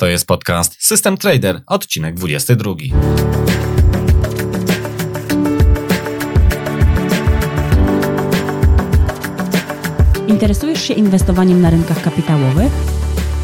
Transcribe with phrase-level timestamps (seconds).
[0.00, 2.70] To jest podcast System Trader, odcinek 22.
[10.28, 12.72] Interesujesz się inwestowaniem na rynkach kapitałowych?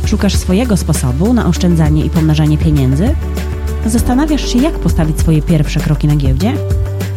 [0.07, 3.15] Szukasz swojego sposobu na oszczędzanie i pomnażanie pieniędzy?
[3.87, 6.55] Zastanawiasz się, jak postawić swoje pierwsze kroki na giełdzie?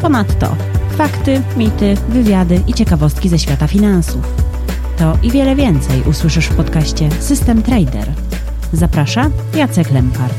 [0.02, 0.56] Ponadto
[0.98, 4.22] fakty, mity, wywiady i ciekawostki ze świata finansów.
[4.98, 8.14] To i wiele więcej usłyszysz w podcaście System Trader.
[8.74, 10.34] Zaprasza Jacek Lempart.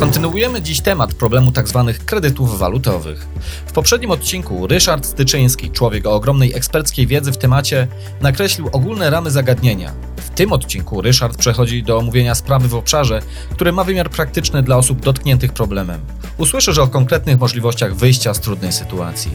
[0.00, 1.84] Kontynuujemy dziś temat problemu tzw.
[1.86, 3.26] Tak kredytów walutowych.
[3.66, 7.88] W poprzednim odcinku Ryszard Styczyński, człowiek o ogromnej eksperckiej wiedzy w temacie,
[8.20, 9.92] nakreślił ogólne ramy zagadnienia.
[10.24, 14.76] W tym odcinku Ryszard przechodzi do omówienia sprawy w obszarze, który ma wymiar praktyczny dla
[14.76, 16.00] osób dotkniętych problemem.
[16.38, 19.30] Usłyszysz o konkretnych możliwościach wyjścia z trudnej sytuacji.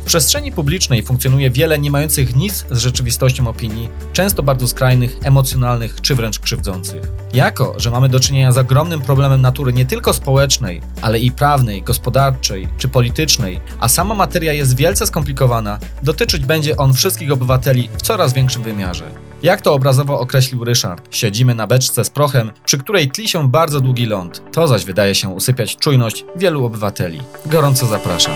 [0.00, 6.00] W przestrzeni publicznej funkcjonuje wiele nie mających nic z rzeczywistością opinii, często bardzo skrajnych, emocjonalnych
[6.00, 7.02] czy wręcz krzywdzących.
[7.34, 11.82] Jako, że mamy do czynienia z ogromnym problemem natury nie tylko społecznej, ale i prawnej,
[11.82, 18.02] gospodarczej czy politycznej, a sama materia jest wielce skomplikowana, dotyczyć będzie on wszystkich obywateli w
[18.02, 19.04] coraz większym wymiarze.
[19.44, 23.80] Jak to obrazowo określił Ryszard, siedzimy na beczce z prochem, przy której tli się bardzo
[23.80, 24.42] długi ląd.
[24.52, 27.20] To zaś wydaje się usypiać czujność wielu obywateli.
[27.46, 28.34] Gorąco zapraszam.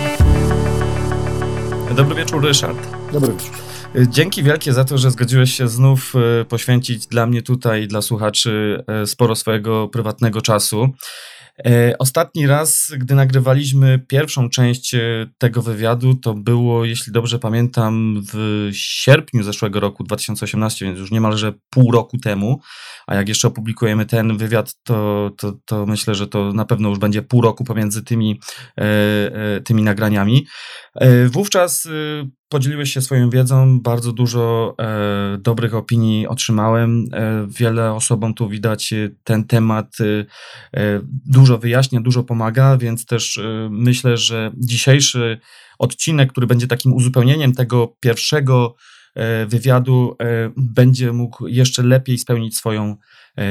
[1.95, 2.87] Dobry wieczór, Ryszard.
[3.13, 3.51] Dobry wieczór.
[4.09, 8.83] Dzięki wielkie za to, że zgodziłeś się znów e, poświęcić dla mnie tutaj, dla słuchaczy,
[8.87, 10.89] e, sporo swojego prywatnego czasu.
[11.65, 14.99] E, ostatni raz, gdy nagrywaliśmy pierwszą część e,
[15.37, 21.53] tego wywiadu, to było, jeśli dobrze pamiętam, w sierpniu zeszłego roku 2018, więc już niemalże
[21.69, 22.59] pół roku temu.
[23.09, 26.99] A jak jeszcze opublikujemy ten wywiad, to, to, to myślę, że to na pewno już
[26.99, 28.39] będzie pół roku pomiędzy tymi,
[28.77, 30.47] e, tymi nagraniami.
[31.31, 31.87] Wówczas
[32.49, 37.05] podzieliłeś się swoją wiedzą, bardzo dużo e, dobrych opinii otrzymałem.
[37.13, 38.93] E, wiele osobom tu widać
[39.23, 39.97] ten temat
[40.73, 45.39] e, dużo wyjaśnia, dużo pomaga, więc też myślę, że dzisiejszy
[45.79, 48.75] odcinek, który będzie takim uzupełnieniem tego pierwszego
[49.47, 50.15] wywiadu,
[50.57, 52.97] będzie mógł jeszcze lepiej spełnić swoją,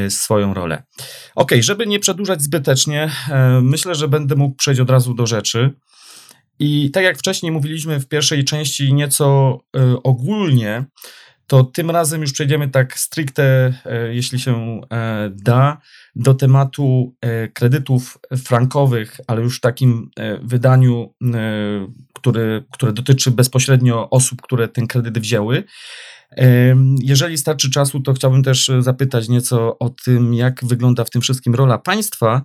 [0.08, 0.82] swoją rolę.
[1.34, 3.10] Ok, żeby nie przedłużać zbytecznie,
[3.62, 5.70] myślę, że będę mógł przejść od razu do rzeczy.
[6.58, 9.58] I tak jak wcześniej mówiliśmy w pierwszej części nieco
[10.04, 10.84] ogólnie,
[11.46, 13.74] to tym razem już przejdziemy tak stricte,
[14.10, 14.80] jeśli się
[15.30, 15.80] da,
[16.16, 17.14] do tematu
[17.54, 20.10] kredytów frankowych, ale już w takim
[20.42, 21.14] wydaniu,
[22.18, 25.64] który, które dotyczy bezpośrednio osób, które ten kredyt wzięły.
[27.02, 31.54] Jeżeli starczy czasu, to chciałbym też zapytać nieco o tym, jak wygląda w tym wszystkim
[31.54, 32.42] rola państwa,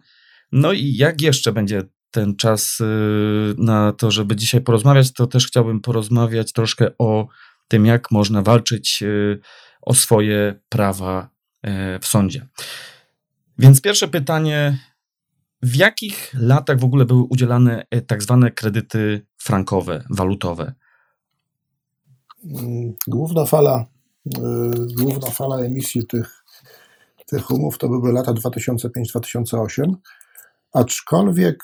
[0.51, 2.85] no i jak jeszcze będzie ten czas y,
[3.57, 7.28] na to, żeby dzisiaj porozmawiać, to też chciałbym porozmawiać troszkę o
[7.67, 9.40] tym, jak można walczyć y,
[9.81, 11.34] o swoje prawa
[12.01, 12.47] w sądzie.
[13.57, 14.78] Więc pierwsze pytanie:
[15.63, 20.74] w jakich latach w ogóle były udzielane tak zwane kredyty frankowe, walutowe?
[23.07, 23.85] Główna fala,
[24.97, 26.44] główna fala emisji tych,
[27.25, 29.94] tych umów to były lata 2005-2008,
[30.73, 31.63] aczkolwiek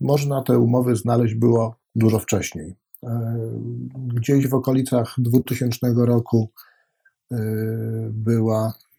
[0.00, 2.74] można te umowy znaleźć było dużo wcześniej.
[3.02, 3.38] E,
[3.94, 6.50] gdzieś w okolicach 2000 roku
[7.32, 7.36] e,
[8.10, 8.93] była e,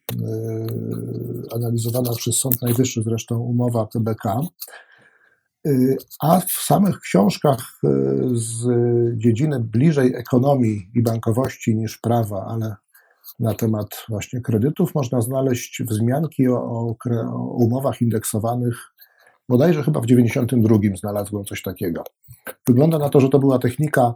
[1.54, 4.40] analizowana przez Sąd Najwyższy zresztą umowa PBK,
[6.20, 7.80] a w samych książkach
[8.32, 8.68] z
[9.18, 12.74] dziedziny bliżej ekonomii i bankowości niż prawa, ale
[13.40, 18.76] na temat właśnie kredytów można znaleźć wzmianki o, o, o umowach indeksowanych
[19.48, 22.04] bodajże chyba w 92 znalazłem coś takiego.
[22.66, 24.14] Wygląda na to, że to była technika,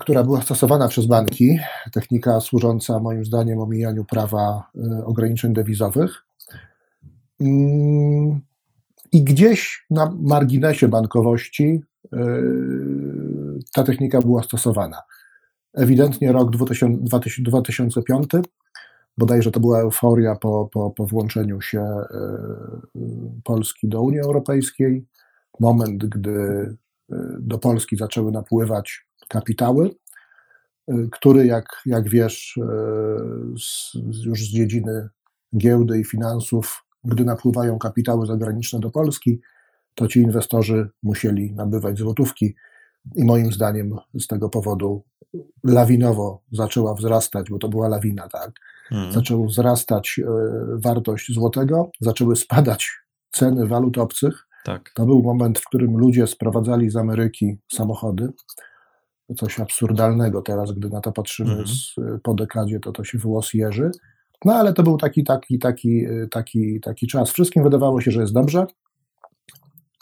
[0.00, 1.58] która była stosowana przez banki,
[1.92, 6.24] technika służąca moim zdaniem omijaniu prawa y, ograniczeń dewizowych.
[7.40, 8.40] Mm,
[9.12, 11.82] I gdzieś na marginesie bankowości
[12.14, 12.18] y,
[13.72, 15.02] ta technika była stosowana.
[15.74, 18.30] Ewidentnie rok 2005
[19.18, 21.86] bodajże to była euforia po, po, po włączeniu się
[23.44, 25.06] Polski do Unii Europejskiej.
[25.60, 26.76] Moment, gdy
[27.40, 29.90] do Polski zaczęły napływać kapitały,
[30.88, 32.58] e, który, jak, jak wiesz,
[33.58, 33.94] z,
[34.24, 35.08] już z dziedziny
[35.56, 39.40] giełdy i finansów, gdy napływają kapitały zagraniczne do Polski,
[39.94, 42.54] to ci inwestorzy musieli nabywać złotówki.
[43.16, 45.04] I moim zdaniem z tego powodu
[45.64, 48.50] lawinowo zaczęła wzrastać, bo to była lawina, tak?
[48.88, 49.12] Hmm.
[49.12, 50.26] Zaczęła wzrastać e,
[50.76, 52.90] wartość złotego, zaczęły spadać
[53.30, 54.46] ceny walut obcych.
[54.64, 54.90] Tak.
[54.94, 58.28] To był moment, w którym ludzie sprowadzali z Ameryki samochody.
[59.36, 61.66] Coś absurdalnego teraz, gdy na to patrzymy hmm.
[61.66, 63.90] z, po dekadzie, to to się włos jeży.
[64.44, 67.30] No ale to był taki, taki, taki, taki, taki czas.
[67.30, 68.66] Wszystkim wydawało się, że jest dobrze,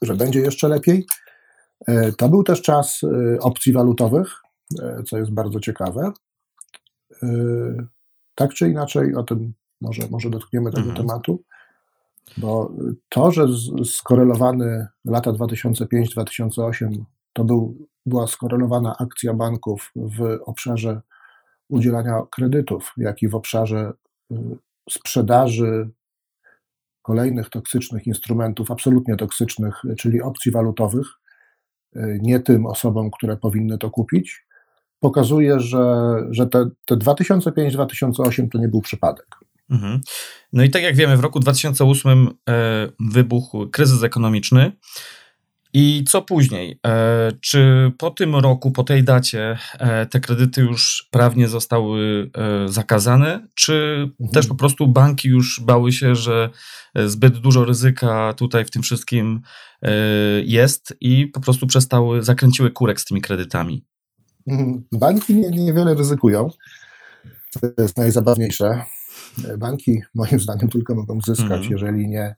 [0.02, 1.06] że będzie jeszcze lepiej.
[2.18, 3.00] To był też czas
[3.40, 4.40] opcji walutowych,
[5.06, 6.12] co jest bardzo ciekawe.
[8.34, 10.96] Tak czy inaczej, o tym może, może dotkniemy tego mhm.
[10.96, 11.42] tematu,
[12.36, 12.72] bo
[13.08, 13.46] to, że
[13.84, 21.00] skorelowany lata 2005-2008 to był, była skorelowana akcja banków w obszarze
[21.68, 23.92] udzielania kredytów, jak i w obszarze
[24.32, 24.36] y,
[24.90, 25.90] sprzedaży
[27.02, 31.06] kolejnych toksycznych instrumentów, absolutnie toksycznych, czyli opcji walutowych,
[31.96, 34.46] y, nie tym osobom, które powinny to kupić,
[35.00, 39.26] pokazuje, że, że te, te 2005-2008 to nie był przypadek.
[39.70, 40.00] Mhm.
[40.52, 44.72] No i tak jak wiemy, w roku 2008 e, wybuchł kryzys ekonomiczny.
[45.72, 46.80] I co później?
[46.86, 52.68] E, czy po tym roku, po tej dacie, e, te kredyty już prawnie zostały e,
[52.68, 54.30] zakazane, czy mhm.
[54.30, 56.50] też po prostu banki już bały się, że
[57.06, 59.40] zbyt dużo ryzyka tutaj w tym wszystkim
[60.44, 63.84] jest i po prostu przestały, zakręciły kurek z tymi kredytami?
[64.46, 64.84] Mhm.
[64.92, 66.48] Banki nie, niewiele ryzykują.
[67.60, 68.84] To jest najzabawniejsze.
[69.58, 71.70] Banki, moim zdaniem, tylko mogą zyskać, mhm.
[71.70, 72.34] jeżeli nie,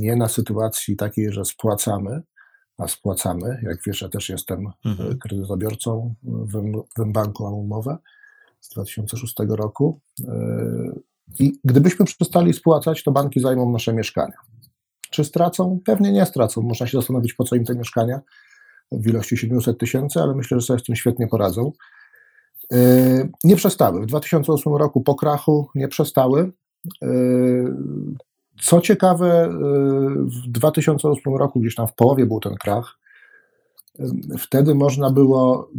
[0.00, 2.22] nie na sytuacji takiej, że spłacamy,
[2.78, 3.60] a spłacamy.
[3.62, 5.18] Jak wiesz, ja też jestem mhm.
[5.18, 7.98] kredytobiorcą w, w banku, mam umowę
[8.60, 10.00] z 2006 roku.
[11.38, 14.36] I gdybyśmy przestali spłacać, to banki zajmą nasze mieszkania.
[15.10, 15.80] Czy stracą?
[15.84, 16.62] Pewnie nie stracą.
[16.62, 18.20] Można się zastanowić, po co im te mieszkania
[18.92, 21.72] w ilości 700 tysięcy, ale myślę, że sobie z tym świetnie poradzą.
[22.72, 24.02] E, nie przestały.
[24.02, 26.52] W 2008 roku po krachu nie przestały.
[28.62, 29.48] Co ciekawe, e,
[30.18, 33.00] w 2008 roku, gdzieś tam w połowie był ten krach,
[34.38, 35.70] wtedy można było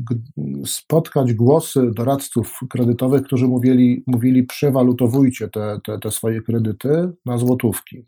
[0.65, 8.05] spotkać głosy doradców kredytowych, którzy mówili, mówili przewalutowujcie te, te, te swoje kredyty na złotówki.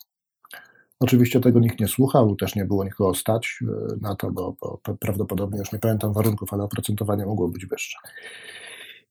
[0.99, 3.59] Oczywiście tego nikt nie słuchał, też nie było nikogo stać
[4.01, 7.97] na to, bo, bo prawdopodobnie już nie pamiętam warunków, ale oprocentowanie mogło być wyższe.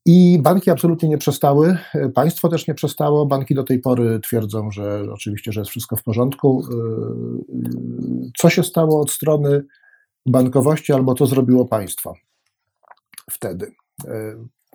[0.06, 1.78] I banki absolutnie nie przestały,
[2.14, 3.26] państwo też nie przestało.
[3.26, 6.62] Banki do tej pory twierdzą, że oczywiście, że jest wszystko w porządku.
[8.38, 9.64] Co się stało od strony
[10.26, 12.14] bankowości albo co zrobiło państwo
[13.30, 13.72] wtedy?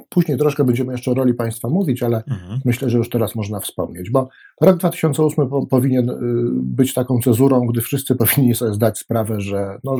[0.09, 2.59] Później troszkę będziemy jeszcze o roli państwa mówić, ale mhm.
[2.65, 4.29] myślę, że już teraz można wspomnieć, bo
[4.61, 6.11] rok 2008 po, powinien
[6.53, 9.97] być taką cezurą, gdy wszyscy powinni sobie zdać sprawę, że, no,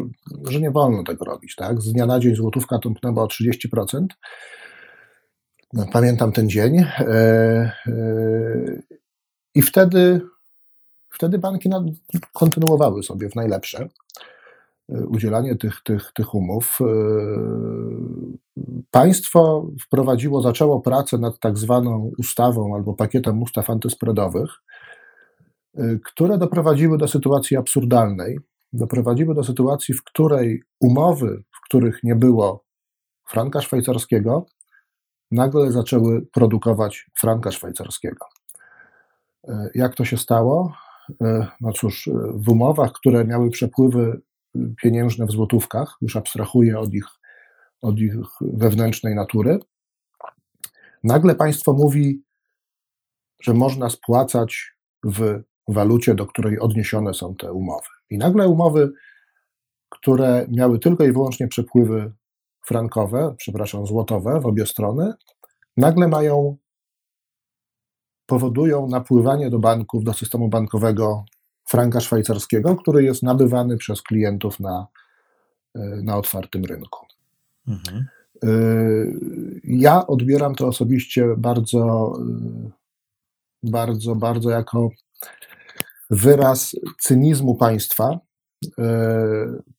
[0.50, 1.56] że nie wolno tego robić.
[1.56, 1.82] Tak?
[1.82, 4.06] Z dnia na dzień złotówka tąpnęła o 30%.
[5.86, 6.78] Pamiętam ten dzień.
[6.80, 7.72] E, e,
[9.56, 10.22] I wtedy,
[11.10, 11.70] wtedy banki
[12.34, 13.90] kontynuowały sobie w najlepsze
[14.90, 16.80] e, udzielanie tych, tych, tych umów.
[18.92, 24.50] Państwo wprowadziło, zaczęło pracę nad tak zwaną ustawą albo pakietem ustaw antyspreadowych,
[26.06, 28.40] które doprowadziły do sytuacji absurdalnej.
[28.74, 32.64] Doprowadziły do sytuacji, w której umowy, w których nie było
[33.30, 34.46] franka szwajcarskiego,
[35.32, 38.26] nagle zaczęły produkować franka szwajcarskiego.
[39.48, 40.74] E, jak to się stało?
[41.22, 44.22] E, no cóż, e, w umowach, które miały przepływy
[44.82, 47.06] pieniężne w złotówkach, już abstrahuję od ich,
[47.82, 49.60] od ich wewnętrznej natury,
[51.04, 52.24] nagle państwo mówi,
[53.42, 57.88] że można spłacać w walucie, do której odniesione są te umowy.
[58.10, 58.92] I nagle umowy,
[59.90, 62.12] które miały tylko i wyłącznie przepływy
[62.68, 65.14] frankowe, przepraszam, złotowe w obie strony,
[65.78, 66.58] nagle mają,
[68.26, 71.26] powodują napływanie do banków, do systemu bankowego
[71.66, 74.88] franka szwajcarskiego, który jest nabywany przez klientów na,
[75.76, 77.06] e, na otwartym rynku.
[77.68, 78.06] Mhm.
[78.44, 78.50] E,
[79.64, 82.72] ja odbieram to osobiście bardzo, e,
[83.64, 84.90] bardzo, bardzo jako
[86.10, 88.20] wyraz cynizmu państwa,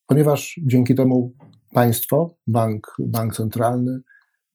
[0.06, 1.32] ponieważ dzięki temu
[1.72, 4.00] państwo, bank, bank centralny,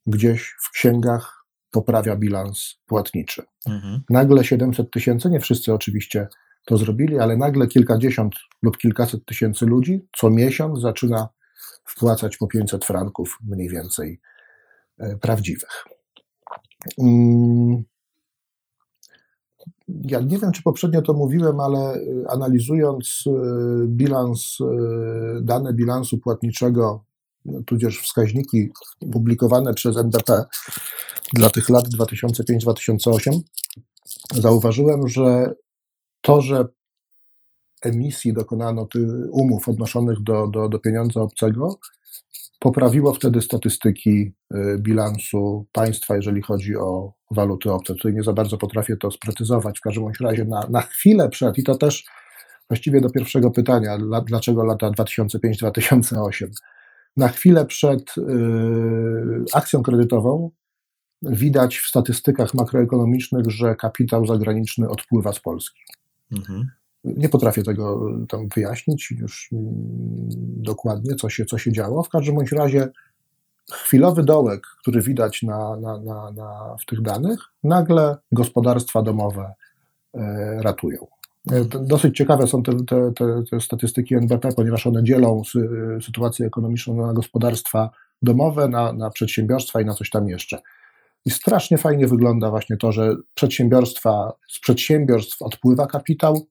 [0.05, 3.43] gdzieś w księgach poprawia bilans płatniczy.
[3.67, 4.01] Mhm.
[4.10, 6.27] Nagle 700 tysięcy, nie wszyscy oczywiście
[6.65, 11.29] to zrobili, ale nagle kilkadziesiąt lub kilkaset tysięcy ludzi co miesiąc zaczyna
[11.86, 14.22] wpłacać po 500 franków mniej więcej
[15.00, 15.86] e, prawdziwych.
[19.88, 23.32] Ja nie wiem, czy poprzednio to mówiłem, ale e, analizując e,
[23.88, 24.58] bilans,
[25.41, 27.03] dane bilansu płatniczego
[27.65, 28.70] tudzież wskaźniki
[29.12, 30.46] publikowane przez NBP
[31.34, 33.39] dla tych lat 2005-2008,
[34.34, 35.55] zauważyłem, że
[36.22, 36.65] to, że
[37.82, 41.79] emisji dokonano tych umów odnoszonych do, do, do pieniądza obcego,
[42.63, 47.93] poprawiło wtedy statystyki y, bilansu państwa, jeżeli chodzi o waluty obce.
[47.93, 49.79] Tutaj nie za bardzo potrafię to sprecyzować.
[49.79, 52.03] W każdym razie na, na chwilę przed, i to też
[52.70, 56.48] właściwie do pierwszego pytania, dlaczego lata 2005-2008,
[57.17, 58.22] na chwilę przed y,
[59.53, 60.51] akcją kredytową
[61.22, 65.82] widać w statystykach makroekonomicznych, że kapitał zagraniczny odpływa z Polski.
[66.32, 66.67] Mhm.
[67.03, 69.65] Nie potrafię tego tam wyjaśnić już mm,
[70.63, 72.03] dokładnie, co się, co się działo.
[72.03, 72.89] W każdym bądź razie
[73.72, 79.53] chwilowy dołek, który widać na, na, na, na w tych danych, nagle gospodarstwa domowe
[80.13, 81.07] e, ratują.
[81.51, 85.69] E, dosyć ciekawe są te, te, te, te, statystyki NBP, ponieważ one dzielą sy,
[86.01, 87.89] sytuację ekonomiczną na gospodarstwa
[88.22, 90.62] domowe, na, na przedsiębiorstwa i na coś tam jeszcze.
[91.25, 96.48] I strasznie fajnie wygląda właśnie to, że przedsiębiorstwa, z przedsiębiorstw odpływa kapitał,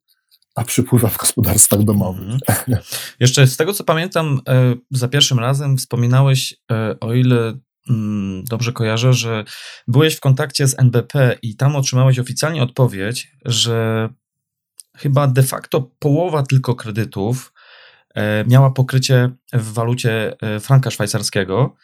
[0.54, 2.28] a przypływa w gospodarstwach domowych.
[2.48, 2.78] Mhm.
[3.20, 7.58] Jeszcze z tego, co pamiętam, e, za pierwszym razem wspominałeś, e, o ile
[7.90, 9.44] mm, dobrze kojarzę, że
[9.88, 14.08] byłeś w kontakcie z NBP i tam otrzymałeś oficjalnie odpowiedź, że
[14.96, 17.52] chyba de facto połowa tylko kredytów
[18.14, 21.74] e, miała pokrycie w walucie franka szwajcarskiego.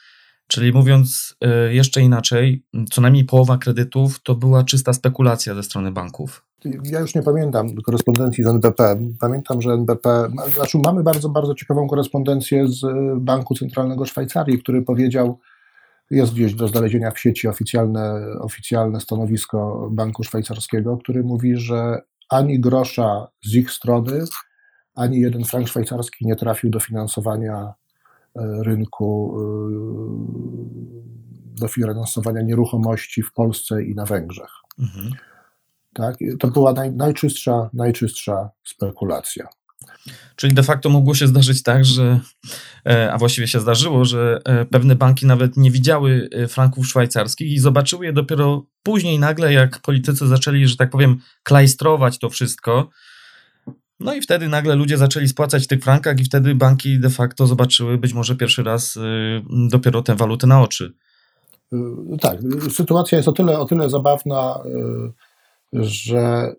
[0.47, 1.37] Czyli mówiąc
[1.71, 6.48] jeszcze inaczej, co najmniej połowa kredytów to była czysta spekulacja ze strony banków.
[6.65, 8.99] Ja już nie pamiętam korespondencji z NBP.
[9.21, 12.81] Pamiętam, że NBP, znaczy mamy bardzo, bardzo ciekawą korespondencję z
[13.17, 15.39] Banku Centralnego Szwajcarii, który powiedział,
[16.11, 22.61] jest gdzieś do znalezienia w sieci oficjalne, oficjalne stanowisko Banku Szwajcarskiego, który mówi, że ani
[22.61, 24.25] grosza z ich strony,
[24.95, 27.75] ani jeden frank szwajcarski nie trafił do finansowania
[28.37, 29.45] e, rynku, e,
[31.61, 34.51] do finansowania nieruchomości w Polsce i na Węgrzech.
[34.79, 35.13] Mhm.
[35.99, 36.17] Tak?
[36.39, 39.49] To była naj, najczystsza, najczystsza spekulacja.
[40.37, 42.21] Czyli de facto mogło się zdarzyć tak, że,
[42.87, 47.53] e, a właściwie się zdarzyło, że e, pewne banki nawet nie widziały e, franków szwajcarskich
[47.53, 52.89] i zobaczyły je dopiero później nagle, jak politycy zaczęli, że tak powiem, klajstrować to wszystko.
[54.01, 57.47] No i wtedy nagle ludzie zaczęli spłacać w tych frankach i wtedy banki de facto
[57.47, 58.99] zobaczyły być może pierwszy raz
[59.71, 60.93] dopiero tę walutę na oczy.
[62.21, 62.39] Tak,
[62.71, 64.59] sytuacja jest o tyle, o tyle zabawna,
[65.73, 66.53] że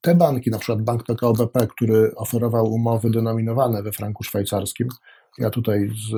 [0.00, 4.88] te banki, na przykład Bank PKO BP, który oferował umowy denominowane we franku szwajcarskim,
[5.38, 6.12] ja tutaj z,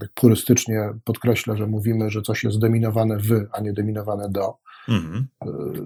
[0.00, 4.54] tak purystycznie podkreślę, że mówimy, że coś jest deminowane w, a nie deminowane do.
[4.88, 5.26] Mhm.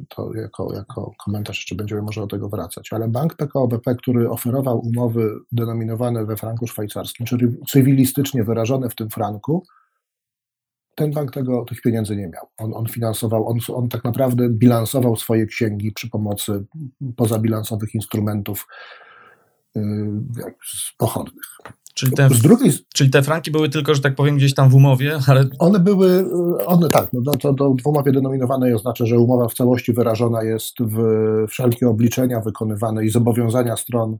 [0.08, 2.92] To jako, jako komentarz jeszcze będziemy może do tego wracać.
[2.92, 8.94] Ale bank PKO BP, który oferował umowy denominowane we franku szwajcarskim, czyli cywilistycznie wyrażone w
[8.94, 9.64] tym franku,
[11.00, 12.46] ten bank tego, tych pieniędzy nie miał.
[12.56, 16.64] On, on finansował, on, on tak naprawdę bilansował swoje księgi przy pomocy
[17.16, 18.66] pozabilansowych instrumentów
[19.74, 19.82] yy,
[20.98, 21.44] pochodnych.
[21.94, 25.18] Czyli te, drugiej, czyli te franki były tylko, że tak powiem, gdzieś tam w umowie,
[25.26, 25.44] ale.
[25.58, 26.34] One były,
[26.66, 30.74] one tak, no to, to w umowie denominowanej oznacza, że umowa w całości wyrażona jest
[30.80, 30.96] w
[31.48, 34.16] wszelkie obliczenia wykonywane i zobowiązania stron,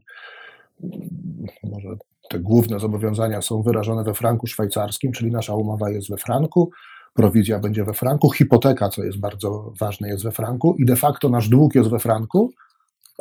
[1.63, 1.97] może
[2.31, 6.71] te główne zobowiązania są wyrażone we franku szwajcarskim, czyli nasza umowa jest we franku,
[7.13, 11.29] prowizja będzie we franku, hipoteka, co jest bardzo ważne, jest we franku i de facto
[11.29, 12.51] nasz dług jest we franku,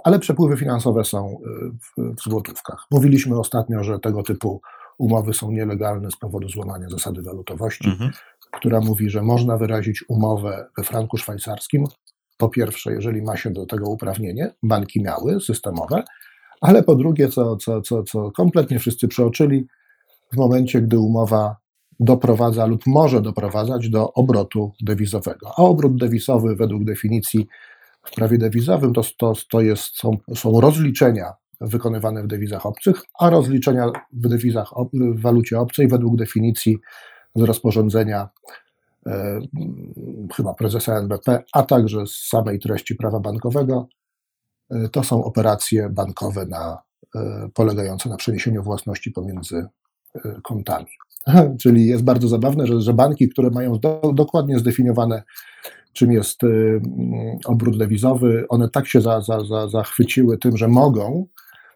[0.04, 2.86] ale przepływy finansowe są y, w, w złotówkach.
[2.90, 4.60] Mówiliśmy ostatnio, że tego typu
[4.98, 8.10] umowy są nielegalne z powodu złamania zasady walutowości, mhm.
[8.52, 11.84] która mówi, że można wyrazić umowę we franku szwajcarskim.
[12.38, 16.02] Po pierwsze, jeżeli ma się do tego uprawnienie, banki miały systemowe,
[16.60, 19.66] ale po drugie, co, co, co, co kompletnie wszyscy przeoczyli,
[20.32, 21.56] w momencie, gdy umowa
[22.00, 25.50] doprowadza lub może doprowadzać do obrotu dewizowego.
[25.56, 27.46] A obrót dewizowy według definicji
[28.02, 33.30] w prawie dewizowym to, to, to jest, są, są rozliczenia wykonywane w dewizach obcych, a
[33.30, 36.78] rozliczenia w dewizach w walucie obcej według definicji
[37.34, 38.28] z rozporządzenia
[39.06, 39.40] e,
[40.34, 43.88] chyba prezesa NBP, a także z samej treści prawa bankowego
[44.92, 46.78] to są operacje bankowe na,
[47.14, 49.66] e, polegające na przeniesieniu własności pomiędzy
[50.14, 50.86] e, kontami.
[51.62, 55.22] Czyli jest bardzo zabawne, że, że banki, które mają do, dokładnie zdefiniowane,
[55.92, 56.40] czym jest
[57.44, 61.26] obrót dewizowy, one tak się za, za, za, zachwyciły tym, że mogą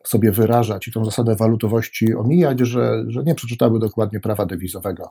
[0.04, 5.08] sobie wyrażać i tą zasadę walutowości omijać, że, że nie przeczytały dokładnie prawa dewizowego.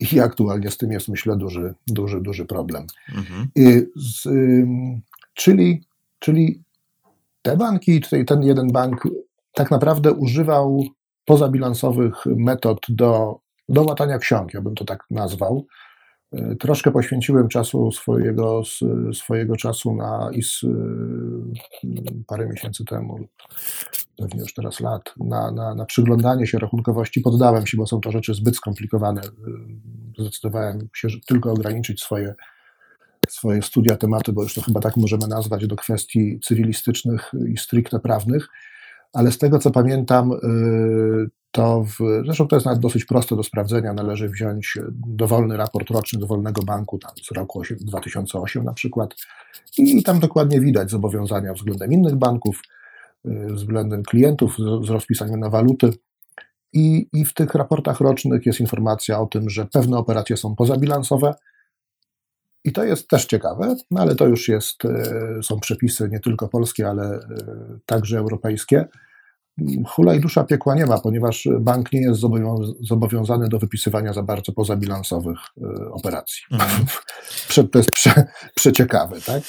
[0.00, 2.86] I aktualnie z tym jest, myślę, duży, duży, duży problem.
[3.16, 3.48] Mhm.
[3.96, 4.28] Z,
[5.34, 5.84] czyli,
[6.18, 6.63] czyli
[7.44, 9.08] te banki, tutaj ten jeden bank
[9.52, 10.84] tak naprawdę używał
[11.24, 15.66] pozabilansowych metod do, do łatania ksiąg, ja bym to tak nazwał.
[16.32, 18.62] E, troszkę poświęciłem czasu swojego,
[19.12, 20.60] swojego czasu na IS
[22.26, 23.18] parę miesięcy temu,
[24.16, 27.20] pewnie już teraz lat, na, na, na przyglądanie się rachunkowości.
[27.20, 29.20] Poddałem się, bo są to rzeczy zbyt skomplikowane.
[30.18, 32.34] Zdecydowałem się tylko ograniczyć swoje,
[33.32, 38.00] swoje studia, tematy, bo już to chyba tak możemy nazwać, do kwestii cywilistycznych i stricte
[38.00, 38.48] prawnych.
[39.12, 40.30] Ale z tego co pamiętam,
[41.54, 46.18] to w, zresztą to jest nawet dosyć proste do sprawdzenia, należy wziąć dowolny raport roczny
[46.18, 49.14] dowolnego banku, tam z roku 2008 na przykład
[49.78, 52.62] i tam dokładnie widać zobowiązania względem innych banków,
[53.26, 55.90] y, względem klientów z, z rozpisaniem na waluty.
[56.72, 61.34] I, I w tych raportach rocznych jest informacja o tym, że pewne operacje są pozabilansowe,
[62.64, 66.48] i to jest też ciekawe, no ale to już jest, y, są przepisy nie tylko
[66.48, 67.20] polskie, ale y,
[67.86, 68.84] także europejskie.
[69.86, 72.20] Hula i dusza piekła nie ma, ponieważ bank nie jest
[72.80, 76.42] zobowiązany do wypisywania za bardzo pozabilansowych e, operacji.
[76.50, 76.86] Mhm.
[77.72, 79.42] to jest prze, przeciekawe, tak?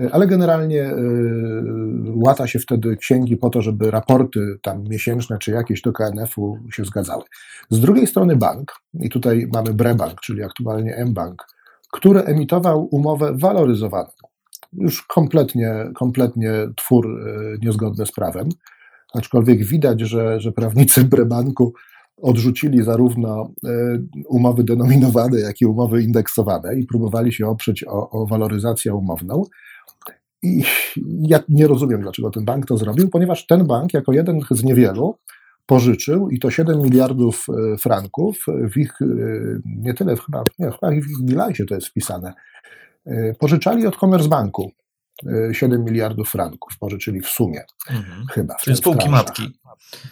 [0.00, 0.94] E, ale generalnie e,
[2.14, 6.84] łata się wtedy księgi po to, żeby raporty tam miesięczne czy jakieś do KNF-u się
[6.84, 7.24] zgadzały.
[7.70, 11.46] Z drugiej strony bank, i tutaj mamy Brebank, czyli aktualnie mBank,
[11.92, 14.10] który emitował umowę waloryzowaną.
[14.72, 17.20] Już kompletnie, kompletnie twór
[17.62, 18.48] niezgodny z prawem
[19.14, 21.74] aczkolwiek widać, że, że prawnicy Brebanku
[22.16, 23.70] odrzucili zarówno e,
[24.28, 29.42] umowy denominowane, jak i umowy indeksowane i próbowali się oprzeć o, o waloryzację umowną.
[30.42, 30.62] I
[31.22, 35.14] ja nie rozumiem, dlaczego ten bank to zrobił, ponieważ ten bank, jako jeden z niewielu,
[35.70, 39.06] pożyczył i to 7 miliardów e, franków w ich, e,
[39.64, 42.32] nie tyle chyba, nie, chyba w ich bilansie to jest wpisane,
[43.38, 44.72] pożyczali od Commerzbanku.
[45.52, 48.26] 7 miliardów franków pożyczyli w sumie, mhm.
[48.30, 48.54] chyba.
[48.54, 49.42] Czyli spółki matki.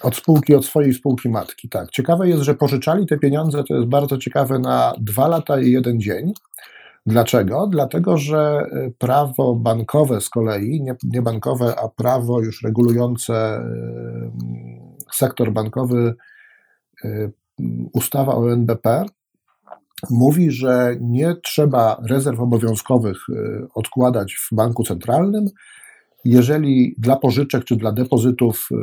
[0.02, 1.90] Od spółki, od swojej spółki matki, tak.
[1.90, 6.00] Ciekawe jest, że pożyczali te pieniądze, to jest bardzo ciekawe, na dwa lata i jeden
[6.00, 6.32] dzień.
[7.06, 7.66] Dlaczego?
[7.66, 8.66] Dlatego, że
[8.98, 13.60] prawo bankowe z kolei, nie, nie bankowe, a prawo już regulujące
[15.12, 16.14] sektor bankowy,
[17.04, 17.32] y,
[17.92, 19.04] ustawa o NBP,
[20.10, 25.46] mówi, że nie trzeba rezerw obowiązkowych y, odkładać w banku centralnym,
[26.24, 28.76] jeżeli dla pożyczek czy dla depozytów, y,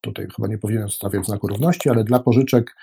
[0.00, 2.76] tutaj chyba nie powinienem stawiać znaku równości, ale dla pożyczek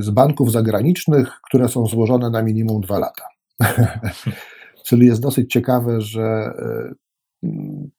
[0.00, 3.24] z banków zagranicznych, które są złożone na minimum dwa lata.
[4.86, 6.52] Czyli jest dosyć ciekawe, że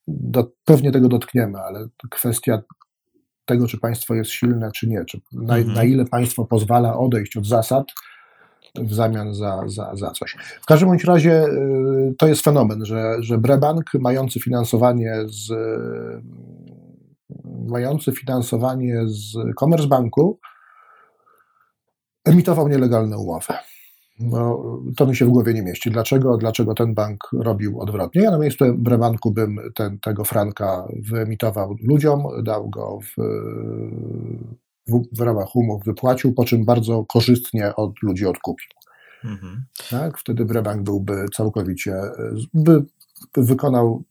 [0.07, 2.61] do, pewnie tego dotkniemy, ale kwestia
[3.47, 5.75] tego, czy państwo jest silne, czy nie, czy na, mhm.
[5.75, 7.85] na ile państwo pozwala odejść od zasad,
[8.75, 10.35] w zamian za, za, za coś.
[10.61, 15.51] W każdym bądź razie y, to jest fenomen, że, że Brebank mający finansowanie z
[17.67, 20.39] mający finansowanie z Commerzbanku
[22.25, 23.53] emitował nielegalne umowy.
[24.19, 24.63] No,
[24.97, 25.91] to mi się w głowie nie mieści.
[25.91, 28.21] Dlaczego, dlaczego ten bank robił odwrotnie?
[28.21, 33.15] Ja na miejscu Brebanku bym ten, tego franka wyemitował ludziom, dał go w,
[34.87, 38.67] w, w ramach umów wypłacił, po czym bardzo korzystnie od ludzi odkupił.
[39.23, 39.63] Mhm.
[39.89, 40.17] Tak?
[40.17, 41.95] Wtedy Brebank byłby całkowicie,
[42.53, 42.85] by
[43.37, 44.03] wykonał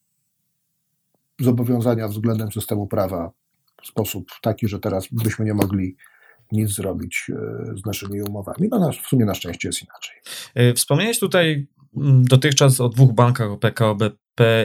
[1.41, 3.31] zobowiązania względem systemu prawa
[3.83, 5.97] w sposób taki, że teraz byśmy nie mogli
[6.53, 8.69] nic zrobić e, z naszymi umowami.
[8.71, 10.17] No w sumie na szczęście jest inaczej.
[10.55, 13.97] E, wspomniałeś tutaj mm, dotychczas o dwóch bankach, o PKO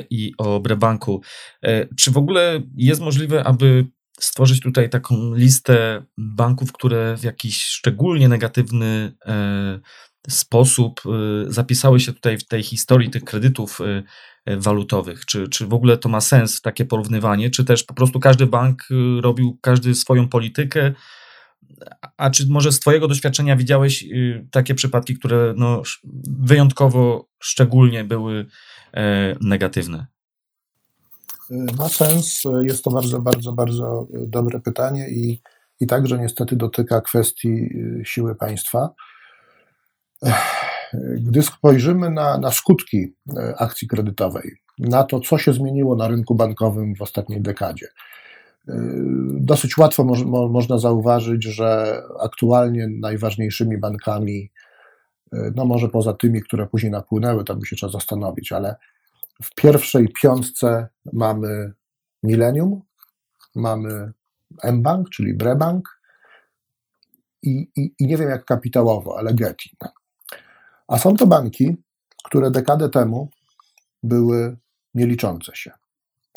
[0.10, 1.22] i o Brebanku.
[1.64, 3.88] E, czy w ogóle jest możliwe, aby
[4.20, 9.14] stworzyć tutaj taką listę banków, które w jakiś szczególnie negatywny
[10.30, 11.02] sposób
[11.48, 13.80] zapisały się tutaj w tej historii tych kredytów
[14.58, 15.26] walutowych?
[15.26, 17.50] Czy, czy w ogóle to ma sens takie porównywanie?
[17.50, 18.84] Czy też po prostu każdy bank
[19.22, 20.94] robił każdy swoją politykę?
[22.18, 24.06] A czy może z Twojego doświadczenia widziałeś
[24.52, 25.82] takie przypadki, które no,
[26.40, 28.46] wyjątkowo szczególnie były
[29.42, 30.08] negatywne?
[31.52, 32.44] ma sens.
[32.62, 35.42] Jest to bardzo, bardzo, bardzo dobre pytanie i,
[35.80, 38.90] i także niestety dotyka kwestii y, siły państwa.
[41.18, 43.14] Gdy spojrzymy na, na skutki y,
[43.58, 47.92] akcji kredytowej, na to, co się zmieniło na rynku bankowym w ostatniej dekadzie, y,
[49.40, 54.52] dosyć łatwo mo, mo, można zauważyć, że aktualnie najważniejszymi bankami,
[55.56, 58.76] no może poza tymi, które później napłynęły, tam by się trzeba zastanowić, ale
[59.44, 61.74] w pierwszej piątce mamy
[62.24, 62.82] Millennium,
[63.56, 64.12] mamy
[64.64, 66.00] mBank, czyli Brebank
[67.44, 69.74] i, i, i nie wiem jak kapitałowo, ale Getin.
[70.88, 71.78] A są to banki,
[72.24, 73.30] które dekadę temu
[74.04, 74.58] były
[74.94, 75.72] nieliczące się.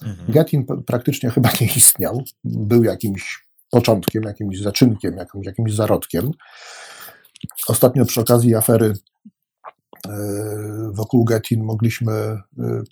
[0.02, 0.32] Mhm.
[0.32, 2.22] Getin praktycznie chyba nie istniał.
[2.44, 6.30] Był jakimś początkiem, jakimś zaczynkiem, jakimś, jakimś zarodkiem.
[7.68, 8.94] Ostatnio przy okazji afery
[10.92, 12.38] wokół Getin mogliśmy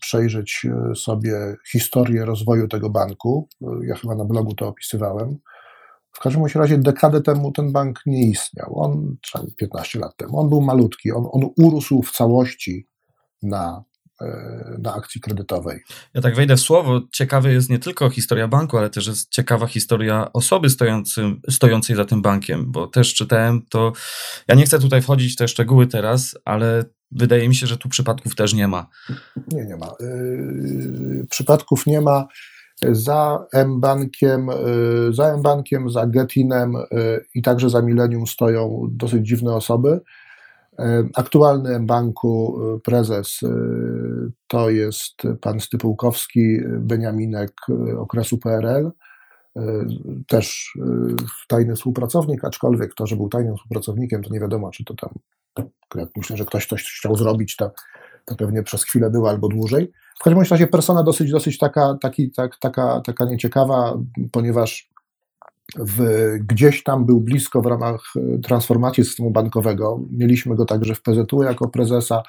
[0.00, 3.48] przejrzeć sobie historię rozwoju tego banku.
[3.82, 5.38] Ja chyba na blogu to opisywałem.
[6.12, 8.78] W każdym razie dekadę temu ten bank nie istniał.
[8.78, 9.16] On,
[9.56, 11.12] 15 lat temu, on był malutki.
[11.12, 12.86] On, on urósł w całości
[13.42, 13.91] na E,
[14.78, 15.80] na akcji kredytowej.
[16.14, 17.00] Ja tak wejdę w słowo.
[17.12, 22.04] Ciekawa jest nie tylko historia banku, ale też jest ciekawa historia osoby stojącym, stojącej za
[22.04, 23.92] tym bankiem, bo też czytałem to.
[24.48, 27.88] Ja nie chcę tutaj wchodzić w te szczegóły teraz, ale wydaje mi się, że tu
[27.88, 28.86] przypadków też nie ma.
[29.52, 29.86] Nie, nie ma.
[29.86, 29.96] E,
[31.30, 32.26] przypadków nie ma.
[32.82, 34.54] Za M-Bankiem, e,
[35.10, 36.72] za M-Bankiem, za Getinem
[37.34, 40.00] i także za Millennium stoją dosyć dziwne osoby.
[41.14, 43.48] Aktualny banku e, prezes e,
[44.46, 48.90] to jest pan Stypułkowski, Beniaminek e, okresu PRL,
[50.28, 50.78] też
[51.48, 55.10] tajny współpracownik, aczkolwiek to, że był tajnym współpracownikiem, to nie wiadomo, czy to tam,
[55.94, 57.72] jak myślę, że ktoś coś chciał zrobić, to,
[58.24, 59.92] to pewnie przez chwilę było albo dłużej.
[60.20, 63.98] W każdym razie persona dosyć, dosyć taka, taki, tak, taka, taka nieciekawa,
[64.32, 64.91] ponieważ
[65.78, 66.02] w,
[66.40, 70.00] gdzieś tam był blisko w ramach e, transformacji systemu bankowego.
[70.10, 72.22] Mieliśmy go także w PZU jako prezesa.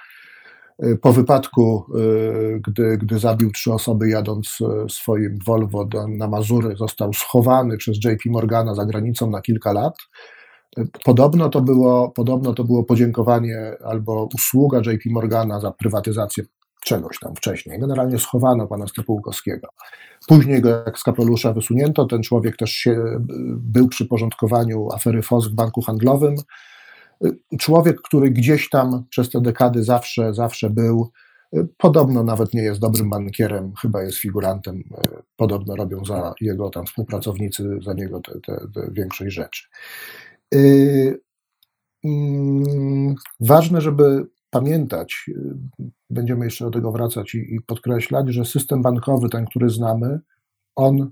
[0.80, 4.58] E, po wypadku, e, gdy, gdy zabił trzy osoby jadąc
[4.90, 9.96] swoim Volvo do, na Mazury, został schowany przez JP Morgana za granicą na kilka lat.
[11.04, 16.44] Podobno to było, podobno to było podziękowanie albo usługa JP Morgana za prywatyzację
[16.84, 17.80] czegoś tam wcześniej.
[17.80, 19.68] Generalnie schowano pana Stepułkowskiego.
[20.28, 22.06] Później go jak z kapelusza wysunięto.
[22.06, 23.04] Ten człowiek też się,
[23.58, 26.36] był przy porządkowaniu afery FOS w banku handlowym.
[27.60, 31.12] Człowiek, który gdzieś tam przez te dekady zawsze, zawsze był.
[31.78, 34.84] Podobno nawet nie jest dobrym bankierem, chyba jest figurantem.
[35.38, 39.64] Podobno robią za jego tam współpracownicy, za niego te, te, te większość rzeczy.
[40.52, 41.20] Yy,
[43.40, 45.56] ważne, żeby pamiętać, y,
[46.10, 50.20] będziemy jeszcze do tego wracać i, i podkreślać, że system bankowy, ten, który znamy,
[50.76, 51.12] on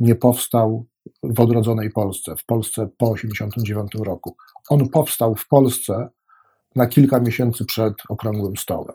[0.00, 0.86] nie powstał
[1.22, 4.36] w odrodzonej Polsce, w Polsce po 1989 roku.
[4.70, 6.08] On powstał w Polsce
[6.76, 8.94] na kilka miesięcy przed okrągłym stołem.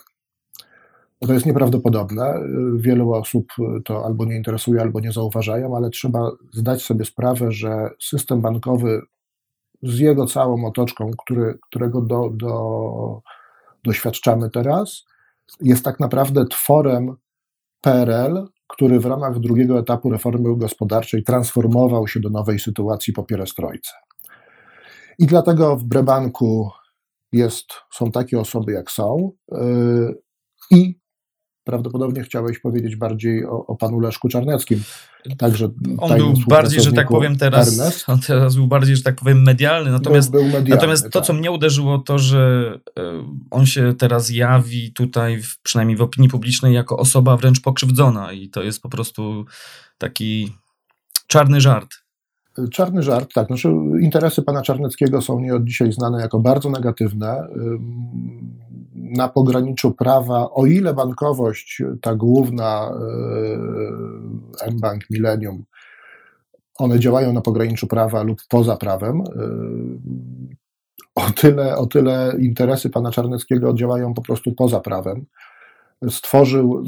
[1.19, 2.39] To jest nieprawdopodobne.
[2.75, 3.45] Wielu osób
[3.85, 9.01] to albo nie interesuje, albo nie zauważają, ale trzeba zdać sobie sprawę, że system bankowy
[9.83, 13.21] z jego całą otoczką, który, którego do, do
[13.87, 15.05] doświadczamy teraz,
[15.61, 17.15] jest tak naprawdę tworem
[17.81, 23.91] PRL, który w ramach drugiego etapu reformy gospodarczej transformował się do nowej sytuacji po pierestrojce.
[25.19, 26.71] I dlatego w Brebanku
[27.31, 30.21] jest, są takie osoby, jak są, yy,
[30.71, 30.99] i
[31.67, 34.83] prawdopodobnie chciałeś powiedzieć bardziej o, o panu Leszku Czarneckim.
[35.37, 38.03] Także on był bardziej, że tak powiem teraz, Ernest.
[38.09, 41.25] on teraz był bardziej, że tak powiem medialny, natomiast, był, był medialny, natomiast to, tak.
[41.25, 43.01] co mnie uderzyło, to, że e,
[43.51, 48.63] on się teraz jawi tutaj, przynajmniej w opinii publicznej, jako osoba wręcz pokrzywdzona i to
[48.63, 49.45] jest po prostu
[49.97, 50.53] taki
[51.27, 52.06] czarny żart.
[52.71, 53.47] Czarny żart, tak.
[53.47, 53.69] Znaczy,
[54.01, 57.47] interesy pana Czarneckiego są nie od dzisiaj znane jako bardzo negatywne
[59.15, 62.91] na pograniczu prawa, o ile bankowość, ta główna
[64.61, 65.63] e, mBank, Millennium,
[66.75, 69.23] one działają na pograniczu prawa lub poza prawem, e,
[71.15, 75.25] o tyle, o tyle interesy pana Czarneckiego działają po prostu poza prawem.
[76.09, 76.83] Stworzył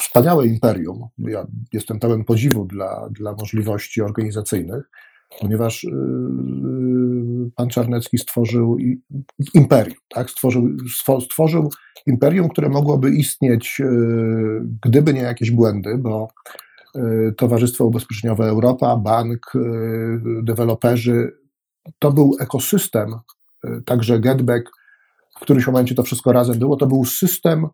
[0.00, 1.08] wspaniałe imperium.
[1.18, 4.90] Ja jestem pełen podziwu dla, dla możliwości organizacyjnych
[5.40, 8.76] ponieważ y, y, pan Czarnecki stworzył
[9.54, 10.30] imperium, tak?
[10.30, 10.68] stworzył,
[11.20, 11.70] stworzył
[12.06, 16.28] imperium, które mogłoby istnieć, y, gdyby nie jakieś błędy, bo
[17.36, 19.52] Towarzystwo Ubezpieczeniowe Europa, bank,
[20.42, 21.32] deweloperzy,
[21.98, 23.14] to był ekosystem,
[23.84, 24.70] także Getback,
[25.36, 27.66] w którymś momencie to wszystko razem było, to był system,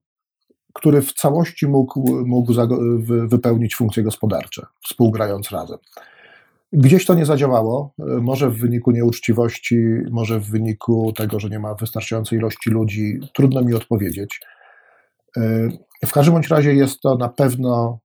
[0.78, 2.52] który w całości mógł, mógł
[3.26, 5.78] wypełnić funkcje gospodarcze, współgrając razem.
[6.72, 9.76] Gdzieś to nie zadziałało, może w wyniku nieuczciwości,
[10.10, 14.40] może w wyniku tego, że nie ma wystarczającej ilości ludzi, trudno mi odpowiedzieć.
[16.06, 17.98] W każdym bądź razie jest to na pewno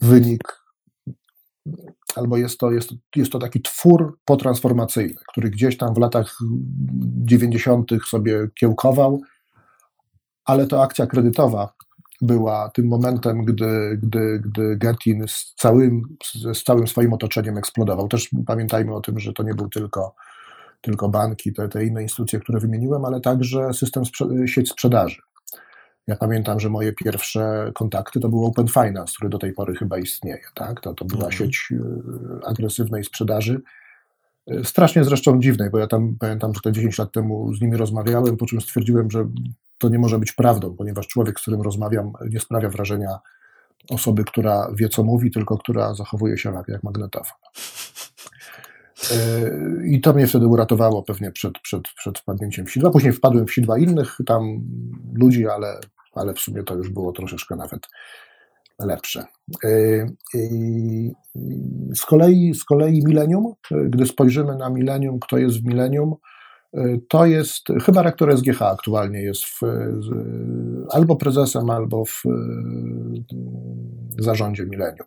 [0.00, 0.62] wynik,
[2.16, 6.38] albo jest to, jest, jest to taki twór potransformacyjny, który gdzieś tam w latach
[7.24, 7.90] 90.
[8.06, 9.20] sobie kiełkował,
[10.46, 11.72] ale to akcja kredytowa
[12.20, 16.02] była tym momentem, gdy, gdy, gdy Getin z całym,
[16.54, 18.08] z całym swoim otoczeniem eksplodował.
[18.08, 20.14] Też pamiętajmy o tym, że to nie był tylko,
[20.80, 24.02] tylko banki, te, te inne instytucje, które wymieniłem, ale także system,
[24.46, 25.22] sieć sprzedaży.
[26.06, 29.98] Ja pamiętam, że moje pierwsze kontakty to był Open Finance, który do tej pory chyba
[29.98, 30.42] istnieje.
[30.54, 30.80] Tak?
[30.80, 31.32] To, to była mhm.
[31.32, 33.62] sieć y, agresywnej sprzedaży.
[34.64, 38.36] Strasznie zresztą dziwnej, bo ja tam pamiętam, że te 10 lat temu z nimi rozmawiałem,
[38.36, 39.28] po czym stwierdziłem, że
[39.78, 43.18] to nie może być prawdą, ponieważ człowiek, z którym rozmawiam, nie sprawia wrażenia
[43.90, 47.38] osoby, która wie, co mówi, tylko która zachowuje się jak magnetofon.
[49.12, 49.50] E,
[49.86, 52.90] I to mnie wtedy uratowało pewnie przed, przed, przed wpadnięciem w sidła.
[52.90, 54.60] Później wpadłem w sidła innych tam
[55.14, 55.80] ludzi, ale,
[56.12, 57.88] ale w sumie to już było troszeczkę nawet
[58.78, 59.24] lepsze.
[59.64, 59.68] E,
[61.94, 63.54] z kolei, z kolei Millennium,
[63.88, 66.35] gdy spojrzymy na Millennium, kto jest w Millennium, e,
[67.08, 69.60] to jest, chyba rektor SGH aktualnie jest w,
[70.90, 72.22] albo prezesem, albo w
[74.18, 75.06] zarządzie Millennium.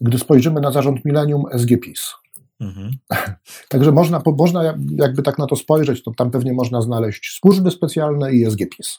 [0.00, 2.14] Gdy spojrzymy na zarząd Millennium, SGPIS.
[2.60, 2.90] Mhm.
[3.68, 8.32] Także można, można jakby tak na to spojrzeć, to tam pewnie można znaleźć służby specjalne
[8.32, 8.98] i SGPIS.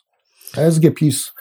[0.71, 1.33] SGPIS,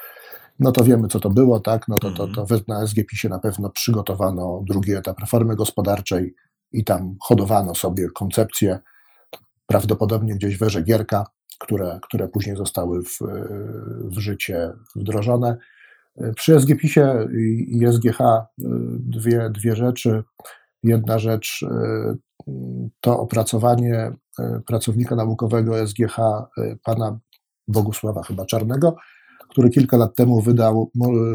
[0.58, 1.88] no to wiemy, co to było, tak?
[1.88, 2.60] No to, to, to mhm.
[2.68, 6.34] na SGPISie na pewno przygotowano drugi etap reformy gospodarczej
[6.72, 8.78] i tam hodowano sobie koncepcje,
[9.70, 11.26] prawdopodobnie gdzieś w erze Gierka,
[11.58, 13.18] które, które później zostały w,
[14.04, 15.56] w życie wdrożone.
[16.36, 17.28] Przy SGPISie
[17.68, 18.18] i SGH
[18.98, 20.22] dwie, dwie rzeczy.
[20.82, 22.14] Jedna rzecz e,
[23.00, 26.16] to opracowanie e, pracownika naukowego SGH,
[26.84, 27.18] pana
[27.68, 28.96] Bogusława chyba Czarnego,
[29.48, 30.90] który kilka lat temu wydał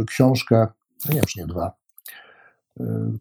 [0.07, 0.67] książkę,
[1.05, 1.71] no nie wiem, czy nie dwa,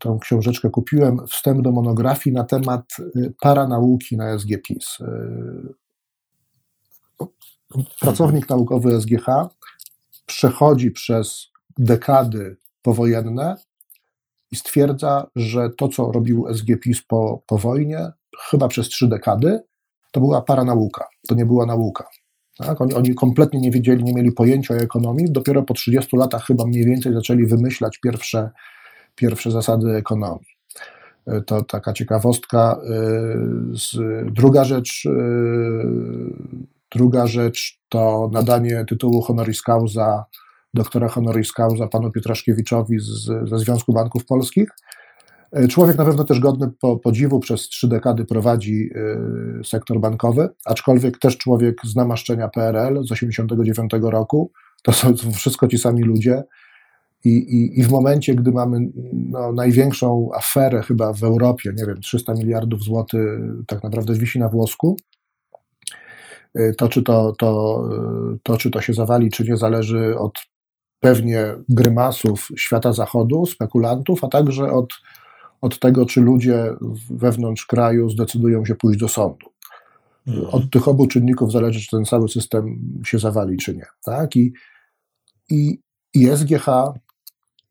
[0.01, 2.97] tą książeczkę kupiłem, wstęp do monografii na temat
[3.41, 4.99] paranauki na SGPIS.
[8.01, 9.27] Pracownik naukowy SGH
[10.27, 11.47] przechodzi przez
[11.79, 13.57] dekady powojenne
[14.51, 18.13] i stwierdza, że to, co robił SGPiS po, po wojnie,
[18.51, 19.61] chyba przez trzy dekady,
[20.13, 22.05] to była paranauka, to nie była nauka.
[22.59, 22.81] Tak?
[22.81, 25.27] Oni, oni kompletnie nie wiedzieli, nie mieli pojęcia o ekonomii.
[25.31, 28.51] Dopiero po 30 latach chyba mniej więcej zaczęli wymyślać pierwsze,
[29.15, 30.55] pierwsze zasady ekonomii.
[31.27, 32.81] E, to taka ciekawostka.
[32.91, 35.11] E, druga rzecz, e,
[36.93, 40.25] druga rzecz to nadanie tytułu honoris causa
[40.75, 44.69] doktora honoris causa panu Piotraszkiewiczowi z, ze Związku Banków Polskich.
[45.69, 48.91] Człowiek na pewno też godny po, podziwu, przez trzy dekady prowadzi
[49.65, 54.53] sektor bankowy, aczkolwiek też człowiek z namaszczenia PRL z 1989 roku.
[54.83, 56.43] To są wszystko ci sami ludzie.
[57.25, 62.01] I, i, i w momencie, gdy mamy no, największą aferę chyba w Europie, nie wiem,
[62.01, 64.97] 300 miliardów złotych tak naprawdę wisi na włosku,
[66.55, 67.83] e, to czy to, to,
[68.43, 70.33] to, czy to się zawali, czy nie, zależy od
[71.01, 74.95] pewnie grymasów świata zachodu, spekulantów, a także od,
[75.61, 76.75] od tego, czy ludzie
[77.11, 79.47] wewnątrz kraju zdecydują się pójść do sądu.
[80.27, 80.47] Mhm.
[80.47, 83.87] Od tych obu czynników zależy, czy ten cały system się zawali, czy nie.
[84.05, 84.37] Tak?
[84.37, 84.53] I,
[85.51, 85.79] i,
[86.15, 86.67] i SGH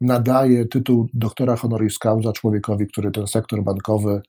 [0.04, 4.22] nadaje tytuł doktora honoris causa człowiekowi, który ten sektor bankowy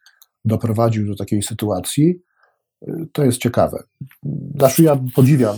[0.44, 2.20] doprowadził do takiej sytuacji,
[3.12, 3.82] to jest ciekawe.
[4.58, 5.56] Znaczy ja podziwiam,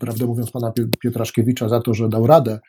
[0.00, 2.60] prawdę mówiąc, pana Pietraszkiewicza za to, że dał radę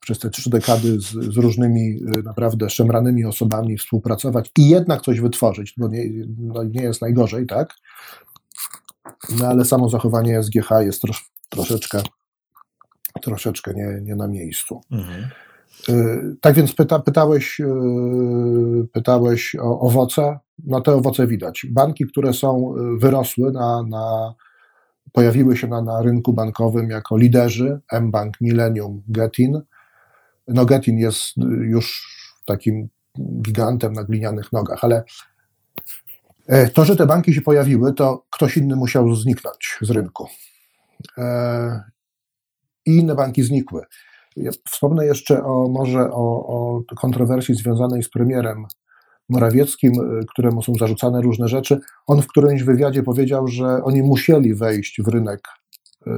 [0.00, 5.20] przez te trzy dekady z, z, różnymi y, naprawdę szemranymi osobami współpracować i jednak coś
[5.20, 6.04] wytworzyć, bo nie,
[6.38, 7.74] no nie jest najgorzej, tak?
[9.38, 12.02] No ale samo zachowanie SGH jest trosz, troszeczkę,
[13.22, 14.80] troszeczkę nie, nie na miejscu.
[14.90, 15.28] Mhm.
[15.88, 17.64] Y, tak więc pyta, pytałeś, y,
[18.92, 20.38] pytałeś o owoce.
[20.64, 21.66] No te owoce widać.
[21.70, 24.34] Banki, które są y, wyrosły na, na
[25.12, 29.60] pojawiły się na, na rynku bankowym jako liderzy, mBank, Millennium, Getin.
[30.48, 32.12] No Getin jest już
[32.46, 32.88] takim
[33.42, 35.04] gigantem na glinianych nogach, ale
[36.46, 40.28] e, to, że te banki się pojawiły, to ktoś inny musiał zniknąć z rynku.
[41.18, 41.82] E,
[42.86, 43.82] I inne banki znikły.
[44.36, 48.66] Ja wspomnę jeszcze o może o, o kontrowersji związanej z premierem
[49.28, 51.80] Morawieckim, y, któremu są zarzucane różne rzeczy.
[52.06, 55.40] On w którymś wywiadzie powiedział, że oni musieli wejść w rynek
[56.06, 56.10] y,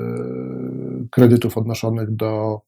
[1.11, 2.61] kredytów odnoszonych do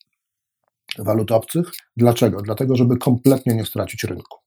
[0.99, 1.71] walut obcych.
[1.97, 2.43] Dlaczego?
[2.43, 4.39] Dlatego, żeby kompletnie nie stracić rynku.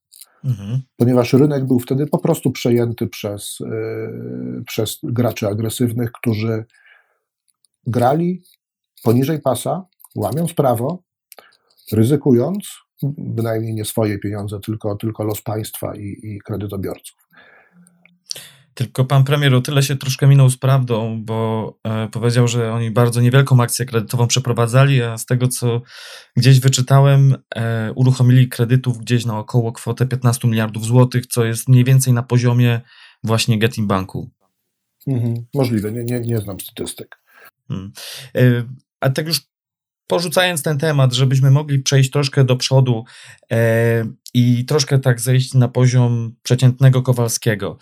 [0.43, 0.81] Mhm.
[0.97, 6.65] Ponieważ rynek był wtedy po prostu przejęty przez, y, przez graczy agresywnych, którzy
[7.87, 8.41] grali
[9.03, 9.85] poniżej pasa,
[10.19, 11.03] łamiąc prawo,
[11.91, 12.77] ryzykując,
[13.17, 17.19] bynajmniej nie swoje pieniądze, tylko, tylko los państwa i, i kredytobiorców.
[18.73, 22.91] Tylko pan premier o tyle się troszkę minął z prawdą, bo e, powiedział, że oni
[22.91, 25.81] bardzo niewielką akcję kredytową przeprowadzali, a z tego co
[26.37, 31.83] gdzieś wyczytałem, e, uruchomili kredytów gdzieś na około kwotę 15 miliardów złotych, co jest mniej
[31.83, 32.81] więcej na poziomie
[33.23, 34.29] właśnie Getin Banku.
[35.07, 37.19] Mhm, możliwe, nie, nie, nie znam statystyk.
[37.67, 37.91] Hmm.
[38.35, 38.41] E,
[38.99, 39.41] a tak już
[40.09, 43.03] porzucając ten temat, żebyśmy mogli przejść troszkę do przodu
[43.51, 47.77] e, i troszkę tak zejść na poziom przeciętnego Kowalskiego.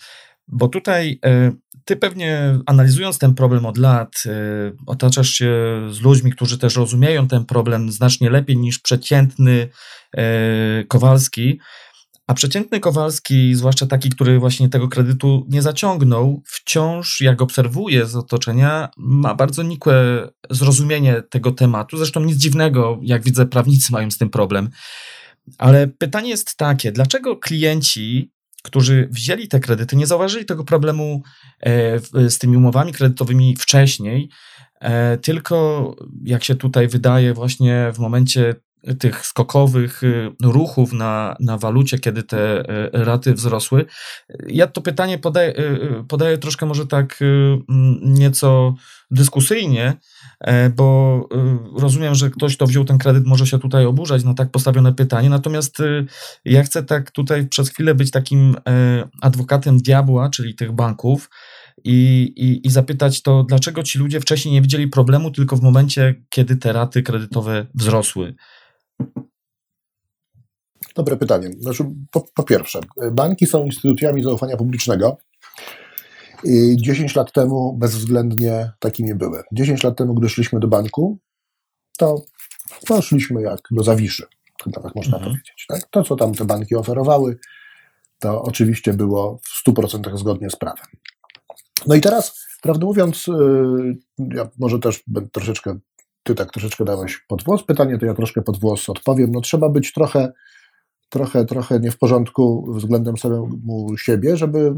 [0.48, 1.52] Bo tutaj e,
[1.84, 4.30] ty pewnie analizując ten problem od lat, e,
[4.86, 5.52] otaczasz się
[5.90, 9.68] z ludźmi, którzy też rozumieją ten problem znacznie lepiej niż przeciętny
[10.16, 11.60] e, Kowalski.
[12.28, 18.16] A przeciętny Kowalski, zwłaszcza taki, który właśnie tego kredytu nie zaciągnął, wciąż, jak obserwuję z
[18.16, 21.96] otoczenia, ma bardzo nikłe zrozumienie tego tematu.
[21.96, 24.70] Zresztą nic dziwnego, jak widzę, prawnicy mają z tym problem.
[25.58, 31.22] Ale pytanie jest takie: dlaczego klienci którzy wzięli te kredyty, nie zauważyli tego problemu
[31.60, 34.28] e, z tymi umowami kredytowymi wcześniej,
[34.80, 38.54] e, tylko jak się tutaj wydaje, właśnie w momencie
[38.98, 43.84] tych skokowych y, ruchów na, na walucie, kiedy te y, raty wzrosły.
[44.46, 47.20] Ja to pytanie podaję, y, podaję troszkę może tak
[48.02, 48.74] nieco
[49.10, 49.94] dyskusyjnie,
[50.40, 51.28] e, bo
[51.76, 55.30] rozumiem, że ktoś, kto wziął ten kredyt, może się tutaj oburzać na tak postawione pytanie.
[55.30, 55.78] Natomiast
[56.44, 61.30] ja chcę tak tutaj przez chwilę być takim e, adwokatem diabła, czyli tych banków.
[61.84, 66.14] I, i, i zapytać to, dlaczego ci ludzie wcześniej nie widzieli problemu, tylko w momencie,
[66.30, 68.34] kiedy te raty kredytowe wzrosły.
[70.96, 71.50] Dobre pytanie.
[71.58, 72.80] Znaczy, po, po pierwsze,
[73.12, 75.18] banki są instytucjami zaufania publicznego.
[76.44, 79.42] I 10 lat temu bezwzględnie takimi były.
[79.52, 81.18] 10 lat temu, gdy szliśmy do banku,
[81.98, 82.22] to
[82.86, 84.26] poszliśmy jak do zawiszy,
[84.74, 85.22] tak można mhm.
[85.22, 85.64] powiedzieć.
[85.68, 85.82] Tak?
[85.90, 87.38] To, co tam te banki oferowały,
[88.18, 90.86] to oczywiście było w 100% zgodnie z prawem.
[91.86, 93.32] No i teraz, prawdę mówiąc, y,
[94.18, 95.78] ja może też troszeczkę
[96.22, 99.30] ty tak troszeczkę dałeś pod włos pytanie, to ja troszkę pod włos odpowiem.
[99.30, 100.32] No trzeba być trochę,
[101.08, 104.74] trochę, trochę nie w porządku względem samemu siebie, żeby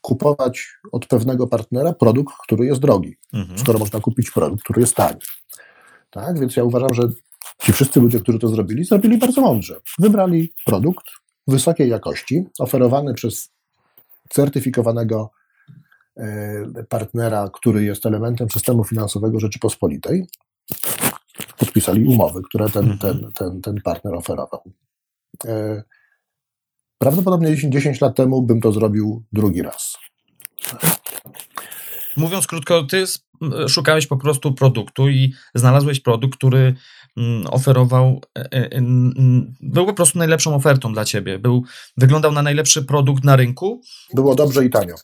[0.00, 3.58] kupować od pewnego partnera produkt, który jest drogi, mhm.
[3.58, 5.20] skoro można kupić produkt, który jest tani.
[6.10, 7.02] Tak, więc ja uważam, że
[7.58, 9.80] ci wszyscy ludzie, którzy to zrobili, zrobili bardzo mądrze.
[9.98, 11.06] Wybrali produkt
[11.48, 13.50] wysokiej jakości, oferowany przez
[14.28, 15.30] certyfikowanego
[16.16, 20.26] e, partnera, który jest elementem systemu finansowego Rzeczypospolitej,
[21.58, 22.98] podpisali umowy, które ten, mhm.
[22.98, 24.72] ten, ten, ten partner oferował.
[25.44, 25.82] E,
[26.98, 29.96] prawdopodobnie 10 lat temu bym to zrobił drugi raz.
[32.16, 33.04] Mówiąc krótko, ty
[33.68, 36.74] szukałeś po prostu produktu i znalazłeś produkt, który
[37.50, 38.68] oferował, e, e,
[39.60, 41.38] był po prostu najlepszą ofertą dla ciebie.
[41.38, 41.64] Był,
[41.96, 43.80] wyglądał na najlepszy produkt na rynku.
[44.14, 44.94] Było dobrze i tanio.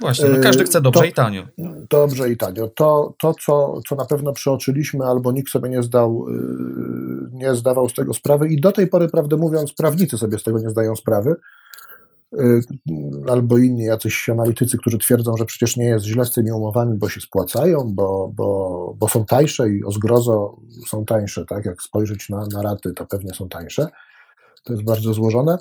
[0.00, 1.42] Właśnie, no każdy chce dobrze to, i tanio.
[1.90, 2.68] Dobrze i tanio.
[2.68, 6.34] To, to co, co na pewno przeoczyliśmy, albo nikt sobie nie zdał, y,
[7.32, 10.58] nie zdawał z tego sprawy i do tej pory, prawdę mówiąc, prawnicy sobie z tego
[10.58, 11.36] nie zdają sprawy,
[12.32, 12.60] y,
[13.28, 17.08] albo inni jacyś analitycy, którzy twierdzą, że przecież nie jest źle z tymi umowami, bo
[17.08, 21.64] się spłacają, bo, bo, bo są tańsze i o zgrozo są tańsze, tak?
[21.64, 23.88] Jak spojrzeć na, na raty, to pewnie są tańsze.
[24.64, 25.58] To jest bardzo złożone,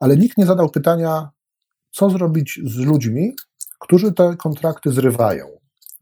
[0.00, 1.30] ale nikt nie zadał pytania,
[1.90, 3.36] co zrobić z ludźmi,
[3.84, 5.46] którzy te kontrakty zrywają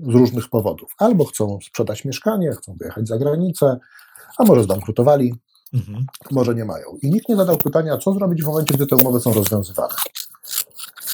[0.01, 0.95] z różnych powodów.
[0.99, 3.79] Albo chcą sprzedać mieszkanie, chcą wyjechać za granicę,
[4.39, 5.35] a może zbankrutowali,
[5.75, 6.07] mhm.
[6.31, 6.87] może nie mają.
[7.03, 9.95] I nikt nie zadał pytania, co zrobić w momencie, gdy te umowy są rozwiązywane.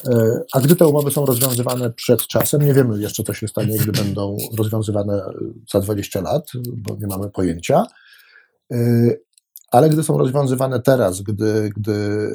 [0.07, 3.79] E, a gdy te umowy są rozwiązywane przed czasem, nie wiemy jeszcze, co się stanie,
[3.79, 5.23] gdy będą rozwiązywane
[5.73, 7.87] za 20 lat, bo nie mamy pojęcia.
[8.73, 8.77] E,
[9.71, 12.29] ale gdy są rozwiązywane teraz, gdy, gdy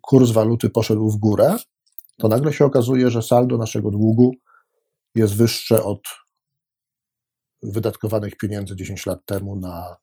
[0.00, 1.56] kurs waluty poszedł w górę,
[2.16, 4.32] to nagle się okazuje, że saldo naszego długu
[5.14, 6.00] jest wyższe od
[7.62, 9.96] wydatkowanych pieniędzy 10 lat temu na,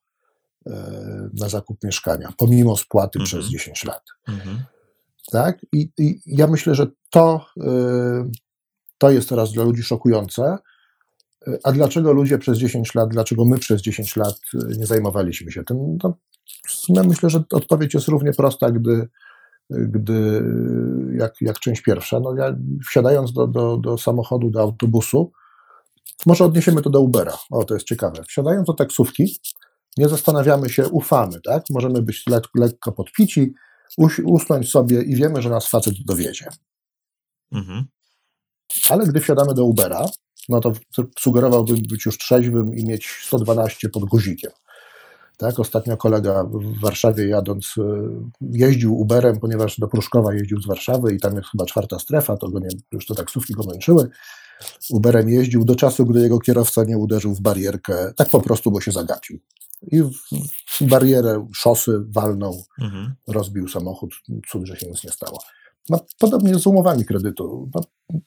[0.68, 3.26] e, na zakup mieszkania, pomimo spłaty mhm.
[3.26, 4.04] przez 10 lat.
[4.28, 4.64] Mhm.
[5.32, 5.66] Tak?
[5.74, 8.30] I, I, ja myślę, że to, e,
[8.98, 10.58] to jest teraz dla ludzi szokujące.
[11.48, 14.40] E, a dlaczego ludzie przez 10 lat, dlaczego my przez 10 lat
[14.78, 15.98] nie zajmowaliśmy się tym?
[16.90, 19.10] No, myślę, że odpowiedź jest równie prosta, gdy
[19.72, 20.44] gdy,
[21.18, 22.56] jak, jak część pierwsza, no ja
[22.90, 25.32] wsiadając do, do, do samochodu, do autobusu,
[26.26, 29.36] może odniesiemy to do Ubera, o to jest ciekawe, wsiadając do taksówki,
[29.98, 31.64] nie zastanawiamy się, ufamy, tak?
[31.70, 33.54] Możemy być le lekko podpici,
[34.24, 36.46] usnąć sobie i wiemy, że nas facet dowiedzie.
[37.52, 37.86] Mhm.
[38.90, 40.06] Ale gdy wsiadamy do Ubera,
[40.50, 40.72] no to
[41.20, 44.52] sugerowałbym być już trzeźwym i mieć 112 pod guzikiem.
[45.42, 47.84] Tak, ostatnio kolega w Warszawie jadąc e,
[48.42, 52.50] jeździł Uberem, ponieważ do Pruszkowa jeździł z Warszawy i tam jest chyba czwarta strefa, to
[52.50, 54.10] go nie, już te taksówki go męczyły.
[54.90, 58.82] Uberem jeździł do czasu, gdy jego kierowca nie uderzył w barierkę, tak po prostu, bo
[58.82, 59.40] się zagapił.
[59.92, 60.12] I w,
[60.82, 63.14] barierę szosy walnął, mhm.
[63.28, 64.14] rozbił samochód,
[64.52, 65.40] cud, że się nic nie stało.
[65.90, 67.70] No, podobnie z umowami kredytu.
[67.76, 67.82] No,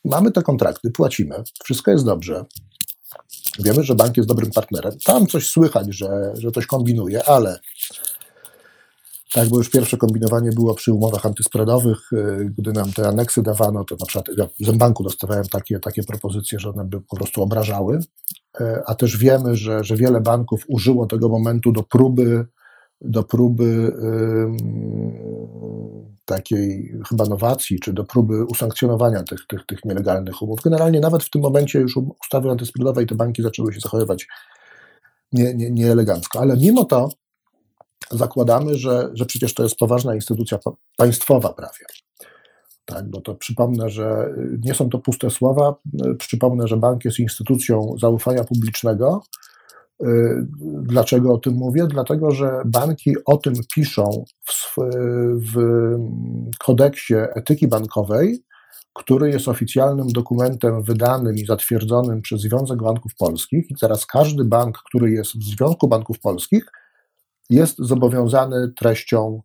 [0.04, 2.44] mamy te kontrakty, płacimy, wszystko jest dobrze.
[3.58, 4.92] Wiemy, że bank jest dobrym partnerem.
[5.04, 7.60] Tam coś słychać, że, że coś kombinuje, ale
[9.34, 12.10] Tak, bo już pierwsze kombinowanie było przy umowach antyspreadowych,
[12.58, 16.58] gdy nam te aneksy dawano, to na przykład ja w Zembanku dostawałem takie, takie propozycje,
[16.58, 17.98] że one by po prostu obrażały,
[18.86, 22.46] a też wiemy, że, że wiele banków użyło tego momentu do próby
[23.00, 23.92] do próby
[26.24, 30.60] takiej chyba nowacji, czy do próby usankcjonowania tych, tych, tych nielegalnych umów.
[30.64, 34.26] Generalnie nawet w tym momencie już ustawy antyspreadowej te banki zaczęły się zachowywać
[35.32, 37.08] nie, nie, nieelegancko, ale mimo to
[38.10, 40.58] zakładamy, że, że przecież to jest poważna instytucja
[40.96, 41.84] państwowa prawie.
[42.84, 44.34] Tak, bo to przypomnę, że
[44.64, 45.74] nie są to puste słowa.
[46.18, 49.53] Przypomnę, że bank jest instytucją zaufania publicznego, Y,
[50.82, 51.86] dlaczego o tym mówię?
[51.86, 54.76] Dlatego, że banki o tym piszą w,
[55.54, 55.56] w
[56.58, 58.44] kodeksie etyki bankowej,
[58.94, 63.70] który jest oficjalnym dokumentem wydanym i zatwierdzonym przez Związek Banków Polskich.
[63.70, 66.64] I teraz każdy bank, który jest w Związku Banków Polskich,
[67.50, 69.42] jest zobowiązany treścią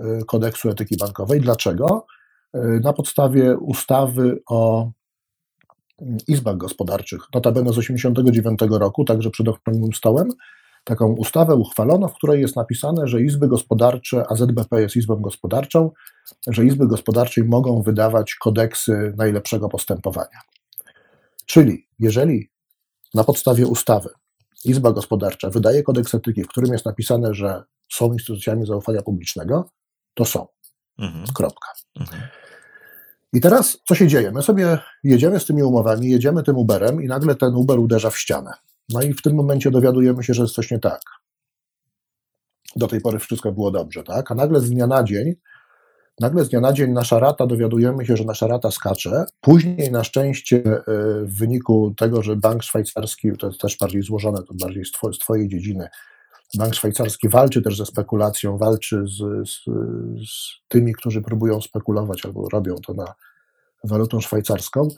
[0.00, 1.40] y, kodeksu etyki bankowej.
[1.40, 2.06] Dlaczego?
[2.54, 4.90] Y, na podstawie ustawy o
[6.28, 10.28] izbach gospodarczych, notabene z 1989 roku, także przed okrągłym stołem,
[10.84, 15.90] taką ustawę uchwalono, w której jest napisane, że izby gospodarcze, a ZBP jest izbą gospodarczą,
[16.46, 20.40] że izby gospodarcze mogą wydawać kodeksy najlepszego postępowania.
[21.46, 22.50] Czyli jeżeli
[23.14, 24.08] na podstawie ustawy
[24.64, 29.70] Izba Gospodarcza wydaje kodeks etyki, w którym jest napisane, że są instytucjami zaufania publicznego,
[30.14, 30.46] to są.
[30.98, 31.24] Mhm.
[31.34, 31.68] Kropka.
[32.00, 32.22] Mhm.
[33.36, 34.32] I teraz co się dzieje?
[34.32, 38.18] My sobie jedziemy z tymi umowami, jedziemy tym Uberem i nagle ten Uber uderza w
[38.18, 38.50] ścianę.
[38.88, 41.00] No i w tym momencie dowiadujemy się, że jest coś nie tak.
[42.76, 44.30] Do tej pory wszystko było dobrze, tak?
[44.30, 45.34] A nagle z dnia na dzień,
[46.20, 49.24] nagle z dnia na dzień nasza rata, dowiadujemy się, że nasza rata skacze.
[49.40, 50.82] Później na szczęście e,
[51.24, 55.48] w wyniku tego, że bank szwajcarski, to jest też bardziej złożone, to bardziej z twojej
[55.48, 55.88] dziedziny,
[56.54, 59.64] Bank szwajcarski walczy też ze spekulacją, walczy z, z,
[60.30, 63.14] z, tymi, którzy próbują spekulować albo robią to na
[63.86, 64.88] walutą szwajcarską.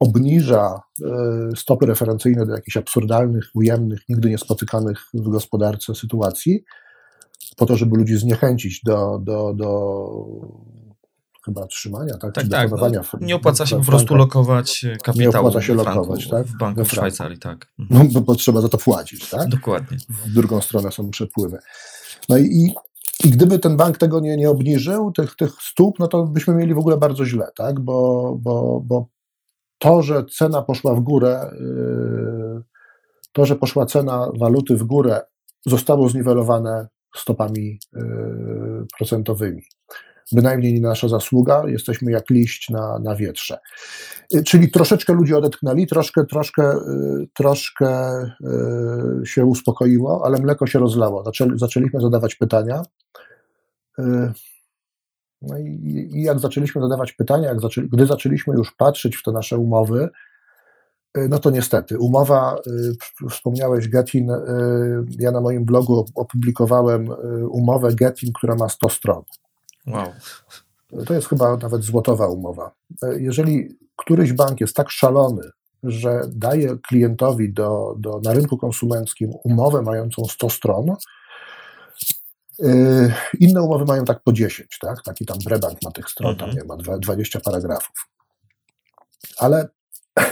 [0.00, 1.10] Obniża e,
[1.56, 6.64] stopy referencyjne do jakichś absurdalnych, ujemnych, nigdy niespotykanych w gospodarce sytuacji,
[7.56, 10.00] po to, żeby ludzi zniechęcić do, do, do
[11.44, 12.34] chyba trzymania, tak?
[12.34, 12.70] Tak, tak.
[12.70, 16.46] No, nie opłaca się po prostu lokować kapitału nie opłaca się lokować, tak?
[16.46, 17.72] w banku w Szwajcarii, tak.
[17.78, 19.48] No, bo, bo, trzeba za to płacić, tak?
[19.48, 19.98] Dokładnie.
[20.08, 21.58] W drugą stronę są przepływy.
[22.28, 22.74] No i, i
[23.24, 26.78] gdyby ten bank tego nie, nie obniżył, tych, tych stóp, no to byśmy mieli w
[26.78, 27.80] ogóle bardzo źle, tak?
[27.80, 29.08] Bo, bo, bo
[29.78, 32.62] to, że cena poszła w górę, yy,
[33.32, 35.20] to, że poszła cena waluty w górę,
[35.66, 39.62] zostało zniwelowane stopami yy, procentowymi
[40.32, 43.58] bynajmniej nie nasza zasługa, jesteśmy jak liść na, na wietrze.
[44.34, 48.22] Y, czyli troszeczkę ludzi odetchnęli, troszkę, troszkę, y, troszkę
[49.22, 51.24] y, się uspokoiło, ale mleko się rozlało.
[51.24, 52.82] Zaczęli, zaczęliśmy zadawać pytania.
[55.42, 57.58] No i, i jak zaczęliśmy zadawać pytania, jak
[57.92, 60.08] gdy zaczęliśmy już patrzeć w te nasze umowy,
[61.28, 62.56] no to niestety, umowa,
[63.30, 64.28] wspomniałeś Getin,
[65.18, 67.08] ja na moim blogu opublikowałem
[67.50, 69.22] umowę Getin, która ma 100 stron.
[69.86, 70.12] Wow.
[71.06, 72.74] To jest chyba nawet złotowa umowa.
[73.16, 75.50] Jeżeli któryś bank jest tak szalony,
[75.82, 80.96] że daje klientowi do, do, na rynku konsumenckim umowę mającą 100 stron,
[82.58, 85.02] yy, inne umowy mają tak po 10, tak?
[85.02, 86.68] Taki tam Brebank ma tych stron, tam mhm.
[86.68, 88.08] nie ma 20 paragrafów.
[89.38, 89.68] Ale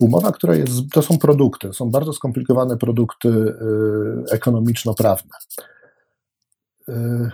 [0.00, 5.34] umowa, która jest, to są produkty, są bardzo skomplikowane produkty yy, ekonomiczno-prawne.
[6.88, 7.30] Yy,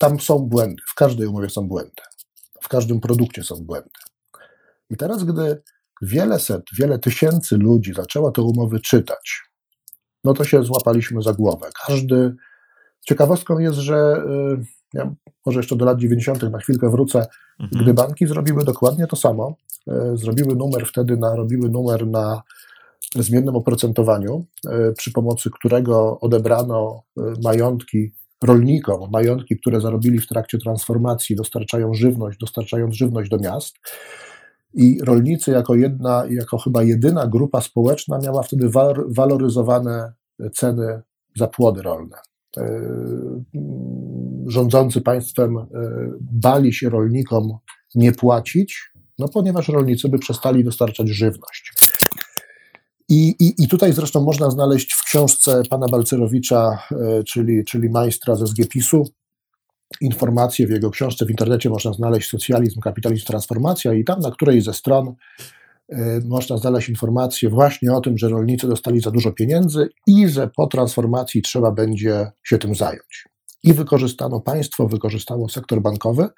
[0.00, 0.82] tam są błędy.
[0.86, 2.02] W każdej umowie są błędy.
[2.62, 3.90] W każdym produkcie są błędy.
[4.90, 5.62] I teraz, gdy
[6.02, 9.42] wiele set, wiele tysięcy ludzi zaczęło te umowy czytać,
[10.24, 11.70] no to się złapaliśmy za głowę.
[11.86, 12.34] Każdy.
[13.06, 14.22] Ciekawostką jest, że
[14.58, 15.14] y, ja
[15.46, 16.42] może jeszcze do lat 90.
[16.42, 17.26] na chwilkę wrócę,
[17.60, 17.82] mhm.
[17.82, 19.54] gdy banki zrobiły dokładnie to samo,
[19.88, 22.42] y, zrobiły numer wtedy, na, robiły numer na
[23.14, 27.02] zmiennym oprocentowaniu, y, przy pomocy którego odebrano
[27.44, 28.12] majątki
[28.44, 33.76] rolnikom majątki, które zarobili w trakcie transformacji, dostarczają żywność, dostarczając żywność do miast.
[34.74, 38.70] I rolnicy, jako jedna, jako chyba jedyna grupa społeczna, miała wtedy
[39.08, 40.12] waloryzowane
[40.52, 41.02] ceny
[41.36, 42.16] za płody rolne.
[42.56, 42.80] E,
[44.46, 45.64] rządzący państwem e,
[46.20, 47.58] bali się rolnikom
[47.94, 51.69] nie płacić, no ponieważ rolnicy by przestali dostarczać żywność.
[53.10, 58.36] I, i, I tutaj zresztą można znaleźć w książce pana Balcerowicza, e, czyli, czyli majstra
[58.36, 59.08] ze SGPiS-u,
[60.00, 64.60] informacje w jego książce w internecie można znaleźć Socjalizm, Kapitalizm, Transformacja i tam na której
[64.60, 65.14] ze stron
[66.24, 70.66] można znaleźć informacje właśnie o tym, że rolnicy dostali za dużo pieniędzy i że po
[70.66, 73.28] transformacji trzeba będzie się tym zająć.
[73.62, 76.28] I wykorzystano państwo, wykorzystano sektor bankowy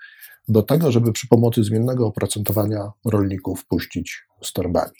[0.48, 4.96] do tego, żeby przy pomocy zmiennego oprocentowania rolników puścić z torbami.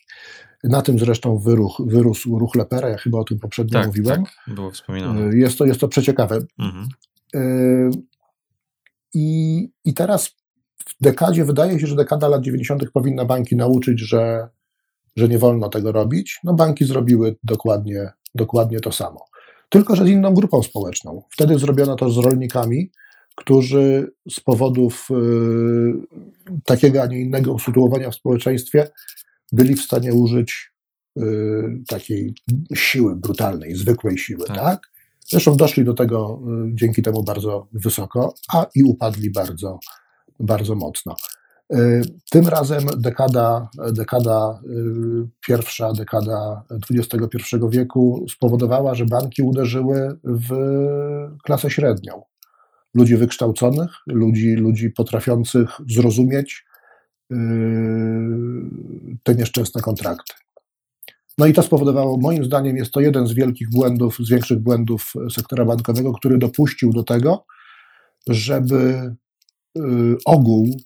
[0.65, 4.25] Na tym zresztą wyruch, wyrósł ruch Lepera, ja chyba o tym poprzednio tak, mówiłem.
[4.25, 5.37] Tak, było wspominane.
[5.37, 6.39] Jest to, jest to przeciekawe.
[6.59, 6.89] Mhm.
[9.15, 10.29] I, I teraz
[10.87, 12.91] w dekadzie, wydaje się, że dekada lat 90.
[12.91, 14.49] powinna banki nauczyć, że,
[15.17, 16.41] że nie wolno tego robić.
[16.45, 19.25] No banki zrobiły dokładnie, dokładnie to samo.
[19.69, 21.23] Tylko, że z inną grupą społeczną.
[21.31, 22.91] Wtedy zrobiono to z rolnikami,
[23.37, 25.15] którzy z powodów y,
[26.65, 28.91] takiego, a nie innego usytuowania w społeczeństwie
[29.53, 30.73] byli w stanie użyć
[31.19, 31.23] y,
[31.89, 32.35] takiej
[32.75, 34.57] siły brutalnej, zwykłej siły, tak?
[34.57, 34.93] tak?
[35.27, 39.79] Zresztą doszli do tego y, dzięki temu bardzo wysoko, a i upadli bardzo,
[40.41, 41.17] bardzo mocno.
[41.75, 44.61] Y, tym razem dekada, dekada
[45.47, 50.49] pierwsza, dekada XXI wieku spowodowała, że banki uderzyły w
[51.45, 52.23] klasę średnią.
[52.95, 56.65] Ludzi wykształconych, ludzi, ludzi potrafiących zrozumieć
[59.23, 60.35] te nieszczęsne kontrakty.
[61.39, 65.13] No i to spowodowało, moim zdaniem, jest to jeden z wielkich błędów, z większych błędów
[65.31, 67.45] sektora bankowego, który dopuścił do tego,
[68.29, 69.15] żeby
[69.79, 69.83] y,
[70.25, 70.77] ogół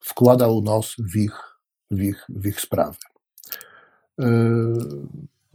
[0.00, 1.58] wkładał nos w ich,
[1.90, 2.98] w ich, w ich sprawy.
[4.20, 4.24] Y,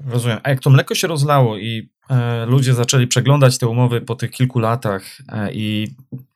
[0.05, 0.39] Rozumiem.
[0.43, 4.31] A jak to mleko się rozlało i e, ludzie zaczęli przeglądać te umowy po tych
[4.31, 5.87] kilku latach e, i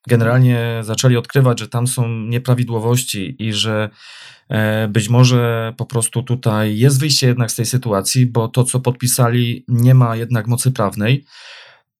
[0.07, 3.89] generalnie zaczęli odkrywać, że tam są nieprawidłowości i że
[4.49, 8.79] e, być może po prostu tutaj jest wyjście jednak z tej sytuacji, bo to, co
[8.79, 11.25] podpisali, nie ma jednak mocy prawnej.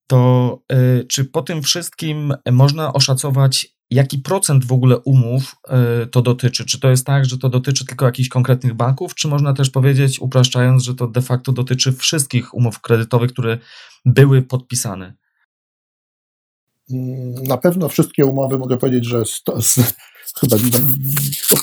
[0.06, 6.22] To e, czy po tym wszystkim można oszacować, jaki procent w ogóle umów e, to
[6.22, 6.64] dotyczy?
[6.64, 10.20] Czy to jest tak, że to dotyczy tylko jakichś konkretnych banków, czy można też powiedzieć,
[10.20, 13.58] upraszczając, że to de facto dotyczy wszystkich umów kredytowych, które
[14.04, 15.14] były podpisane?
[17.48, 19.58] Na pewno wszystkie umowy mogę powiedzieć, że sto,
[20.40, 20.56] chyba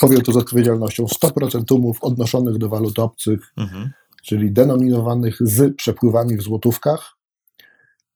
[0.01, 3.91] powiem to z odpowiedzialnością, 100% umów odnoszonych do walut obcych, mhm.
[4.23, 7.15] czyli denominowanych z przepływami w złotówkach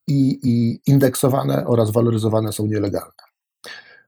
[0.08, 3.24] i, i indeksowane oraz waloryzowane są nielegalne.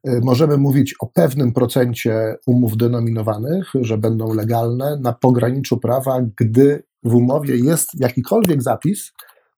[0.08, 6.84] Y, możemy mówić o pewnym procencie umów denominowanych, że będą legalne na pograniczu prawa, gdy
[7.04, 9.12] w umowie jest jakikolwiek zapis,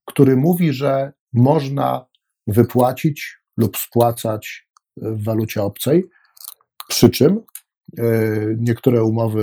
[0.05, 2.05] który mówi, że można
[2.47, 6.09] wypłacić lub spłacać w walucie obcej.
[6.87, 7.41] Przy czym
[7.99, 9.41] y, niektóre umowy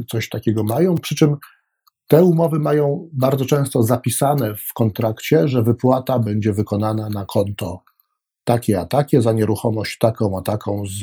[0.00, 1.36] y, coś takiego mają, przy czym
[2.06, 7.82] te umowy mają bardzo często zapisane w kontrakcie, że wypłata będzie wykonana na konto
[8.44, 11.00] takie a takie, za nieruchomość taką a taką z,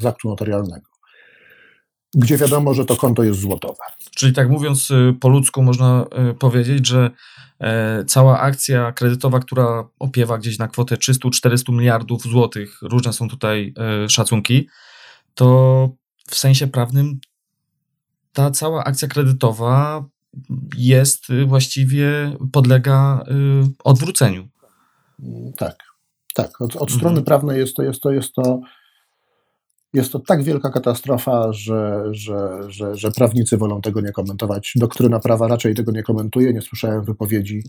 [0.00, 0.86] z aktu notarialnego,
[2.14, 3.84] gdzie wiadomo, że to konto jest złotowe.
[4.16, 7.10] Czyli tak mówiąc y, po ludzku można y, powiedzieć, że
[7.60, 13.74] e, cała akcja kredytowa, która opiewa gdzieś na kwotę 300-400 miliardów złotych, różne są tutaj
[14.04, 14.68] e, szacunki,
[15.34, 15.88] to
[16.30, 17.20] w sensie prawnym
[18.32, 20.04] ta cała akcja kredytowa
[20.76, 23.24] jest y, właściwie, podlega
[23.84, 24.48] odwróceniu.
[25.56, 25.76] Tak,
[26.34, 26.60] tak.
[26.60, 27.24] Od, od strony mhm.
[27.24, 28.60] prawnej jest to, jest to, jest to,
[29.92, 34.72] jest to tak wielka katastrofa, że, że, że, że prawnicy wolą tego nie komentować.
[34.76, 36.52] Doktryna prawa raczej tego nie komentuje.
[36.52, 37.62] Nie słyszałem wypowiedzi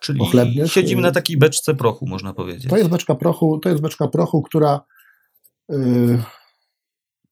[0.00, 0.72] Czyli pochlebnych.
[0.72, 2.70] siedzimy na takiej beczce prochu, można powiedzieć.
[2.70, 4.80] To jest beczka prochu, to jest beczka prochu, która
[5.68, 6.18] yy,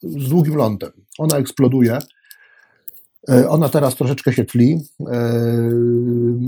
[0.03, 0.90] z długim lądem.
[1.18, 1.99] Ona eksploduje.
[3.28, 4.80] E, ona teraz troszeczkę się tli.
[5.01, 5.14] E,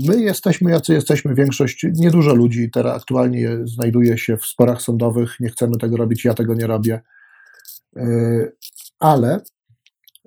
[0.07, 5.35] my jesteśmy, jacy jesteśmy, większość, niedużo ludzi teraz aktualnie znajduje się w sporach sądowych.
[5.39, 7.01] Nie chcemy tego robić, ja tego nie robię.
[7.95, 8.03] E,
[8.99, 9.41] ale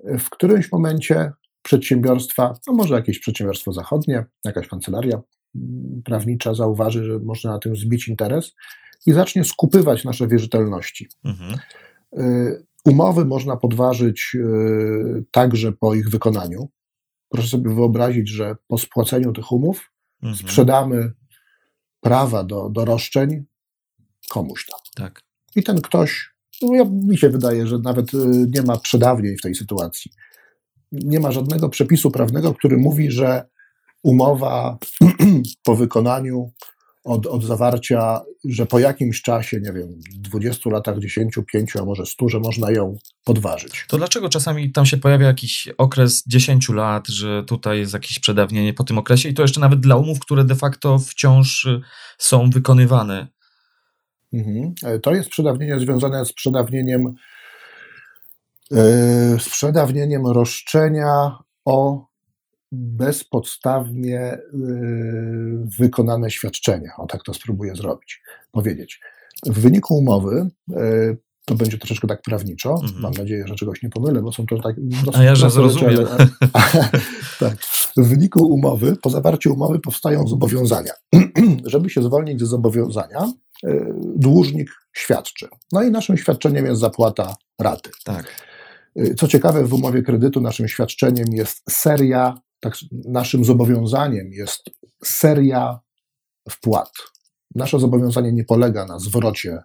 [0.03, 5.21] w którymś momencie przedsiębiorstwa, no może jakieś przedsiębiorstwo zachodnie, jakaś kancelaria
[6.05, 8.55] prawnicza zauważy, że można na tym zbić interes
[9.05, 11.09] i zacznie skupywać nasze wierzytelności.
[11.23, 11.59] Mhm.
[12.85, 16.69] Umowy można podważyć y, także po ich wykonaniu.
[17.29, 19.91] Proszę sobie wyobrazić, że po spłaceniu tych umów
[20.23, 20.37] mhm.
[20.37, 21.13] sprzedamy
[22.01, 23.45] prawa do, do roszczeń
[24.29, 24.79] komuś tam.
[24.95, 25.21] Tak.
[25.55, 28.17] I ten ktoś, no ja, mi się wydaje, że nawet y,
[28.49, 30.11] nie ma przedawnień w tej sytuacji.
[30.91, 33.45] Nie ma żadnego przepisu prawnego, który mówi, że
[34.03, 34.77] umowa
[35.63, 36.51] po wykonaniu
[37.05, 42.05] od, od zawarcia, że po jakimś czasie, nie wiem, 20 latach, 10, 5, a może
[42.05, 43.85] 100, że można ją podważyć.
[43.87, 48.73] To dlaczego czasami tam się pojawia jakiś okres 10 lat, że tutaj jest jakieś przedawnienie
[48.73, 51.81] po tym okresie i to jeszcze nawet dla umów, które de facto wciąż y,
[52.17, 53.27] są wykonywane?
[54.35, 54.73] Mhm.
[55.01, 57.15] To jest przedawnienie związane z przedawnieniem
[59.39, 62.05] z przedawnieniem roszczenia o
[62.71, 64.39] bezpodstawnie
[65.79, 66.89] wykonane świadczenie.
[66.97, 68.21] O tak to spróbuję zrobić,
[68.51, 68.99] powiedzieć.
[69.45, 70.49] W wyniku umowy
[71.45, 72.75] to będzie troszeczkę tak prawniczo.
[72.83, 73.01] Mhm.
[73.01, 74.75] Mam nadzieję, że czegoś nie pomylę, bo są to tak.
[75.13, 76.05] A ja, że zrozumiem.
[77.39, 77.57] tak.
[77.97, 80.91] W wyniku umowy, po zawarciu umowy powstają zobowiązania.
[81.65, 83.33] Żeby się zwolnić ze zobowiązania, e,
[84.15, 85.47] dłużnik świadczy.
[85.71, 87.89] No i naszym świadczeniem jest zapłata raty.
[88.03, 88.45] Tak.
[88.95, 94.69] E, co ciekawe, w umowie kredytu naszym świadczeniem jest seria, tak, naszym zobowiązaniem jest
[95.03, 95.79] seria
[96.49, 96.91] wpłat.
[97.55, 99.59] Nasze zobowiązanie nie polega na zwrocie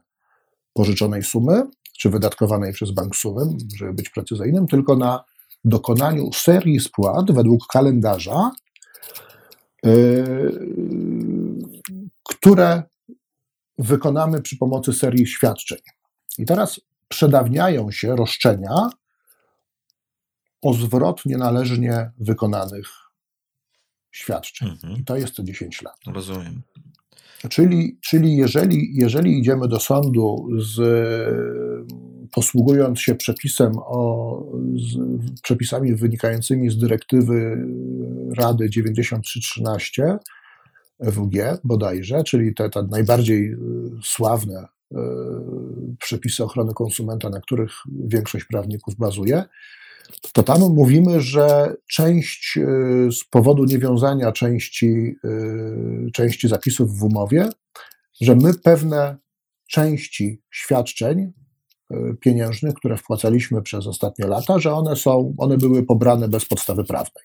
[0.73, 1.63] pożyczonej sumy,
[1.99, 3.43] czy wydatkowanej przez bank sumy,
[3.77, 5.25] żeby być precyzyjnym, tylko na
[5.65, 8.51] dokonaniu serii spłat według kalendarza,
[9.85, 10.53] yy,
[12.29, 12.83] które
[13.81, 15.79] wykonamy przy pomocy serii świadczeń.
[16.39, 18.91] I teraz przedawniają się roszczenia
[20.63, 22.87] o zwrot nienależnie wykonanych
[24.11, 24.69] świadczeń.
[24.69, 24.97] Mhm.
[24.97, 25.97] I to jest co 10 lat.
[26.07, 26.63] Rozumiem.
[27.49, 30.81] Czyli, czyli jeżeli, jeżeli idziemy do sądu z,
[32.33, 34.43] posługując się przepisem o,
[34.75, 34.97] z,
[35.43, 37.67] przepisami wynikającymi z dyrektywy
[38.37, 40.19] Rady 9313
[41.01, 43.57] EWG bodajże, czyli te, te najbardziej
[44.03, 44.97] sławne e,
[45.99, 47.71] przepisy ochrony konsumenta, na których
[48.07, 49.45] większość prawników bazuje,
[50.33, 55.17] to tam mówimy, że część y, z powodu niewiązania części,
[56.07, 57.49] y, części zapisów w umowie,
[58.21, 59.17] że my pewne
[59.69, 61.33] części świadczeń
[61.93, 66.85] y, pieniężnych, które wpłacaliśmy przez ostatnie lata, że one są, one były pobrane bez podstawy
[66.85, 67.25] prawnej.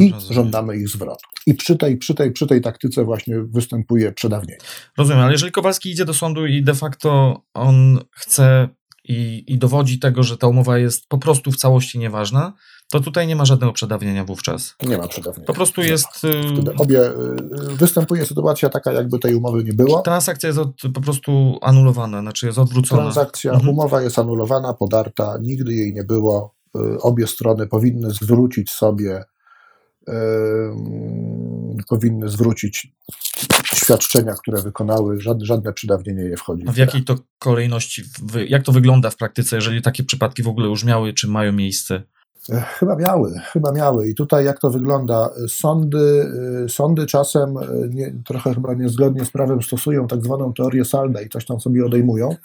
[0.00, 0.34] I Rozumiem.
[0.34, 1.26] żądamy ich zwrotu.
[1.46, 4.58] I przy tej, przy, tej, przy tej taktyce właśnie występuje przedawnienie.
[4.98, 8.68] Rozumiem, ale jeżeli Kowalski idzie do sądu i de facto on chce
[9.04, 12.52] i, i dowodzi tego, że ta umowa jest po prostu w całości nieważna,
[12.90, 14.74] to tutaj nie ma żadnego przedawnienia wówczas.
[14.82, 15.46] Nie ma przedawnienia.
[15.46, 16.06] Po prostu jest.
[16.08, 20.02] Wtedy y, obie, y, występuje sytuacja taka, jakby tej umowy nie było.
[20.02, 23.02] Transakcja jest od, po prostu anulowana, znaczy jest odwrócona.
[23.02, 23.70] Transakcja, mhm.
[23.70, 26.54] umowa jest anulowana, podarta, nigdy jej nie było.
[26.76, 29.24] Y, obie strony powinny zwrócić sobie
[31.88, 32.92] powinny zwrócić
[33.74, 36.64] świadczenia, które wykonały, żadne, żadne przedawnienie nie wchodzi.
[36.68, 38.02] A w jakiej to kolejności,
[38.48, 42.02] jak to wygląda w praktyce, jeżeli takie przypadki w ogóle już miały, czy mają miejsce?
[42.78, 44.08] Chyba miały, chyba miały.
[44.08, 45.30] I tutaj jak to wygląda?
[45.48, 46.30] Sądy,
[46.64, 51.22] e, sądy czasem e, nie, trochę chyba niezgodnie z prawem stosują tak zwaną teorię salda
[51.22, 52.36] i coś tam sobie odejmują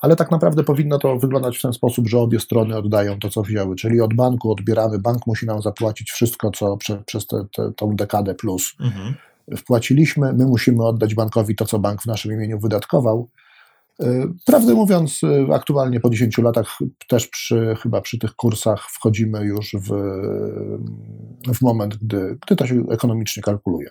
[0.00, 3.42] ale tak naprawdę powinno to wyglądać w ten sposób, że obie strony oddają to, co
[3.42, 8.34] wzięły, czyli od banku odbieramy, bank musi nam zapłacić wszystko, co prze, przez tę dekadę
[8.34, 9.14] plus mhm.
[9.56, 13.28] wpłaciliśmy, my musimy oddać bankowi to, co bank w naszym imieniu wydatkował.
[14.02, 16.78] Y, prawdę mówiąc, y, aktualnie po 10 latach
[17.08, 19.88] też przy, chyba przy tych kursach wchodzimy już w,
[21.54, 23.90] w moment, gdy, gdy to się ekonomicznie kalkuluje.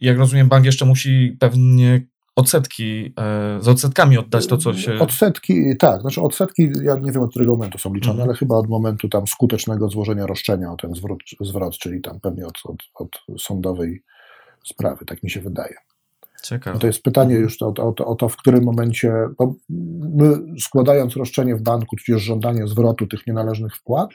[0.00, 2.06] Jak rozumiem, bank jeszcze musi pewnie
[2.36, 4.98] odsetki, e, z odsetkami oddać to, co się...
[4.98, 8.28] Odsetki, tak, znaczy odsetki, ja nie wiem od którego momentu są liczone, mhm.
[8.28, 12.46] ale chyba od momentu tam skutecznego złożenia roszczenia o ten zwrot, zwrot czyli tam pewnie
[12.46, 14.02] od, od, od sądowej
[14.64, 15.74] sprawy, tak mi się wydaje.
[16.42, 16.74] Ciekawe.
[16.74, 19.54] No to jest pytanie już o, o, o, to, w którym momencie, bo
[20.16, 24.10] my składając roszczenie w banku, tudzież żądanie zwrotu tych nienależnych wpłat,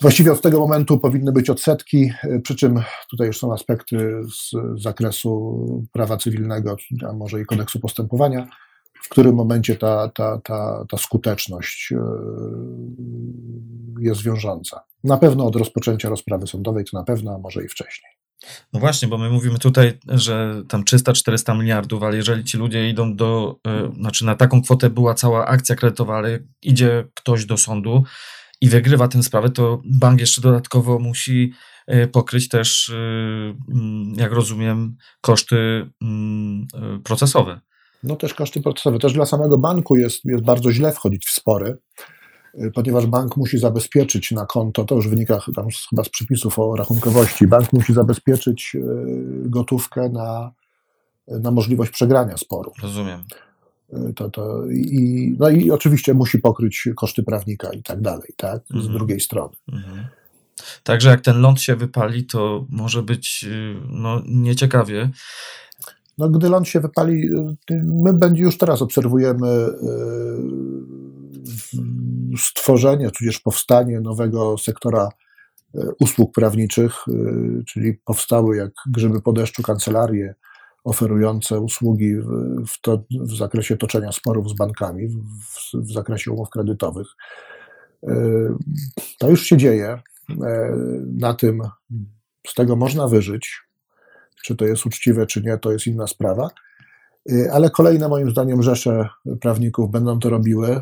[0.00, 4.50] Właściwie od tego momentu powinny być odsetki, e, przy czym tutaj już są aspekty z
[4.82, 6.76] zakresu prawa cywilnego,
[7.08, 8.48] a może i kodeksu postępowania,
[9.02, 11.98] w którym momencie ta, ta, ta, ta skuteczność e,
[14.00, 14.84] jest wiążąca.
[15.04, 18.12] Na pewno od rozpoczęcia rozprawy sądowej, to na pewno, a może i wcześniej.
[18.72, 23.16] No właśnie, bo my mówimy tutaj, że tam 300-400 miliardów, ale jeżeli ci ludzie idą
[23.16, 28.04] do, yy, znaczy na taką kwotę była cała akcja kredytowa, ale idzie ktoś do sądu,
[28.64, 31.52] i wygrywa tę sprawę, to bank jeszcze dodatkowo musi
[31.86, 32.94] e, pokryć też, e,
[33.74, 35.56] mm, jak rozumiem, koszty
[36.02, 37.60] mm, e, procesowe.
[38.02, 38.98] No też koszty procesowe.
[38.98, 41.78] Też dla samego banku jest, jest bardzo źle wchodzić w spory,
[42.74, 47.46] ponieważ bank musi zabezpieczyć na konto, to już wynika tam chyba z przepisów o rachunkowości,
[47.46, 48.76] bank musi zabezpieczyć
[49.46, 50.52] gotówkę na,
[51.28, 52.72] na możliwość przegrania sporu.
[52.82, 53.22] Rozumiem.
[54.16, 58.62] To, to, i, no i oczywiście musi pokryć koszty prawnika i tak dalej, tak?
[58.70, 58.92] Z mhm.
[58.92, 59.54] drugiej strony.
[59.72, 60.06] Mhm.
[60.82, 65.10] Także jak ten ląd się wypali, to może być y, no, nieciekawie.
[66.18, 67.28] No, gdy ląd się wypali,
[67.70, 69.74] y, my będzie już teraz obserwujemy y,
[72.38, 75.08] stworzenie, tudzież powstanie nowego sektora
[76.00, 76.94] usług prawniczych,
[77.66, 80.34] czyli powstały jak grzyby po deszczu kancelarie,
[80.84, 82.14] oferujące usługi
[82.68, 85.18] w, to, w zakresie toczenia sporów z bankami, w,
[85.74, 87.06] w zakresie umów kredytowych.
[89.18, 89.98] To już się dzieje.
[91.06, 91.62] Na tym
[92.46, 93.60] z tego można wyżyć.
[94.44, 96.50] Czy to jest uczciwe, czy nie, to jest inna sprawa.
[97.30, 99.08] Y, ale kolejne moim zdaniem rzesze
[99.40, 100.80] prawników będą to robiły.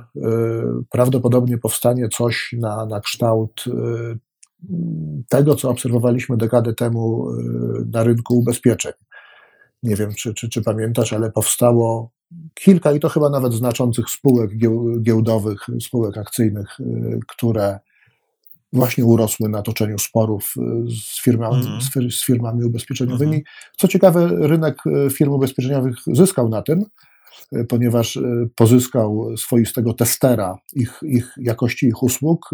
[0.90, 3.64] Prawdopodobnie powstanie coś na, na kształt
[5.28, 7.28] tego, co obserwowaliśmy dekadę temu
[7.92, 8.92] na rynku ubezpieczeń.
[9.83, 12.11] Nie wiem, czy, czy, czy pamiętasz, ale powstało
[12.55, 14.51] kilka i to chyba nawet znaczących spółek
[15.03, 16.78] giełdowych, spółek akcyjnych,
[17.28, 17.78] które
[18.72, 22.11] właśnie urosły na toczeniu sporów y, z firmami, mm.
[22.11, 23.33] z, firmami ubezpieczeniowymi.
[23.33, 23.45] Mm.
[23.76, 26.85] Co ciekawe, rynek y, firm ubezpieczeniowych zyskał na tym,
[27.57, 28.18] y, ponieważ
[28.57, 32.51] pozyskał swoistego testera ich, ich jakości ich usług.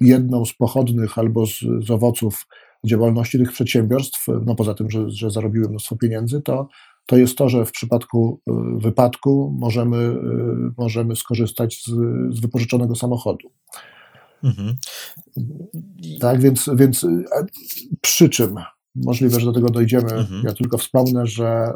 [0.00, 2.46] Jedną z pochodnych albo z, z owoców
[2.86, 6.68] działalności tych przedsiębiorstw, no poza tym, że, że zarobiły mnóstwo pieniędzy, to,
[7.06, 8.40] to jest to, że w przypadku
[8.76, 10.16] wypadku możemy,
[10.78, 11.90] możemy skorzystać z,
[12.36, 13.50] z wypożyczonego samochodu.
[14.44, 14.76] Mhm.
[16.20, 17.06] Tak, więc, więc
[18.00, 18.54] przy czym
[18.94, 20.12] możliwe, że do tego dojdziemy.
[20.12, 20.42] Mhm.
[20.44, 21.72] Ja tylko wspomnę, że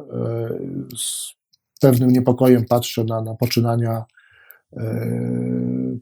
[0.97, 1.35] z
[1.81, 4.05] pewnym niepokojem patrzę na, na poczynania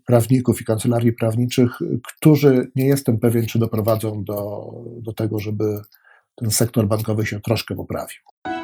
[0.06, 1.70] prawników i kancelarii prawniczych,
[2.06, 4.70] którzy nie jestem pewien, czy doprowadzą do,
[5.02, 5.64] do tego, żeby
[6.34, 8.57] ten sektor bankowy się troszkę poprawił.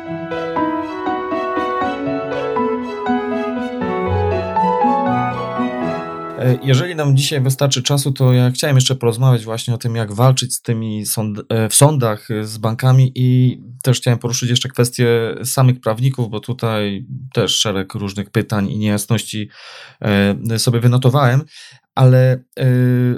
[6.63, 10.55] Jeżeli nam dzisiaj wystarczy czasu, to ja chciałem jeszcze porozmawiać właśnie o tym, jak walczyć
[10.55, 15.35] z tymi sąd e, w sądach e, z bankami i też chciałem poruszyć jeszcze kwestię
[15.45, 19.49] samych prawników, bo tutaj też szereg różnych pytań i niejasności
[20.59, 21.43] sobie wynotowałem,
[21.95, 22.45] ale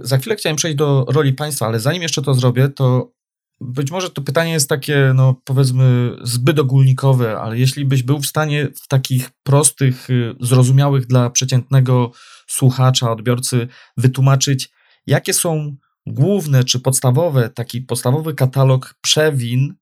[0.03, 3.16] za chwilę chciałem przejść do roli państwa, ale zanim jeszcze to zrobię, to
[3.61, 8.27] być może to pytanie jest takie, no powiedzmy, zbyt ogólnikowe, ale jeśli byś był w
[8.27, 10.09] stanie w takich prostych,
[10.41, 12.13] zrozumiałych dla przeciętnego
[12.47, 14.71] słuchacza, odbiorcy wytłumaczyć,
[15.07, 15.77] jakie są
[16.07, 19.75] główne czy podstawowe, taki podstawowy katalog przewin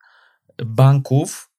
[0.65, 1.51] banków,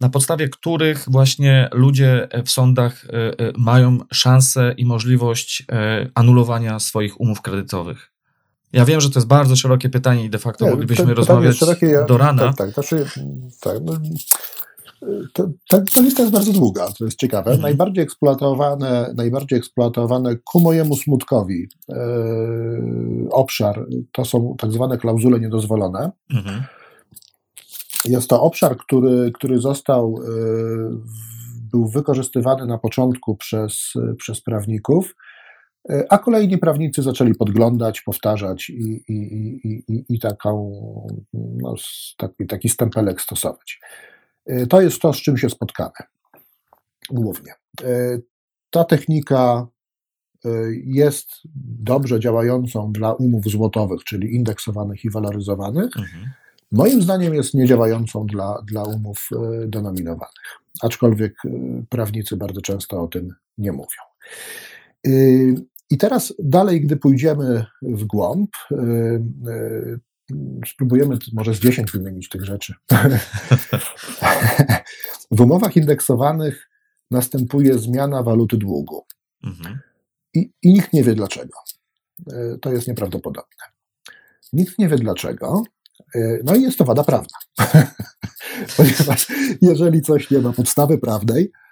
[0.00, 5.66] na podstawie których właśnie ludzie w sądach e, e, mają szansę i możliwość
[6.14, 8.11] anulowania swoich umów kredytowych.
[8.72, 11.86] Ja wiem, że to jest bardzo szerokie pytanie i de facto Nie, moglibyśmy rozmawiać szerokie,
[11.86, 12.42] ja, do rana.
[12.42, 13.06] Tak, tak, znaczy,
[13.60, 13.92] tak no,
[15.32, 17.50] to, ta, ta, lista jest bardzo długa, to jest ciekawe.
[17.50, 17.62] Mhm.
[17.62, 21.96] Najbardziej, eksploatowane, najbardziej eksploatowane ku mojemu smutkowi e,
[23.30, 26.10] obszar to są tak zwane klauzule niedozwolone.
[26.34, 26.62] Mhm.
[28.04, 30.30] Jest to obszar, który, który został, e,
[31.70, 35.14] był wykorzystywany na początku przez, przez prawników,
[36.08, 39.14] a kolejni prawnicy zaczęli podglądać, powtarzać i, i,
[39.68, 40.72] i, i, i taką,
[41.34, 41.74] no,
[42.16, 43.80] taki, taki stempelek stosować.
[44.46, 45.92] E, to jest to, z czym się spotkamy
[47.10, 47.52] głównie.
[47.84, 48.18] E,
[48.70, 49.66] ta technika
[50.44, 50.48] e,
[50.84, 51.28] jest
[51.78, 55.96] dobrze działającą dla umów złotowych, czyli indeksowanych i waloryzowanych.
[55.96, 56.30] Mhm.
[56.72, 59.28] Moim zdaniem jest niedziałającą dla, dla umów
[59.66, 61.34] denominowanych, aczkolwiek
[61.88, 64.02] prawnicy bardzo często o tym nie mówią.
[65.92, 68.50] I teraz dalej, gdy pójdziemy w głąb,
[70.66, 72.74] spróbujemy może z 10 wymienić tych rzeczy.
[75.30, 76.70] w umowach indeksowanych
[77.10, 79.06] następuje zmiana waluty długu.
[79.44, 79.78] Mhm.
[80.34, 81.58] I, I nikt nie wie dlaczego.
[82.32, 83.66] E, to jest nieprawdopodobne.
[84.52, 85.62] Nikt nie wie dlaczego.
[86.14, 87.38] E, no i jest to wada prawna.
[88.76, 89.32] Ponieważ
[89.62, 91.52] jeżeli coś nie ma podstawy prawnej,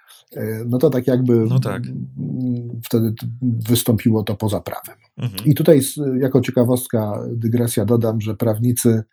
[0.65, 1.83] no to tak jakby no tak.
[2.85, 4.95] wtedy wystąpiło to poza prawem.
[5.17, 5.45] Mhm.
[5.45, 5.81] I tutaj
[6.19, 9.03] jako ciekawostka, dygresja dodam, że prawnicy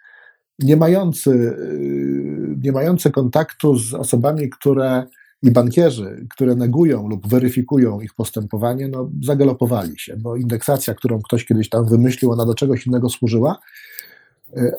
[0.59, 5.07] nie mający, y, nie mający kontaktu z osobami, które
[5.43, 11.45] i bankierzy, które negują lub weryfikują ich postępowanie, no zagalopowali się, bo indeksacja, którą ktoś
[11.45, 13.59] kiedyś tam wymyślił, ona do czegoś innego służyła,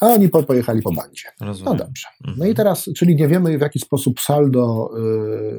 [0.01, 1.30] a oni pojechali po bandzie.
[1.41, 1.74] Rozumiem.
[1.74, 2.07] No dobrze.
[2.22, 2.55] No i mhm.
[2.55, 4.91] teraz, czyli nie wiemy w jaki sposób saldo,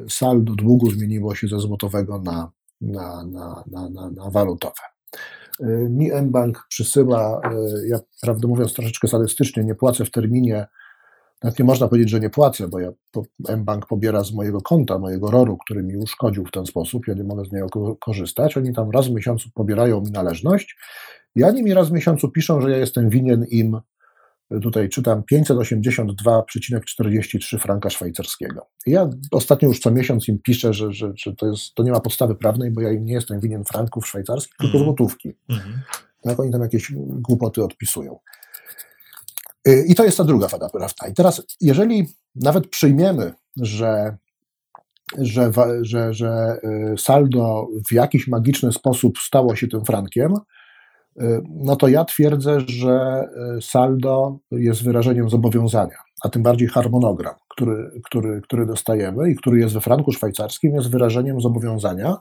[0.05, 2.51] y, saldo długu zmieniło się ze złotowego na,
[2.81, 4.81] na, na, na, na, na walutowe.
[5.89, 7.41] Mi mBank przysyła,
[7.83, 10.67] y, ja prawdę mówiąc troszeczkę sadystycznie, nie płacę w terminie,
[11.43, 12.91] nawet nie można powiedzieć, że nie płacę, bo ja
[13.57, 17.23] mBank pobiera z mojego konta, mojego ROR-u, który mi uszkodził w ten sposób, ja nie
[17.23, 18.57] mogę z niego korzystać.
[18.57, 20.77] Oni tam raz w miesiącu pobierają mi należność
[21.35, 23.81] i oni mi raz w miesiącu piszą, że ja jestem winien im
[24.59, 28.67] tutaj czytam 582,43 franka szwajcarskiego.
[28.85, 31.99] ja ostatnio już co miesiąc im piszę, że, że, że to, jest, to nie ma
[31.99, 34.85] podstawy prawnej, bo ja im nie jestem winien franków szwajcarskich, tylko mm.
[34.85, 35.33] złotówki.
[35.49, 35.81] Mm.
[36.21, 38.19] Tak, oni tam jakieś głupoty odpisują.
[39.67, 41.07] Y, I to jest ta druga wada prawna.
[41.09, 44.17] I teraz, jeżeli nawet przyjmiemy, że,
[45.17, 46.57] że, że, że
[46.93, 50.33] y, saldo w jakiś magiczny sposób stało się tym frankiem,
[51.49, 53.27] no to ja twierdzę, że
[53.61, 59.73] saldo jest wyrażeniem zobowiązania, a tym bardziej harmonogram, który, który, który dostajemy i który jest
[59.73, 62.17] we franku szwajcarskim, jest wyrażeniem zobowiązania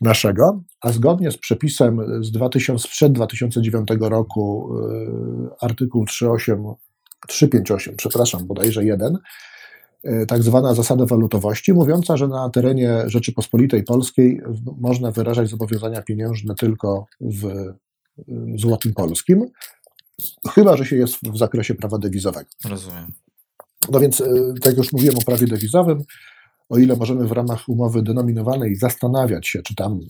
[0.00, 4.74] naszego, a zgodnie z przepisem z 2000, sprzed 2009 roku,
[5.60, 6.74] artykuł 38
[7.26, 9.18] 358, przepraszam, bodajże jeden,
[10.04, 14.40] e, tak zwana zasada walutowości, mówiąca, że na terenie Rzeczypospolitej Polskiej
[14.80, 17.44] można wyrażać zobowiązania pieniężne tylko w
[18.56, 19.46] złotym polskim,
[20.50, 22.50] chyba że się jest w zakresie prawa dewizowego.
[22.64, 23.12] Rozumiem.
[23.90, 26.04] No więc, e, tak jak już mówiłem o prawie dewizowym,
[26.68, 30.00] o ile możemy w ramach umowy denominowanej zastanawiać się, czy tam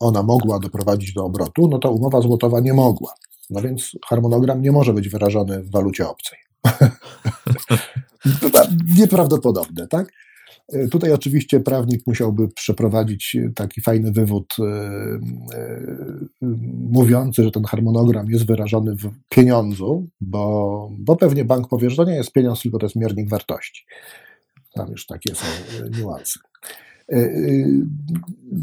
[0.00, 3.14] ona mogła doprowadzić do obrotu, no to umowa złotowa nie mogła.
[3.50, 6.38] No więc harmonogram nie może być wyrażony w walucie obcej.
[8.98, 10.12] Nieprawdopodobne, tak?
[10.72, 15.20] E, tutaj oczywiście prawnik musiałby przeprowadzić taki fajny wywód yy,
[16.90, 22.04] mówiący, że ten harmonogram jest wyrażony w pieniądzu, bo, bo pewnie bank powie, że to
[22.04, 23.84] nie jest pieniądz, tylko to jest miernik wartości.
[24.74, 25.46] Tam już takie są
[25.98, 26.40] niuanse.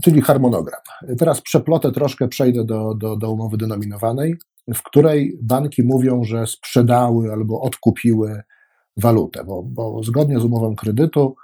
[0.03, 0.81] Czyli harmonogram.
[1.17, 4.35] Teraz przeplotę troszkę, przejdę do, do, do umowy denominowanej
[4.75, 8.41] w której banki mówią, że sprzedały albo odkupiły
[8.97, 11.35] walutę, bo, bo zgodnie z umową kredytu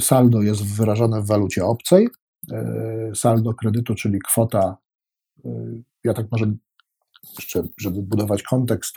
[0.00, 2.08] saldo jest wyrażone w walucie obcej.
[2.52, 4.76] Y, saldo kredytu, czyli kwota,
[5.44, 6.52] y, ja tak może
[7.38, 8.96] jeszcze, żeby budować kontekst,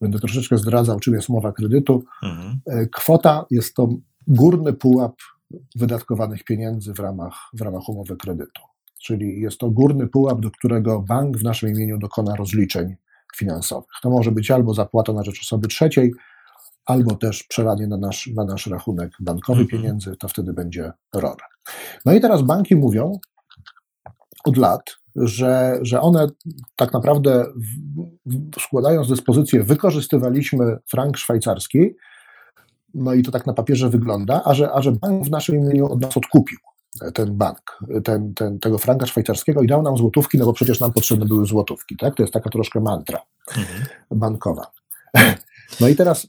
[0.00, 2.04] będę troszeczkę zdradzał, czym jest umowa kredytu.
[2.22, 2.60] Mhm.
[2.92, 3.88] Kwota jest to
[4.26, 5.14] górny pułap
[5.76, 8.62] wydatkowanych pieniędzy w ramach, w ramach umowy kredytu
[9.06, 12.96] czyli jest to górny pułap, do którego bank w naszym imieniu dokona rozliczeń
[13.36, 13.90] finansowych.
[14.02, 16.12] To może być albo zapłata na rzecz osoby trzeciej,
[16.86, 19.82] albo też przelanie na nasz, na nasz rachunek bankowy mhm.
[19.82, 21.36] pieniędzy, to wtedy będzie ROR.
[22.04, 23.18] No i teraz banki mówią
[24.44, 26.26] od lat, że, że one
[26.76, 27.44] tak naprawdę
[28.60, 31.94] składając dyspozycję wykorzystywaliśmy frank szwajcarski,
[32.94, 35.86] no i to tak na papierze wygląda, a że, a że bank w naszym imieniu
[35.86, 36.58] od nas odkupił
[37.14, 40.92] ten bank, ten, ten, tego franka szwajcarskiego i dał nam złotówki, no bo przecież nam
[40.92, 42.14] potrzebne były złotówki, tak?
[42.14, 43.20] To jest taka troszkę mantra
[43.56, 43.86] mhm.
[44.10, 44.66] bankowa.
[45.80, 46.28] No i teraz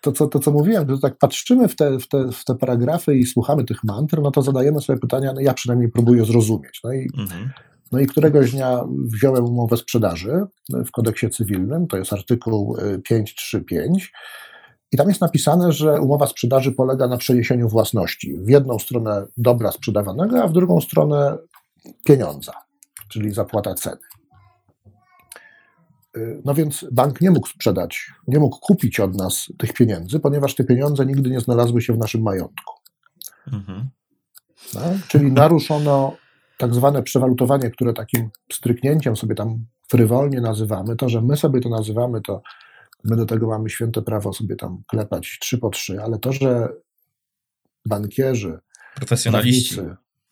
[0.00, 3.16] to, co, to, co mówiłem, że tak patrzymy w te, w, te, w te paragrafy
[3.16, 6.80] i słuchamy tych mantr, no to zadajemy sobie pytania, no ja przynajmniej próbuję zrozumieć.
[6.84, 7.50] No i, mhm.
[7.92, 10.44] no i któregoś dnia wziąłem umowę sprzedaży
[10.86, 14.12] w kodeksie cywilnym, to jest artykuł 535,
[14.92, 19.72] i tam jest napisane, że umowa sprzedaży polega na przeniesieniu własności w jedną stronę dobra
[19.72, 21.38] sprzedawanego, a w drugą stronę
[22.04, 22.52] pieniądza,
[23.08, 23.96] czyli zapłata ceny.
[26.16, 30.54] Y, no więc bank nie mógł sprzedać, nie mógł kupić od nas tych pieniędzy, ponieważ
[30.54, 32.74] te pieniądze nigdy nie znalazły się w naszym majątku.
[33.52, 33.88] Mhm.
[34.74, 36.16] No, czyli naruszono
[36.58, 40.96] tak zwane przewalutowanie, które takim stryknięciem sobie tam frywolnie nazywamy.
[40.96, 42.42] To, że my sobie to nazywamy, to
[43.04, 46.68] My do tego mamy święte prawo sobie tam klepać trzy po trzy, ale to, że
[47.86, 48.58] bankierzy,
[48.94, 49.80] profesjonaliści,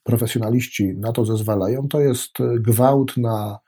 [0.03, 3.59] profesjonaliści na to zezwalają, to jest gwałt na,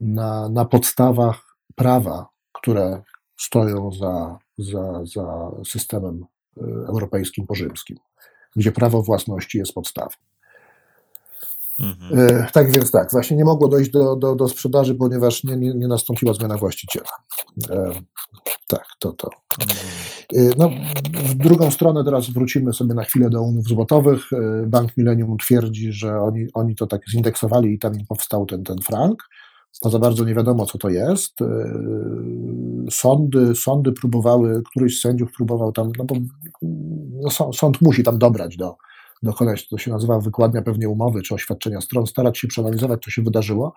[0.00, 1.47] na, na podstawach
[1.78, 3.02] prawa, które
[3.36, 6.24] stoją za, za, za systemem
[6.56, 7.96] y, europejskim porzymskim,
[8.56, 10.10] gdzie prawo własności jest podstawą.
[11.80, 12.18] Mhm.
[12.20, 15.74] E, tak więc tak, właśnie nie mogło dojść do, do, do sprzedaży, ponieważ nie, nie,
[15.74, 17.10] nie nastąpiła zmiana właściciela.
[17.70, 17.92] E,
[18.68, 19.30] tak, to to.
[20.34, 20.70] E, no,
[21.12, 24.30] w drugą stronę teraz wrócimy sobie na chwilę do umów złotowych.
[24.66, 28.78] Bank Millennium twierdzi, że oni, oni to tak zindeksowali i tam im powstał ten, ten
[28.78, 29.22] frank.
[29.82, 31.38] To za bardzo nie wiadomo, co to jest.
[32.90, 36.14] Sądy, sądy próbowały, któryś z sędziów próbował tam, no bo
[37.22, 38.76] no, sąd musi tam dobrać do,
[39.22, 43.22] dokonać, to się nazywa wykładnia pewnie umowy czy oświadczenia stron, starać się przeanalizować, co się
[43.22, 43.72] wydarzyło.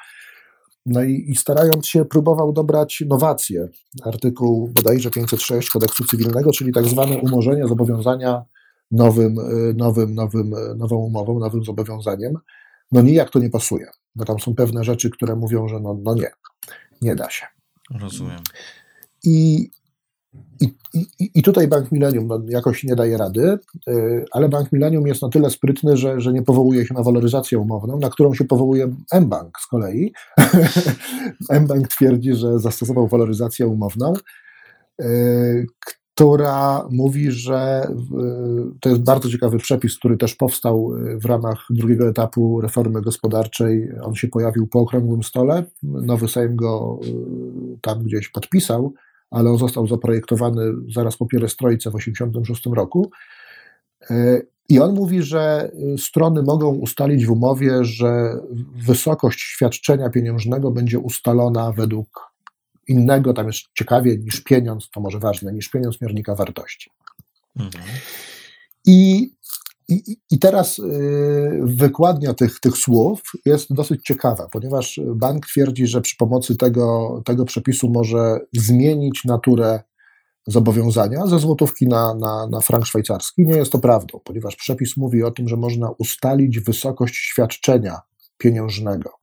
[0.86, 3.68] No i, i starając się, próbował dobrać nowacje.
[4.04, 8.44] Artykuł bodajże 506 kodeksu cywilnego, czyli tak zwane umorzenie zobowiązania
[8.92, 12.34] nowym, y, nowym, nowym, y, nową umową, nowym zobowiązaniem.
[12.92, 16.16] No nijak to nie pasuje, bo tam są pewne rzeczy, które mówią, że no, no
[16.16, 16.32] nie,
[17.02, 17.46] nie da się.
[18.00, 18.40] Rozumiem.
[19.24, 19.70] I
[20.62, 20.68] i,
[21.20, 25.22] i, I tutaj Bank Millennium no, jakoś nie daje rady, y, ale Bank Millennium jest
[25.22, 28.96] na tyle sprytny, że, że nie powołuje się na waloryzację umowną, na którą się powołuje
[29.22, 30.14] mBank z kolei.
[31.62, 34.14] mBank twierdzi, że zastosował waloryzację umowną,
[35.02, 35.68] y,
[36.16, 40.92] która mówi, że y, to jest bardzo ciekawy przepis, który też powstał
[41.22, 43.90] w ramach drugiego etapu reformy gospodarczej.
[44.04, 45.64] On się pojawił po okrągłym stole.
[45.84, 47.00] Nowy Sejm go
[47.82, 48.94] tam gdzieś podpisał
[49.32, 50.62] ale on został zaprojektowany
[50.96, 53.12] zaraz po pierestrojce w 1986 roku.
[54.70, 58.40] I on mówi, że strony mogą ustalić w umowie, że
[58.76, 62.31] wysokość świadczenia pieniężnego będzie ustalona według
[62.88, 66.92] innego, tam jest ciekawie niż pieniądz, to może ważne, niż pieniądz miernika wartości.
[67.60, 67.84] Mhm.
[68.86, 69.32] I,
[69.90, 76.02] i, I teraz y, wykładnia tych, tych słów jest dosyć ciekawa, ponieważ bank twierdzi, że
[76.02, 79.80] przy pomocy tego, tego przepisu może zmienić naturę
[80.48, 83.46] zobowiązania ze złotówki na, na, na frank szwajcarski.
[83.46, 88.00] Nie jest to prawdą, ponieważ przepis mówi o tym, że można ustalić wysokość świadczenia
[88.38, 89.14] pieniężnego,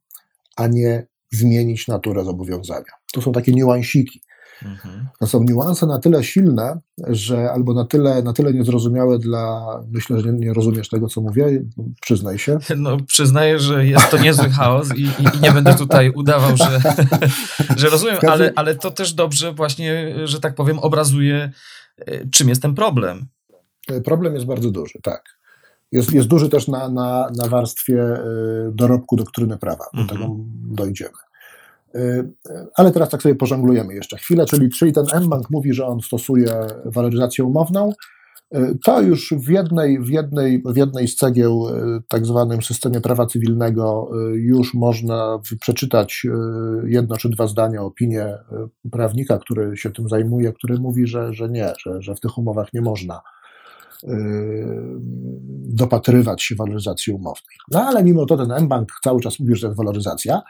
[0.56, 2.92] a nie zmienić naturę zobowiązania.
[3.12, 4.22] To są takie niuansiki.
[4.62, 5.08] Mhm.
[5.20, 9.66] To są niuanse na tyle silne, że albo na tyle, na tyle niezrozumiałe dla.
[9.90, 11.62] Myślę, że nie rozumiesz tego, co mówię,
[12.00, 12.58] przyznaj się.
[12.76, 16.80] No, przyznaję, że jest to niezły chaos i, i, nie będę tutaj udawał, że,
[17.80, 21.52] że rozumiem, ale, ale to też dobrze, właśnie, że tak powiem, obrazuje,
[21.98, 23.26] e, czym jest ten problem.
[23.90, 25.37] E, problem jest bardzo duży, tak.
[25.92, 28.22] Jest, jest duży też na, na, na warstwie e,
[28.72, 29.84] dorobku doktryny prawa.
[29.94, 30.20] Do mhm.
[30.20, 30.36] tego
[30.82, 31.18] dojdziemy.
[31.94, 32.32] Y,
[32.74, 36.52] ale teraz tak sobie pożonglujemy jeszcze chwilę, czyli, czyli ten mBank mówi, że on stosuje
[36.84, 37.92] waloryzację umowną.
[38.56, 41.66] Y, to już w jednej, w jednej, w jednej z cegieł,
[42.08, 46.26] tak zwanym systemie prawa cywilnego, już można przeczytać
[46.84, 48.38] jedno czy dwa zdania, opinię
[48.92, 52.72] prawnika, który się tym zajmuje, który mówi, że, że nie, że, że w tych umowach
[52.72, 53.20] nie można
[55.78, 57.56] dopatrywać się waloryzacji umownej.
[57.70, 60.42] No ale mimo to ten mBank cały czas mówi, że to jest waloryzacja.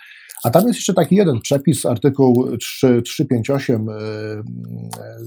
[0.45, 3.93] A tam jest jeszcze taki jeden przepis, artykuł 3, 358 y,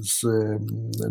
[0.03, 0.59] z y,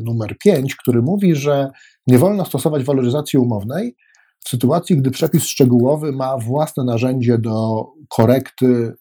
[0.05, 1.71] numer 5, który mówi, że
[2.07, 3.97] nie wolno stosować waloryzacji umownej
[4.45, 8.95] w sytuacji, gdy przepis szczegółowy ma własne narzędzie do korekty y,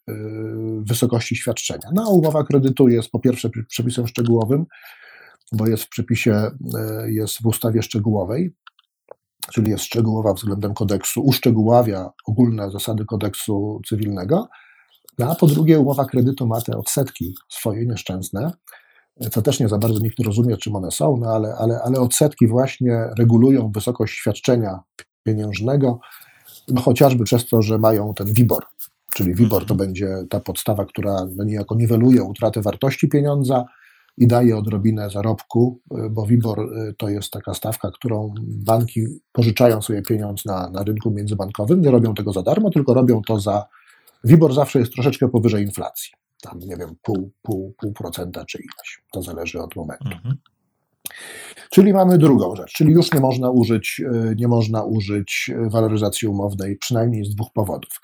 [0.81, 1.89] wysokości świadczenia.
[1.93, 4.65] No, umowa kredytu jest po pierwsze przepisem szczegółowym,
[5.51, 6.51] bo jest w przepisie,
[7.05, 8.55] jest w ustawie szczegółowej,
[9.53, 14.47] czyli jest szczegółowa względem kodeksu, uszczegóławia ogólne zasady kodeksu cywilnego,
[15.19, 18.51] no, a po drugie, umowa kredytu ma te odsetki swoje nieszczęsne,
[19.31, 21.99] co też nie za bardzo nikt nie rozumie, czym one są, no ale, ale, ale
[21.99, 24.79] odsetki właśnie regulują wysokość świadczenia
[25.23, 25.99] pieniężnego,
[26.67, 28.65] no chociażby przez to, że mają ten WIBOR,
[29.13, 33.65] czyli WIBOR to będzie ta podstawa, która no niejako niweluje utratę wartości pieniądza
[34.19, 40.01] i daje odrobinę zarobku, bo WIBOR y, to jest taka stawka, którą banki pożyczają sobie
[40.01, 43.65] pieniądz na, na rynku międzybankowym, nie robią tego za darmo, tylko robią to za
[44.23, 46.11] WIBOR zawsze jest troszeczkę powyżej inflacji.
[46.41, 49.01] Tam, nie wiem, pół, pół, pół procenta czy ileś.
[49.11, 50.09] To zależy od momentu.
[50.11, 50.37] Mhm.
[51.71, 56.77] Czyli mamy drugą rzecz, czyli już nie można użyć, e, nie można użyć waloryzacji umownej,
[56.77, 57.99] przynajmniej z dwóch powodów.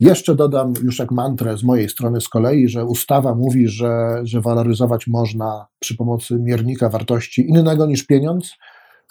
[0.00, 4.40] Jeszcze dodam już jak mantrę z mojej strony z kolei, że ustawa mówi, że, że
[4.40, 8.50] waloryzować można przy pomocy miernika wartości innego niż pieniądz,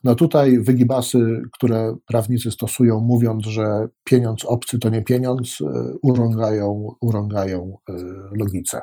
[0.04, 6.96] no tutaj wygibasy, które prawnicy stosują, mówiąc, że pieniądz obcy to nie pieniądz, e, urągają,
[7.02, 7.94] urągają e,
[8.32, 8.82] logice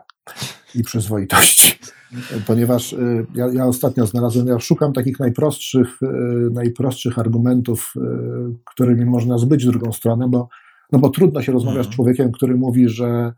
[0.75, 1.79] i przyzwoitości.
[2.47, 2.99] Ponieważ e,
[3.35, 5.99] ja, ja ostatnio znalazłem, ja szukam takich najprostszych,
[6.53, 7.95] najprostszych argumentów,
[8.65, 10.49] którymi można zbyć drugą stronę, bo,
[10.93, 11.97] no bo trudno się rozmawiać z mhm.
[11.97, 13.33] człowiekiem, który mówi, że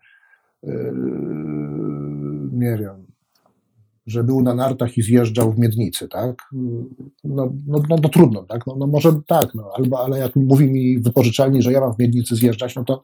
[2.52, 3.06] nie wiem,
[4.06, 6.48] że był na nartach i zjeżdżał w miednicy, tak?
[7.24, 8.66] No, no, no, no trudno, tak?
[8.66, 11.98] No, no, może tak, no, albo, ale jak mówi mi wypożyczalni, że ja mam w
[11.98, 13.02] miednicy zjeżdżać, no to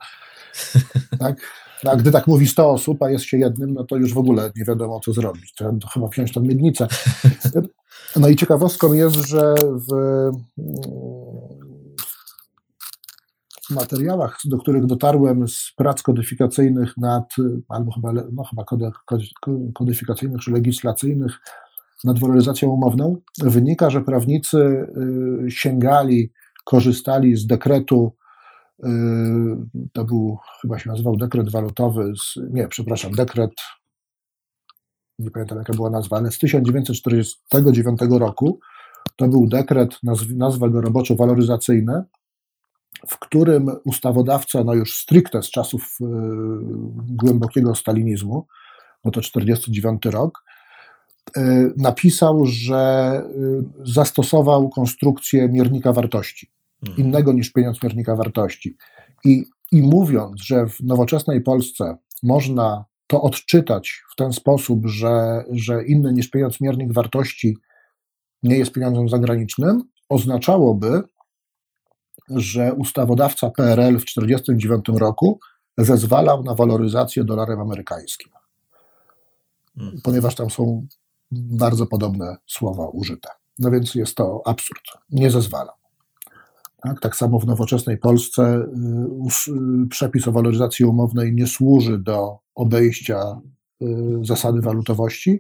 [1.18, 1.40] tak?
[1.84, 4.52] A gdy tak mówi 100 osób, a jest się jednym, no to już w ogóle
[4.56, 5.52] nie wiadomo, co zrobić.
[5.54, 6.86] Trzeba chyba wziąć tą miednicę.
[8.16, 9.90] No i ciekawostką jest, że w,
[13.70, 17.34] materiałach, do których dotarłem z prac kodyfikacyjnych nad,
[17.68, 18.64] albo chyba, no chyba
[19.74, 21.40] kodyfikacyjnych czy legislacyjnych
[22.04, 24.58] nad waloryzacją umowną, wynika, że prawnicy
[25.46, 26.32] y, sięgali,
[26.64, 28.12] korzystali z dekretu,
[28.84, 28.88] y,
[29.92, 33.52] to był, chyba się nazywał dekret walutowy, z, nie, przepraszam, dekret,
[35.18, 38.60] nie pamiętam jaka była nazwa, ale z 1949 roku,
[39.16, 39.98] to był dekret,
[40.36, 42.04] nazwa go roboczo waloryzacyjne,
[43.06, 46.04] w którym ustawodawca, no już stricte z czasów y,
[46.96, 48.46] głębokiego stalinizmu,
[49.04, 50.44] bo to 49 rok,
[51.36, 51.40] y,
[51.76, 53.22] napisał, że
[53.84, 56.50] y, zastosował konstrukcję miernika wartości,
[56.88, 57.08] mhm.
[57.08, 58.76] innego niż pieniądz miernika wartości.
[59.24, 65.84] I, I mówiąc, że w nowoczesnej Polsce można to odczytać w ten sposób, że, że
[65.84, 67.56] inny niż pieniądz miernik wartości
[68.42, 71.02] nie jest pieniądzem zagranicznym, oznaczałoby,
[72.30, 75.40] że ustawodawca PRL w 1949 roku
[75.78, 78.32] zezwalał na waloryzację dolarem amerykańskim.
[79.78, 80.00] Hmm.
[80.02, 80.86] Ponieważ tam są
[81.30, 83.28] bardzo podobne słowa użyte.
[83.58, 84.82] No więc jest to absurd.
[85.10, 85.72] Nie zezwala.
[86.82, 88.66] Tak, tak samo w nowoczesnej Polsce
[89.48, 93.40] y, y, przepis o waloryzacji umownej nie służy do obejścia
[93.82, 93.86] y,
[94.22, 95.38] zasady walutowości,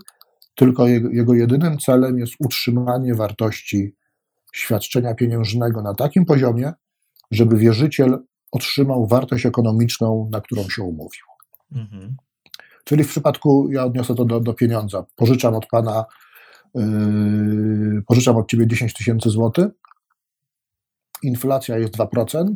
[0.54, 3.94] tylko jego, jego jedynym celem jest utrzymanie wartości
[4.58, 6.72] świadczenia pieniężnego na takim poziomie,
[7.30, 8.18] żeby wierzyciel
[8.52, 11.24] otrzymał wartość ekonomiczną, na którą się umówił.
[11.72, 12.16] Mhm.
[12.84, 16.04] Czyli w przypadku, ja odniosę to do, do pieniądza, pożyczam od pana,
[16.74, 19.66] yy, pożyczam od ciebie 10 tysięcy złotych,
[21.22, 22.54] inflacja jest 2%,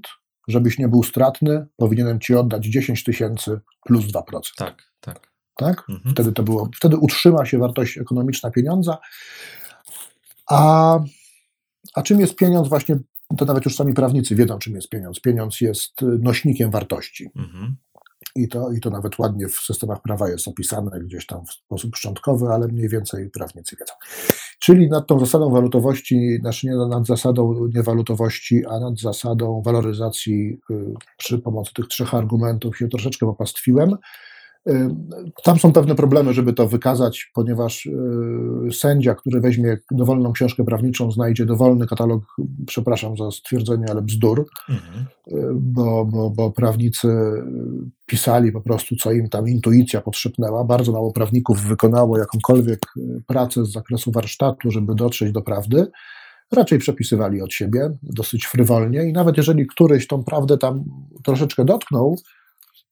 [0.49, 4.23] żebyś nie był stratny, powinienem ci oddać 10 tysięcy plus 2%.
[4.57, 5.33] Tak, tak.
[5.57, 5.85] Tak?
[5.89, 6.15] Mhm.
[6.15, 8.99] Wtedy to było, wtedy utrzyma się wartość ekonomiczna pieniądza.
[10.51, 10.99] A,
[11.95, 12.69] a czym jest pieniądz?
[12.69, 12.99] Właśnie
[13.37, 15.21] to nawet już sami prawnicy wiedzą, czym jest pieniądz.
[15.21, 17.31] Pieniądz jest nośnikiem wartości.
[17.37, 17.77] Mhm.
[18.37, 21.97] I to, I to nawet ładnie w systemach prawa jest opisane gdzieś tam w sposób
[21.97, 23.93] szczątkowy, ale mniej więcej prawnicy wiedzą.
[24.59, 30.95] Czyli nad tą zasadą walutowości, znaczy nie nad zasadą niewalutowości, a nad zasadą waloryzacji y,
[31.17, 33.97] przy pomocy tych trzech argumentów się troszeczkę popastwiłem.
[35.45, 41.13] Tam są pewne problemy, żeby to wykazać, ponieważ y, sędzia, który weźmie dowolną książkę prawniczą,
[41.13, 42.23] znajdzie dowolny katalog,
[42.67, 45.07] przepraszam za stwierdzenie, ale bzdur, mhm.
[45.29, 47.09] Y, bo, bo, bo prawnicy
[48.07, 50.65] pisali po prostu, co im tam intuicja podszepnęła.
[50.65, 55.87] Bardzo mało prawników wykonało jakąkolwiek y, pracę z zakresu warsztatu, żeby dotrzeć do prawdy.
[56.53, 60.85] Raczej przepisywali od siebie dosyć frywolnie i nawet jeżeli któryś tą prawdę tam
[61.25, 62.17] troszeczkę dotknął,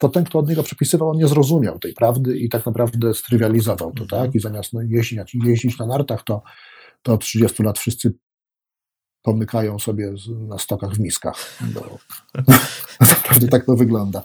[0.00, 3.92] to ten, kto od niego przepisywał, on nie zrozumiał tej prawdy i tak naprawdę strywializował
[3.92, 4.34] to, tak?
[4.34, 6.42] I zamiast no, jeździć, jeździć na nartach, to,
[7.02, 8.14] to od 30 lat wszyscy
[9.22, 11.36] pomykają sobie na stokach w miskach.
[11.74, 11.98] Bo
[13.00, 14.22] naprawdę tak to wygląda.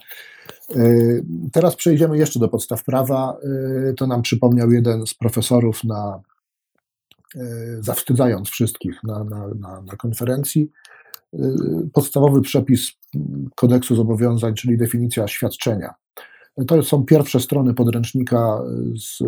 [0.75, 3.37] Y, teraz przejdziemy jeszcze do podstaw prawa.
[3.89, 6.21] Y, to nam przypomniał jeden z profesorów na,
[7.35, 7.41] y,
[7.79, 10.71] zawstydzając wszystkich na, na, na, na konferencji,
[11.93, 12.91] podstawowy przepis
[13.55, 15.93] kodeksu zobowiązań, czyli definicja świadczenia.
[16.67, 18.61] To są pierwsze strony podręcznika
[18.95, 19.23] z,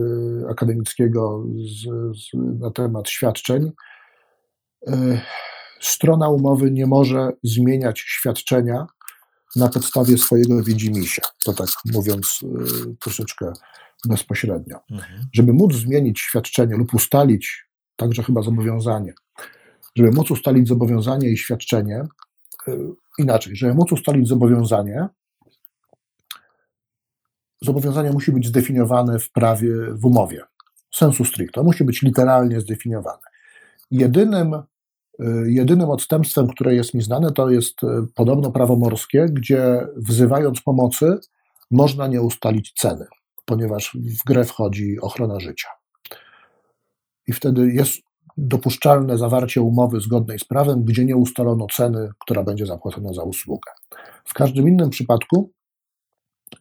[0.50, 1.84] akademickiego z,
[2.18, 2.30] z,
[2.60, 3.72] na temat świadczeń.
[5.82, 8.88] Strona umowy nie może zmieniać świadczenia
[9.56, 11.22] na podstawie swojego widzimisia.
[11.46, 12.40] To tak mówiąc
[13.00, 13.54] troszeczkę
[14.06, 14.78] bezpośrednio.
[14.92, 15.22] Mhm.
[15.34, 19.14] Żeby móc zmienić świadczenie lub ustalić także chyba zobowiązanie,
[19.96, 22.04] żeby móc ustalić zobowiązanie i świadczenie,
[23.18, 25.08] inaczej, żeby móc ustalić zobowiązanie,
[27.62, 30.42] zobowiązanie musi być zdefiniowane w prawie, w umowie,
[30.96, 33.22] sensu stricto, musi być literalnie zdefiniowane.
[33.92, 34.64] Jedynym, y,
[35.52, 41.18] jedynym odstępstwem, które jest mi znane, to jest y, podobno prawo morskie, gdzie wzywając pomocy
[41.72, 43.06] można nie ustalić ceny,
[43.46, 45.68] ponieważ w grę wchodzi ochrona życia.
[47.28, 48.07] I wtedy jest
[48.38, 53.72] dopuszczalne zawarcie umowy zgodnej z prawem, gdzie nie ustalono ceny, która będzie zapłacona za usługę.
[54.26, 55.52] W każdym innym przypadku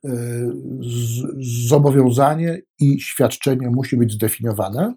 [0.04, 0.08] y,
[1.68, 4.94] zobowiązanie i świadczenie musi być zdefiniowane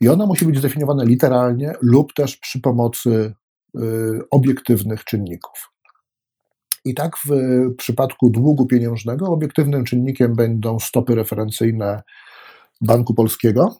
[0.00, 3.34] i ono musi być zdefiniowane literalnie lub też przy pomocy
[3.76, 5.72] y, obiektywnych czynników.
[6.84, 7.30] I tak w
[7.76, 12.02] przypadku długu pieniężnego obiektywnym czynnikiem będą stopy referencyjne
[12.80, 13.76] Banku Polskiego,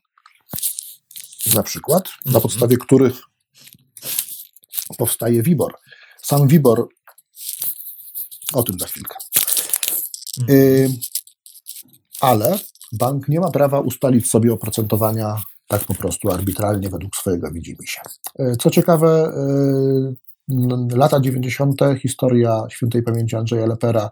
[1.54, 2.42] na przykład, na mhm.
[2.42, 3.22] podstawie których
[4.98, 5.74] powstaje WIBOR.
[6.22, 6.88] Sam WIBOR,
[8.52, 9.16] o tym za chwilkę.
[10.50, 10.90] Y,
[12.20, 12.58] ale
[12.92, 18.00] bank nie ma prawa ustalić sobie oprocentowania tak po prostu arbitralnie według swojego widzimisię.
[18.40, 19.32] Y, co ciekawe,
[20.48, 21.80] y, lata 90.
[22.02, 24.10] historia świętej pamięci Andrzeja Lepera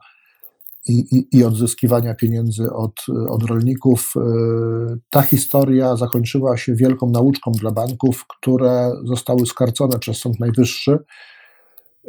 [0.88, 2.94] i, i, i odzyskiwania pieniędzy od,
[3.28, 4.14] od rolników.
[4.16, 4.20] E,
[5.10, 10.98] ta historia zakończyła się wielką nauczką dla banków, które zostały skarcone przez Sąd Najwyższy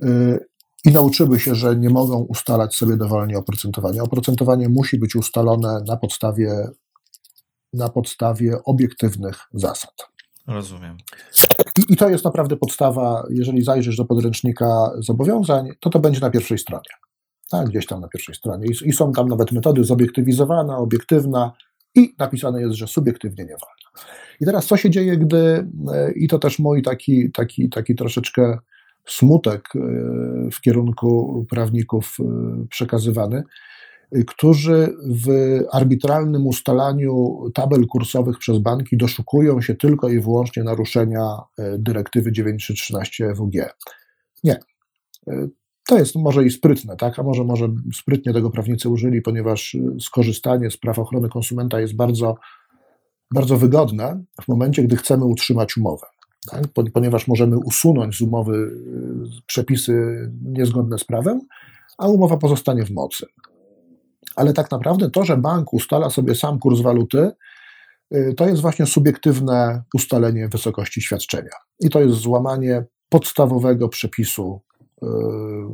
[0.03, 0.39] e,
[0.85, 4.03] i nauczyły się, że nie mogą ustalać sobie dowolnie oprocentowania.
[4.03, 6.67] Oprocentowanie musi być ustalone na podstawie,
[7.73, 9.93] na podstawie obiektywnych zasad.
[10.47, 10.97] Rozumiem.
[11.77, 13.27] I, I to jest naprawdę podstawa.
[13.29, 17.04] Jeżeli zajrzysz do podręcznika zobowiązań, to to będzie na pierwszej stronie
[17.49, 18.67] tak, gdzieś tam na pierwszej stronie.
[18.67, 21.51] I, I, są tam nawet metody zobiektywizowana, obiektywna
[21.95, 24.05] i napisane jest, że subiektywnie nie wolno.
[24.41, 28.57] I teraz co się dzieje, gdy, e, i to też mój taki, taki, taki troszeczkę
[29.05, 29.79] smutek e,
[30.51, 32.23] w kierunku prawników e,
[32.69, 33.43] przekazywany,
[34.27, 35.29] którzy w
[35.71, 41.37] arbitralnym ustalaniu tabel kursowych przez banki doszukują się tylko i wyłącznie naruszenia
[41.77, 43.69] dyrektywy 9313 WG.
[44.43, 44.59] Nie.
[45.87, 47.19] To jest może i sprytne, tak?
[47.19, 51.95] a może, może sprytnie tego prawnicy użyli, ponieważ y, skorzystanie z praw ochrony konsumenta jest
[51.95, 52.35] bardzo
[53.33, 56.07] bardzo wygodne w momencie, gdy chcemy utrzymać umowę.
[56.51, 56.63] Tak?
[56.93, 59.93] Ponieważ możemy usunąć z umowy y, przepisy
[60.43, 61.41] niezgodne z prawem,
[61.97, 63.25] a umowa pozostanie w mocy.
[64.35, 67.31] Ale tak naprawdę to, że bank ustala sobie sam kurs waluty,
[68.15, 71.55] y, to jest właśnie subiektywne ustalenie wysokości świadczenia.
[71.79, 74.61] I to jest złamanie podstawowego przepisu,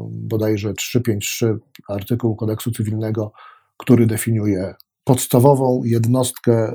[0.09, 1.57] bodajże 353
[1.89, 3.31] artykułu kodeksu cywilnego,
[3.77, 6.73] który definiuje podstawową jednostkę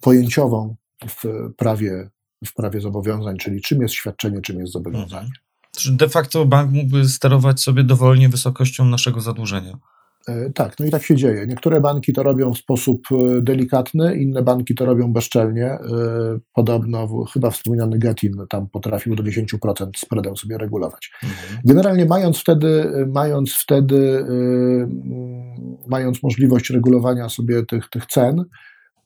[0.00, 0.76] pojęciową
[1.08, 1.24] w
[1.56, 2.10] prawie,
[2.46, 5.30] w prawie zobowiązań, czyli czym jest świadczenie, czym jest zobowiązanie.
[5.76, 5.96] Mhm.
[5.96, 9.78] De facto bank mógłby sterować sobie dowolnie wysokością naszego zadłużenia.
[10.30, 11.46] E, tak, no i tak się dzieje.
[11.46, 15.66] Niektóre banki to robią w sposób e, delikatny, inne banki to robią bezczelnie.
[15.66, 15.78] E,
[16.54, 21.10] podobno chyba wspomniany Getin tam potrafił do 10% spreadem sobie regulować.
[21.22, 21.60] Mhm.
[21.64, 22.84] Generalnie mając wtedy,
[23.14, 24.24] mając wtedy,
[25.86, 28.44] mając możliwość regulowania sobie tych, tych cen,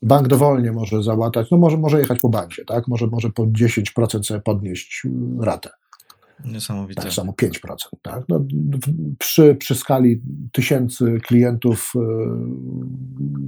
[0.03, 2.89] bank dowolnie może załatać, no może, może jechać po bandzie, tak?
[2.89, 5.07] Może, może po 10% sobie podnieść
[5.41, 5.71] ratę.
[6.45, 7.03] Niesamowite.
[7.03, 7.51] Tak samo 5%.
[8.03, 8.25] Tak?
[8.29, 8.45] No,
[9.19, 11.99] przy, przy skali tysięcy klientów y,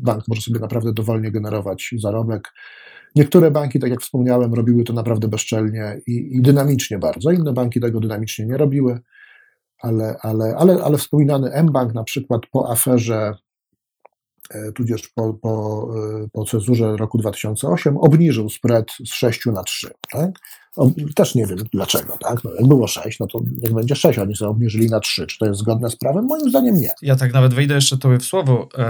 [0.02, 2.52] bank może sobie naprawdę dowolnie generować zarobek.
[3.14, 7.30] Niektóre banki, tak jak wspomniałem, robiły to naprawdę bezczelnie i, i dynamicznie bardzo.
[7.30, 9.00] Inne banki tego dynamicznie nie robiły,
[9.80, 13.34] ale, ale, ale, ale wspominany mBank na przykład po aferze
[14.50, 15.88] E, tudzież po, po,
[16.24, 19.90] e, po cezurze roku 2008 obniżył spread z 6 na 3.
[20.12, 20.30] Tak?
[21.14, 22.18] Też nie wiem dlaczego.
[22.20, 22.44] Tak?
[22.44, 25.26] No, jak było 6, no to niech będzie 6, oni sobie obniżyli na 3.
[25.26, 26.24] Czy to jest zgodne z prawem?
[26.24, 26.90] Moim zdaniem nie.
[27.02, 28.68] Ja tak nawet wejdę jeszcze tobie w słowo.
[28.78, 28.84] E,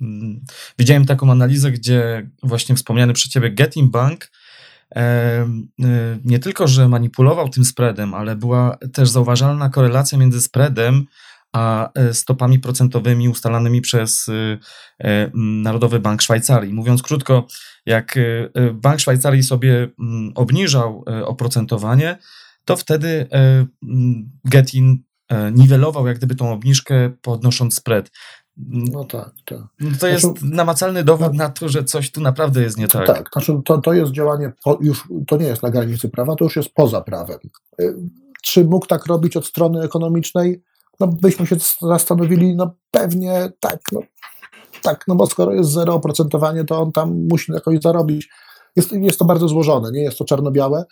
[0.00, 0.40] mm,
[0.78, 4.30] widziałem taką analizę, gdzie właśnie wspomniany przez ciebie Getting Bank
[4.90, 5.46] e, e,
[6.24, 11.06] nie tylko, że manipulował tym spreadem, ale była też zauważalna korelacja między spreadem
[11.52, 14.26] a e, stopami procentowymi ustalanymi przez
[14.98, 16.74] e, Narodowy Bank Szwajcarii.
[16.74, 17.46] Mówiąc krótko,
[17.86, 18.18] jak
[18.74, 19.88] Bank Szwajcarii sobie
[20.34, 22.18] obniżał oprocentowanie,
[22.64, 23.28] to wtedy
[24.44, 25.02] Getin
[25.52, 28.10] niwelował jak gdyby tą obniżkę podnosząc spread.
[28.56, 29.60] No tak, tak.
[30.00, 33.06] To jest znaczy, namacalny dowód no, na to, że coś tu naprawdę jest nie tak.
[33.06, 36.56] Tak, znaczy to, to jest działanie, już to nie jest na granicy prawa, to już
[36.56, 37.38] jest poza prawem.
[38.42, 40.62] Czy mógł tak robić od strony ekonomicznej?
[41.00, 44.00] no byśmy się zastanowili, no pewnie tak, no,
[44.82, 48.28] tak, no bo skoro jest zero oprocentowanie, to on tam musi jakoś zarobić.
[48.76, 50.84] Jest, jest to bardzo złożone, nie jest to czarno-białe,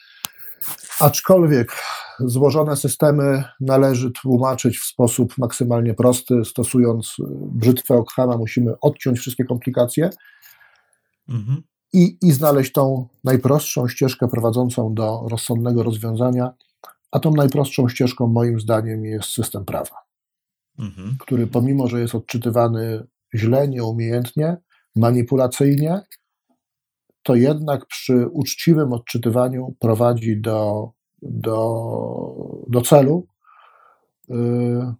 [1.01, 1.73] aczkolwiek
[2.21, 10.11] złożone systemy należy tłumaczyć w sposób maksymalnie prosty, stosując brzytwę Ockhama musimy odciąć wszystkie komplikacje
[11.29, 11.63] mhm.
[11.93, 16.53] i, i znaleźć tą najprostszą ścieżkę prowadzącą do rozsądnego rozwiązania,
[17.11, 19.97] a tą najprostszą ścieżką, moim zdaniem, jest system prawa,
[20.79, 21.17] mhm.
[21.21, 24.57] który pomimo, że jest odczytywany źle, nieumiejętnie,
[24.97, 26.01] manipulacyjnie,
[27.23, 30.91] to jednak przy uczciwym odczytywaniu prowadzi do,
[31.23, 31.85] do,
[32.69, 33.27] do celu.
[34.29, 34.95] Yy,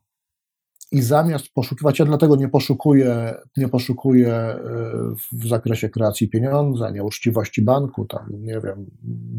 [0.93, 7.63] I zamiast poszukiwać, ja dlatego nie poszukuję, nie poszukuję yy, w zakresie kreacji pieniądza, nieuczciwości
[7.63, 8.91] banku, tam, nie wiem,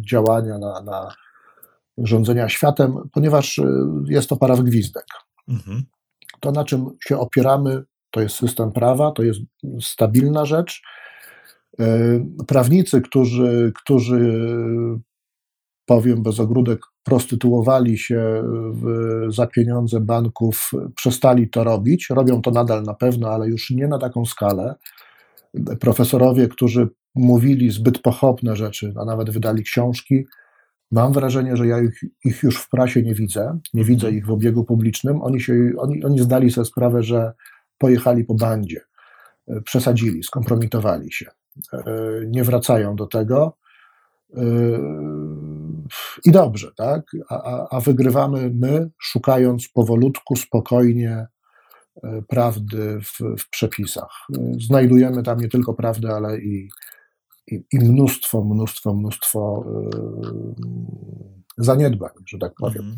[0.09, 1.15] działania na, na
[1.97, 3.63] rządzenia światem, ponieważ y,
[4.05, 5.05] jest to para w gwizdek.
[5.47, 5.83] Mhm.
[6.39, 9.39] To, na czym się opieramy, to jest system prawa, to jest
[9.81, 10.81] stabilna rzecz.
[11.81, 11.85] Y,
[12.47, 14.43] prawnicy, którzy, którzy
[15.85, 18.43] powiem bez ogródek, prostytuowali się
[18.73, 22.09] w, za pieniądze banków, przestali to robić.
[22.09, 24.75] Robią to nadal na pewno, ale już nie na taką skalę.
[25.79, 30.25] Profesorowie, którzy mówili zbyt pochopne rzeczy, a nawet wydali książki,
[30.91, 34.15] Mam wrażenie, że ja ich, ich, już w prasie nie widzę, nie widzę mhm.
[34.17, 35.21] ich w obiegu publicznym.
[35.21, 37.33] Oni, się, oni, oni zdali sobie sprawę, że
[37.81, 38.81] pojechali po bandzie,
[39.47, 41.25] e, przesadzili, skompromitowali się,
[41.73, 41.83] e,
[42.27, 43.57] nie wracają do tego.
[44.37, 44.43] E,
[46.25, 47.01] I dobrze, tak?
[47.29, 51.27] A, a wygrywamy my, szukając powolutku, spokojnie
[52.27, 54.27] prawdy w, w przepisach.
[54.67, 56.69] Znajdujemy tam nie tylko prawdę, ale i,
[57.47, 59.65] i, i mnóstwo, mnóstwo, mnóstwo
[61.57, 62.95] zaniedbań, że tak powiem.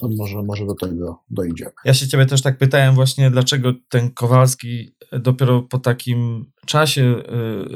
[0.00, 1.70] To może, może do tego dojdziemy.
[1.84, 7.22] Ja się ciebie też tak pytałem właśnie, dlaczego ten Kowalski dopiero po takim czasie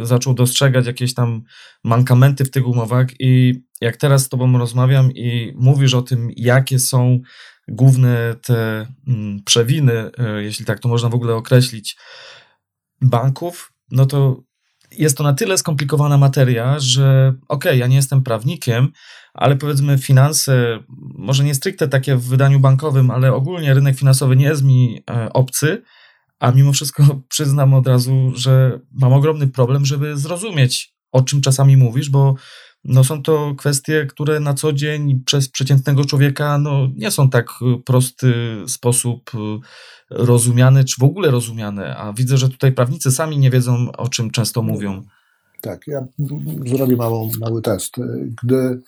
[0.00, 1.42] y, zaczął dostrzegać jakieś tam
[1.84, 6.78] mankamenty w tych umowach i jak teraz z tobą rozmawiam i mówisz o tym, jakie
[6.78, 7.20] są
[7.68, 11.96] główne te mm, przewiny, y, jeśli tak to można w ogóle określić,
[13.00, 14.42] banków, no to
[14.98, 18.88] jest to na tyle skomplikowana materia, że okej, okay, ja nie jestem prawnikiem,
[19.34, 24.44] ale powiedzmy finanse, może nie stricte takie w wydaniu bankowym, ale ogólnie rynek finansowy nie
[24.44, 25.82] jest mi e, obcy,
[26.40, 31.76] a mimo wszystko przyznam od razu, że mam ogromny problem, żeby zrozumieć, o czym czasami
[31.76, 32.34] mówisz, bo
[32.84, 37.50] no są to kwestie, które na co dzień przez przeciętnego człowieka no, nie są tak
[37.84, 38.34] prosty
[38.66, 39.38] sposób y,
[40.10, 44.30] rozumiane, czy w ogóle rozumiane, a widzę, że tutaj prawnicy sami nie wiedzą, o czym
[44.30, 45.02] często mówią.
[45.60, 46.06] Tak, ja
[46.66, 47.96] zrobię małą, mały test.
[48.42, 48.82] Gdy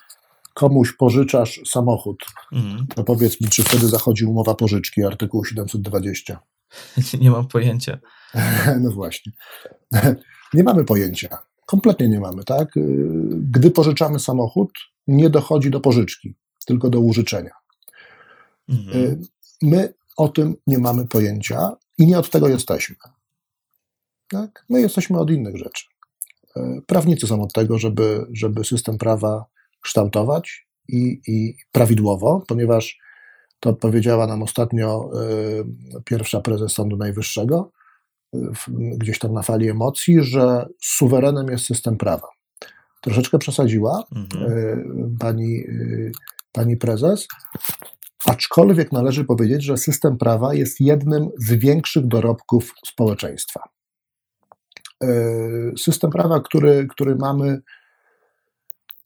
[0.54, 2.86] komuś pożyczasz samochód, mhm.
[2.86, 6.38] to powiedz mi, czy wtedy zachodzi umowa pożyczki, artykuł 720?
[7.20, 7.98] Nie mam pojęcia.
[8.80, 9.32] No właśnie.
[10.54, 11.38] Nie mamy pojęcia.
[11.66, 12.68] Kompletnie nie mamy, tak?
[13.30, 14.70] Gdy pożyczamy samochód,
[15.06, 16.34] nie dochodzi do pożyczki,
[16.66, 17.54] tylko do użyczenia.
[18.68, 19.22] Mhm.
[19.62, 22.96] My o tym nie mamy pojęcia i nie od tego jesteśmy.
[24.28, 24.64] Tak?
[24.68, 25.84] My jesteśmy od innych rzeczy.
[26.86, 29.44] Prawnicy są od tego, żeby, żeby system prawa
[29.80, 32.98] kształtować i, i prawidłowo, ponieważ
[33.60, 35.10] to powiedziała nam ostatnio
[35.98, 37.75] y, pierwsza prezes Sądu Najwyższego, y,
[38.72, 42.28] gdzieś tam na fali emocji, że suwerenem jest system prawa.
[43.00, 44.52] Troszeczkę przesadziła mhm.
[44.52, 44.84] Y,
[45.18, 45.64] pani,
[46.52, 47.26] pani prezes,
[48.26, 53.60] aczkolwiek należy powiedzieć, że system prawa jest jednym z większych dorobków społeczeństwa.
[55.78, 57.60] System prawa, który, który mamy,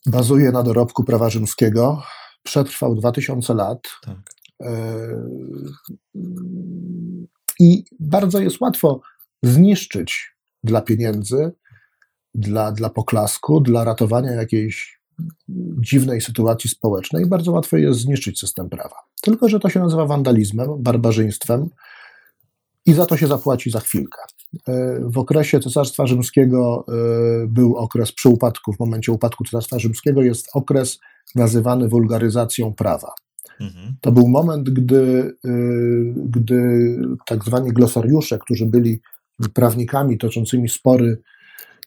[0.06, 2.02] bazuje na dorobku prawa rzymskiego.
[2.42, 3.88] Przetrwał 2000 lat.
[4.02, 4.16] Tak.
[7.60, 9.00] I bardzo jest łatwo
[9.42, 11.52] zniszczyć dla pieniędzy,
[12.34, 15.00] dla, dla poklasku, dla ratowania jakiejś
[15.80, 17.26] dziwnej sytuacji społecznej.
[17.26, 18.96] Bardzo łatwo jest zniszczyć system prawa.
[19.22, 21.70] Tylko, że to się nazywa wandalizmem, barbarzyństwem
[22.86, 24.20] i za to się zapłaci za chwilkę.
[25.00, 26.92] W okresie Cesarstwa Rzymskiego e,
[27.46, 30.98] był okres przy upadku, w momencie upadku Cesarstwa Rzymskiego jest okres
[31.34, 33.12] nazywany wulgaryzacją prawa.
[33.60, 33.94] Mhm.
[34.00, 36.58] To był moment, gdy, y, gdy
[37.26, 39.00] tak zwani glosariusze, którzy byli
[39.54, 41.22] prawnikami toczącymi spory,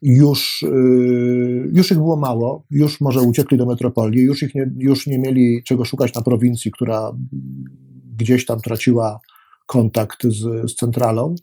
[0.01, 5.07] już, y, już ich było mało, już może uciekli do metropolii, już, ich nie, już
[5.07, 7.11] nie mieli czego szukać na prowincji, która
[8.17, 9.19] gdzieś tam traciła
[9.65, 11.35] kontakt z, z centralą.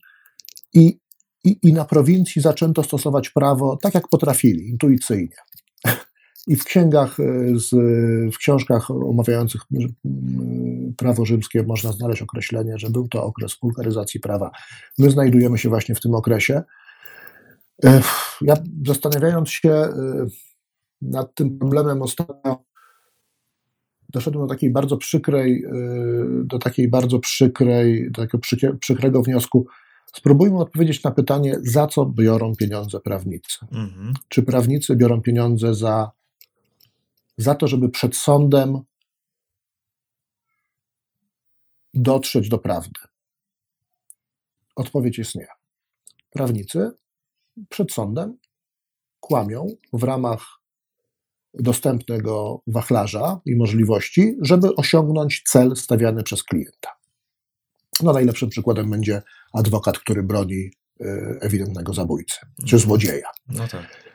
[0.75, 0.99] I,
[1.45, 5.37] i, I na prowincji zaczęto stosować prawo tak, jak potrafili, intuicyjnie.
[6.51, 7.71] I w księgach, e, z,
[8.35, 9.63] w książkach omawiających
[10.97, 14.51] prawo rzymskie można znaleźć określenie, że był to okres wulgaryzacji prawa.
[14.99, 16.63] My znajdujemy się właśnie w tym okresie.
[17.85, 18.03] E,
[18.41, 18.55] ja
[18.87, 19.93] zastanawiając się e,
[21.03, 22.65] nad tym problemem ostatnio,
[24.09, 25.65] doszedłem do takiej bardzo przykrej,
[26.45, 29.67] do takiej bardzo przykrej, do takiego przykrego wniosku.
[30.17, 33.59] Spróbujmy odpowiedzieć na pytanie, za co biorą pieniądze prawnicy.
[33.73, 34.13] Mhm.
[34.29, 36.11] Czy prawnicy biorą pieniądze za
[37.43, 38.83] za to, żeby przed sądem
[41.95, 43.01] dotrzeć do prawdy?
[44.77, 45.47] Odpowiedź jest nie.
[46.31, 46.91] Prawnicy
[47.69, 48.39] przed sądem
[49.21, 50.61] kłamią w ramach
[51.55, 56.91] dostępnego wachlarza i możliwości, żeby osiągnąć cel stawiany przez klienta.
[58.03, 59.23] No, najlepszym przykładem będzie
[59.53, 61.05] adwokat, który broni y,
[61.41, 62.37] ewidentnego zabójcy
[62.67, 63.31] czy złodzieja.
[63.49, 64.10] No tak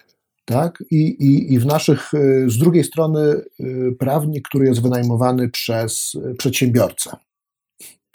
[0.46, 0.84] tak?
[0.92, 6.16] I, i, I w naszych, y, z drugiej strony, y, prawnik, który jest wynajmowany przez
[6.16, 7.18] y, przedsiębiorcę.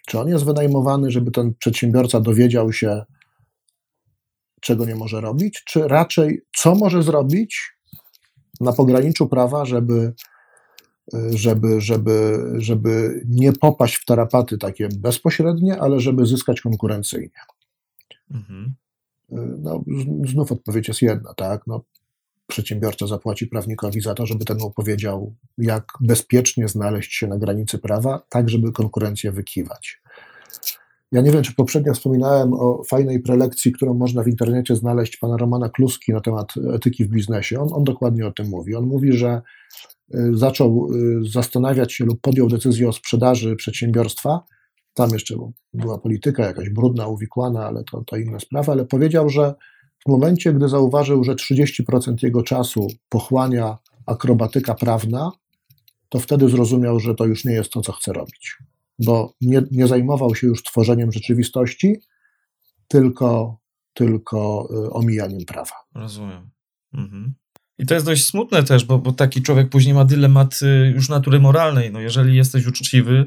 [0.06, 3.04] Czy on jest wynajmowany, żeby ten przedsiębiorca dowiedział się,
[4.60, 7.76] czego nie może robić, czy raczej co może zrobić
[8.60, 10.12] na pograniczu prawa, żeby,
[11.30, 17.40] żeby, żeby, żeby nie popaść w tarapaty takie bezpośrednie, ale żeby zyskać konkurencyjnie.
[18.30, 18.74] Mhm.
[19.58, 19.84] No,
[20.24, 21.66] znów odpowiedź jest jedna, tak?
[21.66, 21.84] No,
[22.50, 27.78] przedsiębiorca zapłaci prawnikowi za to, żeby ten mu powiedział, jak bezpiecznie znaleźć się na granicy
[27.78, 30.00] prawa, tak żeby konkurencję wykiwać.
[31.12, 35.36] Ja nie wiem, czy poprzednio wspominałem o fajnej prelekcji, którą można w internecie znaleźć pana
[35.36, 37.60] Romana Kluski na temat etyki w biznesie.
[37.60, 38.74] On, on dokładnie o tym mówi.
[38.74, 39.42] On mówi, że
[40.14, 44.44] y, zaczął y, zastanawiać się lub podjął decyzję o sprzedaży przedsiębiorstwa.
[44.94, 45.34] Tam jeszcze
[45.74, 49.54] była polityka jakaś brudna, uwikłana, ale to, to inna sprawa, ale powiedział, że
[50.06, 55.32] w momencie, gdy zauważył, że 30% jego czasu pochłania akrobatyka prawna,
[56.08, 58.56] to wtedy zrozumiał, że to już nie jest to, co chce robić.
[58.98, 61.96] Bo nie, nie zajmował się już tworzeniem rzeczywistości,
[62.88, 63.58] tylko,
[63.94, 65.74] tylko y, omijaniem prawa.
[65.94, 66.50] Rozumiem.
[66.94, 67.34] Mhm.
[67.78, 71.08] I to jest dość smutne też, bo, bo taki człowiek później ma dylemat y, już
[71.08, 71.92] natury moralnej.
[71.92, 73.26] No jeżeli jesteś uczciwy,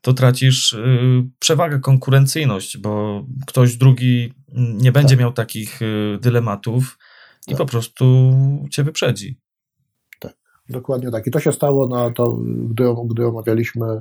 [0.00, 5.20] to tracisz y, przewagę, konkurencyjność, bo ktoś drugi nie będzie tak.
[5.20, 6.98] miał takich y, dylematów
[7.46, 7.58] i tak.
[7.58, 8.04] po prostu
[8.70, 9.38] cię wyprzedzi.
[10.20, 10.34] Tak,
[10.68, 11.26] dokładnie tak.
[11.26, 12.38] I to się stało, no, to,
[12.70, 14.00] gdy, gdy omawialiśmy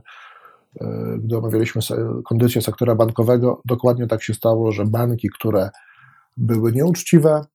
[1.18, 1.82] gdy omawialiśmy
[2.26, 5.70] kondycję sektora bankowego, dokładnie tak się stało, że banki, które
[6.38, 7.46] były nieuczciwe,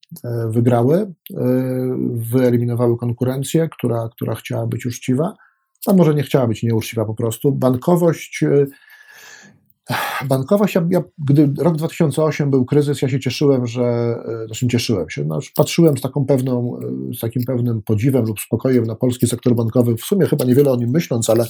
[0.49, 1.15] wygrały,
[2.15, 5.35] wyeliminowały konkurencję, która, która chciała być uczciwa,
[5.87, 7.53] a może nie chciała być nieuczciwa po prostu.
[7.53, 8.45] Bankowość
[10.27, 14.17] Bankowość, ja, ja, gdy rok 2008 był kryzys, ja się cieszyłem, że,
[14.47, 16.79] znaczy cieszyłem się, no, patrzyłem z, taką pewną,
[17.11, 20.73] e, z takim pewnym podziwem lub spokojem na polski sektor bankowy, w sumie chyba niewiele
[20.73, 21.47] o nim myśląc, ale,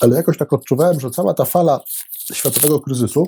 [0.00, 1.80] ale jakoś tak odczuwałem, że cała ta fala
[2.32, 3.26] światowego kryzysu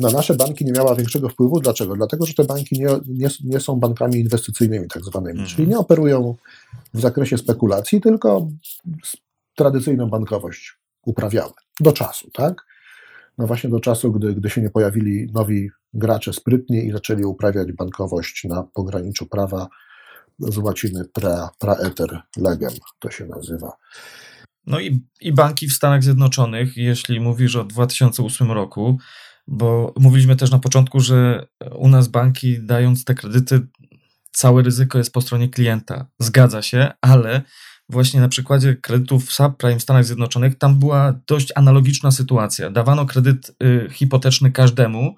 [0.00, 1.60] na nasze banki nie miała większego wpływu.
[1.60, 1.96] Dlaczego?
[1.96, 5.48] Dlatego, że te banki nie, nie, nie są bankami inwestycyjnymi tak zwanymi, mhm.
[5.48, 6.34] czyli nie operują
[6.94, 8.48] w zakresie spekulacji, tylko
[9.54, 12.65] tradycyjną bankowość uprawiały do czasu, tak?
[13.38, 17.72] No właśnie do czasu, gdy, gdy się nie pojawili nowi gracze sprytni i zaczęli uprawiać
[17.72, 19.68] bankowość na pograniczu prawa
[20.38, 23.72] z łaciny pra, praeter legem, to się nazywa.
[24.66, 28.98] No i, i banki w Stanach Zjednoczonych, jeśli mówisz o 2008 roku,
[29.46, 33.66] bo mówiliśmy też na początku, że u nas banki dając te kredyty,
[34.32, 36.06] całe ryzyko jest po stronie klienta.
[36.18, 37.42] Zgadza się, ale
[37.88, 42.70] właśnie na przykładzie kredytów subprime w Stanach Zjednoczonych, tam była dość analogiczna sytuacja.
[42.70, 45.14] Dawano kredyt y, hipoteczny każdemu.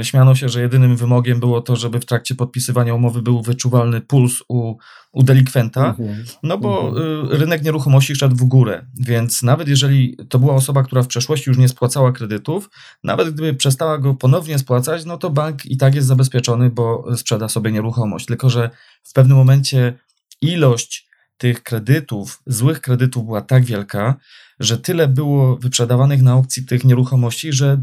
[0.00, 4.00] Y, śmiano się, że jedynym wymogiem było to, żeby w trakcie podpisywania umowy był wyczuwalny
[4.00, 4.76] puls u,
[5.12, 6.24] u delikwenta, mhm.
[6.42, 7.32] no bo mhm.
[7.32, 11.50] y, rynek nieruchomości szedł w górę, więc nawet jeżeli to była osoba, która w przeszłości
[11.50, 12.70] już nie spłacała kredytów,
[13.04, 17.48] nawet gdyby przestała go ponownie spłacać, no to bank i tak jest zabezpieczony, bo sprzeda
[17.48, 18.26] sobie nieruchomość.
[18.26, 18.70] Tylko, że
[19.02, 19.98] w pewnym momencie
[20.40, 21.11] ilość
[21.42, 24.14] tych kredytów, złych kredytów była tak wielka,
[24.60, 27.82] że tyle było wyprzedawanych na aukcji tych nieruchomości, że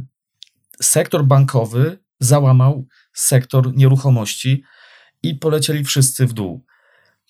[0.81, 4.63] sektor bankowy załamał sektor nieruchomości
[5.23, 6.65] i polecieli wszyscy w dół.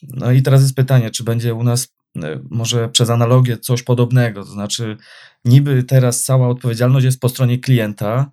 [0.04, 1.88] No i teraz jest pytanie, czy będzie u nas
[2.24, 4.98] e, może przez analogię coś podobnego, to znaczy
[5.46, 8.32] niby teraz cała odpowiedzialność jest po stronie klienta,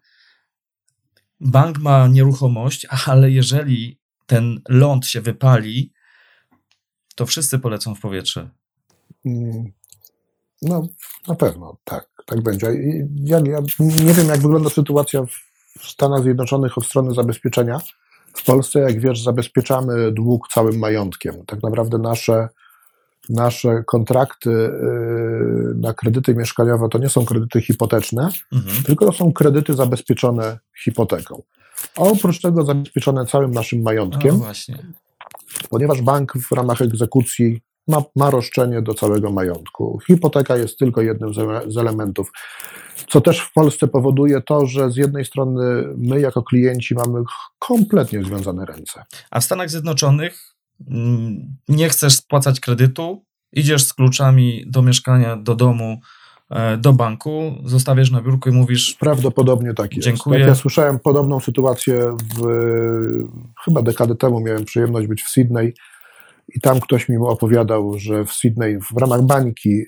[1.40, 5.95] bank ma nieruchomość, ale jeżeli ten ląd się wypali,
[7.16, 8.50] to wszyscy polecą w powietrze.
[9.26, 9.72] Mm,
[10.62, 10.88] no,
[11.28, 12.66] na pewno, tak, tak będzie.
[13.24, 15.22] Ja, ja nie wiem, jak wygląda sytuacja
[15.78, 17.80] w Stanach Zjednoczonych od strony zabezpieczenia.
[18.34, 21.46] W Polsce, jak wiesz, zabezpieczamy dług całym majątkiem.
[21.46, 22.48] Tak naprawdę nasze,
[23.28, 28.82] nasze kontrakty yy, na kredyty mieszkaniowe to nie są kredyty hipoteczne, mhm.
[28.82, 31.42] tylko to są kredyty zabezpieczone hipoteką.
[31.96, 34.38] A oprócz tego zabezpieczone całym naszym majątkiem.
[34.38, 34.78] No właśnie
[35.70, 39.98] ponieważ bank w ramach egzekucji ma, ma roszczenie do całego majątku.
[40.06, 41.38] Hipoteka jest tylko jednym z,
[41.72, 42.32] z elementów.
[43.08, 47.22] Co też w Polsce powoduje to, że z jednej strony my jako klienci mamy
[47.58, 49.04] kompletnie związane ręce.
[49.30, 50.54] A w Stanach Zjednoczonych
[50.90, 56.00] mm, nie chcesz spłacać kredytu, idziesz z kluczami do mieszkania, do domu,
[56.78, 58.96] do banku, zostawiasz na biurku i mówisz.
[59.00, 60.08] Prawdopodobnie tak jest.
[60.08, 60.40] Dziękuję.
[60.40, 62.46] Ja słyszałem podobną sytuację w,
[63.64, 65.74] chyba dekadę temu miałem przyjemność być w Sydney
[66.48, 69.86] i tam ktoś mi opowiadał, że w Sydney w ramach bańki y,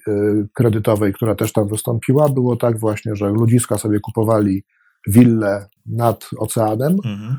[0.52, 4.64] kredytowej, która też tam wystąpiła, było tak właśnie, że ludziska sobie kupowali
[5.06, 7.38] willę nad oceanem, mhm.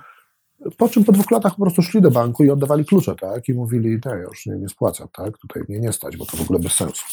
[0.78, 3.50] Po czym po dwóch latach po prostu szli do banku i oddawali klucze, tak?
[3.50, 5.38] I mówili, nie, już nie, nie spłaca, tak?
[5.38, 7.06] Tutaj mnie nie stać, bo to w ogóle bez sensu.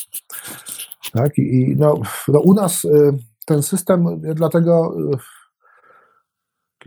[1.13, 1.39] Tak?
[1.39, 3.13] I no, no u nas y,
[3.47, 5.19] ten system, dlatego, y,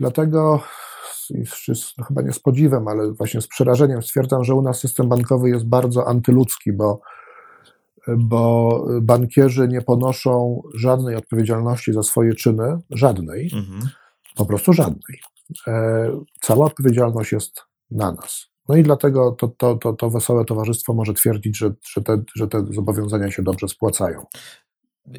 [0.00, 0.62] dlatego
[1.98, 5.48] no chyba nie z podziwem, ale właśnie z przerażeniem stwierdzam, że u nas system bankowy
[5.48, 7.00] jest bardzo antyludzki, bo,
[8.18, 13.88] bo bankierzy nie ponoszą żadnej odpowiedzialności za swoje czyny, żadnej, mhm.
[14.36, 15.20] po prostu żadnej.
[15.66, 16.08] E,
[16.40, 18.50] cała odpowiedzialność jest na nas.
[18.68, 22.48] No i dlatego to, to, to, to wesołe towarzystwo może twierdzić, że, że, te, że
[22.48, 24.26] te zobowiązania się dobrze spłacają.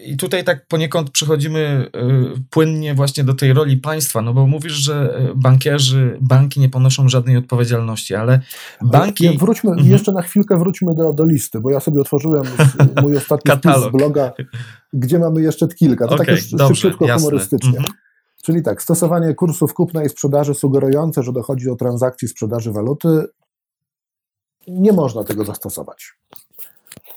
[0.06, 1.92] I tutaj tak poniekąd przechodzimy
[2.38, 6.70] y, płynnie właśnie do tej roli państwa, no bo mówisz, że y, bankierzy, banki nie
[6.70, 8.42] ponoszą żadnej odpowiedzialności, ale
[8.82, 9.28] banki...
[9.28, 9.90] Ale wróćmy, mhm.
[9.90, 12.44] jeszcze na chwilkę wróćmy do, do listy, bo ja sobie otworzyłem
[13.02, 14.34] mój ostatni wpis z bloga,
[14.94, 17.20] gdzie mamy jeszcze kilka, to okay, tak już dobrze, szybko jasne.
[17.20, 17.78] humorystycznie.
[17.80, 17.94] Mhm.
[18.44, 23.26] Czyli tak, stosowanie kursów kupna i sprzedaży sugerujące, że dochodzi do transakcji sprzedaży waluty,
[24.68, 26.14] nie można tego zastosować.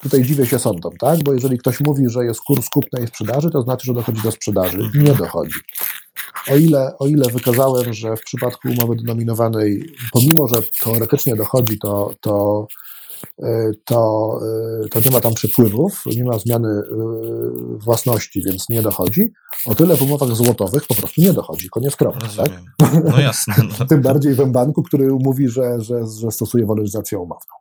[0.00, 1.22] Tutaj dziwię się sądom, tak?
[1.22, 4.30] Bo jeżeli ktoś mówi, że jest kurs kupna i sprzedaży, to znaczy, że dochodzi do
[4.30, 4.90] sprzedaży.
[4.94, 5.58] Nie dochodzi.
[6.50, 12.14] O ile, o ile wykazałem, że w przypadku umowy denominowanej, pomimo że teoretycznie dochodzi, to,
[12.20, 12.66] to
[13.84, 14.40] to,
[14.90, 16.82] to nie ma tam przepływów, nie ma zmiany
[17.78, 19.32] własności, więc nie dochodzi.
[19.66, 21.68] O tyle w umowach złotowych po prostu nie dochodzi.
[21.68, 22.28] Koniec kropka.
[22.36, 22.50] Tak?
[23.04, 23.54] No jasne.
[23.78, 23.86] No.
[23.86, 27.54] Tym bardziej w banku, który mówi, że, że, że stosuje waloryzację umowną.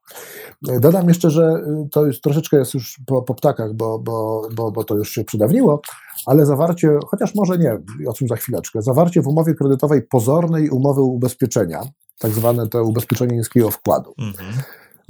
[0.62, 4.84] Dodam jeszcze, że to jest, troszeczkę jest już po, po ptakach, bo, bo, bo, bo
[4.84, 5.82] to już się przydawniło,
[6.26, 7.78] ale zawarcie, chociaż może nie,
[8.08, 11.82] o czym za chwileczkę, zawarcie w umowie kredytowej pozornej umowy ubezpieczenia,
[12.20, 14.14] tak zwane to ubezpieczenie niskiego wkładu.
[14.18, 14.54] Mhm.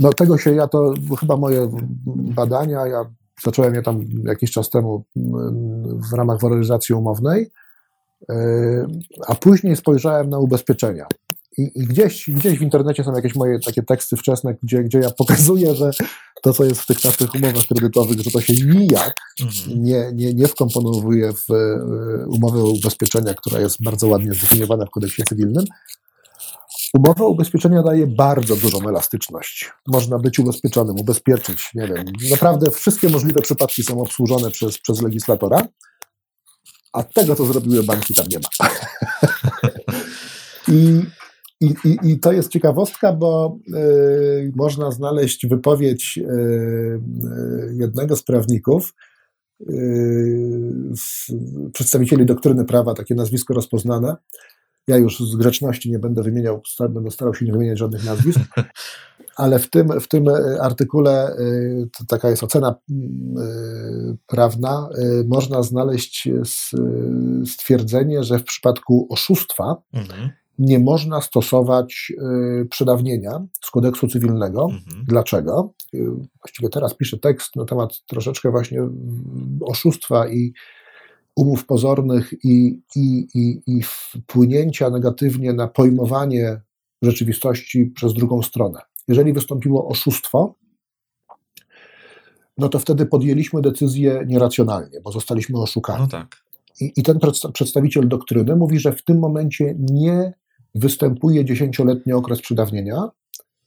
[0.04, 1.70] No tego się ja to, chyba moje
[2.36, 3.06] badania, ja
[3.44, 7.52] zacząłem je tam jakiś czas temu mm, w ramach waloryzacji umownej,
[8.30, 8.36] e,
[9.28, 11.06] a później spojrzałem na ubezpieczenia.
[11.58, 15.12] I, I, gdzieś, gdzieś w internecie są jakieś moje takie teksty wczesne, gdzie, gdzie ja
[15.18, 15.92] pokazuję, że
[16.42, 19.84] to, co jest w tych naszych umowach kredytowych, że to się nijak mhm.
[19.84, 24.90] nie, nie, nie wkomponowuje w e, umowę o ubezpieczenia, która jest bardzo ładnie zdefiniowana w
[24.90, 25.66] kodeksie cywilnym.
[26.94, 29.72] Umowa ubezpieczenia daje bardzo dużą elastyczność.
[29.88, 35.68] Można być ubezpieczonym, ubezpieczyć, nie wiem, naprawdę wszystkie możliwe przypadki są obsłużone przez, przez legislatora,
[36.94, 38.70] a tego, co zrobiły banki, tam nie ma.
[40.68, 41.02] I
[41.64, 48.24] i, i, I to jest ciekawostka, bo y, można znaleźć wypowiedź y, y, jednego z
[48.24, 48.94] prawników,
[50.96, 51.32] z
[51.74, 54.16] przedstawicieli doktryny prawa, takie nazwisko rozpoznane.
[54.88, 58.40] Ja już z grzeczności nie będę wymieniał, będę starał się nie wymieniać żadnych nazwisk,
[59.36, 60.26] ale w tym, w tym
[60.62, 61.36] artykule
[62.08, 62.76] taka jest ocena
[64.28, 64.90] prawna.
[65.28, 66.30] Można znaleźć
[67.46, 70.30] stwierdzenie, że w przypadku oszustwa mhm
[70.60, 72.14] nie można stosować
[72.70, 74.64] przedawnienia z kodeksu cywilnego.
[74.64, 75.06] Mhm.
[75.08, 75.74] Dlaczego?
[76.42, 78.80] Właściwie teraz piszę tekst na temat troszeczkę właśnie
[79.62, 80.54] oszustwa i
[81.36, 86.62] umów pozornych i, i, i, i wpłynięcia negatywnie na pojmowanie
[87.02, 88.80] rzeczywistości przez drugą stronę.
[89.08, 90.56] Jeżeli wystąpiło oszustwo,
[92.58, 96.00] no to wtedy podjęliśmy decyzję nieracjonalnie, bo zostaliśmy oszukani.
[96.00, 96.44] No tak.
[96.82, 97.20] I, I, ten
[97.54, 100.34] przedstawiciel doktryny mówi, że w tym momencie nie
[100.76, 103.10] występuje dziesięcioletni okres przedawnienia,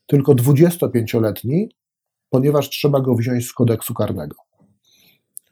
[0.07, 1.69] tylko 25-letni,
[2.31, 4.37] ponieważ trzeba go wziąć z kodeksu karnego.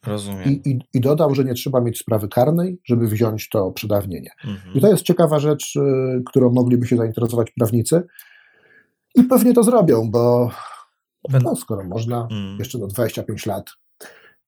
[0.06, 0.44] Rozumiem.
[0.44, 4.30] I, i, I, dodał, że nie trzeba mieć sprawy karnej, żeby wziąć to przedawnienie.
[4.44, 4.74] Mhm.
[4.74, 8.02] I to jest ciekawa rzecz, y, którą mogliby się zainteresować prawnicy.
[9.14, 10.50] I pewnie to zrobią, bo
[11.44, 12.58] no, skoro można, mhm.
[12.58, 13.70] jeszcze do 25 lat,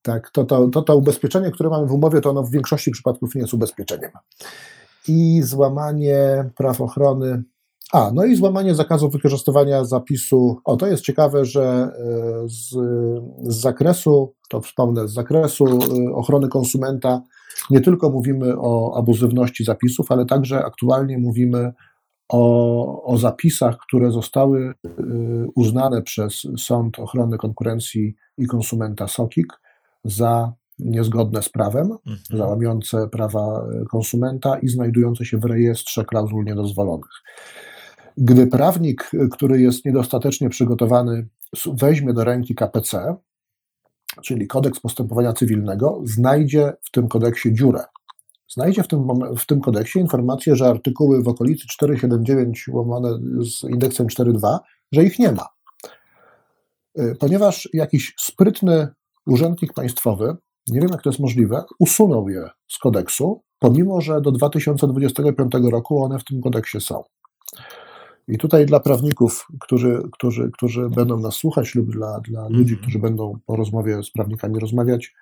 [0.03, 3.35] tak, to, to, to, to ubezpieczenie, które mamy w umowie, to ono w większości przypadków
[3.35, 4.11] nie jest ubezpieczeniem
[5.09, 7.43] i złamanie praw ochrony.
[7.93, 10.61] A, no i złamanie zakazu wykorzystywania zapisu.
[10.65, 12.71] O, to jest ciekawe, że e, z,
[13.53, 17.23] z zakresu, to wspomnę, z zakresu e, ochrony konsumenta
[17.71, 21.73] nie tylko mówimy o abuzywności zapisów, ale także aktualnie mówimy
[22.29, 24.91] o, o zapisach, które zostały e,
[25.55, 29.61] uznane przez Sąd Ochrony Konkurencji i Konsumenta SOKIK
[30.05, 32.19] za niezgodne z prawem, mhm.
[32.31, 37.11] załamiące prawa konsumenta i znajdujące się w rejestrze klauzul niedozwolonych.
[38.17, 41.29] Gdy prawnik, który jest niedostatecznie przygotowany,
[41.73, 43.17] weźmie do ręki KPC,
[44.23, 47.85] czyli kodeks postępowania cywilnego, znajdzie w tym kodeksie dziurę.
[48.49, 54.07] Znajdzie w tym, w tym kodeksie informację, że artykuły w okolicy 479 łamane z indeksem
[54.07, 54.59] 4.2,
[54.93, 55.47] że ich nie ma.
[56.99, 58.89] Y, ponieważ jakiś sprytny
[59.27, 60.37] urzędnik państwowy
[60.69, 66.05] nie wiem jak to jest możliwe, usunął je z kodeksu, pomimo że do 2025 roku
[66.05, 67.05] one w tym kodeksie są.
[68.29, 72.81] I tutaj dla prawników, którzy, którzy, którzy będą nas słuchać, lub dla, dla ludzi, mhm.
[72.81, 75.15] którzy będą po rozmowie z prawnikami rozmawiać,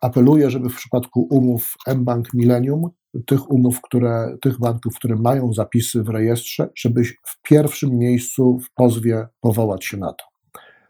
[0.00, 2.90] apeluję, żeby w przypadku umów mBank Millennium,
[3.26, 8.74] tych umów, które, tych banków, które mają zapisy w rejestrze, żebyś w pierwszym miejscu w
[8.74, 10.24] pozwie powołać się na to.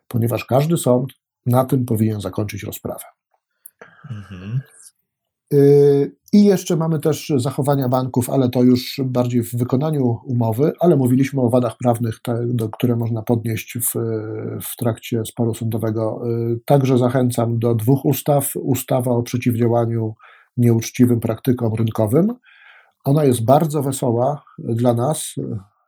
[0.09, 1.13] Ponieważ każdy sąd
[1.47, 3.05] na tym powinien zakończyć rozprawę.
[4.11, 4.61] Mhm.
[5.53, 10.97] Y, I jeszcze mamy też zachowania banków, ale to już bardziej w wykonaniu umowy, ale
[10.97, 13.93] mówiliśmy o wadach prawnych, te, do, które można podnieść w,
[14.63, 16.23] w trakcie sporu sądowego.
[16.53, 18.53] Y, także zachęcam do dwóch ustaw.
[18.57, 20.15] Ustawa o przeciwdziałaniu
[20.57, 22.35] nieuczciwym praktykom rynkowym.
[23.05, 25.35] Ona jest bardzo wesoła dla nas,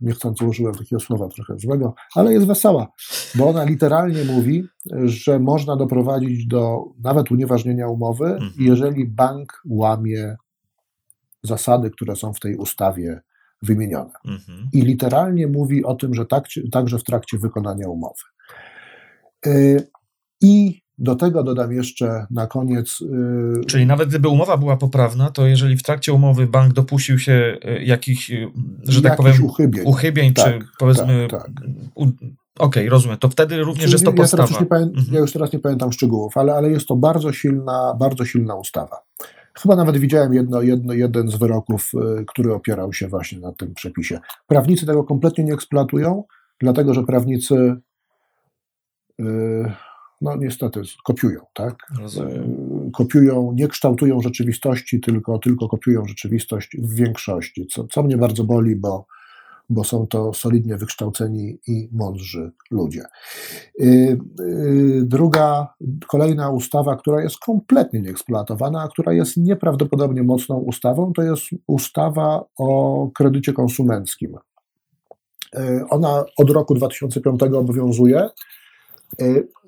[0.04, 2.88] niechcący użyłem takiego słowa trochę złego, ale jest wesoła,
[3.34, 4.64] bo ona literalnie mówi,
[5.04, 8.52] że można doprowadzić do nawet unieważnienia umowy, mhm.
[8.58, 10.36] jeżeli bank łamie
[11.42, 13.20] zasady, które są w tej ustawie
[13.62, 14.12] wymienione.
[14.24, 14.68] Mhm.
[14.72, 18.22] I literalnie mówi o tym, że tak, także w trakcie wykonania umowy.
[19.46, 19.88] Y,
[20.40, 23.00] I do tego dodam jeszcze na koniec.
[23.00, 27.58] Yy, Czyli nawet gdyby umowa była poprawna, to jeżeli w trakcie umowy bank dopuścił się
[27.64, 28.48] y, jakichś, y,
[28.88, 31.50] że tak powiem, uchybień, uchybień tak, czy powiedzmy tak, tak.
[32.58, 33.18] Okej, rozumiem.
[33.18, 34.60] To wtedy również jest to ja, teraz podstawa.
[34.60, 35.06] nie pamię- Mhm.
[35.14, 39.02] ja już teraz nie pamiętam szczegółów, ale, ale jest to bardzo silna, bardzo silna ustawa.
[39.54, 41.90] Chyba nawet widziałem jedno, jedno, jeden z wyroków,
[42.20, 44.18] y, który opierał się właśnie na tym przepisie.
[44.46, 46.24] Prawnicy tego kompletnie nie eksploatują,
[46.60, 47.74] dlatego że prawnicy
[49.20, 49.24] y,
[50.20, 51.76] no niestety kopiują, tak?
[52.00, 52.42] Rozumiem.
[52.88, 58.44] Y, Kopiują, nie kształtują rzeczywistości, tylko, tylko kopiują rzeczywistość w większości, co, co mnie bardzo
[58.44, 59.06] boli, bo,
[59.70, 63.02] bo są to solidnie wykształceni i mądrzy ludzie.
[63.80, 65.74] Y, y, Druga,
[66.08, 72.44] kolejna ustawa, która jest kompletnie nieeksploatowana, a która jest nieprawdopodobnie mocną ustawą, to jest ustawa
[72.58, 74.36] o kredycie konsumenckim.
[75.90, 78.28] Ona od roku 2005 obowiązuje.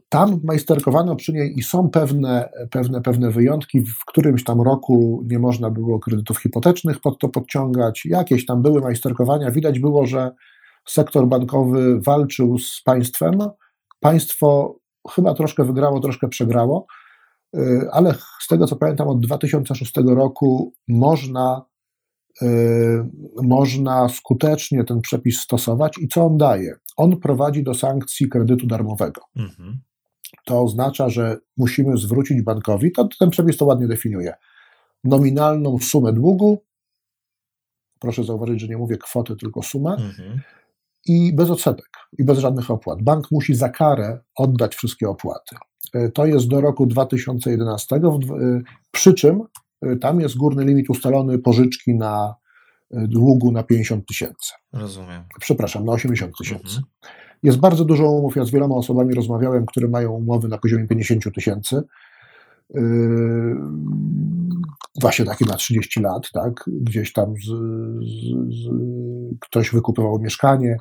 [0.09, 3.81] Tam majsterkowano przy niej i są pewne, pewne, pewne wyjątki.
[3.81, 8.03] W którymś tam roku nie można było kredytów hipotecznych pod to podciągać.
[8.05, 9.51] Jakieś tam były majsterkowania.
[9.51, 10.31] Widać było, że
[10.89, 13.39] sektor bankowy walczył z państwem.
[14.01, 14.79] Państwo
[15.11, 16.87] chyba troszkę wygrało, troszkę przegrało,
[17.57, 21.65] y, ale z tego co pamiętam, od 2006 roku można,
[22.43, 22.47] y,
[23.43, 25.99] można skutecznie ten przepis stosować.
[25.99, 26.75] I co on daje?
[26.97, 29.81] On prowadzi do sankcji kredytu darmowego Mhm.
[30.45, 34.35] To oznacza, że musimy zwrócić bankowi, to ten przepis to ładnie definiuje,
[35.05, 36.63] nominalną sumę długu,
[38.01, 40.41] proszę zauważyć, że nie mówię kwoty, tylko sumę, Mhm.
[41.07, 41.89] i bez odsetek,
[42.19, 43.03] i bez żadnych opłat.
[43.03, 45.57] Bank musi za karę oddać wszystkie opłaty.
[45.97, 49.43] Y, To jest do roku 2011, w dw- y, przy czym
[49.87, 52.35] y, tam jest górny limit ustalony pożyczki na
[52.91, 54.53] długu na 50 tysięcy.
[54.73, 55.25] Rozumiem.
[55.41, 56.67] Przepraszam, na 80 tysięcy.
[56.67, 56.85] Mhm.
[57.47, 58.37] Jest bardzo dużo umów.
[58.37, 61.83] Ja z wieloma osobami rozmawiałem, które mają umowy na poziomie 50 tysięcy.
[62.75, 63.57] Yy,
[65.01, 66.65] Właśnie takie na 30 lat, tak?
[66.67, 68.21] Gdzieś tam z, z,
[68.55, 68.69] z,
[69.41, 70.77] ktoś wykupywał mieszkanie.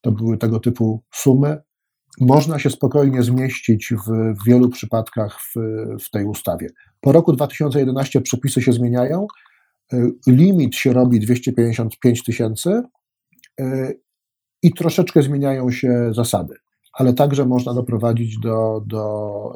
[0.00, 1.58] To były tego typu sumy.
[2.20, 5.54] Można się spokojnie zmieścić w, w wielu przypadkach w,
[6.04, 6.68] w tej ustawie.
[7.00, 9.26] Po roku 2011 przepisy się zmieniają.
[9.92, 12.82] Yy, Limit się robi 255 tysięcy.
[14.62, 16.54] I troszeczkę zmieniają się zasady,
[16.92, 19.52] ale także można doprowadzić do, do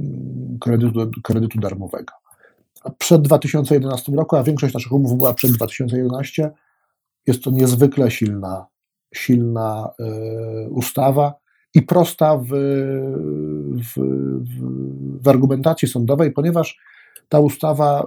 [0.00, 2.12] y, kredytu, kredytu darmowego.
[2.98, 6.50] Przed 2011 roku, a większość naszych umów była przed 2011,
[7.26, 8.66] jest to niezwykle silna,
[9.14, 9.90] silna
[10.66, 11.34] y, ustawa
[11.74, 12.48] i prosta w,
[13.72, 14.00] w,
[15.22, 16.78] w argumentacji sądowej, ponieważ
[17.28, 18.06] ta ustawa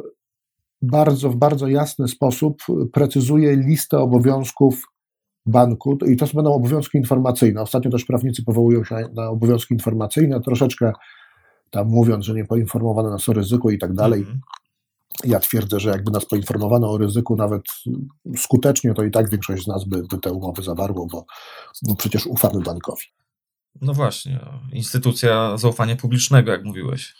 [0.81, 2.61] bardzo, w bardzo jasny sposób
[2.93, 4.91] precyzuje listę obowiązków
[5.45, 7.61] banku i to będą obowiązki informacyjne.
[7.61, 10.93] Ostatnio też prawnicy powołują się na, obowiązki informacyjne, troszeczkę
[11.69, 14.19] tam mówiąc, że nie poinformowano nas o ryzyku i tak dalej.
[14.19, 14.41] Mhm.
[15.23, 17.61] Ja twierdzę, że jakby nas poinformowano o ryzyku nawet
[18.37, 21.25] skutecznie, to i tak większość z nas by, by te umowy zawarło, bo,
[21.87, 23.05] bo przecież ufamy bankowi.
[23.81, 24.39] No właśnie.
[24.73, 27.15] Instytucja zaufania publicznego, jak mówiłeś.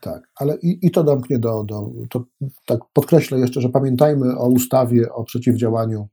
[0.00, 2.24] Tak, ale i, i to domknie do, do to,
[2.66, 6.08] tak podkreślę jeszcze, że pamiętajmy o ustawie o przeciwdziałaniu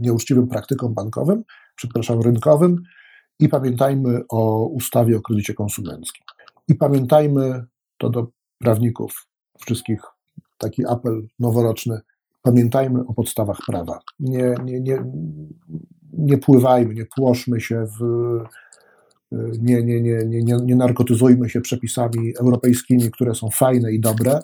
[0.00, 1.44] nieuczciwym praktykom bankowym,
[1.76, 2.82] przepraszam, rynkowym
[3.38, 6.24] i pamiętajmy o ustawie o kredycie konsumenckim.
[6.68, 7.64] I pamiętajmy,
[7.98, 8.26] to do
[8.58, 9.26] prawników
[9.60, 10.00] wszystkich,
[10.58, 12.00] taki apel noworoczny,
[12.42, 14.00] pamiętajmy o podstawach prawa.
[14.20, 15.04] Nie, nie, nie,
[16.12, 18.02] nie pływajmy, nie płoszmy się w,
[19.60, 24.40] nie, nie, nie, nie, nie narkotyzujmy się przepisami europejskimi, które są fajne i dobre,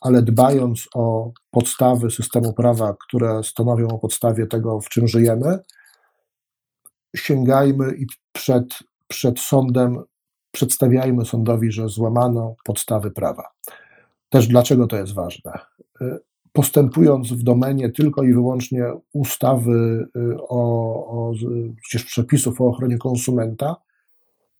[0.00, 5.58] ale dbając o podstawy systemu prawa, które stanowią o podstawie tego, w czym żyjemy,
[7.16, 8.78] sięgajmy i przed,
[9.08, 10.02] przed sądem
[10.50, 13.44] przedstawiajmy sądowi, że złamano podstawy prawa.
[14.28, 15.52] Też dlaczego to jest ważne?
[16.52, 20.06] Postępując w domenie tylko i wyłącznie ustawy
[20.48, 21.32] o, o
[21.82, 23.76] przecież przepisów o ochronie konsumenta,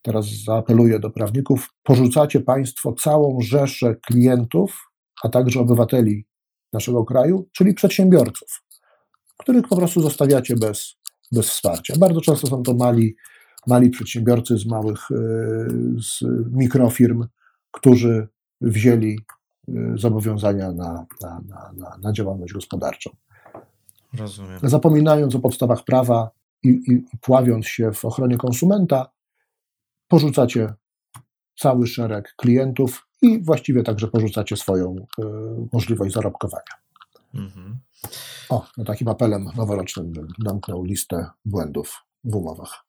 [0.02, 4.89] teraz zaapeluję do prawników, porzucacie Państwo całą rzeszę klientów,
[5.24, 6.26] a także obywateli
[6.72, 8.62] naszego kraju, czyli przedsiębiorców,
[9.38, 10.96] których po prostu zostawiacie bez,
[11.32, 11.94] bez wsparcia.
[11.98, 13.16] Bardzo często są to mali,
[13.66, 15.08] mali przedsiębiorcy z małych
[15.98, 16.22] z
[16.52, 17.26] mikrofirm,
[17.70, 18.28] którzy
[18.60, 19.18] wzięli
[19.94, 21.40] zobowiązania na, na,
[21.76, 23.10] na, na działalność gospodarczą.
[24.18, 24.58] Rozumiem.
[24.62, 26.30] Zapominając o podstawach prawa
[26.62, 29.10] i, i, i pławiąc się w ochronie konsumenta,
[30.08, 30.74] porzucacie
[31.58, 35.24] cały szereg klientów i właściwie także porzucacie swoją y,
[35.72, 36.74] możliwość zarobkowania.
[37.34, 37.78] Mhm.
[38.48, 42.84] O, no takim apelem noworocznym bym zamknął listę błędów w umowach.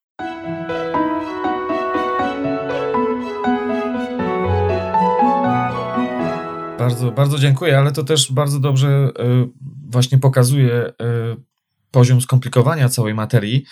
[6.79, 9.49] Bardzo, bardzo dziękuję, ale to też bardzo dobrze y,
[9.89, 10.93] właśnie pokazuje y,
[11.91, 13.65] poziom skomplikowania całej materii.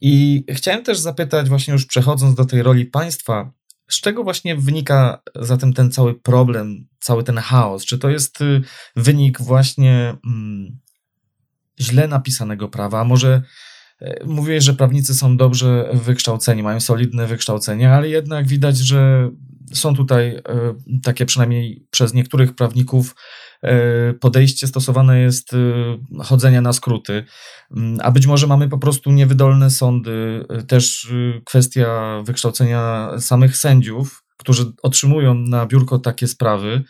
[0.00, 3.52] I chciałem też zapytać, właśnie już przechodząc do tej roli państwa,
[3.88, 7.84] z czego właśnie wynika zatem ten cały problem, cały ten chaos?
[7.84, 8.62] Czy to jest y,
[8.96, 10.78] wynik właśnie mm,
[11.80, 13.04] źle napisanego prawa?
[13.04, 13.42] Może
[14.00, 19.30] e, mówiłeś, że prawnicy są dobrze wykształceni, mają solidne wykształcenie, ale jednak widać, że
[19.72, 20.42] są tutaj e,
[21.02, 23.14] takie przynajmniej przez niektórych prawników
[24.20, 25.50] podejście stosowane jest
[26.24, 27.24] chodzenia na skróty,
[27.76, 31.12] mm, a być może mamy po prostu niewydolne sądy, też
[31.44, 36.84] kwestia wykształcenia samych sędziów, którzy otrzymują na biurko takie sprawy.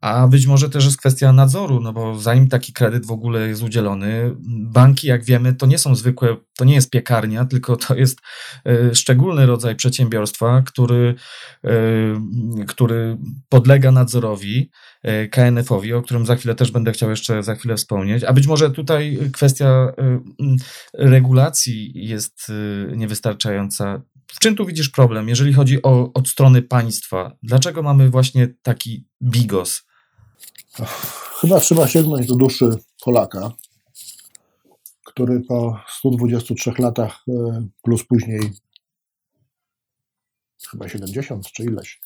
[0.00, 3.62] A być może też jest kwestia nadzoru, no bo zanim taki kredyt w ogóle jest
[3.62, 8.20] udzielony, banki, jak wiemy, to nie są zwykłe, to nie jest piekarnia, tylko to jest
[8.68, 11.14] y, szczególny rodzaj przedsiębiorstwa, który,
[11.66, 13.18] y, który
[13.48, 14.91] podlega nadzorowi, y,
[15.30, 18.24] KNF-owi, o którym za chwilę też będę chciał jeszcze za chwilę wspomnieć.
[18.24, 19.92] A być może tutaj kwestia
[20.94, 22.52] regulacji jest
[22.96, 24.02] niewystarczająca.
[24.26, 27.36] W czym tu widzisz problem, jeżeli chodzi o od strony państwa?
[27.42, 29.82] Dlaczego mamy właśnie taki bigos?
[31.40, 32.70] Chyba trzeba sięgnąć do duszy
[33.04, 33.52] Polaka,
[35.04, 38.50] który po 123 latach e, plus później
[40.70, 42.00] chyba 70 czy ileś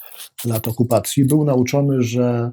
[0.44, 2.52] lat okupacji, był nauczony, że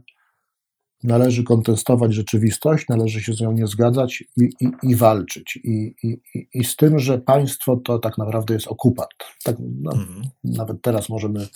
[1.04, 5.60] należy kontestować rzeczywistość, należy się z nią nie zgadzać i, i, i walczyć.
[5.64, 6.22] I, i,
[6.54, 9.10] I z tym, że państwo to tak naprawdę jest okupant.
[9.44, 10.22] Tak, no, mhm.
[10.44, 11.48] Nawet teraz możemy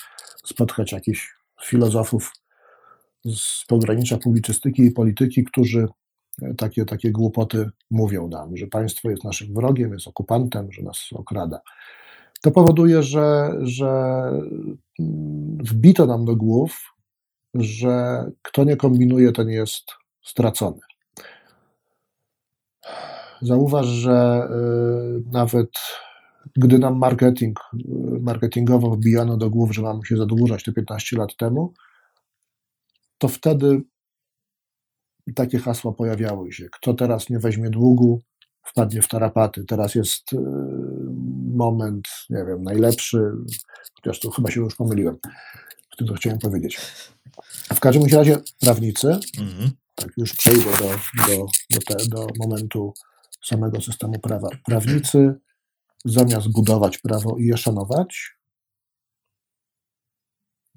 [0.46, 2.32] spotkać jakichś filozofów
[3.26, 5.88] z pogranicza publicystyki i polityki, którzy
[6.58, 11.62] takie, takie głupoty mówią nam, że państwo jest naszym wrogiem, jest okupantem, że nas okrada.
[12.42, 14.22] To powoduje, że, że
[15.00, 16.97] mm, wbito nam do głów,
[17.62, 19.84] że kto nie kombinuje, ten jest
[20.24, 20.80] stracony.
[23.42, 25.70] Zauważ, że y, nawet
[26.56, 31.36] gdy nam marketing, y, marketingowo wbijano do głów, że mamy się zadłużać te 15 lat
[31.36, 31.74] temu,
[33.18, 33.82] to wtedy
[35.36, 36.68] takie hasła pojawiały się.
[36.72, 38.22] Kto teraz nie weźmie długu,
[38.64, 39.66] wpadnie w tarapaty.
[39.66, 40.38] Teraz jest y,
[41.56, 43.32] moment, nie wiem, najlepszy,
[43.96, 45.18] chociaż to chyba się już pomyliłem
[45.94, 46.80] w tym, co chciałem powiedzieć.
[47.74, 49.08] W każdym razie prawnicy,
[49.40, 49.72] mhm.
[49.96, 50.90] tak już przejdę do,
[51.28, 52.94] do, do, te, do momentu
[53.46, 54.50] samego systemu prawa.
[54.66, 55.36] Prawnicy
[56.06, 58.38] zamiast budować prawo i je szanować,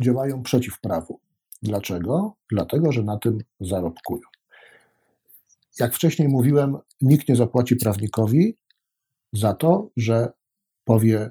[0.01, 1.21] działają przeciw prawu.
[1.63, 2.37] Dlaczego?
[2.51, 4.23] Dlatego, że na tym zarobkują.
[5.79, 8.57] Jak wcześniej mówiłem, nikt nie zapłaci prawnikowi
[9.33, 10.33] za to, że
[10.85, 11.31] powie,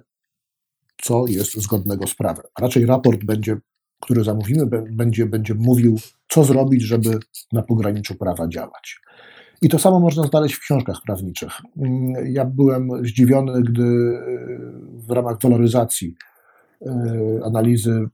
[1.01, 2.45] co jest zgodnego z prawem.
[2.59, 3.57] Raczej raport będzie,
[3.99, 5.97] który zamówimy, będzie, będzie mówił,
[6.27, 7.19] co zrobić, żeby
[7.51, 9.01] na pograniczu prawa działać.
[9.61, 11.51] I to samo można znaleźć w książkach prawniczych.
[12.25, 14.19] Ja byłem zdziwiony, gdy
[15.07, 16.15] w ramach waloryzacji
[16.81, 18.07] e, analizy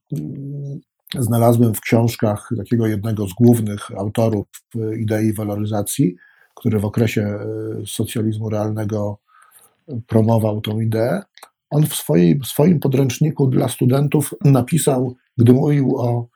[1.19, 4.45] znalazłem w książkach takiego jednego z głównych autorów
[4.75, 6.15] e, idei waloryzacji,
[6.55, 7.39] który w okresie e,
[7.85, 9.17] socjalizmu realnego
[10.07, 11.21] promował tą ideę.
[11.69, 16.27] On w, swojej, swoim podręczniku dla studentów napisał, gdy mówił o,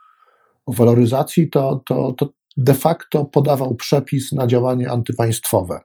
[0.65, 5.80] o waloryzacji, to, to, to de facto podawał przepis na działanie antypaństwowe.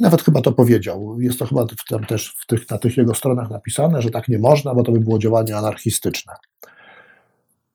[0.00, 1.20] Nawet chyba to powiedział.
[1.20, 1.66] Jest to chyba
[2.08, 5.00] też w tych, na tych jego stronach napisane, że tak nie można, bo to by
[5.00, 6.32] było działanie anarchistyczne.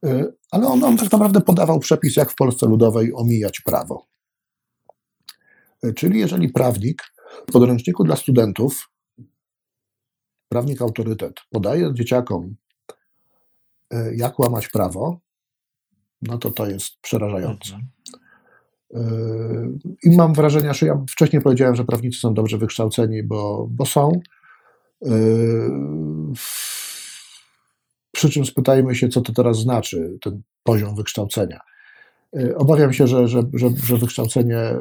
[0.06, 4.07] Y, ale on, on tak naprawdę podawał przepis, jak w Polsce Ludowej omijać prawo.
[5.85, 7.03] Y, czyli jeżeli prawnik
[7.49, 8.90] w podręczniku dla studentów,
[10.52, 12.56] prawnik autorytet, podaje dzieciakom,
[13.94, 15.19] y, jak łamać prawo,
[16.22, 17.73] no to to jest przerażające.
[17.73, 17.91] Mhm.
[20.03, 24.22] I mam wrażenie, że ja wcześniej powiedziałem, że prawnicy są dobrze wykształceni, bo, bo są.
[28.11, 31.60] Przy czym spytajmy się, co to teraz znaczy, ten poziom wykształcenia.
[32.56, 34.76] Obawiam się, że, że, że, że wykształcenie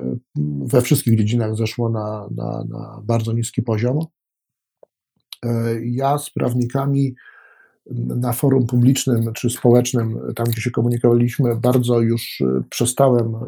[0.64, 3.98] we wszystkich dziedzinach zeszło na, na, na bardzo niski poziom.
[5.46, 7.14] Y, ja z prawnikami
[7.90, 13.38] na forum publicznym czy społecznym, tam gdzie się komunikowaliśmy, bardzo już przestałem, y,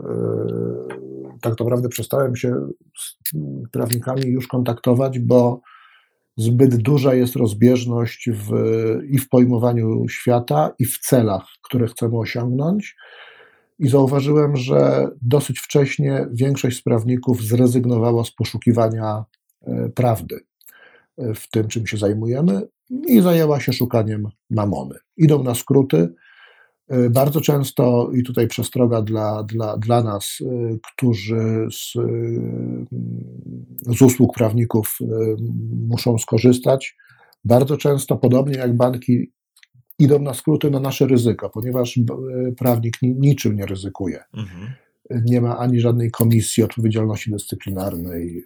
[1.40, 3.16] tak naprawdę przestałem się z
[3.72, 5.60] prawnikami już kontaktować, bo
[6.36, 8.50] zbyt duża jest rozbieżność w,
[9.10, 12.96] i w pojmowaniu świata, i w celach, które chcemy osiągnąć.
[13.78, 19.24] I zauważyłem, że dosyć wcześnie większość sprawników zrezygnowała z poszukiwania
[19.62, 20.40] e, prawdy
[21.18, 22.68] w tym, czym się zajmujemy,
[23.06, 24.94] i zajęła się szukaniem mamony.
[25.16, 26.08] Idą na skróty,
[26.92, 31.92] Y, bardzo często, i tutaj przestroga dla, dla, dla nas, y, którzy z,
[33.96, 34.98] z usług prawników
[35.88, 36.96] muszą skorzystać,
[37.44, 39.32] bardzo często, podobnie jak banki,
[39.98, 42.00] idą na skróty na nasze ryzyko, ponieważ
[42.58, 44.24] prawnik niczym nie ryzykuje.
[44.34, 44.72] Mhm
[45.24, 48.44] nie ma ani żadnej komisji odpowiedzialności dyscyplinarnej.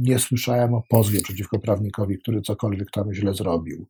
[0.00, 3.86] Y, nie słyszałem o pozwie przeciwko prawnikowi, który cokolwiek tam źle zrobił.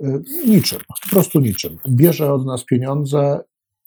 [0.00, 1.76] Y, niczym, po prostu niczym.
[1.88, 3.40] Bierze od nas pieniądze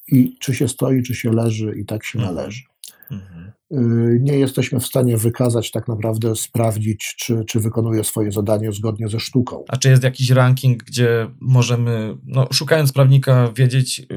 [0.08, 2.36] i czy się stoi, czy się leży, i tak się mhm.
[2.36, 2.64] należy.
[3.12, 3.52] Mhm.
[3.72, 9.08] Y, nie jesteśmy w stanie wykazać, tak naprawdę sprawdzić, czy, czy wykonuje swoje zadanie zgodnie
[9.08, 9.64] ze sztuką.
[9.68, 14.08] A czy jest jakiś ranking, gdzie możemy, no, szukając prawnika, wiedzieć,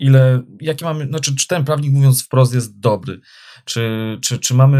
[0.00, 3.20] ile, jaki mamy, znaczy, czy ten prawnik mówiąc wprost jest dobry,
[3.64, 4.78] czy, czy, czy mamy,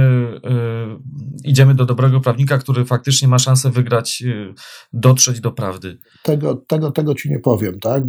[1.45, 4.55] y, idziemy do dobrego prawnika, który faktycznie ma szansę wygrać, y,
[4.93, 5.99] dotrzeć do prawdy?
[6.23, 8.03] Tego, tego, tego ci nie powiem, tak?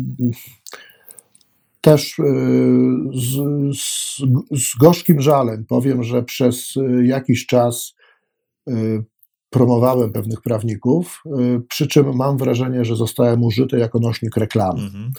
[1.82, 2.24] Też y,
[3.14, 3.40] z,
[3.78, 4.18] z,
[4.52, 6.74] z gorzkim żalem powiem, że przez
[7.04, 7.96] jakiś czas
[9.50, 11.24] promowałem pewnych prawników,
[11.70, 14.82] przy czym mam wrażenie, że zostałem użyty jako nośnik reklamy.
[14.82, 15.12] Mhm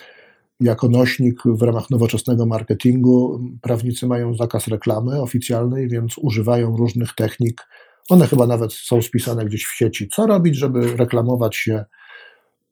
[0.63, 3.41] jako nośnik w ramach nowoczesnego marketingu.
[3.63, 7.67] Prawnicy mają zakaz reklamy oficjalnej, więc używają różnych technik.
[8.09, 10.09] One chyba nawet są spisane gdzieś w sieci.
[10.09, 11.85] Co robić, żeby reklamować się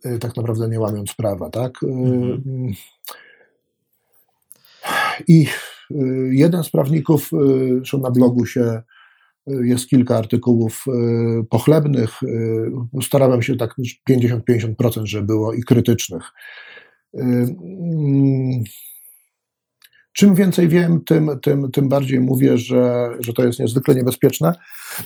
[0.07, 1.83] y, tak naprawdę nie łamiąc prawa, tak?
[1.83, 2.73] Y, mhm.
[5.29, 5.47] I
[5.91, 5.95] y,
[6.33, 7.31] jeden z prawników,
[7.77, 8.83] zresztą na blogu się
[9.47, 10.85] jest kilka artykułów
[11.51, 12.11] pochlebnych.
[13.03, 13.75] Starałem się tak
[14.11, 16.23] 50-50%, żeby było i krytycznych.
[20.12, 24.53] Czym więcej wiem, tym, tym, tym bardziej mówię, że, że to jest niezwykle niebezpieczne.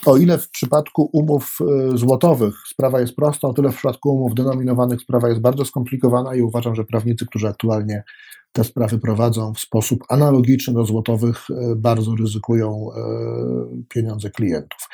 [0.06, 1.58] O ile w przypadku umów
[1.94, 6.34] y, złotowych sprawa jest prosta, o tyle w przypadku umów denominowanych sprawa jest bardzo skomplikowana
[6.34, 8.02] i uważam, że prawnicy, którzy aktualnie
[8.52, 14.88] te sprawy prowadzą w sposób analogiczny do złotowych, y, bardzo ryzykują y, pieniądze klientów.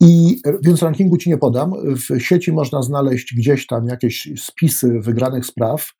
[0.00, 1.72] I więc rankingu ci nie podam.
[1.84, 5.92] W sieci można znaleźć gdzieś tam jakieś spisy wygranych spraw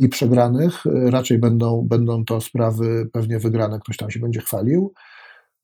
[0.00, 0.86] i przegranych.
[0.86, 4.92] Y, raczej będą, będą to sprawy pewnie wygrane, ktoś tam się będzie chwalił.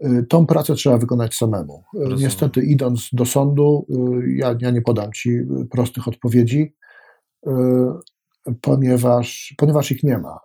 [0.05, 1.85] Y, tą pracę trzeba wykonać samemu.
[1.95, 2.19] Y, Rozumiem.
[2.19, 3.87] Niestety, idąc do sądu,
[4.27, 5.39] ja, ja nie podam ci
[5.71, 6.75] prostych odpowiedzi,
[8.61, 10.41] ponieważ, ponieważ ich nie ma.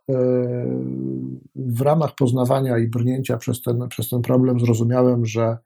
[1.55, 5.57] W ramach poznawania i brnięcia przez ten, przez ten problem zrozumiałem, że,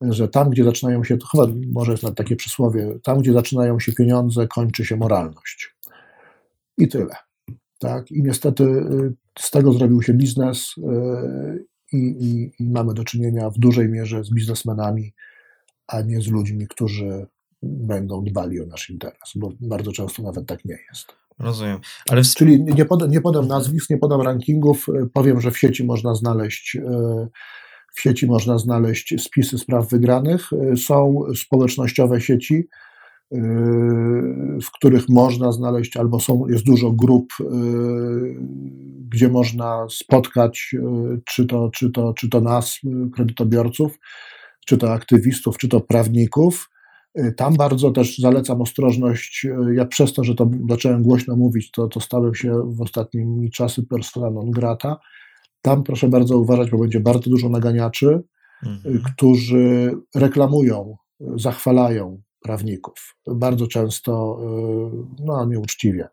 [0.00, 3.92] że tam, gdzie zaczynają się, to chyba może jest takie przysłowie, tam, gdzie zaczynają się
[3.92, 5.76] pieniądze, kończy się moralność.
[6.78, 7.27] I tyle.
[7.78, 8.10] Tak?
[8.10, 13.50] I niestety y, z tego zrobił się biznes y, i, i, i mamy do czynienia
[13.50, 15.12] w dużej mierze z biznesmenami,
[15.86, 17.26] a nie z ludźmi, którzy
[17.62, 21.06] będą dbali o nasz interes, bo bardzo często nawet tak nie jest.
[21.38, 21.78] Rozumiem.
[22.10, 22.34] Ale w...
[22.34, 26.14] Czyli nie, podam, nie podam nazwisk, nie podam rankingów, y, powiem, że w sieci można
[26.14, 26.78] znaleźć
[27.94, 30.50] w sieci można znaleźć spisy spraw wygranych.
[30.76, 32.68] Są społecznościowe sieci,
[34.62, 37.44] w których można znaleźć, albo są, jest dużo grup, y,
[39.08, 43.98] gdzie można spotkać, y, czy to, czy to, czy to nas, y, kredytobiorców,
[44.66, 46.70] czy to aktywistów, czy to prawników.
[47.36, 49.46] Tam bardzo też zalecam ostrożność.
[49.72, 53.86] Ja przez to, że to zacząłem głośno mówić, to, to stałem się w ostatnimi czasy
[53.86, 54.96] persona non grata.
[55.62, 58.22] Tam proszę bardzo uważać, bo będzie bardzo dużo naganiaczy,
[58.66, 59.02] mhm.
[59.02, 63.16] którzy reklamują, zachwalają prawników.
[63.26, 64.40] Bardzo często,
[65.20, 66.08] y, no nieuczciwie.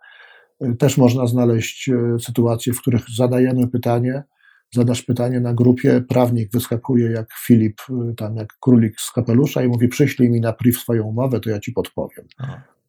[0.64, 4.24] Y, też można znaleźć y, sytuacje, w których zadajemy pytanie,
[4.74, 7.82] zadasz pytanie na grupie, prawnik wyskakuje jak Filip,
[8.18, 11.60] tam jak królik z kapelusza i mówi przyślij mi na priv swoją umowę, to ja
[11.60, 12.26] ci podpowiem.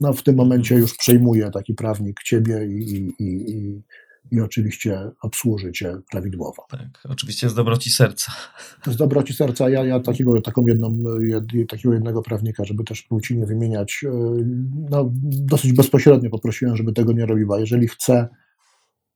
[0.01, 3.83] No w tym momencie już przejmuje taki prawnik ciebie i, i, i,
[4.31, 6.67] i oczywiście obsłuży cię prawidłowo.
[6.71, 8.33] Tak, oczywiście z dobroci serca.
[8.87, 9.71] Z dobroci serca.
[9.71, 14.11] Ja, ja takiego, taką jedną, jed, takiego jednego prawnika, żeby też płci nie wymieniać, e,
[14.91, 17.61] no, dosyć bezpośrednio poprosiłem, żeby tego nie robiła.
[17.61, 18.29] Jeżeli chce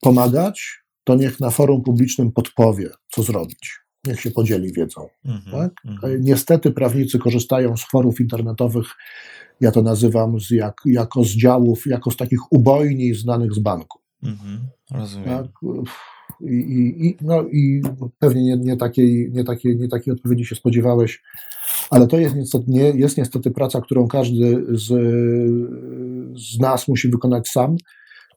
[0.01, 3.81] pomagać, to niech na forum publicznym podpowie, co zrobić.
[4.07, 5.09] Niech się podzieli wiedzą.
[5.27, 5.73] -hmm, tak?
[5.87, 6.17] -hmm.
[6.21, 8.87] Niestety prawnicy korzystają z forów internetowych,
[9.61, 14.00] ja to nazywam z jak, jako z działów, jako z takich ubojni znanych z banku.
[14.23, 14.61] Mhm,
[14.91, 15.29] rozumiem.
[15.29, 15.47] Tak?
[16.41, 17.83] I, i, no, I
[18.19, 21.23] pewnie nie, nie, takiej, nie, takiej, nie takiej odpowiedzi się spodziewałeś,
[21.91, 24.87] ale to jest niestety, nie, jest niestety praca, którą każdy z,
[26.41, 27.77] z nas musi wykonać sam.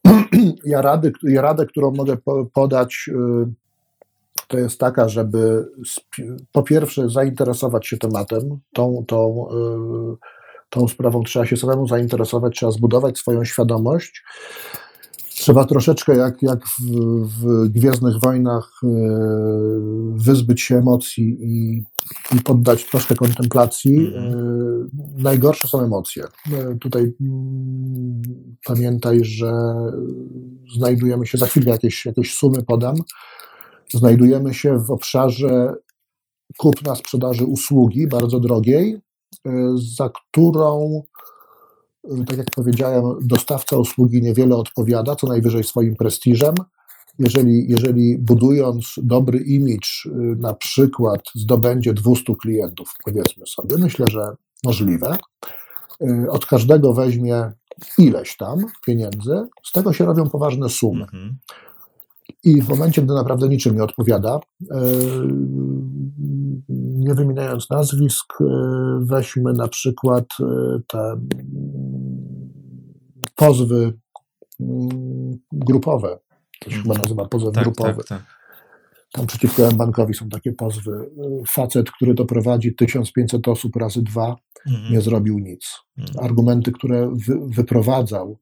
[0.66, 2.18] Ja, rady, ja radę, którą mogę
[2.54, 5.66] podać, y, to jest taka, żeby
[6.52, 10.18] po pierwsze zainteresować się tematem, tą, tą, y,
[10.70, 14.24] tą sprawą trzeba się samemu zainteresować, trzeba zbudować swoją świadomość
[15.44, 16.82] Trzeba troszeczkę jak, jak w,
[17.28, 18.88] w Gwiezdnych Wojnach e,
[20.16, 21.84] wyzbyć się emocji i,
[22.36, 24.14] i poddać troszkę kontemplacji.
[24.16, 24.36] E,
[25.18, 26.24] najgorsze są emocje.
[26.24, 28.22] E, tutaj mm,
[28.66, 29.52] pamiętaj, że
[30.78, 32.96] znajdujemy się, za chwilę jakieś, jakieś sumy podam,
[33.94, 35.74] znajdujemy się w obszarze
[36.58, 39.02] kupna sprzedaży usługi bardzo drogiej,
[39.96, 41.04] za którą
[42.28, 46.56] tak jak powiedziałem, dostawca usługi niewiele odpowiada, co najwyżej swoim prestiżem.
[47.20, 54.36] Jeżeli, jeżeli budując dobry imidż, y, na przykład zdobędzie 200 klientów, powiedzmy sobie, myślę, że
[54.64, 55.18] możliwe,
[56.02, 57.52] y, od każdego weźmie
[57.98, 61.04] ileś tam pieniędzy, z tego się robią poważne sumy.
[61.04, 61.38] Mhm.
[62.44, 64.66] I w momencie, gdy naprawdę niczym nie odpowiada, y,
[67.04, 68.34] nie wymieniając nazwisk,
[69.00, 70.26] weźmy na przykład
[70.88, 71.16] te
[73.36, 73.94] pozwy
[74.60, 76.20] mm, grupowe.
[76.60, 77.96] To się chyba nazywa pozew tak, grupowy.
[77.96, 78.44] Tak, tak.
[79.12, 81.10] Tam przeciwko bankowi są takie pozwy.
[81.48, 84.36] Facet, który doprowadzi 1500 osób razy dwa,
[84.68, 84.94] mhm.
[84.94, 85.80] nie zrobił nic.
[85.98, 86.26] Mhm.
[86.26, 88.40] Argumenty, które wy, wyprowadzał,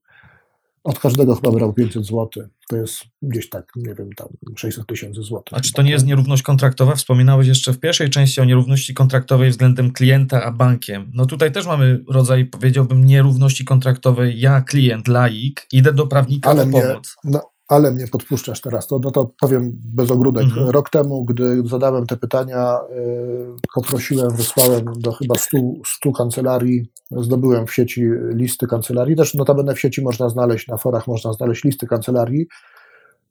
[0.84, 2.30] od każdego chyba brał 500 zł.
[2.70, 5.58] To jest gdzieś tak, nie wiem, tam 600 tysięcy złotych.
[5.58, 6.95] A czy to nie jest nierówność kontraktowa?
[6.95, 11.12] Wspominałeś jeszcze w pierwszej części o nierówności kontraktowej względem klienta a bankiem.
[11.14, 14.40] No tutaj też mamy rodzaj, powiedziałbym, nierówności kontraktowej.
[14.40, 17.16] Ja, klient, laik, idę do prawnika Ale po pomoc.
[17.24, 20.43] No, ale mnie podpuszczasz teraz, to, no to powiem bez ogródek.
[20.43, 20.69] Mhm.
[20.69, 27.68] Rok temu, gdy zadałem te pytania, yy, poprosiłem, wysłałem do chyba 100, 100 kancelarii, zdobyłem
[27.68, 28.03] w sieci
[28.34, 32.48] listy kancelarii, też notabene w sieci można znaleźć, na forach można znaleźć listy kancelarii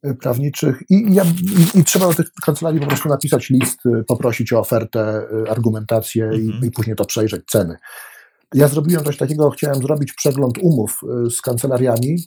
[0.05, 1.23] y, prawniczych i, ja,
[1.75, 5.51] i, i, trzeba do tych kancelarii po prostu napisać list, y, poprosić o ofertę, y,
[5.51, 6.61] argumentację mhm.
[6.63, 7.75] i, i później to przejrzeć, ceny.
[8.53, 12.17] Ja zrobiłem coś takiego, chciałem zrobić przegląd umów z kancelariami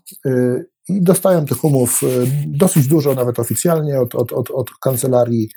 [0.89, 5.49] i dostałem tych umów y, dosyć dużo, nawet oficjalnie, od, od, od, od kancelarii.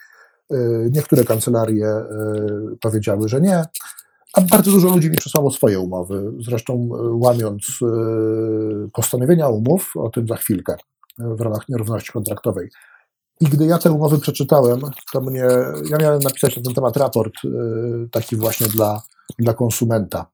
[0.54, 3.66] Y, niektóre kancelarie y, powiedziały, że nie,
[4.34, 7.80] a bardzo dużo ludzi mi przesłało swoje umowy, zresztą łamiąc
[8.94, 10.76] postanowienia umów, o tym za chwilkę,
[11.20, 12.70] w ramach nierówności kontraktowej.
[13.40, 14.80] I gdy ja te umowy przeczytałem,
[15.14, 15.48] to mnie,
[15.90, 17.34] ja miałem napisać na ten temat raport
[18.12, 19.02] taki właśnie dla,
[19.40, 20.26] dla konsumenta.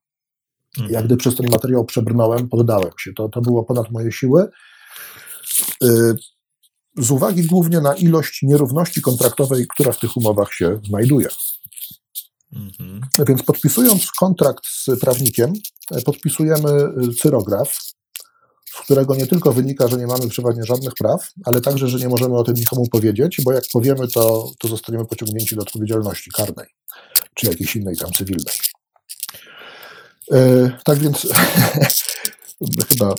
[0.77, 1.05] Jak mhm.
[1.05, 3.13] gdy przez ten materiał przebrnąłem, poddałem się.
[3.13, 4.49] To, to było ponad moje siły.
[5.83, 6.15] Y,
[6.97, 11.27] z uwagi głównie na ilość nierówności kontraktowej, która w tych umowach się znajduje.
[12.53, 13.01] Mhm.
[13.27, 15.53] Więc podpisując kontrakt z prawnikiem,
[15.91, 16.69] e, podpisujemy
[17.09, 17.77] y, cyrograf,
[18.65, 22.09] z którego nie tylko wynika, że nie mamy przeważnie żadnych praw, ale także, że nie
[22.09, 26.67] możemy o tym nikomu powiedzieć, bo jak powiemy, to, to zostaniemy pociągnięci do odpowiedzialności karnej,
[27.35, 28.55] czy jakiejś innej tam cywilnej.
[30.31, 31.27] E, tak więc
[32.89, 33.15] chyba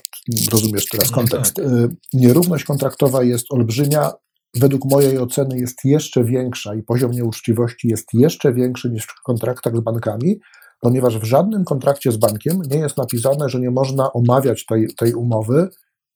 [0.53, 1.55] rozumiesz teraz no kontekst.
[1.55, 1.65] Tak.
[1.65, 4.13] Y, nierówność kontraktowa jest olbrzymia.
[4.55, 9.77] Według mojej oceny jest jeszcze większa i poziom nieuczciwości jest jeszcze większy niż w kontraktach
[9.77, 10.41] z bankami,
[10.81, 15.15] ponieważ w żadnym kontrakcie z bankiem nie jest napisane, że nie można omawiać tej, tej
[15.15, 15.69] umowy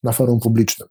[0.02, 0.88] na forum publicznym.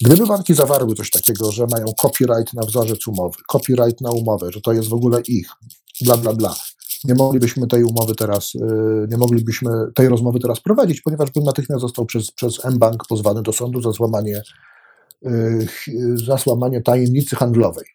[0.00, 4.60] Gdyby banki zawarły coś takiego, że mają copyright na wzorzec umowy, copyright na umowę, że
[4.60, 5.48] to jest w ogóle ich,
[6.00, 6.56] bla, bla, bla,
[7.04, 8.58] nie moglibyśmy tej umowy teraz, y,
[9.10, 13.52] nie moglibyśmy tej rozmowy teraz prowadzić, ponieważ bym natychmiast został przez, przez mBank pozwany do
[13.52, 14.42] sądu za złamanie,
[15.26, 15.68] y,
[16.14, 17.86] za złamanie tajemnicy handlowej.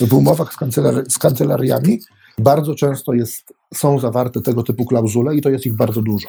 [0.08, 0.56] w umowach z,
[1.12, 2.00] z kancelariami
[2.38, 6.28] bardzo często jest, są zawarte tego typu klauzule i to jest ich bardzo dużo.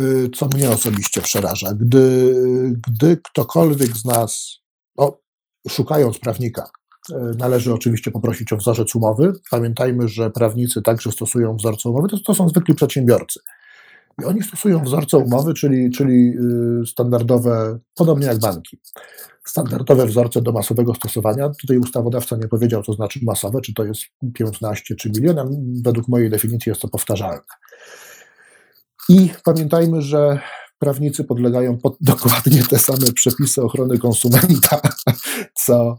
[0.00, 1.74] Y, co mnie osobiście przeraża.
[1.74, 2.34] Gdy,
[2.88, 4.58] gdy ktokolwiek z nas,
[4.96, 5.18] no,
[5.68, 6.70] szukając prawnika,
[7.38, 9.32] Należy oczywiście poprosić o wzorzec umowy.
[9.50, 13.40] Pamiętajmy, że prawnicy także stosują wzorce umowy, to, to są zwykli przedsiębiorcy.
[14.22, 16.34] I oni stosują wzorce umowy, czyli, czyli
[16.82, 18.80] y, standardowe, podobnie jak banki,
[19.44, 21.50] standardowe wzorce do masowego stosowania.
[21.60, 24.02] Tutaj ustawodawca nie powiedział, co znaczy masowe, czy to jest
[24.34, 25.44] 15 czy miliona.
[25.84, 27.42] Według mojej definicji jest to powtarzalne.
[29.08, 30.40] I pamiętajmy, że
[30.78, 34.80] prawnicy podlegają pod dokładnie te same przepisy ochrony konsumenta,
[35.64, 35.98] co,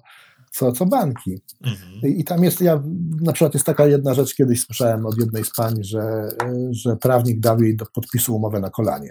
[0.52, 1.42] co, co banki.
[1.64, 2.14] Mhm.
[2.18, 2.84] I tam jest, ja
[3.22, 6.30] na przykład jest taka jedna rzecz, kiedyś słyszałem od jednej z pań, że,
[6.72, 9.10] że prawnik dał jej do podpisu umowę na kolanie.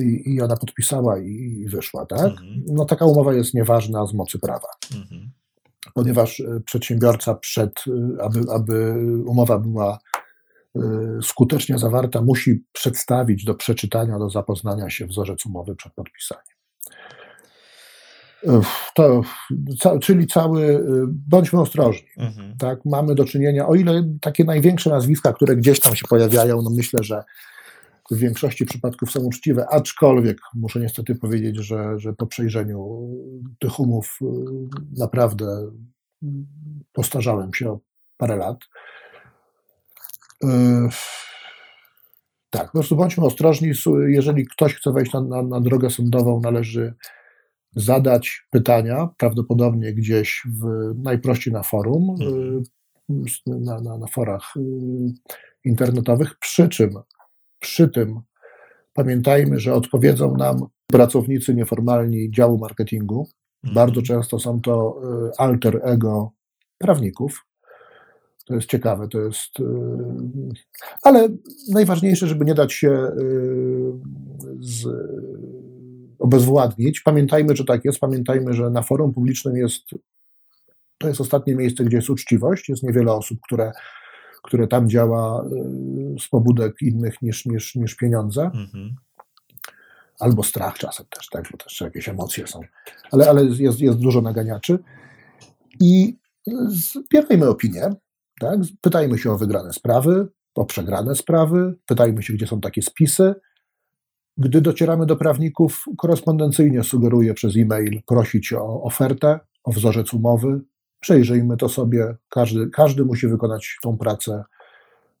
[0.00, 2.30] I, i ona podpisała i, wyszła, tak?
[2.30, 2.62] Mhm.
[2.66, 4.68] No taka umowa jest nieważna z mocy prawa.
[4.96, 5.30] Mhm.
[5.94, 8.94] Ponieważ e, przedsiębiorca przed, e, aby, aby
[9.26, 9.98] umowa była
[10.76, 10.80] e,
[11.22, 16.59] skutecznie zawarta, musi przedstawić do przeczytania, do zapoznania się wzorzec umowy przed podpisaniem.
[18.94, 19.22] To,
[19.78, 22.08] ca, czyli cały, y, bądźmy ostrożni.
[22.16, 22.56] Mhm.
[22.58, 22.78] Tak?
[22.84, 27.02] Mamy do czynienia, o ile takie największe nazwiska, które gdzieś tam się pojawiają, no myślę,
[27.02, 27.24] że
[28.10, 33.08] w większości przypadków są uczciwe, aczkolwiek muszę niestety powiedzieć, że, że po przejrzeniu
[33.58, 34.26] tych umów y,
[34.98, 35.70] naprawdę
[36.92, 37.80] postarzałem się o
[38.16, 38.58] parę lat.
[40.44, 40.48] Y,
[42.50, 43.72] tak, po prostu bądźmy ostrożni.
[44.06, 46.94] Jeżeli ktoś chce wejść na, na, na drogę sądową, należy
[47.76, 52.62] zadać pytania, prawdopodobnie gdzieś w, najprościej na forum, mhm.
[53.46, 54.54] na, na, na forach
[55.64, 56.90] internetowych, przy czym
[57.60, 58.20] przy tym
[58.92, 63.28] pamiętajmy, że odpowiedzą nam pracownicy nieformalni działu marketingu.
[63.64, 63.74] Mhm.
[63.74, 66.32] Bardzo często są to y, alter ego
[66.78, 67.46] prawników.
[68.46, 69.60] To jest ciekawe, to jest.
[69.60, 69.64] Y,
[71.02, 71.28] ale
[71.68, 73.12] najważniejsze, żeby nie dać się y,
[74.60, 74.86] z,
[76.20, 77.00] obezwładnić.
[77.00, 77.98] Pamiętajmy, że tak jest.
[77.98, 79.82] Pamiętajmy, że na forum publicznym jest.
[80.98, 82.68] To jest ostatnie miejsce, gdzie jest uczciwość.
[82.68, 83.72] Jest niewiele osób, które
[84.42, 88.42] które tam działa y, z pobudek innych niż, niż, niż pieniądze.
[88.42, 88.94] Mhm.
[90.18, 92.60] Albo strach czasem też, tak, bo też jakieś emocje są.
[93.12, 94.78] Ale, ale jest, jest dużo naganiaczy.
[95.80, 96.18] I
[96.68, 97.90] zbierajmy opinię,
[98.40, 98.58] tak?
[98.80, 103.34] pytajmy się o wygrane sprawy, o przegrane sprawy, pytajmy się, gdzie są takie spisy.
[104.40, 110.60] Gdy docieramy do prawników, korespondencyjnie sugeruję przez e-mail prosić o ofertę, o wzorzec umowy,
[111.00, 112.16] przejrzyjmy to sobie.
[112.28, 114.44] Każdy, każdy musi wykonać tą pracę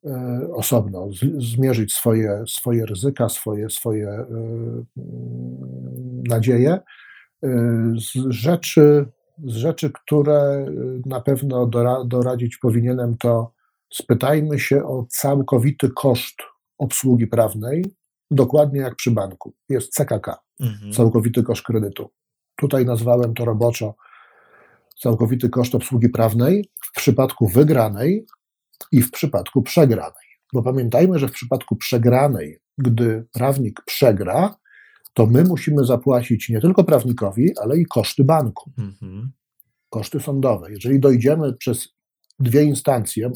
[0.04, 4.26] e, osobno, zmierzyć swoje, swoje ryzyka, swoje, swoje e,
[6.28, 6.72] nadzieje.
[6.72, 6.80] E,
[7.98, 9.06] z rzeczy,
[9.44, 10.66] z rzeczy, które
[11.06, 11.66] na pewno
[12.04, 13.52] doradzić powinienem, to
[13.92, 16.36] spytajmy się o całkowity koszt
[16.78, 17.99] obsługi prawnej,
[18.30, 19.54] dokładnie jak przy banku.
[19.68, 20.92] Jest CKK, mhm.
[20.92, 22.10] całkowity koszt kredytu.
[22.56, 23.94] Tutaj nazwałem to roboczo
[25.00, 28.26] całkowity koszt obsługi prawnej w przypadku wygranej
[28.92, 30.30] i w przypadku przegranej.
[30.52, 34.54] Bo pamiętajmy, że w przypadku przegranej, gdy prawnik przegra,
[35.14, 39.32] to my musimy zapłacić nie tylko prawnikowi, ale i koszty banku, mhm.
[39.90, 40.70] koszty sądowe.
[40.70, 41.88] Jeżeli dojdziemy przez
[42.40, 43.30] dwie instancje,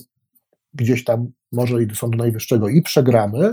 [0.74, 3.52] gdzieś tam może i do Sądu Najwyższego i przegramy,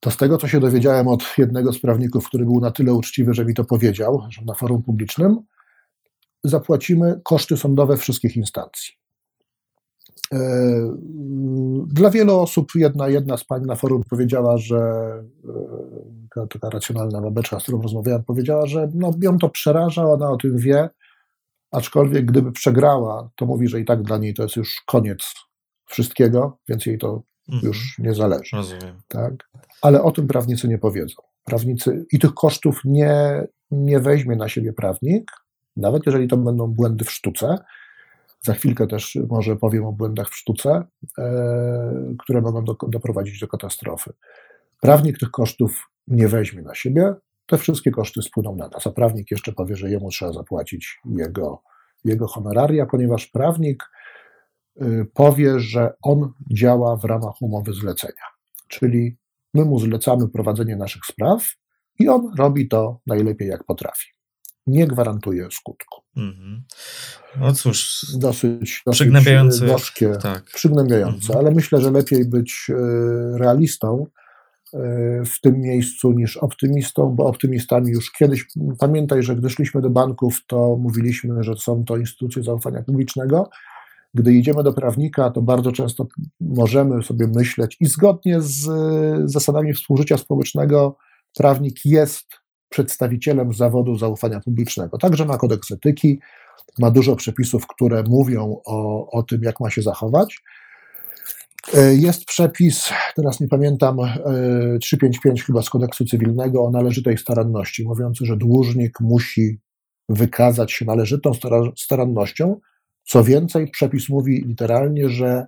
[0.00, 3.34] to z tego, co się dowiedziałem od jednego z prawników, który był na tyle uczciwy,
[3.34, 5.38] że mi to powiedział, że na forum publicznym,
[6.44, 8.94] zapłacimy koszty sądowe wszystkich instancji.
[10.32, 10.38] E,
[11.86, 14.78] dla wielu osób jedna, jedna z pań na forum powiedziała, że
[16.36, 20.36] e, taka racjonalna babeczka, z którą rozmawiałem, powiedziała, że no, ją to przeraża, ona o
[20.36, 20.90] tym wie,
[21.70, 25.34] aczkolwiek gdyby przegrała, to mówi, że i tak dla niej to jest już koniec
[25.86, 27.66] wszystkiego, więc jej to mhm.
[27.66, 28.56] już nie zależy.
[28.56, 29.02] Rozumiem.
[29.08, 29.32] Tak?
[29.82, 31.22] Ale o tym prawnicy nie powiedzą.
[31.44, 35.30] Prawnicy i tych kosztów nie, nie weźmie na siebie prawnik,
[35.76, 37.58] nawet jeżeli to będą błędy w sztuce.
[38.40, 40.84] Za chwilkę też może powiem o błędach w sztuce,
[41.18, 44.12] e, które mogą do, doprowadzić do katastrofy.
[44.80, 47.14] Prawnik tych kosztów nie weźmie na siebie,
[47.46, 51.62] te wszystkie koszty spłyną na nas, a prawnik jeszcze powie, że jemu trzeba zapłacić jego,
[52.04, 53.90] jego honoraria, ponieważ prawnik
[55.14, 58.24] powie, że on działa w ramach umowy zlecenia.
[58.68, 59.16] Czyli
[59.54, 61.50] my mu zlecamy prowadzenie naszych spraw
[61.98, 64.08] i on robi to najlepiej jak potrafi
[64.66, 66.02] nie gwarantuje skutku.
[66.16, 66.60] Mm-hmm.
[67.40, 70.44] No cóż, dosyć, dosyć przygnębiające, gorzkie, tak.
[70.44, 71.38] przygnębiające, mm-hmm.
[71.38, 74.06] ale myślę, że lepiej być e, realistą
[74.74, 74.78] e,
[75.24, 78.46] w tym miejscu niż optymistą, bo optymistami już kiedyś,
[78.78, 83.50] pamiętaj, że gdy szliśmy do banków, to mówiliśmy, że są to instytucje zaufania publicznego.
[84.14, 86.06] Gdy idziemy do prawnika, to bardzo często
[86.40, 88.68] możemy sobie myśleć i zgodnie z
[89.30, 90.96] zasadami współżycia społecznego
[91.36, 92.26] prawnik jest
[92.68, 94.98] przedstawicielem zawodu zaufania publicznego.
[94.98, 96.20] Także ma kodeks etyki,
[96.78, 100.42] ma dużo przepisów, które mówią o, o tym, jak ma się zachować.
[101.74, 103.96] E, jest przepis, teraz nie pamiętam,
[104.80, 109.60] 355 e, chyba z kodeksu cywilnego o należytej staranności, mówiący, że dłużnik musi
[110.08, 111.32] wykazać się należytą
[111.76, 112.60] starannością.
[113.10, 115.46] Co więcej, przepis mówi literalnie, że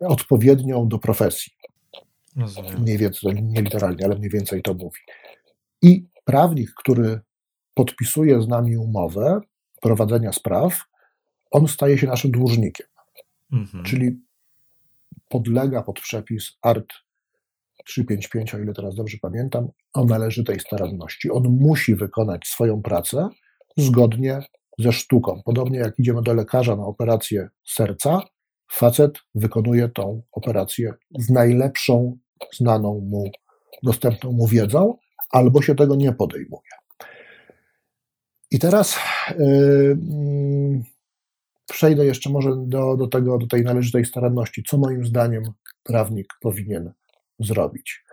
[0.00, 1.52] odpowiednią do profesji.
[2.36, 2.82] Rozumiem.
[2.82, 5.00] Mniej więcej, nie literalnie, ale mniej więcej to mówi.
[5.82, 7.20] I prawnik, który
[7.74, 9.40] podpisuje z nami umowę
[9.80, 10.80] prowadzenia spraw,
[11.50, 12.86] on staje się naszym dłużnikiem.
[13.52, 13.84] Mhm.
[13.84, 14.20] Czyli
[15.28, 16.92] podlega pod przepis ART
[17.84, 21.30] 355, o ile teraz dobrze pamiętam, o należytej staranności.
[21.30, 23.28] On musi wykonać swoją pracę
[23.76, 24.40] zgodnie
[24.78, 25.42] ze sztuką.
[25.44, 28.20] Podobnie jak idziemy do lekarza na operację serca,
[28.72, 32.18] facet wykonuje tą operację z najlepszą
[32.52, 33.30] znaną mu,
[33.82, 34.96] dostępną mu wiedzą,
[35.30, 36.70] albo się tego nie podejmuje.
[38.50, 38.96] I teraz
[39.38, 39.98] yy,
[41.66, 44.62] przejdę jeszcze może do, do, tego, do tej należytej staranności.
[44.68, 45.42] Co moim zdaniem
[45.82, 46.92] prawnik powinien
[47.38, 48.03] zrobić?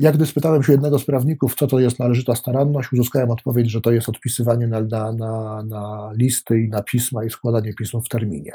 [0.00, 3.80] Jak gdy spytałem się jednego z prawników, co to jest należyta staranność, uzyskałem odpowiedź, że
[3.80, 8.08] to jest odpisywanie na, na, na, na listy i na pisma i składanie pism w
[8.08, 8.52] terminie.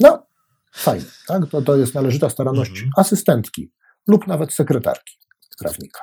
[0.00, 0.26] No,
[0.74, 1.46] fajnie, tak?
[1.50, 2.90] To, to jest należyta staranność Mhm.
[2.96, 3.70] asystentki
[4.08, 5.18] lub nawet sekretarki
[5.58, 6.00] prawnika.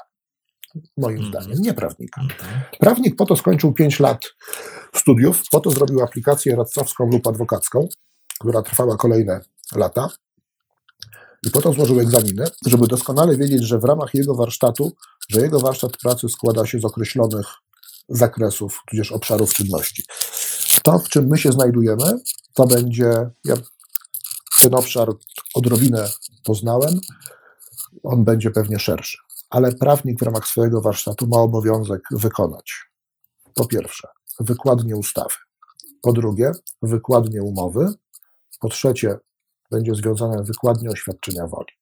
[0.98, 1.44] Moim Mhm.
[1.44, 2.22] zdaniem, nie prawnika.
[2.22, 2.62] Mhm.
[2.80, 4.26] Prawnik po to skończył 5 lat
[4.96, 7.88] studiów, po to zrobił aplikację radcowską lub adwokacką,
[8.40, 9.40] która trwała kolejne
[9.76, 10.08] lata.
[11.46, 14.92] I po to złożył egzaminy, żeby doskonale wiedzieć, że w ramach jego warsztatu,
[15.30, 17.46] że jego warsztat pracy składa się z określonych
[18.10, 20.04] zakresów, tudzież obszarów czynności.
[20.84, 22.20] To, w czym my się znajdujemy,
[22.54, 23.56] to będzie, ja
[24.62, 25.10] ten obszar
[25.54, 26.10] odrobinę
[26.44, 27.00] poznałem,
[28.04, 29.18] on będzie pewnie szerszy.
[29.50, 32.74] Ale prawnik w ramach swojego warsztatu ma obowiązek wykonać
[33.54, 34.08] po pierwsze
[34.40, 35.36] wykładnię ustawy,
[36.02, 36.52] po drugie
[36.82, 37.94] wykładnię umowy,
[38.60, 39.20] po trzecie
[39.72, 41.74] będzie związane wykładnię oświadczenia woli.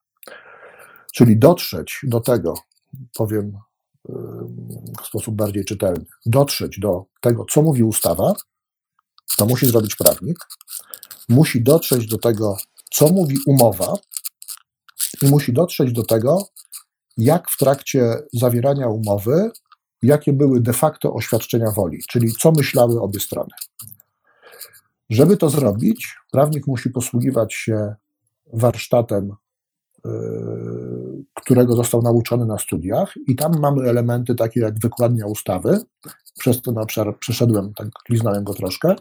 [1.14, 2.53] Czyli dotrzeć do tego,
[3.14, 3.57] powiem
[4.10, 4.70] ym,
[5.03, 8.34] w sposób bardziej czytelny, dotrzeć do tego, co mówi ustawa,
[9.38, 10.38] to musi zrobić prawnik,
[11.30, 12.57] musi dotrzeć do tego,
[12.91, 13.94] co mówi umowa
[15.22, 16.48] i musi dotrzeć do tego,
[17.18, 19.52] jak w trakcie zawierania umowy,
[20.02, 23.49] jakie były de facto oświadczenia woli, czyli co myślały obie strony.
[25.10, 27.95] Żeby to zrobić, prawnik musi posługiwać się
[28.53, 29.31] warsztatem,
[30.06, 30.11] yy,
[31.34, 35.80] którego został nauczony na studiach, i tam mamy elementy takie jak wykładnia ustawy.
[36.40, 38.95] Przez ten obszar przeszedłem, tak liznałem go troszkę.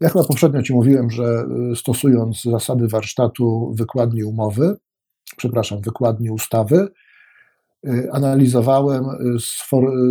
[0.00, 4.76] Ja chyba poprzednio Ci mówiłem, że yy, stosując zasady warsztatu wykładni umowy,
[5.36, 6.88] przepraszam, wykładni ustawy,
[7.84, 9.04] yy, analizowałem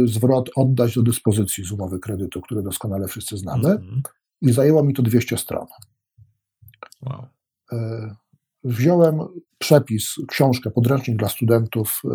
[0.06, 4.02] zwrot oddać do dyspozycji z umowy kredytu, który doskonale wszyscy znamy Mhm.
[4.42, 5.68] I zajęło mi to 200 stron.
[7.02, 7.26] Wow.
[7.72, 8.16] E,
[8.64, 9.20] Wziąłem
[9.58, 12.10] przepis, książkę, podręcznik dla studentów e,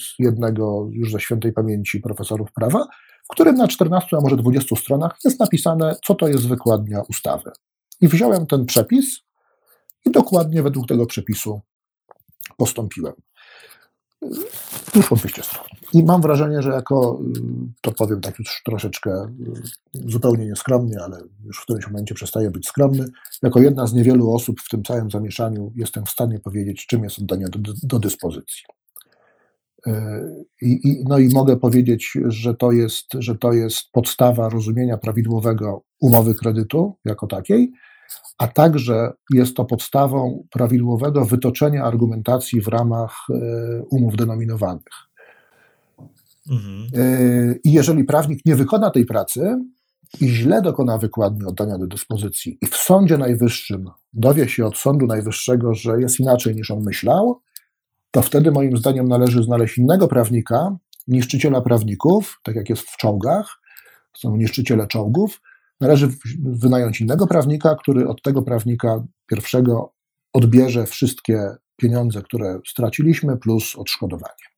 [0.00, 2.86] z jednego już ze świętej pamięci profesorów prawa,
[3.24, 7.50] w którym na 14, a może 20 stronach jest napisane, co to jest wykładnia ustawy.
[8.00, 9.20] I wziąłem ten przepis
[10.06, 11.60] i dokładnie według tego przepisu
[12.56, 13.14] postąpiłem.
[14.94, 15.64] Wyszło 200 stron.
[15.92, 17.40] I mam wrażenie, że jako, y,
[17.80, 19.10] to powiem tak już troszeczkę
[19.96, 23.04] y, zupełnie nieskromnie, ale już w którymś momencie przestaję być skromny,
[23.42, 27.18] jako jedna z niewielu osób w tym całym zamieszaniu jestem w stanie powiedzieć, czym jest
[27.18, 28.62] oddanie do, do dyspozycji.
[29.86, 29.90] Y,
[30.62, 35.82] I, i, no i mogę powiedzieć, że to, jest, że to jest podstawa rozumienia prawidłowego
[36.00, 37.72] umowy kredytu jako takiej,
[38.38, 43.34] a także jest to podstawą prawidłowego wytoczenia argumentacji w ramach y,
[43.90, 45.12] umów denominowanych.
[46.50, 46.88] Mhm.
[46.92, 49.58] Yy, I jeżeli prawnik nie wykona tej pracy
[50.20, 55.06] i źle dokona wykładni oddania do dyspozycji i w Sądzie Najwyższym dowie się od Sądu
[55.06, 57.40] Najwyższego, że jest inaczej niż on myślał,
[58.10, 60.76] to wtedy moim zdaniem należy znaleźć innego prawnika,
[61.08, 63.60] niszczyciela prawników, tak jak jest w czołgach,
[64.16, 65.40] są niszczyciele czołgów,
[65.82, 66.08] należy
[66.42, 69.92] wynająć innego prawnika, który od tego prawnika pierwszego
[70.32, 74.52] odbierze wszystkie pieniądze, które straciliśmy, plus odszkodowanie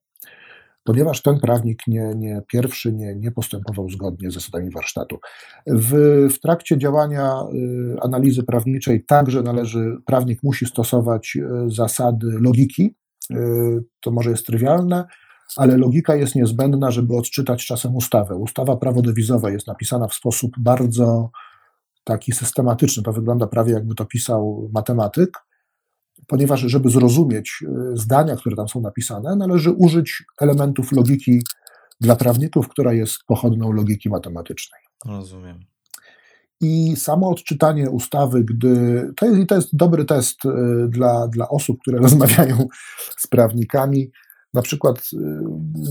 [0.84, 5.18] ponieważ ten prawnik nie, nie pierwszy nie, nie postępował zgodnie z zasadami warsztatu.
[5.66, 5.92] W,
[6.34, 12.94] w trakcie działania y, analizy prawniczej także należy, prawnik musi stosować y, zasady logiki.
[13.30, 13.36] Y,
[14.00, 15.04] to może jest trywialne,
[15.56, 18.36] ale logika jest niezbędna, żeby odczytać czasem ustawę.
[18.36, 21.30] Ustawa prawodewizowa jest napisana w sposób bardzo
[22.04, 23.02] taki systematyczny.
[23.02, 25.44] To wygląda prawie jakby to pisał matematyk
[26.26, 31.42] ponieważ żeby zrozumieć y, zdania, które tam są napisane, należy użyć elementów logiki
[32.00, 34.80] dla prawników, która jest pochodną logiki matematycznej.
[35.06, 35.60] Rozumiem.
[36.60, 39.02] I samo odczytanie ustawy, gdy.
[39.16, 40.48] To jest, to jest dobry test y,
[40.88, 42.66] dla, dla osób, które rozmawiają
[43.16, 44.10] z prawnikami.
[44.54, 45.16] Na przykład y,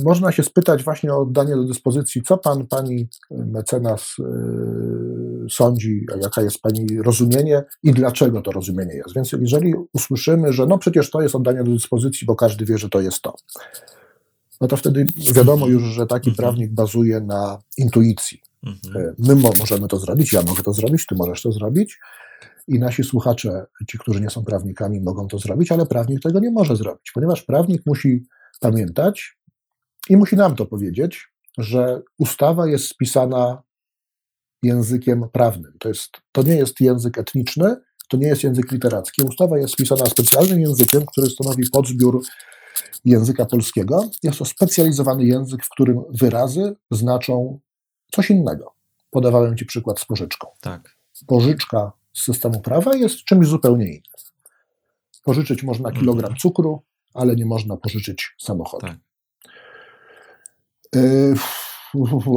[0.04, 6.18] można się spytać właśnie o oddanie do dyspozycji, co pan, pani mecenas y, sądzi, a
[6.18, 9.16] jaka jest pani rozumienie i dlaczego to rozumienie jest.
[9.16, 12.90] Więc jeżeli usłyszymy, że no przecież to jest oddanie do dyspozycji, bo każdy wie, że
[12.90, 13.36] to jest to,
[14.62, 16.36] no to wtedy wiadomo już, że taki Mhm.
[16.36, 18.42] prawnik bazuje na intuicji.
[18.64, 19.06] Mhm.
[19.08, 22.00] E, My mo- możemy to zrobić, ja mogę to zrobić, ty możesz to zrobić
[22.68, 26.52] i nasi słuchacze, ci, którzy nie są prawnikami, mogą to zrobić, ale prawnik tego nie
[26.52, 28.24] może zrobić, ponieważ prawnik musi
[28.64, 29.38] pamiętać
[30.10, 31.28] i musi nam to powiedzieć,
[31.58, 33.64] że ustawa jest spisana
[34.64, 35.74] językiem prawnym.
[35.80, 37.76] To, jest, to nie jest język etniczny,
[38.10, 39.22] to nie jest język literacki.
[39.22, 42.22] Ustawa jest spisana specjalnym językiem, który stanowi podzbiór
[43.06, 44.10] języka polskiego.
[44.24, 47.60] Jest to specjalizowany język, w którym wyrazy znaczą
[48.12, 48.74] coś innego.
[49.10, 50.48] Podawałem Ci przykład z pożyczką.
[50.62, 50.98] Tak.
[51.28, 54.04] Pożyczka z systemu prawa jest czymś zupełnie innym.
[55.24, 56.84] Pożyczyć można kilogram cukru,
[57.14, 58.88] ale nie można pożyczyć samochodu.
[58.88, 58.98] Tak.
[60.96, 61.34] Y,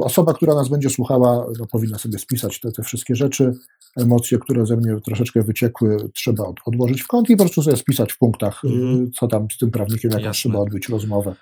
[0.03, 3.53] Osoba, która nas będzie słuchała, no, powinna sobie spisać te, te wszystkie rzeczy,
[3.97, 7.77] emocje, które ze mnie troszeczkę wyciekły, trzeba od, odłożyć w kąt i po prostu sobie
[7.77, 9.11] spisać w punktach, Mhm.
[9.12, 11.35] co tam z tym prawnikiem, jaką trzeba odbyć rozmowę.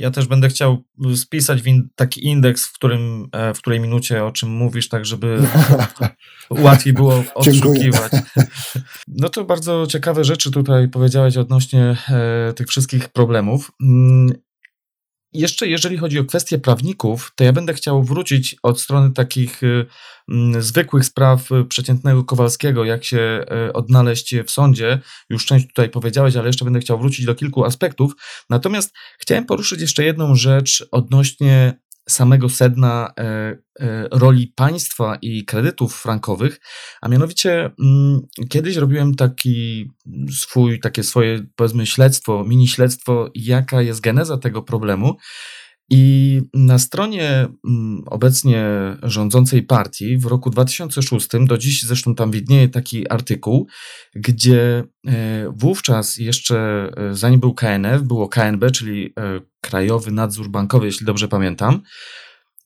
[0.00, 0.84] Ja też będę chciał
[1.14, 5.38] spisać in, taki indeks, w, którym, e, w której minucie o czym mówisz, tak żeby
[6.50, 8.12] łatwiej było odszukiwać.
[9.08, 13.72] No to bardzo ciekawe rzeczy tutaj powiedziałeś odnośnie e, tych wszystkich problemów.
[15.38, 19.86] Jeszcze jeżeli chodzi o kwestie prawników, to ja będę chciał wrócić od strony takich y,
[20.28, 24.98] mm, zwykłych spraw y, przeciętnego Kowalskiego, jak się y, odnaleźć w sądzie.
[25.30, 28.12] Już część tutaj powiedziałeś, ale jeszcze będę chciał wrócić do kilku aspektów.
[28.50, 31.78] Natomiast chciałem poruszyć jeszcze jedną rzecz odnośnie
[32.08, 33.58] samego sedna e, e,
[34.12, 36.60] roli państwa i kredytów frankowych,
[37.00, 39.90] a mianowicie mm, kiedyś robiłem taki
[40.30, 45.16] swój, takie swoje powiedzmy śledztwo, mini śledztwo, jaka jest geneza tego problemu
[45.90, 48.66] i na stronie mm, obecnie
[49.02, 53.68] rządzącej partii w roku 2006, do dziś zresztą tam widnieje taki artykuł,
[54.14, 60.86] gdzie e, wówczas jeszcze, e, zanim był KNF, było KNB, czyli e, Krajowy Nadzór Bankowy,
[60.86, 61.82] jeśli dobrze pamiętam,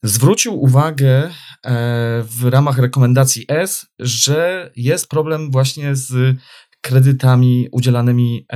[0.03, 1.31] zwrócił uwagę
[2.23, 6.37] w ramach rekomendacji S, że jest problem właśnie z
[6.81, 8.47] kredytami udzielanymi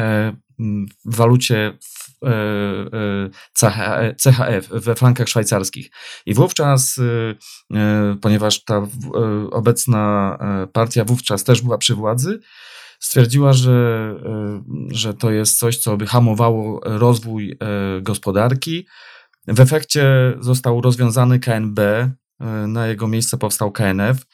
[1.04, 1.78] w walucie
[2.22, 5.90] e, e, CH- CHF, we frankach szwajcarskich.
[6.26, 8.88] I wówczas, e, e, ponieważ ta e,
[9.50, 12.40] obecna e, partia wówczas też była przy władzy,
[13.00, 17.56] stwierdziła, że, e, że to jest coś, co by hamowało rozwój e,
[18.00, 18.86] gospodarki.
[19.48, 22.10] W efekcie został rozwiązany KNB, e,
[22.66, 24.26] na jego miejsce powstał KNF.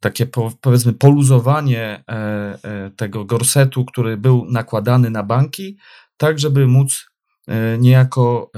[0.00, 2.14] Takie po, powiedzmy poluzowanie e,
[2.64, 5.78] e, tego gorsetu, który był nakładany na banki,
[6.16, 7.06] tak żeby móc
[7.48, 8.50] e, niejako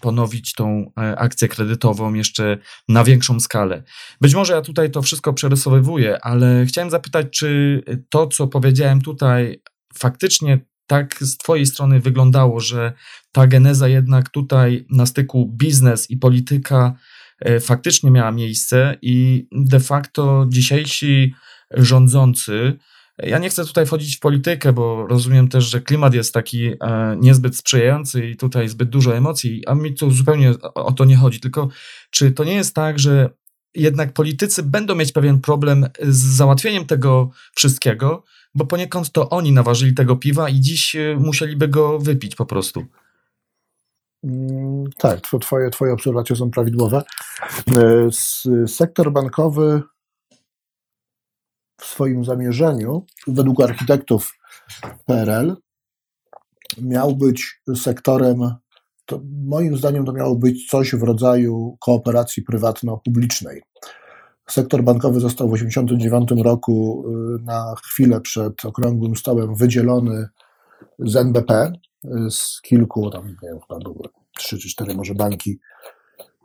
[0.00, 3.82] ponowić tą akcję kredytową jeszcze na większą skalę.
[4.20, 9.62] Być może ja tutaj to wszystko przerysowywuję, ale chciałem zapytać, czy to, co powiedziałem tutaj,
[9.94, 12.92] faktycznie tak z Twojej strony wyglądało, że
[13.32, 16.94] ta geneza jednak tutaj na styku biznes i polityka
[17.60, 21.34] faktycznie miała miejsce i de facto dzisiejsi
[21.70, 22.78] rządzący,
[23.22, 26.76] ja nie chcę tutaj wchodzić w politykę, bo rozumiem też, że klimat jest taki e,
[27.20, 31.40] niezbyt sprzyjający i tutaj zbyt dużo emocji, a mi tu zupełnie o, to nie chodzi.
[31.40, 31.68] Tylko
[32.10, 33.30] czy to nie jest tak, że
[33.74, 38.24] jednak politycy będą mieć pewien problem z załatwieniem tego wszystkiego,
[38.54, 42.86] bo poniekąd to oni naważyli tego piwa i dziś e, musieliby go wypić po prostu.
[44.24, 47.02] Mm, Tak, tw- twoje, twoje obserwacje są prawidłowe.
[47.76, 48.08] E,
[48.66, 49.82] Sektor bankowy
[51.80, 54.38] w swoim zamierzeniu, według architektów
[55.06, 55.56] PRL,
[56.82, 58.54] miał być sektorem,
[59.06, 63.62] to moim zdaniem to miało być coś w rodzaju kooperacji prywatno-publicznej.
[64.50, 70.28] Sektor bankowy został w 1989 roku y, na chwilę przed okrągłym stołem wydzielony
[70.98, 71.72] z NBP,
[72.30, 74.08] z kilku, tam nie wiem, chyba były
[74.38, 75.60] trzy czy cztery może banki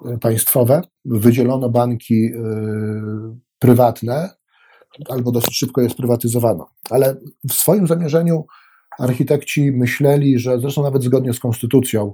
[0.05, 0.81] y, państwowe.
[1.05, 2.39] Wydzielono banki y,
[3.59, 4.29] prywatne,
[5.09, 6.69] albo dosyć szybko je sprywatyzowano.
[6.89, 7.15] Ale
[7.49, 8.45] w swoim zamierzeniu
[8.99, 12.13] architekci myśleli, że zresztą nawet zgodnie z konstytucją,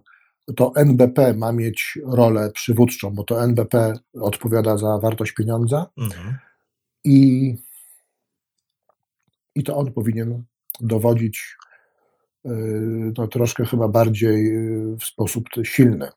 [0.55, 6.37] to NBP ma mieć rolę przywódczą, bo to NBP odpowiada za wartość pieniądza Mhm.
[7.03, 7.55] i,
[9.55, 10.43] i to on powinien
[10.81, 11.57] dowodzić
[13.17, 16.09] no, troszkę chyba bardziej y, w sposób silny.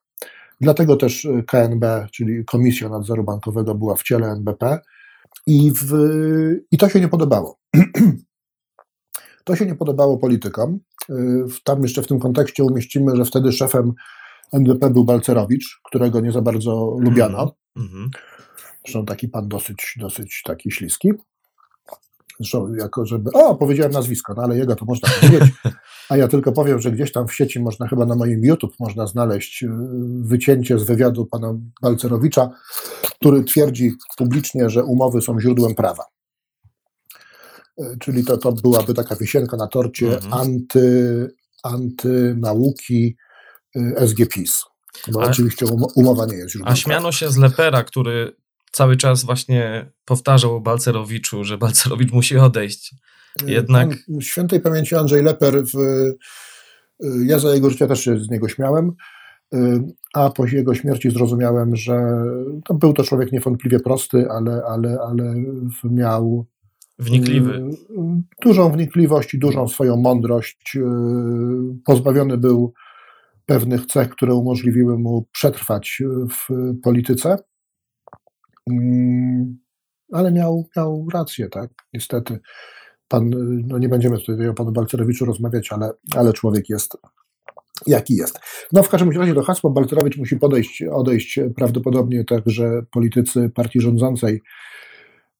[0.61, 4.79] Dlatego też y, KNB, czyli Komisja Nadzoru Bankowego, była w ciele NBP
[5.47, 5.93] i, w,
[6.71, 7.59] i to się nie podobało.
[9.45, 10.79] To się nie podobało politykom.
[11.65, 13.93] Tam jeszcze w tym kontekście umieścimy, że wtedy szefem
[14.53, 17.55] NBP był Balcerowicz, którego nie za bardzo lubiano.
[17.77, 18.11] Mhm.
[18.85, 21.13] Zresztą taki pan dosyć, dosyć taki śliski.
[22.41, 23.31] Zresztą jako żeby...
[23.33, 25.51] O, powiedziałem nazwisko, no ale jego to można powiedzieć.
[26.09, 29.07] A ja tylko powiem, że gdzieś tam w sieci można, chyba na moim YouTube można
[29.07, 29.69] znaleźć y,
[30.23, 32.51] wycięcie z wywiadu pana Balcerowicza,
[33.21, 36.05] który twierdzi publicznie, że umowy są źródłem prawa.
[37.81, 40.33] Y, Czyli to, to byłaby taka wisienka na torcie Mhm.
[40.33, 41.29] anty,
[41.63, 43.17] antynauki
[43.77, 44.63] y, SGPiS.
[45.13, 48.37] Bo Ale- oczywiście umo- umowa nie jest źródłem A śmiano się z Lepera, który
[48.73, 52.95] cały czas właśnie powtarzał o Balcerowiczu, że Balcerowicz musi odejść.
[53.47, 56.17] Jednak- Pan Świętej pamięci Andrzej Leper, w, y,
[57.27, 58.93] ja za jego życia też się z niego śmiałem,
[59.55, 59.59] y,
[60.15, 62.25] a po jego śmierci zrozumiałem, że
[62.65, 65.35] to był to człowiek niewątpliwie prosty, ale, ale, ale
[65.85, 66.47] miał
[66.99, 67.53] Wnikliwy.
[67.55, 67.71] Y,
[68.43, 70.77] dużą wnikliwość i dużą swoją mądrość.
[70.77, 70.81] Y,
[71.85, 72.73] pozbawiony był
[73.47, 76.49] pewnych cech, które umożliwiły mu przetrwać w
[76.83, 77.37] polityce.
[78.71, 79.59] Mm,
[80.13, 81.71] ale miał, miał rację, tak?
[81.95, 82.39] Niestety.
[83.09, 83.31] Pan,
[83.67, 86.97] no nie będziemy tutaj o panu Balcerowiczu rozmawiać, ale, ale człowiek jest
[87.87, 88.39] jaki jest.
[88.73, 94.43] No w każdym razie do hasła Balcerowicz musi podejść, odejść prawdopodobnie także politycy partii rządzącej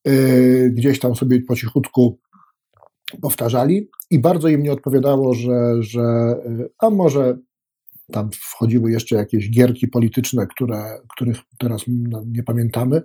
[0.05, 2.19] yy, gdzieś tam sobie po cichutku
[3.23, 7.39] powtarzali i bardzo im nie odpowiadało, że, że yy, a może
[8.13, 13.03] tam wchodziły jeszcze jakieś gierki polityczne, które, których teraz no, nie pamiętamy,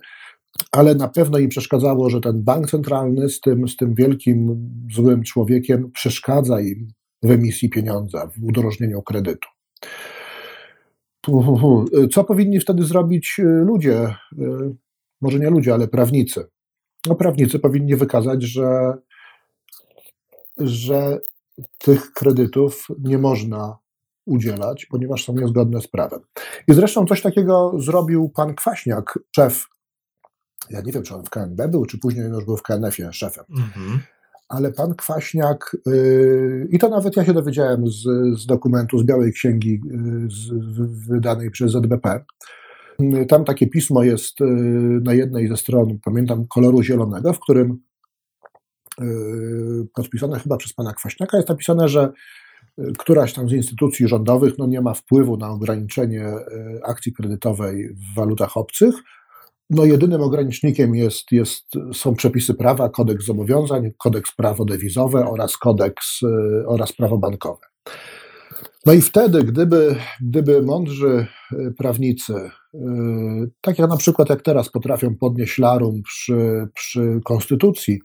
[0.72, 5.24] ale na pewno im przeszkadzało, że ten bank centralny z tym, z tym wielkim, złym
[5.24, 6.88] człowiekiem przeszkadza im
[7.24, 9.48] w emisji pieniądza, w udrożnieniu kredytu.
[12.12, 14.16] Co powinni wtedy zrobić y, ludzie?
[14.40, 14.76] Y,
[15.22, 16.48] może nie ludzie, ale prawnicy.
[17.08, 18.94] No, prawnicy powinni wykazać, że,
[20.58, 21.20] że
[21.78, 23.78] tych kredytów nie można
[24.28, 26.20] udzielać, ponieważ są niezgodne z prawem.
[26.68, 29.66] I zresztą coś takiego zrobił pan Kwaśniak, szef,
[30.70, 33.46] ja nie wiem, czy on w KNB był, czy później już był w KNF-ie szefem.
[33.58, 34.00] Mhm
[34.50, 38.04] ale pan Kwaśniak, yy, i to nawet ja się dowiedziałem z,
[38.40, 40.50] z dokumentu, z Białej Księgi yy, z,
[41.08, 42.26] wydanej przez ZBP,
[43.00, 44.38] yy, tam takie pismo jest
[45.02, 47.88] na jednej ze stron, pamiętam, koloru zielonego, w którym
[49.94, 52.12] podpisane chyba przez pana Kwaśniaka jest napisane, że
[52.98, 56.34] któraś tam z instytucji rządowych no nie ma wpływu na ograniczenie
[56.84, 58.96] akcji kredytowej w walutach obcych,
[59.70, 66.22] no jedynym ogranicznikiem jest, jest, są przepisy prawa, kodeks zobowiązań, kodeks prawo dewizowe oraz kodeks
[66.24, 67.66] y, oraz prawo bankowe.
[68.86, 72.34] No i wtedy, gdyby, gdyby mądrzy y, prawnicy,
[73.62, 78.00] tak jak na przykład jak teraz potrafią podnieść larum przy, przy konstytucji,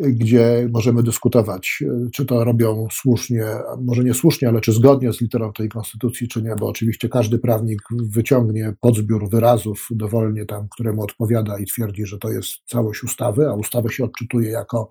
[0.00, 3.44] gdzie możemy dyskutować, czy to robią słusznie,
[3.80, 7.38] może nie słusznie, ale czy zgodnie z literą tej konstytucji, czy nie, bo oczywiście każdy
[7.38, 13.48] prawnik wyciągnie podzbiór wyrazów dowolnie tam, któremu odpowiada i twierdzi, że to jest całość ustawy,
[13.48, 14.88] a ustawę się odczytuje jako,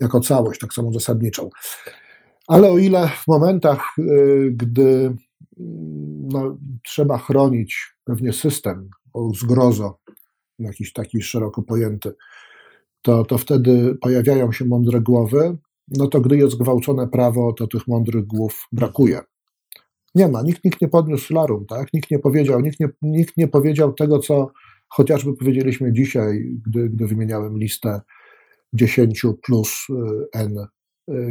[0.00, 1.50] jako całość, tak samo zasadniczą.
[2.48, 5.16] Ale o ile w momentach, y, gdy
[6.22, 8.90] no, trzeba chronić pewnie system,
[9.34, 9.98] zgrozo,
[10.58, 12.14] jakiś taki szeroko pojęty,
[13.02, 15.56] to, to wtedy pojawiają się mądre głowy,
[15.88, 19.20] no to gdy jest gwałcone prawo, to tych mądrych głów brakuje.
[20.14, 21.88] Nie ma, nikt, nikt nie podniósł larum, tak?
[21.94, 24.50] nikt nie powiedział, nikt nie, nikt nie powiedział tego, co
[24.88, 28.00] chociażby powiedzieliśmy dzisiaj, gdy, gdy wymieniałem listę
[28.72, 29.94] 10 plus y,
[30.34, 30.66] N y,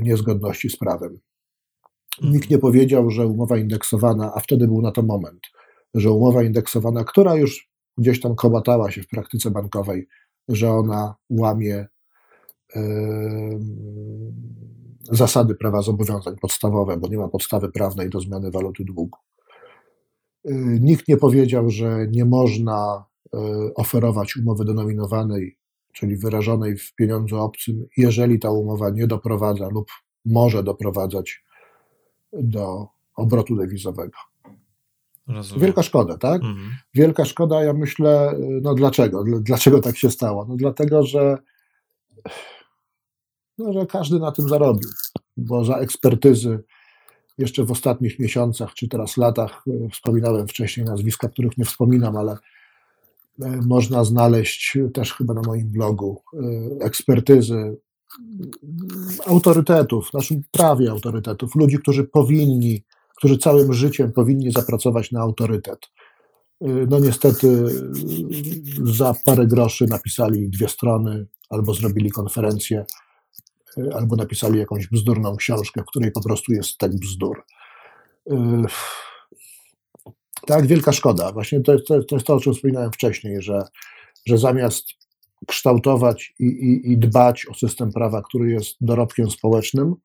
[0.03, 1.19] niezgodności z prawem.
[2.21, 5.47] Nikt nie powiedział, że umowa indeksowana, a wtedy był na to moment,
[5.93, 10.07] że umowa indeksowana, która już gdzieś tam komatała się w praktyce bankowej,
[10.47, 11.87] że ona łamie
[15.11, 19.19] zasady prawa zobowiązań podstawowe, bo nie ma podstawy prawnej do zmiany waluty długu.
[20.45, 23.37] E, nikt nie powiedział, że nie można e,
[23.75, 25.57] oferować umowy denominowanej,
[25.93, 29.87] czyli wyrażonej w pieniądzu obcym, jeżeli ta umowa nie doprowadza lub
[30.25, 31.43] może doprowadzać
[32.33, 34.17] do obrotu dewizowego.
[35.27, 35.61] Rozumiem.
[35.61, 36.41] Wielka szkoda, tak?
[36.43, 36.69] Mhm.
[36.93, 39.23] Wielka szkoda, ja myślę, no dlaczego?
[39.41, 40.45] Dlaczego tak się stało?
[40.49, 41.37] No dlatego, że,
[43.57, 44.89] no, że każdy na tym zarobił,
[45.37, 46.63] bo za ekspertyzy
[47.37, 52.37] jeszcze w ostatnich miesiącach, czy teraz latach, e, wspominałem wcześniej nazwiska, których nie wspominam, ale
[53.41, 56.37] e, można znaleźć też chyba na moim blogu e,
[56.85, 57.77] ekspertyzy
[59.25, 62.83] autorytetów, w naszym prawie autorytetów, ludzi, którzy powinni
[63.21, 65.79] którzy całym życiem powinni zapracować na autorytet.
[66.61, 67.65] Y, no niestety y,
[68.83, 72.85] za parę groszy napisali dwie strony, albo zrobili konferencję,
[73.77, 77.43] y, albo napisali jakąś bzdurną książkę, w której po prostu jest tak bzdur.
[80.47, 81.31] Tak, wielka szkoda.
[81.31, 83.63] Właśnie to jest to, to, jest to o czym wspominałem wcześniej, że,
[84.25, 84.85] że zamiast
[85.47, 89.95] kształtować i, i, i dbać o system prawa, który jest dorobkiem społecznym,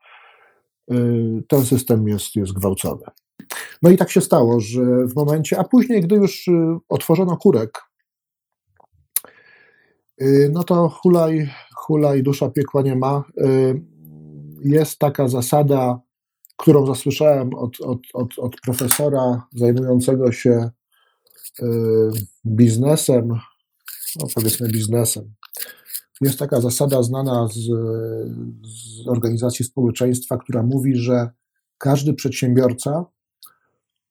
[1.48, 3.02] ten system jest, jest gwałcony.
[3.82, 6.52] No i tak się stało, że w momencie, a później, gdy już y,
[6.88, 7.82] otworzono kurek,
[10.22, 13.24] y, no to hulaj, hulaj, dusza piekła nie ma.
[14.64, 16.00] Jest taka zasada,
[16.56, 20.70] którą zasłyszałem od, od, od, od profesora zajmującego się
[22.46, 23.28] biznesem,
[24.20, 25.34] no powiedzmy biznesem,
[26.20, 27.58] jest taka zasada znana z,
[28.66, 31.30] z organizacji społeczeństwa, która mówi, że
[31.78, 33.04] każdy przedsiębiorca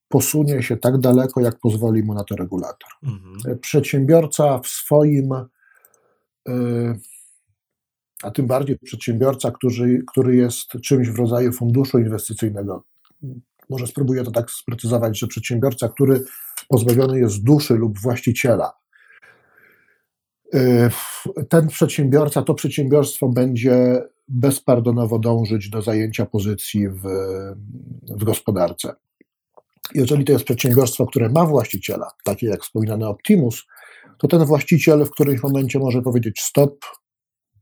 [0.10, 2.90] posunie się tak daleko, jak pozwoli mu na to regulator.
[3.03, 3.60] Mhm.
[3.60, 5.34] Przedsiębiorca w swoim,
[6.49, 6.99] y,
[8.23, 12.84] a tym bardziej przedsiębiorca, który, który jest czymś w rodzaju funduszu inwestycyjnego.
[13.69, 16.23] Może spróbuję to tak sprecyzować, że przedsiębiorca, który
[16.69, 18.73] pozbawiony jest duszy lub właściciela,
[21.49, 27.02] ten przedsiębiorca, to przedsiębiorstwo będzie bezpardonowo dążyć do zajęcia pozycji w,
[28.10, 28.94] w gospodarce.
[29.95, 33.64] Jeżeli to jest przedsiębiorstwo, które ma właściciela, takie jak wspominany Optimus,
[34.18, 36.86] to ten właściciel w którymś momencie może powiedzieć stop,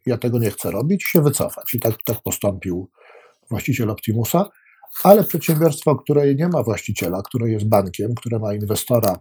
[0.06, 1.74] ja tego nie chcę robić, się wycofać.
[1.74, 2.90] I tak, tak postąpił
[3.50, 4.50] właściciel Optimusa,
[5.04, 9.20] ale przedsiębiorstwo, które nie ma właściciela, które jest bankiem, które ma inwestora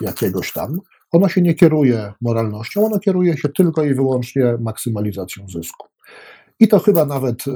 [0.00, 0.78] jakiegoś tam,
[1.12, 5.86] ono się nie kieruje moralnością, ono kieruje się tylko i wyłącznie maksymalizacją zysku.
[6.60, 7.54] I to chyba nawet yy,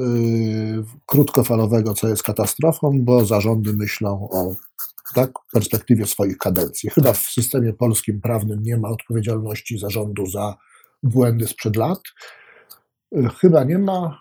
[1.06, 4.54] krótkofalowego, co jest katastrofą, bo zarządy myślą o
[5.14, 6.90] tak, perspektywie swoich kadencji.
[6.90, 10.56] Chyba w systemie polskim prawnym nie ma odpowiedzialności zarządu za
[11.02, 12.00] błędy sprzed lat.
[13.40, 14.18] Chyba nie ma.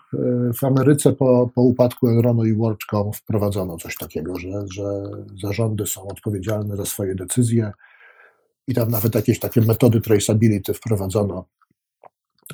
[0.60, 5.02] W Ameryce po, po upadku Enronu i WorldCom wprowadzono coś takiego, że, że
[5.42, 7.72] zarządy są odpowiedzialne za swoje decyzje
[8.68, 11.44] i tam nawet jakieś takie metody traceability wprowadzono,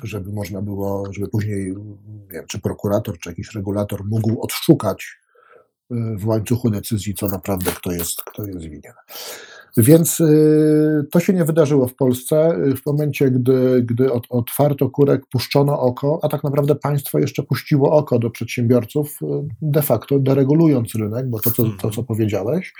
[0.03, 1.75] żeby można było, żeby później,
[2.05, 5.19] nie wiem, czy prokurator, czy jakiś regulator mógł odszukać
[5.91, 8.93] w łańcuchu decyzji, co naprawdę kto jest, kto jest winien.
[9.77, 12.57] Więc y, to się nie wydarzyło w Polsce.
[12.83, 18.19] W momencie, gdy, gdy otwarto kurek, puszczono oko, a tak naprawdę państwo jeszcze puściło oko
[18.19, 19.25] do przedsiębiorców, y,
[19.61, 22.73] de facto deregulując rynek, bo to, co, to, co powiedziałeś, y,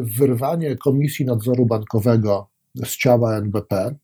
[0.00, 2.48] wyrwanie Komisji Nadzoru Bankowego
[2.84, 3.94] z ciała NBP,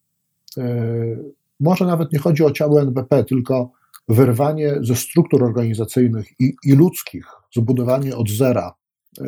[1.60, 3.70] może nawet nie chodzi o ciało NBP, tylko
[4.08, 7.26] wyrwanie ze struktur organizacyjnych i, i ludzkich,
[7.56, 8.74] zbudowanie od zera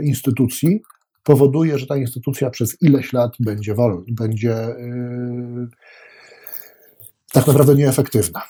[0.02, 0.82] instytucji,
[1.24, 5.68] powoduje, że ta instytucja przez ileś lat będzie wolna, będzie yy,
[7.32, 8.42] tak naprawdę nieefektywna.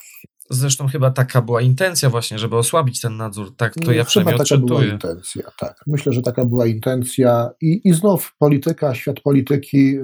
[0.53, 3.55] Zresztą chyba taka była intencja właśnie, żeby osłabić ten nadzór.
[3.55, 5.81] Tak to ja przynajmniej Chyba taka była intencja, tak.
[5.87, 10.01] Myślę, że taka była intencja i, i znów polityka, świat polityki, yy,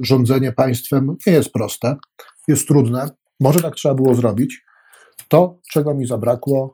[0.00, 1.96] rządzenie państwem nie jest proste,
[2.48, 3.10] jest trudne.
[3.40, 4.64] Może tak trzeba było zrobić.
[5.28, 6.72] To, czego mi zabrakło,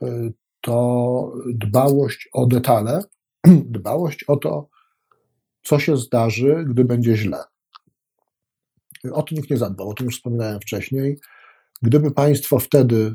[0.00, 3.02] yy, to dbałość o detale,
[3.78, 4.68] dbałość o to,
[5.62, 7.44] co się zdarzy, gdy będzie źle.
[9.12, 11.18] O to nikt nie zadbał, o tym już wspominałem wcześniej.
[11.82, 13.14] Gdyby państwo wtedy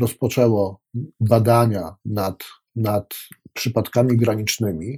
[0.00, 0.80] rozpoczęło
[1.20, 2.44] badania nad,
[2.76, 3.14] nad
[3.52, 4.96] przypadkami granicznymi,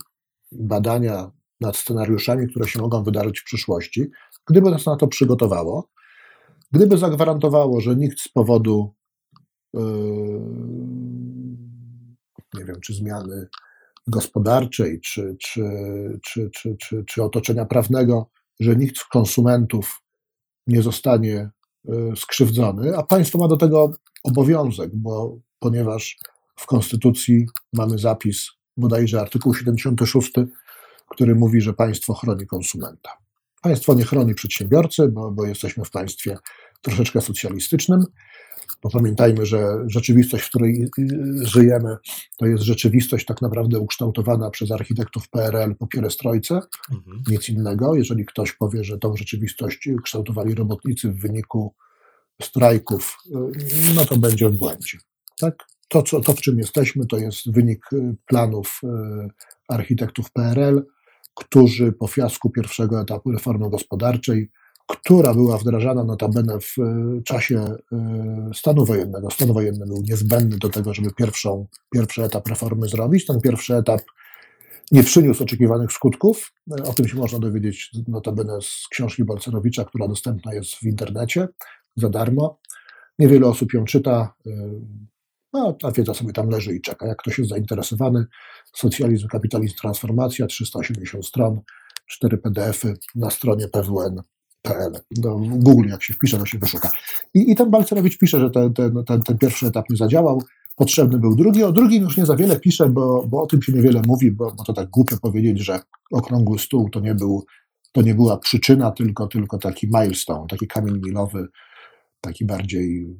[0.52, 1.30] badania
[1.60, 4.10] nad scenariuszami, które się mogą wydarzyć w przyszłości,
[4.46, 5.90] gdyby nas na to przygotowało,
[6.72, 8.94] gdyby zagwarantowało, że nikt z powodu
[9.74, 9.80] yy,
[12.54, 13.48] nie wiem, czy zmiany
[14.06, 15.62] gospodarczej czy, czy,
[16.24, 18.30] czy, czy, czy, czy otoczenia prawnego,
[18.60, 20.02] że nikt z konsumentów
[20.66, 21.50] nie zostanie
[22.16, 23.90] skrzywdzony, a państwo ma do tego
[24.24, 26.18] obowiązek, bo ponieważ
[26.56, 30.32] w Konstytucji mamy zapis, bodajże artykuł 76,
[31.08, 33.10] który mówi, że państwo chroni konsumenta.
[33.62, 36.38] Państwo nie chroni przedsiębiorcy, bo, bo jesteśmy w państwie
[36.82, 38.04] troszeczkę socjalistycznym,
[38.82, 41.96] bo pamiętajmy, że rzeczywistość, w której y, żyjemy,
[42.36, 46.60] to jest rzeczywistość tak naprawdę ukształtowana przez architektów PRL po pierestrojce,
[46.92, 47.22] mhm.
[47.30, 47.94] nic innego.
[47.94, 51.74] Jeżeli ktoś powie, że tą rzeczywistość kształtowali robotnicy w wyniku
[52.42, 54.98] strajków, y, no to będzie w błędzie.
[55.40, 55.54] Tak?
[55.88, 58.80] To, co, to, w czym jesteśmy, to jest wynik y, planów
[59.68, 60.82] architektów PRL,
[61.34, 64.50] którzy po fiasku pierwszego etapu reformy gospodarczej
[64.86, 69.30] która była wdrażana notabene w e, czasie e, stanu wojennego.
[69.30, 73.26] Stan wojenny był niezbędny do tego, żeby pierwszą, pierwszy etap reformy zrobić.
[73.26, 74.00] Ten pierwszy etap
[74.92, 76.52] nie przyniósł oczekiwanych skutków.
[76.78, 81.48] E, o tym się można dowiedzieć notabene z książki Balcerowicza, która dostępna jest w internecie
[81.96, 82.58] za darmo.
[83.18, 84.34] Niewiele osób ją czyta,
[85.52, 87.06] no, ta wiedza sobie tam leży i czeka.
[87.06, 88.26] Jak ktoś jest zainteresowany,
[88.72, 91.60] socjalizm, kapitalizm, transformacja, 380 stron,
[92.06, 94.22] 4 PDF-y na stronie PWN
[94.64, 94.92] PL.
[95.10, 96.90] Do Google, jak się wpisze, to się wyszuka.
[97.34, 100.42] I, i ten Balcerowicz pisze, że ten, ten, ten, ten pierwszy etap nie zadziałał,
[100.76, 101.64] potrzebny był drugi.
[101.64, 104.52] O drugim już nie za wiele pisze, bo, bo o tym się niewiele mówi, bo,
[104.52, 105.80] bo to tak głupio powiedzieć, że
[106.12, 107.44] okrągły stół to nie, był,
[107.92, 111.48] to nie była przyczyna, tylko, tylko taki milestone, taki kamień milowy,
[112.20, 113.16] taki bardziej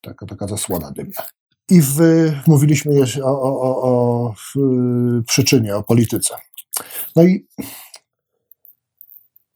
[0.00, 1.22] taka, taka zasłona dymna.
[1.70, 1.98] I w,
[2.46, 4.34] mówiliśmy jeszcze o, o, o, o
[5.26, 6.34] przyczynie, o polityce.
[7.16, 7.46] No i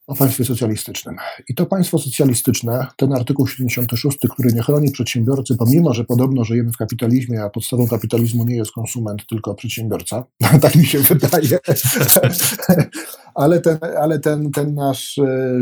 [0.07, 1.17] o państwie socjalistycznym.
[1.49, 6.73] I to państwo socjalistyczne, ten artykuł 76, który nie chroni przedsiębiorcy, pomimo, że podobno żyjemy
[6.73, 10.25] w kapitalizmie, a podstawą kapitalizmu nie jest konsument, tylko przedsiębiorca,
[10.63, 11.59] tak mi się wydaje,
[13.35, 15.61] ale, ten, ale ten, ten nasz, e,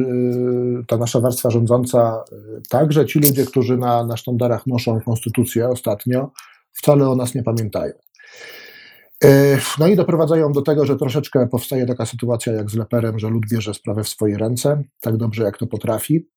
[0.88, 6.30] ta nasza warstwa rządząca, e, także ci ludzie, którzy na, na sztandarach noszą konstytucję ostatnio,
[6.72, 7.92] wcale o nas nie pamiętają.
[9.24, 13.28] E, no i doprowadzają do tego, że troszeczkę powstaje taka sytuacja jak z Leperem, że
[13.28, 16.28] lud bierze sprawę w swoje ręce, tak dobrze jak to potrafi.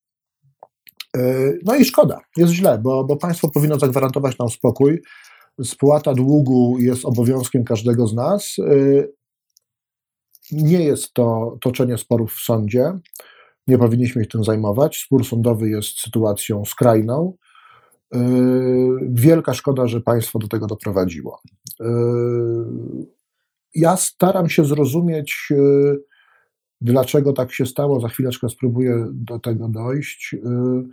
[1.17, 5.01] E, no i szkoda, jest źle, bo, bo państwo powinno zagwarantować nam spokój.
[5.63, 8.55] Spłata długu jest obowiązkiem każdego z nas.
[8.59, 9.07] E,
[10.51, 12.99] nie jest to toczenie sporów w sądzie.
[13.67, 14.97] Nie powinniśmy się tym zajmować.
[14.97, 17.33] Spór sądowy jest sytuacją skrajną.
[19.09, 21.41] Wielka szkoda, że państwo do tego doprowadziło.
[21.79, 23.05] Yy,
[23.75, 26.03] ja staram się zrozumieć, yy,
[26.81, 27.99] dlaczego tak się stało.
[27.99, 30.33] Za chwileczkę spróbuję do tego dojść.
[30.33, 30.83] Yy,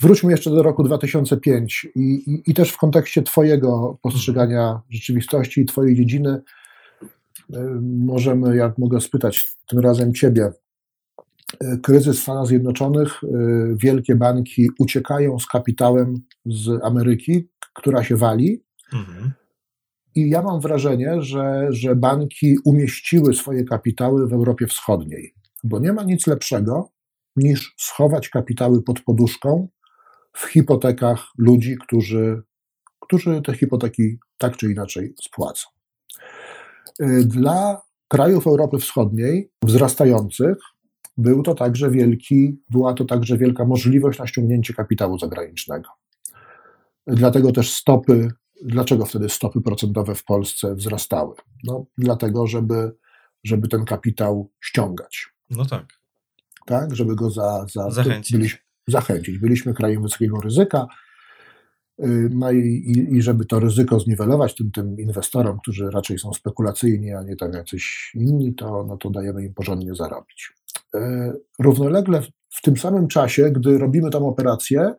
[0.00, 5.66] wróćmy jeszcze do roku 2005 i, i, i też w kontekście Twojego postrzegania rzeczywistości i
[5.66, 6.42] Twojej dziedziny.
[7.82, 10.52] Możemy, jak mogę spytać tym razem Ciebie,
[11.82, 13.20] kryzys w Stanach Zjednoczonych,
[13.76, 16.14] wielkie banki uciekają z kapitałem
[16.46, 18.62] z Ameryki, która się wali.
[18.92, 19.32] Mhm.
[20.16, 25.34] I ja mam wrażenie, że, że banki umieściły swoje kapitały w Europie Wschodniej,
[25.64, 26.90] bo nie ma nic lepszego
[27.36, 29.68] niż schować kapitały pod poduszką
[30.32, 32.42] w hipotekach ludzi, którzy,
[33.00, 35.68] którzy te hipoteki tak czy inaczej spłacą.
[37.02, 40.56] Y, dla krajów Europy Wschodniej wzrastających
[41.16, 45.88] był to także wielki, była to także wielka możliwość na ściągnięcie kapitału zagranicznego.
[47.06, 48.28] Dlatego też stopy
[48.62, 51.34] Dlaczego wtedy stopy procentowe w Polsce wzrastały?
[51.64, 52.92] No, dlatego, żeby,
[53.44, 55.28] żeby ten kapitał ściągać.
[55.50, 55.86] No tak.
[56.66, 58.36] Tak, żeby go za, za, zachęcić.
[58.36, 58.58] Byliśmy,
[58.88, 59.38] zachęcić.
[59.38, 60.86] Byliśmy krajem wysokiego ryzyka.
[62.04, 66.32] Y, no i, i, i, żeby to ryzyko zniwelować tym, tym inwestorom, którzy raczej są
[66.32, 70.52] spekulacyjni, a nie tam jacyś inni, to, no to dajemy im porządnie zarobić.
[70.94, 70.98] Y,
[71.58, 74.94] równolegle w tym samym czasie, gdy robimy tą operację,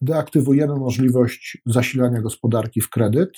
[0.00, 3.30] deaktywujemy możliwość zasilania gospodarki w kredyt,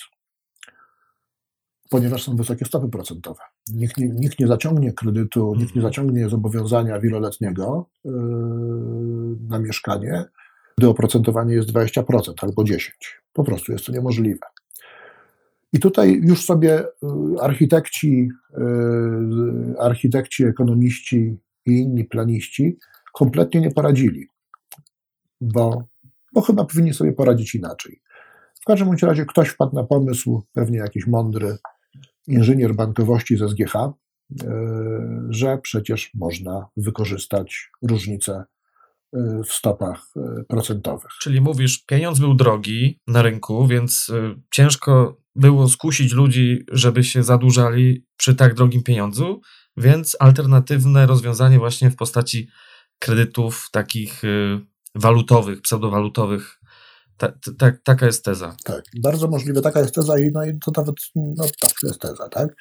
[1.89, 3.41] ponieważ są wysokie stopy procentowe.
[3.73, 5.93] Nikt nie, nikt nie zaciągnie kredytu, nikt nie mhm.
[5.93, 8.11] zaciągnie zobowiązania wieloletniego yy,
[9.49, 10.25] na mieszkanie,
[10.77, 12.89] gdy oprocentowanie jest 20% albo 10%.
[13.33, 14.45] Po prostu jest to niemożliwe.
[15.73, 22.77] I tutaj już sobie yy, architekci, yy, architekci, ekonomiści i inni planiści
[23.13, 24.27] kompletnie nie poradzili,
[25.41, 25.92] bo
[26.33, 28.01] bo chyba powinni sobie poradzić inaczej.
[28.61, 31.57] W każdym razie ktoś wpadł na pomysł, pewnie jakiś mądry
[32.27, 33.93] inżynier bankowości ze SGH, e,
[35.29, 38.43] że przecież można wykorzystać różnice
[39.13, 41.11] e, w stopach e, procentowych.
[41.21, 44.11] Czyli mówisz, pieniądz był drogi na rynku, więc
[44.51, 49.41] ciężko było skusić ludzi, żeby się zadłużali przy tak drogim pieniądzu,
[49.77, 52.47] więc alternatywne rozwiązanie właśnie w postaci
[52.99, 54.21] kredytów takich
[54.95, 56.59] walutowych, pseudowalutowych.
[57.17, 58.55] Ta, ta, taka jest teza.
[58.63, 62.29] Tak, bardzo możliwe, taka jest teza i, no, i to nawet no, tak, jest teza,
[62.29, 62.55] tak?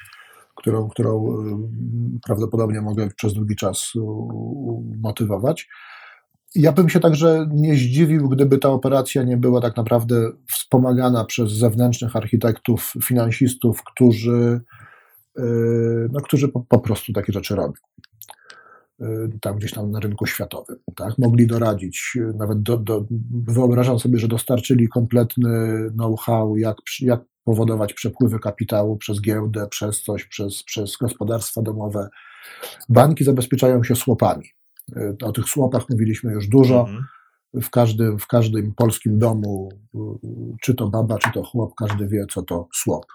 [0.56, 1.26] Którą, którą
[2.16, 3.92] y, prawdopodobnie mogę przez długi czas
[5.02, 5.68] motywować.
[6.54, 11.52] Ja bym się także nie zdziwił, gdyby ta operacja nie była tak naprawdę wspomagana przez
[11.52, 14.60] zewnętrznych architektów, finansistów, którzy,
[15.38, 15.42] y,
[16.12, 17.72] no, którzy po, po prostu takie rzeczy robią.
[19.02, 20.76] Y, tam gdzieś tam na rynku światowym.
[20.96, 21.18] Tak?
[21.18, 23.06] Mogli doradzić, y, nawet do, do,
[23.48, 30.24] wyobrażam sobie, że dostarczyli kompletny know-how, jak, jak powodować przepływy kapitału przez giełdę, przez coś,
[30.24, 32.08] przez, przez gospodarstwa domowe.
[32.88, 34.46] Banki zabezpieczają się słopami.
[34.96, 36.80] Y, o tych słopach mówiliśmy już dużo.
[36.80, 37.04] Mhm.
[37.62, 39.68] W każdym, w każdym polskim domu,
[40.62, 43.06] czy to baba, czy to chłop, każdy wie, co to słop.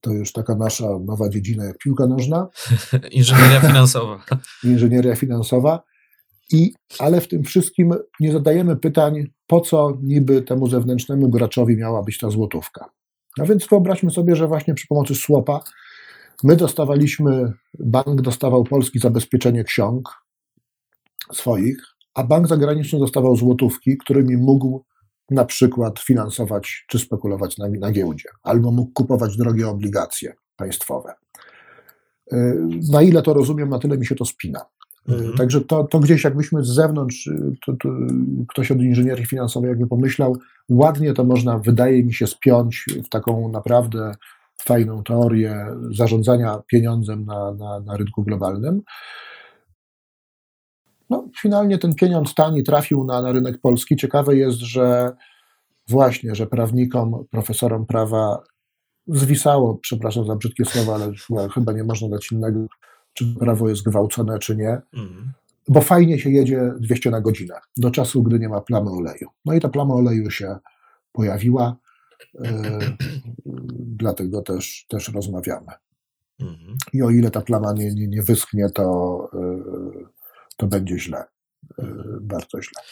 [0.00, 2.48] To już taka nasza nowa dziedzina jak piłka nożna.
[3.10, 4.24] Inżynieria finansowa.
[4.64, 5.82] Inżynieria finansowa.
[6.52, 12.02] I, ale w tym wszystkim nie zadajemy pytań, po co niby temu zewnętrznemu graczowi miała
[12.02, 12.90] być ta złotówka.
[13.38, 15.60] No więc wyobraźmy sobie, że właśnie przy pomocy słopa
[16.44, 20.08] my dostawaliśmy, bank dostawał polski zabezpieczenie ksiąg
[21.32, 21.82] swoich,
[22.14, 24.84] a bank zagraniczny dostawał złotówki, którymi mógł
[25.30, 31.14] na przykład finansować czy spekulować na, na giełdzie, albo mógł kupować drogie obligacje państwowe.
[32.32, 32.56] Y,
[32.90, 34.60] na ile to rozumiem, na tyle mi się to spina.
[35.08, 35.36] Y, mhm.
[35.36, 37.88] Także to, to gdzieś jakbyśmy z zewnątrz, y, to, to
[38.48, 40.36] ktoś od inżynierii finansowej jakby pomyślał,
[40.68, 44.14] ładnie to można, wydaje mi się, spiąć w taką naprawdę
[44.64, 48.82] fajną teorię zarządzania pieniądzem na, na, na rynku globalnym.
[51.10, 53.96] No, finalnie ten pieniądz tani trafił na, na rynek polski.
[53.96, 55.16] Ciekawe jest, że
[55.88, 58.42] właśnie, że prawnikom, profesorom prawa
[59.06, 61.12] zwisało, przepraszam za brzydkie słowa, ale
[61.54, 62.66] chyba, nie można dać innego,
[63.12, 65.32] czy prawo jest gwałcone, czy nie, Mhm.
[65.68, 69.28] bo fajnie się jedzie 200 na godzinę, do czasu, gdy nie ma plamy oleju.
[69.44, 70.56] No i ta plama oleju się
[71.12, 71.76] pojawiła,
[72.44, 72.78] e,
[74.02, 75.72] dlatego też, też rozmawiamy.
[76.40, 76.76] Mhm.
[76.92, 79.38] I o ile ta plama nie, nie, nie wyschnie, to, e,
[80.58, 81.24] to będzie źle.
[81.78, 81.84] E,
[82.20, 82.82] Bardzo źle.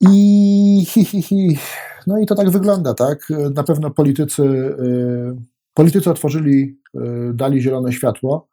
[0.00, 1.58] I hi, hi, hi.
[2.06, 3.28] no i to tak wygląda, tak?
[3.54, 5.42] Na pewno politycy, e,
[5.74, 7.00] politycy otworzyli, e,
[7.34, 8.48] dali zielone światło.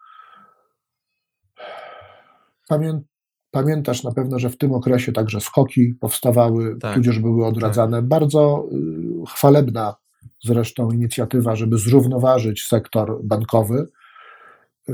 [2.68, 3.02] Pamię,
[3.52, 6.96] pamiętasz na pewno, że w tym okresie także skoki powstawały, Tak.
[6.96, 8.02] tudzież były odradzane.
[8.02, 8.76] Bardzo e,
[9.28, 9.96] chwalebna
[10.44, 13.88] zresztą inicjatywa, żeby zrównoważyć sektor bankowy.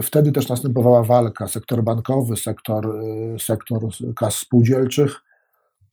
[0.01, 2.85] Wtedy też następowała walka, sektor bankowy, sektor,
[3.35, 3.81] y, sektor
[4.15, 5.21] kas spółdzielczych.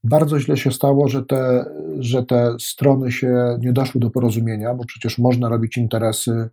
[0.05, 1.65] Bardzo źle się stało, że te,
[1.99, 6.49] że te strony się nie doszły do porozumienia, bo przecież można robić interesy y,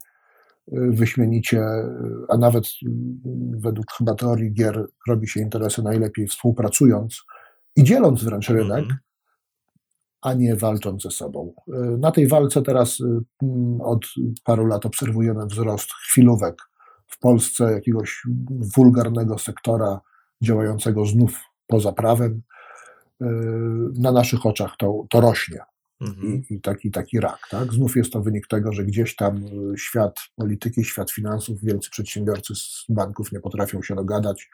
[0.71, 1.85] wyśmienicie, y,
[2.29, 2.65] a nawet
[3.51, 7.23] według chyba teorii gier robi się interesy najlepiej współpracując
[7.75, 8.99] i dzieląc wręcz rynek Mhm.
[10.21, 11.53] a nie walcząc ze sobą.
[11.97, 12.97] Na tej walce teraz
[13.41, 14.05] mm, od
[14.43, 16.55] paru lat obserwujemy wzrost chwilówek
[17.07, 18.23] w Polsce, jakiegoś
[18.75, 20.01] wulgarnego sektora
[20.41, 22.41] działającego znów poza prawem.
[23.21, 23.25] Y,
[23.99, 25.59] Na naszych oczach to, to rośnie
[26.01, 26.33] Mhm.
[26.49, 27.39] i, i taki, taki rak.
[27.49, 27.73] Tak?
[27.73, 29.37] Znów jest to wynik tego, że gdzieś tam
[29.73, 34.49] y, świat polityki, świat finansów, wielcy przedsiębiorcy z banków nie potrafią się dogadać.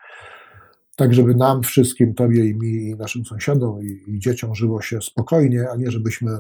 [0.95, 5.01] Tak, żeby nam wszystkim, tobie i mi, i naszym sąsiadom i, i dzieciom żyło się
[5.01, 6.31] spokojnie, a nie żebyśmy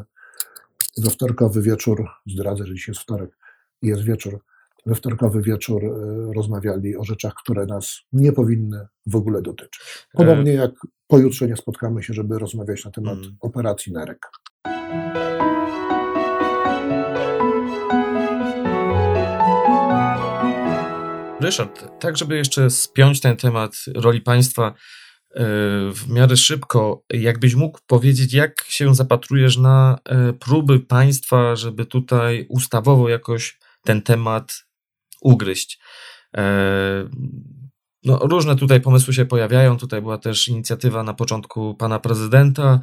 [0.97, 3.37] we wtorkowy wieczór, zdradzę, że dzisiaj jest wtorek,
[3.81, 4.39] jest wieczór,
[4.85, 9.81] we wtorkowy wieczór y, rozmawiali o rzeczach, które nas nie powinny w ogóle dotyczyć.
[10.13, 10.71] Podobnie jak
[11.07, 13.35] pojutrze nie spotkamy się, żeby rozmawiać na temat Mm.
[13.41, 14.19] operacji Nerek.
[21.41, 24.73] Ryszard, tak żeby jeszcze spiąć ten temat roli państwa e,
[25.91, 32.45] w miarę szybko, jakbyś mógł powiedzieć, jak się zapatrujesz na e, próby państwa, żeby tutaj
[32.49, 34.65] ustawowo jakoś ten temat
[35.21, 35.79] ugryźć.
[36.37, 37.09] E,
[38.03, 39.77] No, różne tutaj pomysły się pojawiają.
[39.77, 42.79] Tutaj była też inicjatywa na początku pana prezydenta.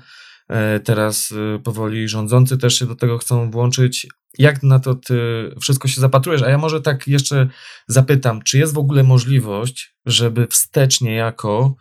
[0.49, 4.07] e, Teraz e, powoli rządzący też się do tego chcą włączyć.
[4.39, 5.19] Jak na to ty
[5.61, 6.43] wszystko się zapatrujesz?
[6.43, 7.49] A ja może tak jeszcze
[7.87, 11.75] zapytam, czy jest w ogóle możliwość, żeby wstecznie jako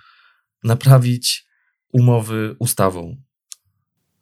[0.64, 1.46] naprawić
[1.94, 3.16] umowy ustawą?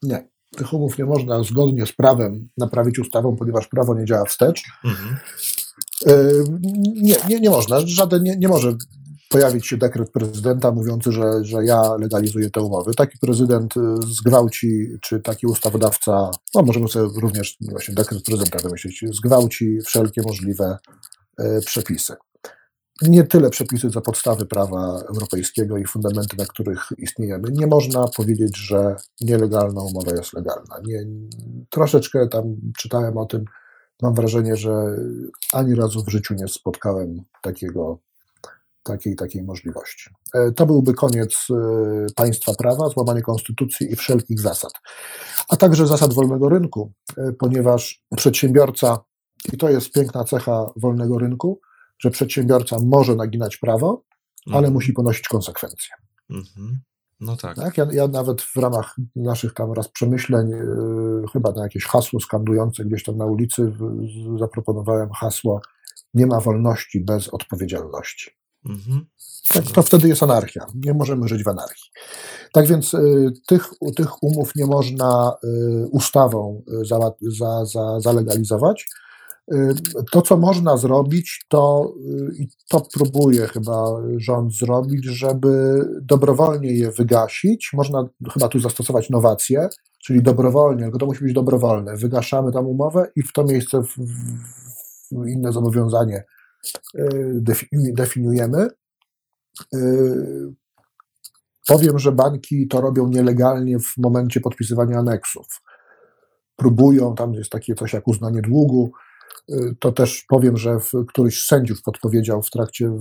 [0.03, 0.27] Nie.
[0.57, 4.61] Tych umów nie można zgodnie z prawem naprawić ustawą, ponieważ prawo nie działa wstecz.
[4.83, 5.17] Mhm.
[6.05, 6.43] Yy,
[6.95, 7.79] Nie, nie, nie można.
[7.85, 8.75] Żaden nie, nie może
[9.29, 12.93] pojawić się dekret prezydenta mówiący, że, że ja legalizuję te umowy.
[12.93, 19.05] Taki prezydent y, zgwałci, czy taki ustawodawca, no możemy sobie również właśnie dekret prezydenta wymyślić,
[19.11, 20.77] zgwałci wszelkie możliwe
[21.39, 22.13] y, przepisy.
[23.01, 27.47] Nie tyle przepisy za podstawy prawa europejskiego i fundamenty, na których istniejemy.
[27.51, 30.75] Nie można powiedzieć, że nielegalna umowa jest legalna.
[30.85, 31.05] Nie,
[31.69, 32.43] troszeczkę tam
[32.77, 33.45] czytałem o tym,
[34.01, 34.71] mam wrażenie, że
[35.53, 37.99] ani razu w życiu nie spotkałem takiego,
[38.83, 40.09] takiej, takiej możliwości.
[40.33, 41.55] E, To byłby koniec e,
[42.15, 44.71] państwa prawa, złamanie konstytucji i wszelkich zasad,
[45.49, 48.99] a także zasad wolnego rynku, e, ponieważ przedsiębiorca,
[49.53, 51.59] i to jest piękna cecha wolnego rynku,
[51.99, 54.03] że przedsiębiorca może naginać prawo,
[54.47, 54.73] ale Mhm.
[54.73, 55.89] musi ponosić konsekwencje.
[56.29, 56.79] Mhm.
[57.19, 57.55] No tak.
[57.55, 57.77] Tak?
[57.77, 62.85] Ja, ja nawet w ramach naszych tam raz przemyśleń, yy, chyba na jakieś hasło skandujące
[62.85, 63.99] gdzieś tam na ulicy, w,
[64.39, 65.61] zaproponowałem hasło
[66.13, 68.31] nie ma wolności bez odpowiedzialności.
[68.69, 69.05] Mhm.
[69.53, 70.65] Tak, to wtedy jest anarchia.
[70.85, 71.91] Nie możemy żyć w anarchii.
[72.53, 78.87] Tak więc y, tych, tych umów nie można y, ustawą za, za, za, zalegalizować.
[79.53, 79.73] Y,
[80.11, 86.91] To, co można zrobić, to y, i to próbuje chyba rząd zrobić, żeby dobrowolnie je
[86.91, 87.69] wygasić.
[87.73, 89.69] Można chyba tu zastosować nowacje,
[90.03, 91.97] czyli dobrowolnie, tylko to musi być dobrowolne.
[91.97, 93.95] Wygaszamy tam umowę i w to miejsce w,
[95.11, 96.23] w inne zobowiązanie
[96.95, 98.67] y, defi- definiujemy.
[101.67, 105.61] Powiem, że banki to robią nielegalnie w momencie podpisywania aneksów.
[106.55, 108.91] Próbują, tam jest takie coś jak uznanie długu.
[109.49, 112.91] Y, To też powiem, że któryś z sędziów podpowiedział w trakcie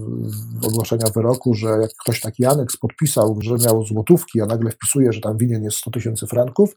[0.62, 5.20] ogłoszenia wyroku, że jak ktoś taki aneks podpisał, że miał złotówki, a nagle wpisuje, że
[5.20, 6.76] tam winien jest 100 tysięcy franków,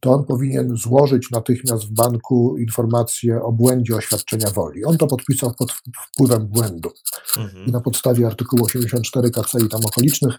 [0.00, 4.84] to on powinien złożyć natychmiast w banku informację o błędzie oświadczenia woli.
[4.84, 5.72] On to podpisał pod
[6.12, 6.90] wpływem błędu
[7.36, 7.66] i Mhm.
[7.70, 10.34] na podstawie artykułu 84 KC i tam okolicznych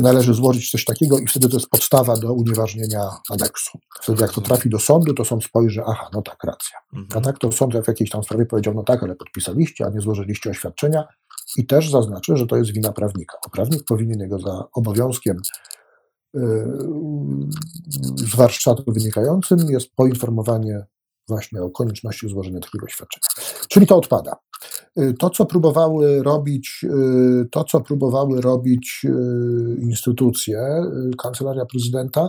[0.00, 3.78] należy złożyć coś takiego i wtedy to jest podstawa do unieważnienia aneksu.
[4.02, 6.78] Wtedy jak to trafi do sądu, to sąd spojrzy, aha, no tak, racja.
[6.92, 7.24] A Mhm.
[7.24, 10.50] tak to sąd w jakiejś tam sprawie powiedział, no tak, ale podpisaliście, a nie złożyliście
[10.50, 11.04] oświadczenia
[11.56, 13.38] i też zaznaczy, że to jest wina prawnika.
[13.44, 15.36] Bo prawnik powinien jego za obowiązkiem
[16.34, 16.66] yy,
[18.16, 20.86] z warsztatu wynikającym jest poinformowanie
[21.28, 23.26] właśnie o konieczności złożenia takiego oświadczenia.
[23.68, 24.36] Czyli to odpada.
[24.98, 30.82] Y, To, co próbowały robić, y, to, co próbowały robić y, instytucje,
[31.22, 32.28] kancelaria prezydenta,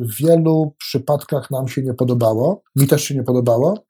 [0.00, 2.62] w wielu przypadkach nam się nie podobało.
[2.76, 3.84] Mi też się nie podobało.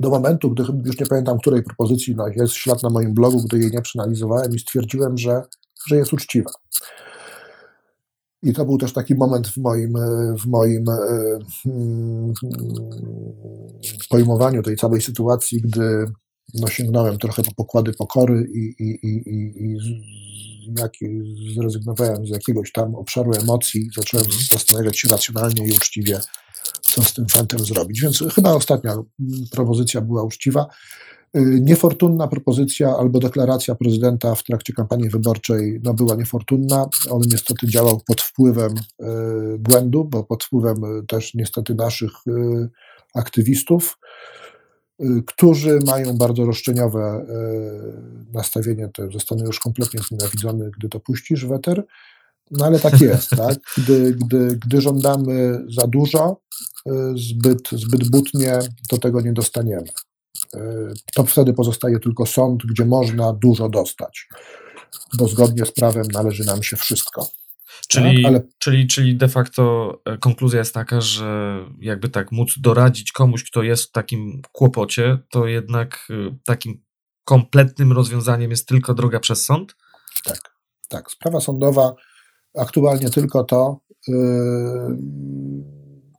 [0.00, 3.58] Do momentu, gdy już nie pamiętam której propozycji, no jest ślad na moim blogu, gdy
[3.58, 5.42] jej nie przeanalizowałem i stwierdziłem, że,
[5.86, 6.50] że jest uczciwa.
[8.42, 12.32] I to był też taki moment w moim, e, w moim e, mm,
[14.10, 16.06] pojmowaniu tej całej sytuacji, gdy
[16.54, 19.22] no, sięgnąłem trochę po pokłady pokory i, i, i,
[19.64, 19.78] i,
[20.78, 20.92] jak,
[21.54, 24.44] zrezygnowałem z jakiegoś tam obszaru emocji, zacząłem Mhm.
[24.50, 26.20] zastanawiać się racjonalnie i uczciwie,
[26.82, 28.00] co z tym fantem zrobić.
[28.02, 28.96] Więc chyba ostatnia
[29.50, 30.66] propozycja była uczciwa.
[31.36, 36.86] Y, Niefortunna propozycja albo deklaracja prezydenta w trakcie kampanii wyborczej no, była niefortunna.
[37.10, 42.12] On niestety działał pod wpływem y, błędu, bo pod wpływem y, też niestety naszych
[43.14, 43.98] aktywistów,
[45.26, 47.26] którzy mają bardzo roszczeniowe
[48.32, 51.84] nastawienie, to zostanę już kompletnie znienawidzony, gdy to puścisz w eter.
[52.50, 53.58] No ale tak jest, tak?
[53.78, 56.40] Gdy, gdy, gdy żądamy za dużo,
[57.16, 59.86] zbyt, zbyt butnie, to tego nie dostaniemy.
[60.56, 60.58] Y,
[61.14, 64.28] To wtedy pozostaje tylko sąd, gdzie można dużo dostać,
[65.18, 67.28] bo zgodnie z prawem należy nam się wszystko.
[67.88, 72.54] Czyli, Tak, ale- czyli, czyli de facto e, konkluzja jest taka, że jakby tak móc
[72.58, 76.82] doradzić komuś, kto jest w takim kłopocie, to jednak e, takim
[77.24, 79.76] kompletnym rozwiązaniem jest tylko droga przez sąd?
[80.24, 80.38] Tak,
[80.88, 81.10] tak.
[81.10, 81.94] Sprawa sądowa
[82.58, 83.80] aktualnie tylko to.
[84.08, 84.12] y,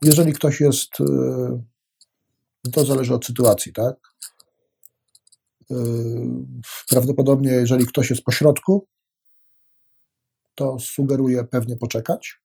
[0.02, 3.94] Jeżeli ktoś jest, y, to zależy od sytuacji, tak?
[5.70, 5.74] Y,
[6.88, 8.86] Prawdopodobnie, jeżeli ktoś jest pośrodku,
[10.54, 12.40] to sugeruje pewnie poczekać,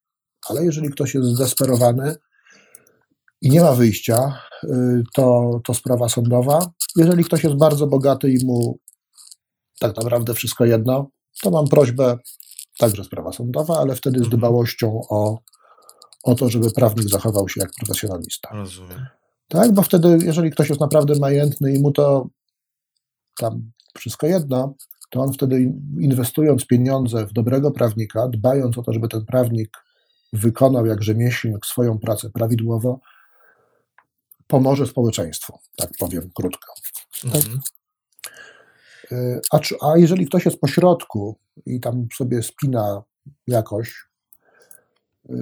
[0.49, 2.15] ale jeżeli ktoś jest zdesperowany
[3.41, 4.67] i nie ma wyjścia, y,
[5.14, 6.59] to, to sprawa sądowa.
[6.95, 8.80] Jeżeli ktoś jest bardzo bogaty i mu
[9.80, 11.09] tak naprawdę wszystko jedno,
[11.41, 12.17] to mam prośbę,
[12.77, 14.38] także sprawa sądowa, ale wtedy z Mhm.
[14.39, 15.39] dbałością o,
[16.23, 18.49] o to, żeby prawnik zachował się jak profesjonalista.
[18.53, 19.06] Rozumiem.
[19.48, 22.27] Tak, bo wtedy, jeżeli ktoś jest naprawdę majętny i mu to
[23.39, 24.75] tam wszystko jedno,
[25.09, 29.77] to on wtedy in- inwestując pieniądze w dobrego prawnika, dbając o to, żeby ten prawnik
[30.33, 32.99] wykonał jak rzemieślnik swoją pracę prawidłowo,
[34.47, 36.73] pomoże społeczeństwu, tak powiem krótko.
[37.25, 37.59] Mhm.
[39.11, 43.03] Y, A, czy- a jeżeli ktoś jest pośrodku i tam sobie spina
[43.47, 44.07] jakoś,
[45.29, 45.33] y,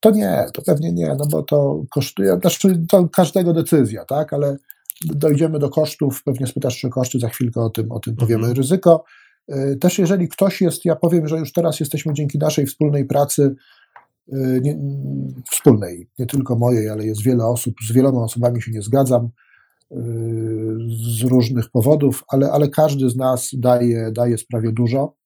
[0.00, 4.56] to nie, to pewnie nie, no bo to kosztuje, znaczy to każdego decyzja, tak, ale
[5.04, 8.56] dojdziemy do kosztów, pewnie spytasz, czy koszty, za chwilkę o tym, o tym powiemy, Mhm.
[8.56, 9.04] ryzyko.
[9.52, 13.54] Y, Też jeżeli ktoś jest, ja powiem, że już teraz jesteśmy dzięki naszej wspólnej pracy,
[14.32, 14.78] y, nie,
[15.50, 19.24] wspólnej, nie tylko mojej, ale jest wiele osób, z wieloma osobami się nie zgadzam,
[19.92, 19.96] y,
[21.18, 25.16] z różnych powodów, ale, ale każdy z nas daje, daje sprawie dużo.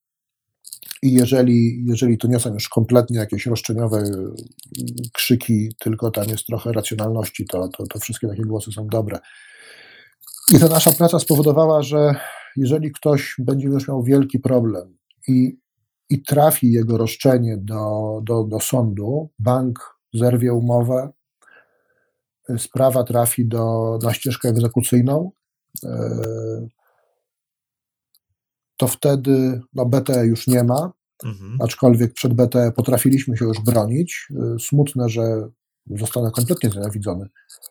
[1.02, 4.12] I jeżeli, jeżeli to nie są już kompletnie jakieś roszczeniowe y,
[5.12, 9.18] krzyki, tylko tam jest trochę racjonalności, to, to, to wszystkie takie głosy są dobre.
[10.50, 12.14] I ta nasza praca spowodowała, że
[12.56, 14.96] jeżeli ktoś będzie już miał wielki problem
[15.28, 15.58] i,
[16.10, 21.12] i trafi jego roszczenie do, do, do sądu, bank zerwie umowę,
[22.58, 25.30] sprawa trafi do, na ścieżkę egzekucyjną,
[25.84, 25.88] y,
[28.78, 30.92] to wtedy no, BT już nie ma,
[31.24, 31.58] Mhm.
[31.62, 34.28] aczkolwiek przed BT potrafiliśmy się już bronić.
[34.30, 35.48] Y, Smutne, że
[35.86, 37.26] zostanę kompletnie znienawidzony.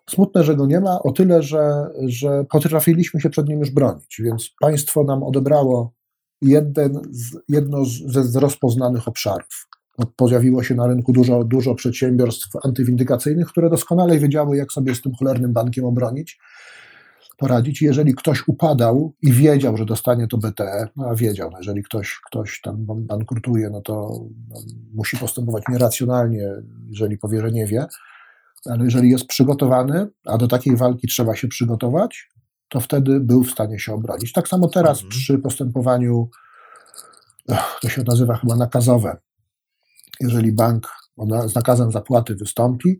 [0.10, 4.22] Smutne, że go nie ma, o tyle, że, że potrafiliśmy się przed nim już bronić,
[4.24, 5.94] więc państwo nam odebrało
[6.42, 9.68] jeden z, jedno ze z rozpoznanych obszarów.
[10.00, 15.02] No, Pojawiło się na rynku dużo, dużo przedsiębiorstw antywindykacyjnych, które doskonale wiedziały, jak sobie z
[15.02, 16.40] tym cholernym bankiem obronić,
[17.38, 17.82] poradzić.
[17.82, 22.20] Jeżeli ktoś upadał i wiedział, że dostanie to BTE, no a wiedział, no jeżeli ktoś,
[22.26, 23.94] ktoś tam ban- bankrutuje, no to
[24.50, 24.60] no,
[24.94, 26.48] musi postępować nieracjonalnie,
[26.90, 27.86] jeżeli powie, że nie wie,
[28.66, 32.30] ale jeżeli jest przygotowany, a do takiej walki trzeba się przygotować,
[32.70, 34.32] to wtedy był w stanie się obronić.
[34.32, 35.10] Tak samo teraz Mhm.
[35.10, 36.30] przy postępowaniu,
[37.82, 39.18] to się nazywa chyba nakazowe.
[40.20, 40.88] Jeżeli bank
[41.48, 43.00] z nakazem zapłaty wystąpi,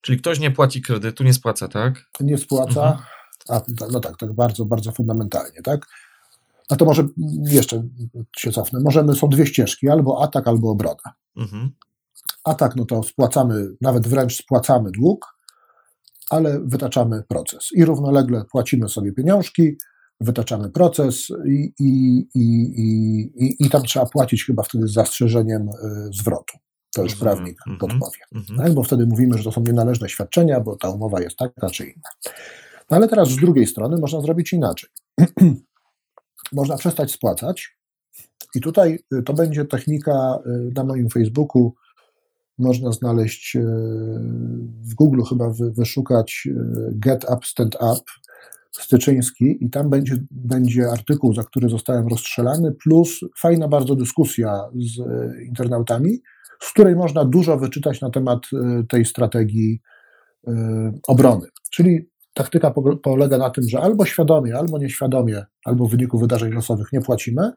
[0.00, 1.94] Czyli ktoś nie płaci kredytu, nie spłaca, tak?
[2.20, 3.04] nie spłaca, Mhm.
[3.48, 3.60] A
[3.92, 5.86] no tak, tak bardzo, bardzo fundamentalnie, tak?
[6.68, 7.08] A to może
[7.44, 7.82] jeszcze
[8.36, 8.80] się cofnę.
[8.80, 11.14] Możemy, są dwie ścieżki, albo atak, albo obrona.
[11.36, 11.70] Mhm.
[12.44, 15.36] Atak, no to spłacamy, nawet wręcz spłacamy dług,
[16.30, 17.68] ale wytaczamy proces.
[17.72, 19.76] I równolegle płacimy sobie pieniążki,
[20.20, 22.44] wytaczamy proces i, i, i,
[23.36, 25.72] i, i tam trzeba płacić chyba wtedy z zastrzeżeniem y,
[26.12, 26.58] zwrotu.
[26.94, 27.34] To już Rozumiem.
[27.34, 27.78] prawnik Mhm.
[27.78, 28.18] podpowie.
[28.34, 28.58] Mhm.
[28.58, 28.74] Tak?
[28.74, 32.08] Bo wtedy mówimy, że to są nienależne świadczenia, bo ta umowa jest taka czy inna.
[32.92, 34.90] No ale teraz z drugiej strony można zrobić inaczej.
[36.52, 37.76] można przestać spłacać
[38.54, 41.74] i tutaj y, to będzie technika y, na moim Facebooku.
[42.58, 43.60] Można znaleźć y,
[44.90, 46.48] w Google chyba wy- wyszukać
[46.92, 48.02] Get Up Stand Up
[48.72, 55.00] Styczyński i tam będzie, będzie artykuł, za który zostałem rozstrzelany, plus fajna bardzo dyskusja z
[55.46, 56.22] internautami,
[56.62, 58.40] z której można dużo wyczytać na temat
[58.88, 59.80] tej strategii
[61.08, 61.46] obrony.
[61.72, 66.52] Czyli taktyka po- polega na tym, że albo świadomie, albo nieświadomie, albo w wyniku wydarzeń
[66.52, 67.52] losowych nie płacimy.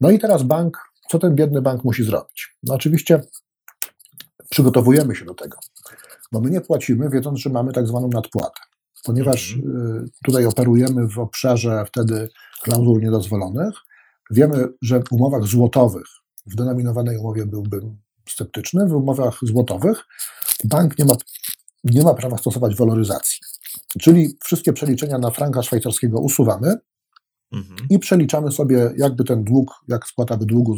[0.00, 0.78] No i teraz bank,
[1.10, 2.56] co ten biedny bank musi zrobić?
[2.62, 3.20] No oczywiście
[4.50, 5.58] przygotowujemy się do tego,
[6.32, 8.60] bo my nie płacimy, wiedząc, że mamy tak zwaną nadpłatę.
[9.04, 9.60] Ponieważ y,
[10.24, 12.28] tutaj operujemy w obszarze wtedy
[12.62, 13.74] klauzul niedozwolonych,
[14.30, 16.06] wiemy, że w umowach złotowych,
[16.46, 17.96] w denominowanej umowie byłbym
[18.28, 20.04] sceptyczny, w umowach złotowych
[20.64, 21.14] bank nie ma,
[21.84, 23.38] nie ma prawa stosować waloryzacji.
[24.00, 26.76] Czyli wszystkie przeliczenia na franka szwajcarskiego usuwamy
[27.52, 27.76] Mhm.
[27.90, 30.76] i przeliczamy sobie, jakby ten dług, jak spłata by długu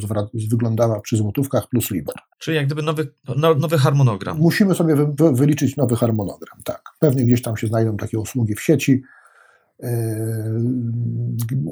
[0.50, 2.14] wyglądała przy złotówkach plus LIBOR.
[2.38, 4.38] Czyli jak gdyby nowy, no, nowy harmonogram.
[4.38, 6.82] Musimy sobie wy, wy, wyliczyć nowy harmonogram, tak.
[7.00, 9.02] Pewnie gdzieś tam się znajdą takie usługi w sieci.
[9.82, 9.88] Yy,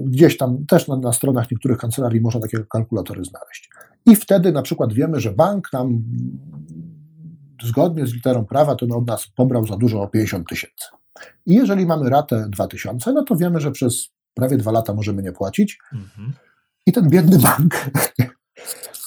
[0.07, 3.71] Gdzieś tam też na, na stronach niektórych kancelarii można takie kalkulatory znaleźć.
[4.07, 6.03] I wtedy na przykład wiemy, że bank nam
[7.63, 10.87] zgodnie z literą prawa to od nas pobrał za dużo o 50 tysięcy.
[11.47, 15.33] I jeżeli mamy ratę 2000, no to wiemy, że przez prawie dwa lata możemy nie
[15.33, 15.79] płacić.
[15.93, 16.33] Mhm.
[16.87, 17.91] I ten biedny bank,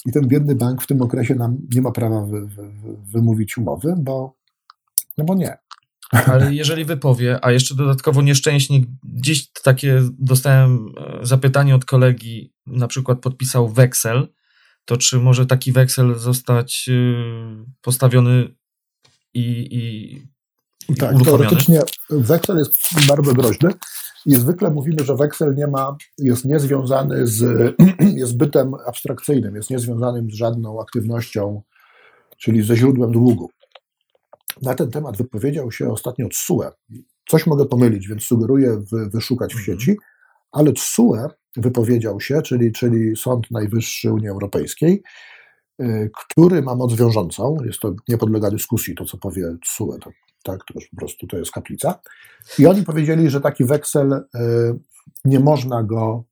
[0.05, 3.57] i ten biedny bank w tym okresie nam nie ma prawa wy, wy, wy, wymówić
[3.57, 4.37] umowy, bo,
[5.17, 5.57] no bo nie.
[6.11, 12.87] Ale jeżeli wypowie, a jeszcze dodatkowo nieszczęśnik, dziś takie dostałem e, zapytanie od kolegi, na
[12.87, 14.27] przykład podpisał weksel,
[14.85, 17.15] to czy może taki weksel zostać y,
[17.81, 18.55] postawiony
[19.33, 20.21] i, i
[20.99, 23.69] Tak, teoretycznie weksel jest bardzo groźny
[24.25, 27.75] i zwykle mówimy, że weksel nie ma, jest niezwiązany z,
[28.21, 31.61] jest bytem abstrakcyjnym, jest niezwiązanym z żadną aktywnością,
[32.37, 33.49] czyli ze źródłem długu.
[34.61, 36.63] Na ten temat wypowiedział się ostatnio TSUE.
[37.29, 39.65] Coś mogę pomylić, więc sugeruję wy, wyszukać w Mhm.
[39.79, 39.97] sieci,
[40.51, 45.03] ale TSUE wypowiedział się, czyli, czyli Sąd Najwyższy Unii Europejskiej,
[45.81, 50.11] y, który ma moc wiążącą, jest to nie podlega dyskusji, to co powie TSUE, to,
[50.45, 51.99] tak, to już po prostu to jest kaplica.
[52.59, 54.21] I oni powiedzieli, że taki weksel y,
[55.25, 56.23] nie można go,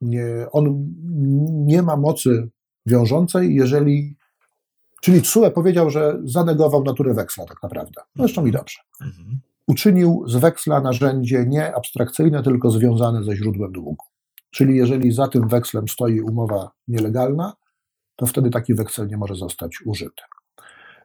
[0.00, 0.94] nie, on
[1.66, 2.48] nie ma mocy
[2.86, 4.16] wiążącej, jeżeli,
[5.02, 8.02] czyli TSUE powiedział, że zanegował naturę weksla tak naprawdę.
[8.16, 9.40] Zresztą i dobrze Mhm.
[9.66, 14.04] uczynił z weksla narzędzie nie abstrakcyjne, tylko związane ze źródłem długu.
[14.50, 17.52] Czyli jeżeli za tym wekslem stoi umowa nielegalna,
[18.16, 20.22] to wtedy taki weksel nie może zostać użyty.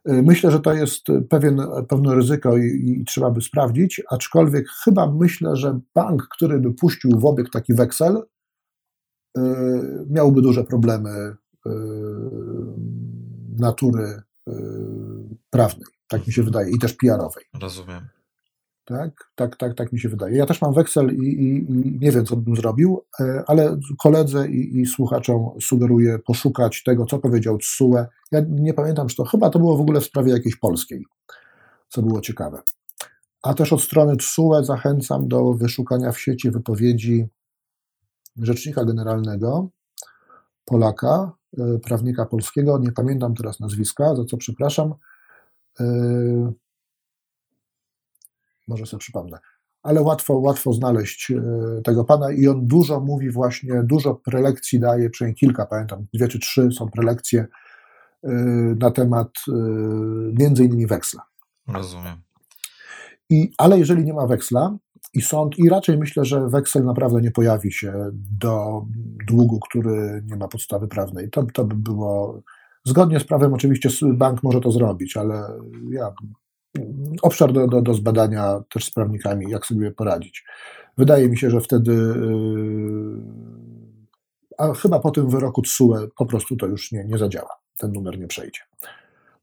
[0.08, 5.12] Y, Myślę, że to jest pewien, pewne ryzyko i, i trzeba by sprawdzić, aczkolwiek chyba
[5.12, 8.24] myślę, że bank, który by puścił w obieg taki weksel,
[9.38, 9.42] y,
[10.10, 11.70] miałby duże problemy y,
[13.60, 14.54] natury y,
[15.50, 17.44] prawnej, tak mi się wydaje, i też PR-owej.
[17.62, 18.19] Rozumiem.
[18.90, 20.38] Tak, tak, tak, tak mi się wydaje.
[20.38, 21.66] Ja też mam weksel i, i,
[22.02, 27.20] nie wiem, co bym zrobił, e, ale koledze i, i słuchaczom sugeruję poszukać tego, co
[27.20, 28.06] powiedział TSUE.
[28.32, 31.06] Ja nie pamiętam, czy to chyba to było w ogóle w sprawie jakiejś polskiej,
[31.90, 32.62] co było ciekawe.
[33.44, 37.28] A też od strony TSUE zachęcam do wyszukania w sieci wypowiedzi
[38.38, 39.70] rzecznika generalnego
[40.66, 44.94] Polaka, e, prawnika polskiego, nie pamiętam teraz nazwiska, za co przepraszam.
[48.70, 49.40] Może sobie przypomnę.
[49.84, 51.42] Ale łatwo, łatwo znaleźć e,
[51.84, 56.40] tego pana i on dużo mówi właśnie, dużo prelekcji daje, przynajmniej kilka, pamiętam, dwie czy
[56.40, 57.46] trzy są prelekcje
[58.24, 58.30] e,
[58.80, 59.52] na temat e,
[60.40, 61.24] między innymi weksla.
[61.68, 62.16] Rozumiem.
[63.30, 64.78] I, ale jeżeli nie ma weksla
[65.14, 68.86] i sąd, i raczej myślę, że weksel naprawdę nie pojawi się do
[69.28, 72.42] długu, który nie ma podstawy prawnej, to, to by było
[72.86, 75.48] zgodnie z prawem, oczywiście bank może to zrobić, ale
[75.90, 76.14] ja
[77.22, 80.46] obszar do, do, do zbadania też z prawnikami, jak sobie poradzić.
[80.98, 83.22] Wydaje mi się, że wtedy, yy,
[84.58, 87.60] a chyba po tym wyroku TSUE po prostu to już nie, nie zadziała.
[87.78, 88.62] Ten numer nie przejdzie.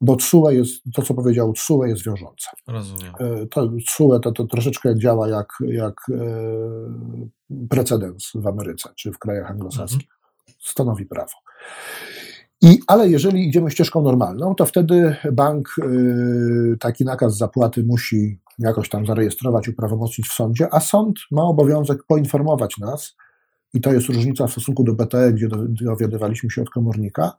[0.01, 2.49] bo TSUE jest, to co powiedział TSUE jest wiążące.
[2.67, 3.13] Rozumiem.
[3.21, 6.17] E, to TSUE to, to troszeczkę działa jak, jak e,
[7.69, 10.09] precedens w Ameryce czy w krajach anglosaskich.
[10.61, 11.33] Stanowi prawo.
[12.63, 18.89] I, ale jeżeli idziemy ścieżką normalną, to wtedy bank y, taki nakaz zapłaty musi jakoś
[18.89, 23.17] tam zarejestrować, uprawomocnić w sądzie, a sąd ma obowiązek poinformować nas,
[23.75, 27.33] i to jest różnica w stosunku do BTE, gdzie dowiadywaliśmy się od komornika.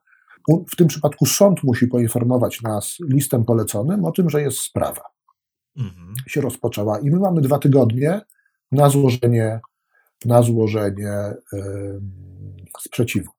[0.72, 5.02] W tym przypadku sąd musi poinformować nas listem poleconym o tym, że jest sprawa.
[5.78, 6.14] Mhm.
[6.28, 7.00] Się rozpoczęła.
[7.00, 8.22] I my mamy dwa tygodnie
[8.72, 9.60] na złożenie,
[10.26, 12.02] na złożenie yy,
[12.80, 13.32] sprzeciwu.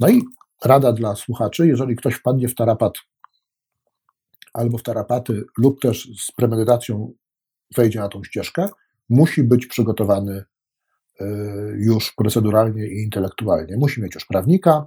[0.00, 0.22] No i
[0.64, 2.92] rada dla słuchaczy, jeżeli ktoś wpadnie w tarapat
[4.52, 7.12] albo w tarapaty, lub też z premedytacją
[7.76, 8.68] wejdzie na tą ścieżkę,
[9.08, 10.44] musi być przygotowany
[11.20, 11.24] y,
[11.78, 13.76] już proceduralnie i intelektualnie.
[13.76, 14.86] Musi mieć już prawnika,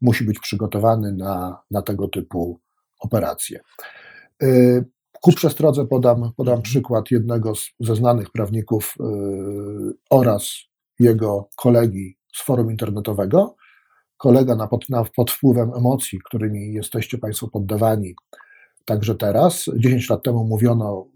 [0.00, 2.60] musi być przygotowany na, na tego typu
[3.00, 3.60] operacje.
[4.42, 4.84] Y,
[5.20, 10.54] ku przestrodze podam, podam przykład jednego z, ze znanych prawników yy, oraz
[10.98, 13.56] jego kolegi z forum internetowego,
[14.20, 18.14] kolega na pod, na, pod wpływem emocji, którymi jesteście Państwo poddawani,
[18.84, 19.64] także teraz.
[19.76, 21.06] 10 lat temu mówiono,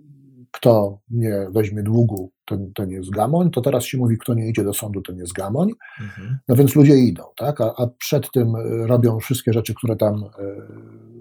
[0.50, 4.64] kto nie weźmie długu, ten, ten jest gamoń, to teraz się mówi, kto nie idzie
[4.64, 5.70] do sądu, ten jest gamoń.
[6.00, 6.38] Mhm.
[6.48, 7.60] No więc ludzie idą, tak?
[7.60, 10.28] A, a, przed tym e, robią wszystkie rzeczy, które tam y,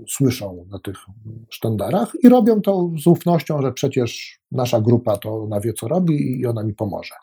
[0.10, 0.96] słyszą na tych
[1.50, 6.40] sztandarach i robią to z ufnością, że przecież nasza grupa to ona wie, co robi
[6.40, 7.16] i ona mi pomoże.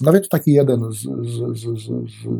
[0.00, 1.90] No więc taki jeden z, z, z,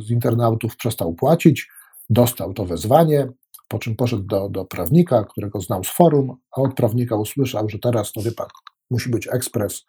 [0.06, 1.68] z internautów przestał płacić,
[2.10, 3.28] dostał to wezwanie,
[3.68, 7.78] po czym poszedł do, do prawnika, którego znał z forum, a od prawnika usłyszał, że
[7.78, 8.48] teraz, to wie pan,
[8.90, 9.84] musi być ekspres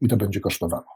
[0.00, 0.86] i to będzie kosztowało.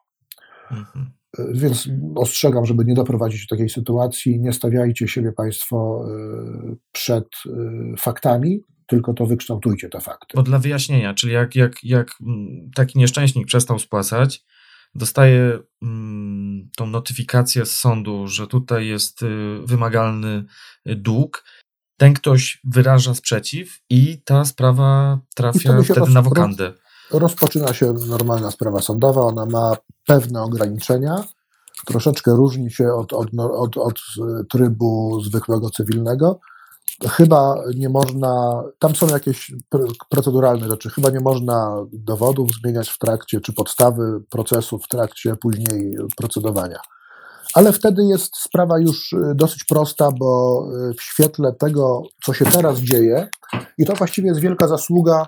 [0.71, 1.11] Mhm.
[1.53, 7.97] Więc ostrzegam, żeby nie doprowadzić do takiej sytuacji, nie stawiajcie siebie Państwo e, przed e,
[7.97, 10.37] faktami, tylko to wykształtujcie te fakty.
[10.37, 12.11] Bo dla wyjaśnienia, czyli jak, jak, jak
[12.75, 14.45] taki nieszczęśnik przestał spłacać,
[14.95, 20.45] dostaje mm, tą notyfikację z sądu, że tutaj jest y, wymagalny
[20.87, 21.45] dług.
[21.97, 26.73] Ten ktoś wyraża sprzeciw i ta sprawa trafia wtedy roz, na wokandę.
[27.11, 29.77] Rozpoczyna się normalna sprawa sądowa, ona ma
[30.07, 31.25] pewne ograniczenia,
[31.87, 34.01] troszeczkę różni się od, od, od, od
[34.51, 36.41] trybu zwykłego cywilnego
[37.07, 39.53] chyba nie można, tam są jakieś
[40.09, 45.97] proceduralne rzeczy, chyba nie można dowodów zmieniać w trakcie, czy podstawy procesu w trakcie później
[46.17, 46.79] procedowania.
[47.55, 52.45] Ale wtedy jest sprawa już y, dosyć prosta, bo y, w świetle tego, co się
[52.45, 53.29] teraz dzieje,
[53.79, 55.27] i to właściwie jest wielka zasługa,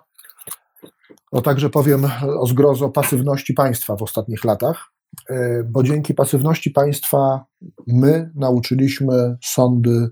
[1.33, 2.07] no także powiem
[2.41, 4.93] o zgrozo, pasywności państwa w ostatnich latach,
[5.31, 7.45] y, bo dzięki pasywności państwa
[7.87, 10.09] my nauczyliśmy sądy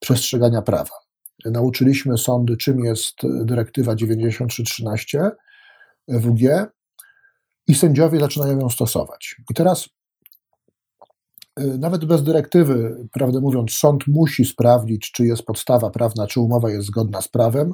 [0.00, 1.01] przestrzegania prawa.
[1.44, 3.14] Nauczyliśmy sądy, czym jest
[3.44, 5.30] dyrektywa 9313
[6.08, 6.70] WG
[7.68, 9.36] i sędziowie zaczynają ją stosować.
[9.50, 9.88] I teraz
[11.60, 16.70] y, nawet bez dyrektywy, prawdę mówiąc, sąd musi sprawdzić, czy jest podstawa prawna, czy umowa
[16.70, 17.72] jest zgodna z prawem.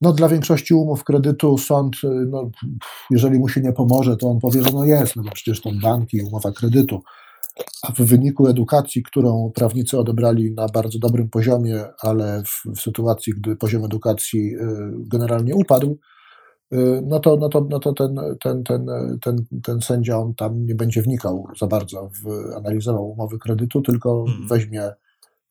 [0.00, 2.50] No, dla większości umów kredytu sąd, y, no,
[3.10, 5.70] jeżeli mu się nie pomoże, to on powie, że no jest, no bo przecież to
[5.82, 7.02] banki, umowa kredytu.
[7.82, 13.32] A w wyniku edukacji, którą prawnicy odebrali na bardzo dobrym poziomie, ale w, w sytuacji,
[13.32, 14.58] gdy poziom edukacji y,
[14.98, 15.98] generalnie upadł,
[16.72, 18.86] y, no to, no to, no to ten, ten, ten,
[19.22, 24.24] ten, ten sędzia on tam nie będzie wnikał za bardzo w analizował umowy kredytu, tylko
[24.28, 24.48] mhm.
[24.48, 24.90] weźmie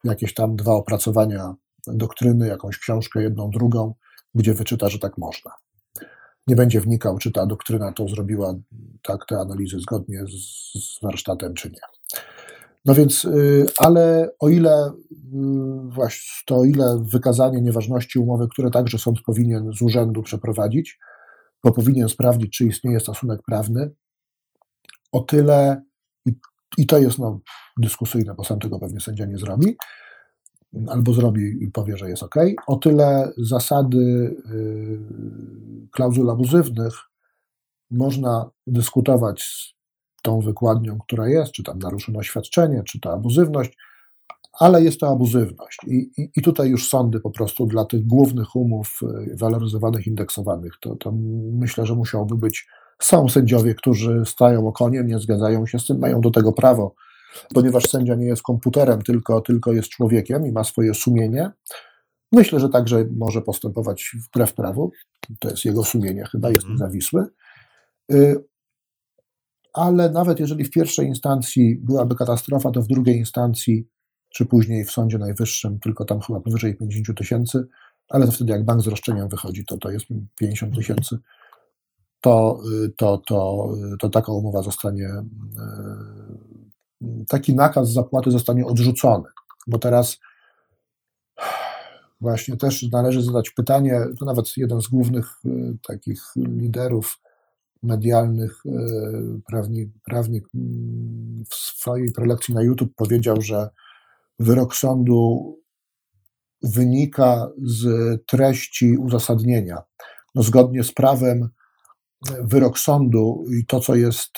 [0.04, 1.56] jakieś tam dwa opracowania
[1.88, 3.94] doktryny, jakąś książkę, jedną, drugą,
[4.36, 5.52] gdzie wyczyta, że tak można
[6.50, 8.56] nie będzie wnikał, czy ta doktryna to zrobiła
[9.04, 11.80] tak te analizy zgodnie z, warsztatem, czy nie.
[12.86, 14.94] No więc, y, ale o ile y,
[15.90, 21.00] właśnie to o ile wykazanie nieważności umowy, które także sąd powinien z urzędu przeprowadzić,
[21.64, 23.92] bo powinien sprawdzić, czy istnieje stosunek prawny,
[25.12, 25.84] o tyle,
[26.26, 26.32] i,
[26.78, 27.40] i to jest no,
[27.78, 29.78] dyskusyjne, bo sam tego pewnie sędzia nie zrobi,
[30.88, 32.36] albo zrobi i powie, że jest ok.
[32.68, 35.00] O tyle zasady y,
[35.92, 36.94] klauzul abuzywnych
[37.92, 39.74] można dyskutować z
[40.22, 43.78] tą wykładnią, która jest, czy tam naruszono świadczenie, czy to abuzywność,
[44.60, 45.78] ale jest to abuzywność.
[45.88, 49.00] I, i, I, tutaj już sądy po prostu dla tych głównych umów
[49.32, 51.12] y, waloryzowanych, indeksowanych, to, to
[51.54, 52.68] myślę, że musiałoby być,
[53.02, 56.96] są sędziowie, którzy stają okoniem, nie zgadzają się z tym, mają do tego prawo,
[57.54, 61.52] ponieważ sędzia nie jest komputerem, tylko, tylko jest człowiekiem i ma swoje sumienie.
[62.32, 64.92] Myślę, że także może postępować wbrew prawu.
[65.40, 66.74] To jest jego sumienie, chyba jest mhm.
[66.74, 67.26] niezawisły.
[68.12, 68.44] Y,
[69.74, 73.88] ale nawet jeżeli w pierwszej instancji byłaby katastrofa, to w drugiej instancji,
[74.30, 77.68] czy później w Sądzie Najwyższym, tylko tam chyba powyżej 50 tysięcy,
[78.10, 80.06] ale to wtedy jak bank z roszczeniem wychodzi, to to jest
[80.40, 81.18] 50 tysięcy,
[82.22, 82.62] to,
[82.98, 85.10] to, to, to taka umowa zostanie,
[87.28, 89.30] taki nakaz zapłaty zostanie odrzucony,
[89.68, 90.18] bo teraz
[92.22, 95.36] właśnie też należy zadać pytanie, to nawet jeden z głównych
[95.88, 97.20] takich liderów
[97.84, 98.64] medialnych,
[99.48, 100.48] prawnik, prawnik
[101.50, 103.70] w swojej prelekcji na YouTube powiedział, że
[104.40, 105.56] wyrok sądu
[106.64, 107.88] wynika z
[108.26, 109.78] treści uzasadnienia.
[110.36, 111.50] No, zgodnie z prawem,
[112.42, 114.32] wyrok sądu i to, co jest,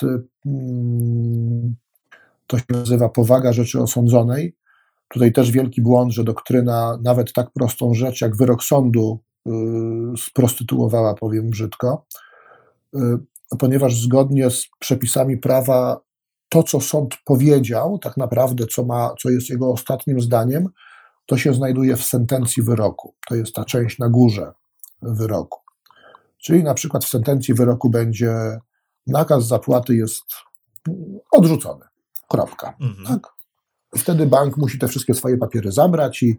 [0.46, 1.76] mm,
[2.52, 4.56] to się nazywa powaga rzeczy osądzonej.
[5.08, 9.50] Tutaj też wielki błąd, że doktryna nawet tak prostą rzecz jak wyrok sądu y,
[10.18, 12.06] sprostytuowała, powiem brzydko,
[12.96, 12.98] y,
[13.58, 16.00] ponieważ zgodnie z przepisami prawa
[16.48, 20.68] to, co sąd powiedział, tak naprawdę, co, ma, co jest jego ostatnim zdaniem,
[21.26, 23.14] to się znajduje w sentencji wyroku.
[23.28, 24.52] To jest ta część na górze
[25.02, 25.60] wyroku.
[26.38, 28.58] Czyli na przykład w sentencji wyroku będzie
[29.06, 30.24] nakaz zapłaty jest
[31.30, 31.91] odrzucony.
[32.28, 32.76] Kropka.
[32.80, 33.06] Mhm.
[33.06, 33.32] Tak?
[33.98, 36.38] Wtedy bank musi te wszystkie swoje papiery zabrać, i,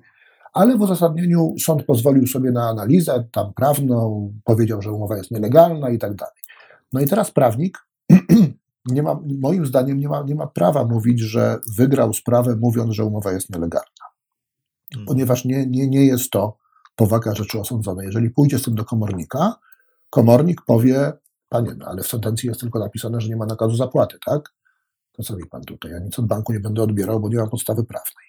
[0.54, 5.90] ale w uzasadnieniu sąd pozwolił sobie na analizę tam prawną, powiedział, że umowa jest nielegalna
[5.90, 6.36] i tak dalej.
[6.94, 7.88] No i teraz prawnik
[8.86, 13.06] nie ma, moim zdaniem nie ma, nie ma prawa mówić, że wygrał sprawę, mówiąc, że
[13.06, 14.06] umowa jest nielegalna.
[14.94, 15.08] Hmm.
[15.08, 16.58] Ponieważ nie, nie, nie jest to
[16.96, 18.06] powaga rzeczy osądzonej.
[18.06, 19.56] Jeżeli pójdzie z tym do komornika,
[20.10, 21.14] komornik powie,
[21.50, 24.54] panie, no ale w sentencji jest tylko napisane, że nie ma nakazu zapłaty, tak?
[25.14, 25.92] To co mi pan tutaj?
[25.92, 28.26] Ja nic od banku nie będę odbierał, bo nie mam podstawy prawnej.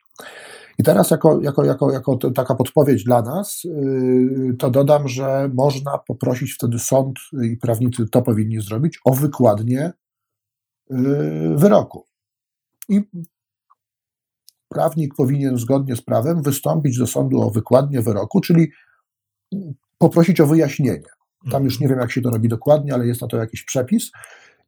[0.79, 5.99] I teraz, jako, jako, jako, jako taka podpowiedź dla nas, yy, to dodam, że można
[5.99, 9.93] poprosić wtedy sąd i prawnicy to powinni zrobić o wykładnię
[10.91, 12.05] yy, wyroku.
[12.89, 13.03] I
[14.69, 18.71] prawnik powinien zgodnie z prawem wystąpić do sądu o wykładnię wyroku, czyli
[19.99, 21.09] poprosić o wyjaśnienie.
[21.51, 24.11] Tam już nie wiem, jak się to robi dokładnie, ale jest na to jakiś przepis.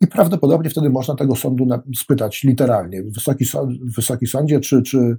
[0.01, 1.67] I prawdopodobnie wtedy można tego sądu
[1.97, 3.45] spytać literalnie, Wysoki,
[3.97, 5.19] wysoki Sądzie, czy, czy,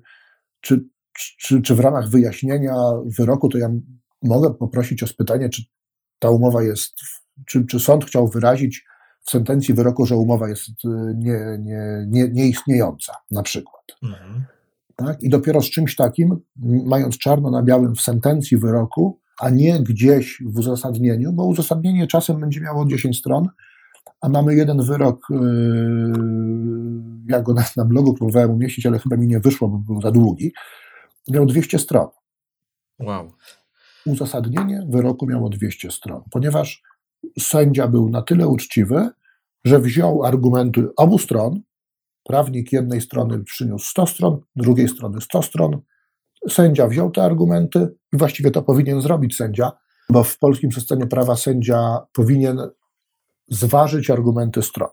[0.62, 0.84] czy,
[1.14, 2.76] czy, czy w ramach wyjaśnienia
[3.18, 3.70] wyroku to ja
[4.24, 5.62] mogę poprosić o spytanie, czy
[6.20, 6.94] ta umowa jest,
[7.48, 8.86] czy, czy sąd chciał wyrazić
[9.22, 13.84] w sentencji wyroku, że umowa jest y, nie, nie, nie, nieistniejąca, na przykład.
[14.04, 14.44] Mhm.
[14.96, 15.24] Tak?
[15.24, 16.40] I dopiero z czymś takim,
[16.86, 22.40] mając czarno na białym w sentencji wyroku, a nie gdzieś w uzasadnieniu, bo uzasadnienie czasem
[22.40, 23.48] będzie miało 10 stron,
[24.22, 25.38] a mamy jeden wyrok, yy,
[27.30, 30.12] ja go na, na blogu próbowałem umieścić, ale chyba mi nie wyszło, bo był za
[30.12, 30.54] długi,
[31.28, 32.08] miał 200 stron.
[33.00, 33.32] Wow.
[34.06, 36.84] Uzasadnienie wyroku miało 200 stron, ponieważ
[37.40, 39.10] sędzia był na tyle uczciwy,
[39.66, 41.62] że wziął argumenty obu stron,
[42.24, 45.82] prawnik jednej strony przyniósł 100 stron, drugiej strony 100 stron,
[46.50, 49.72] sędzia wziął te argumenty i właściwie to powinien zrobić sędzia,
[50.10, 52.58] bo w polskim systemie prawa sędzia powinien
[53.48, 54.90] zważyć argumenty stron.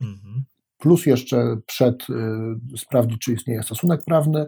[0.00, 0.44] Mhm.
[0.78, 2.10] Plus jeszcze przed
[2.74, 4.46] y, sprawdzić, czy istnieje stosunek prawny,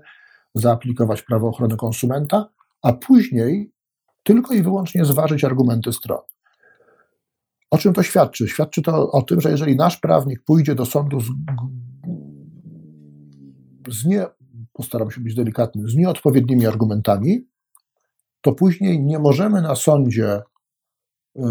[0.54, 2.48] zaaplikować prawo ochrony konsumenta,
[2.82, 3.72] a później
[4.22, 6.18] tylko i wyłącznie zważyć argumenty stron.
[7.70, 8.48] O czym to świadczy?
[8.48, 11.26] Świadczy to o tym, że jeżeli nasz prawnik pójdzie do sądu z,
[13.88, 14.26] z nie,
[14.72, 17.46] postaram się być delikatny, z nieodpowiednimi argumentami,
[18.40, 20.42] to później nie możemy na sądzie
[21.36, 21.42] Yy,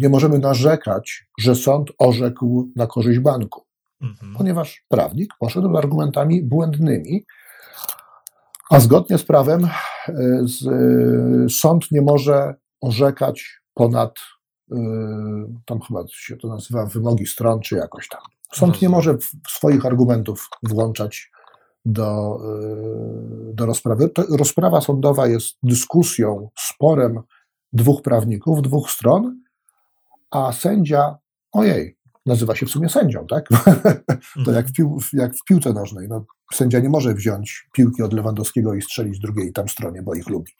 [0.00, 3.64] nie możemy narzekać, że sąd orzekł na korzyść banku,
[4.02, 4.34] mhm.
[4.36, 7.24] ponieważ prawnik poszedł argumentami błędnymi,
[8.70, 9.68] a zgodnie z prawem
[10.08, 14.14] yy, z, yy, sąd nie może orzekać ponad,
[15.66, 18.20] tam chyba się to nazywa wymogi stron, czy jakoś tam.
[18.54, 19.16] Sąd nie może
[19.48, 21.30] swoich argumentów włączać
[21.84, 22.38] do,
[23.54, 24.08] do rozprawy.
[24.08, 27.20] To rozprawa sądowa jest dyskusją, sporem
[27.72, 29.40] dwóch prawników, dwóch stron,
[30.30, 31.18] a sędzia,
[31.52, 33.48] ojej, nazywa się w sumie sędzią, tak?
[34.44, 36.08] to jak w, pił, jak w piłce nożnej.
[36.08, 40.28] No, sędzia nie może wziąć piłki od Lewandowskiego i strzelić drugiej tam stronie, bo ich
[40.28, 40.52] lubi.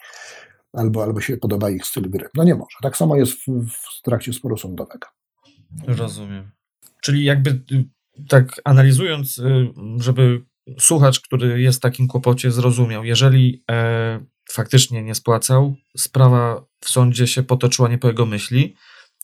[0.73, 2.28] Albo, albo się podoba ich styl gry.
[2.34, 2.76] No nie może.
[2.82, 5.08] Tak samo jest w, w trakcie sporu sądowego.
[5.86, 6.50] Rozumiem.
[7.00, 7.84] Czyli jakby y,
[8.28, 10.42] tak analizując, y, żeby
[10.78, 17.26] słuchacz, który jest w takim kłopocie, zrozumiał, jeżeli e, faktycznie nie spłacał, sprawa w sądzie
[17.26, 18.74] się potoczyła nie po jego myśli,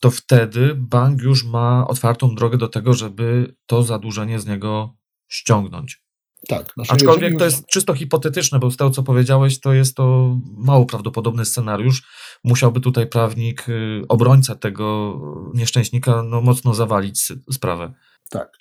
[0.01, 4.97] to wtedy bank już ma otwartą drogę do tego, żeby to zadłużenie z niego
[5.29, 6.07] ściągnąć.
[6.49, 6.73] Tak.
[6.75, 10.87] Znaczy Aczkolwiek to jest czysto hipotetyczne, bo z tego, co powiedziałeś, to jest to mało
[10.87, 12.03] prawdopodobny scenariusz.
[12.45, 15.19] Musiałby tutaj prawnik, y, obrońca tego
[15.55, 17.93] nieszczęśnika, no, mocno zawalić sprawę.
[18.31, 18.53] Tak.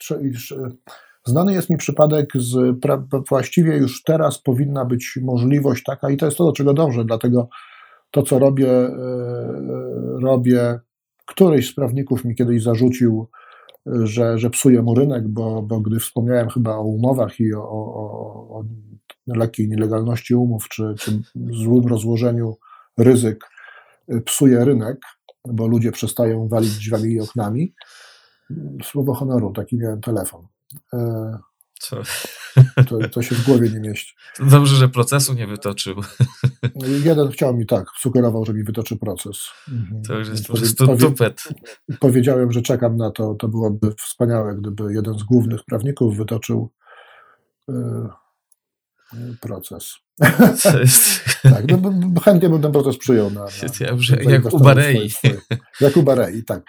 [1.25, 2.79] Znany jest mi przypadek z,
[3.29, 7.49] właściwie już teraz powinna być możliwość taka, i to jest to, do czego dążę, dlatego
[8.11, 8.93] to, co robię, e,
[10.21, 10.79] robię.
[11.25, 13.27] Któryś z prawników mi kiedyś zarzucił,
[13.85, 18.59] że, że psuje mu rynek, bo, bo gdy wspomniałem chyba o umowach i o, o,
[18.59, 18.63] o
[19.27, 22.57] lekkiej nielegalności umów, czy, czy złym rozłożeniu
[22.97, 23.45] ryzyk,
[24.25, 25.01] psuje rynek,
[25.47, 27.73] bo ludzie przestają walić drzwiami i oknami.
[28.83, 30.47] Słowo honoru, taki miałem telefon.
[31.75, 32.01] E, Co?
[32.89, 34.15] To, to się w głowie nie mieści.
[34.39, 35.95] Dobrze, że procesu nie wytoczył.
[37.03, 39.49] Jeden chciał mi tak, sugerował, że mi wytoczy proces.
[39.71, 40.03] Mhm.
[40.03, 41.43] To już jest po prostu powie, tupet.
[41.99, 43.35] Powiedziałem, że czekam na to.
[43.35, 46.71] To byłoby wspaniałe, gdyby jeden z głównych prawników wytoczył
[47.69, 47.73] y,
[49.41, 49.93] proces.
[51.43, 53.29] tak, no, chętnie bym ten proces przyjął.
[53.29, 55.11] Na, na, na jak u Barei.
[55.81, 56.63] Jak u Barei, tak.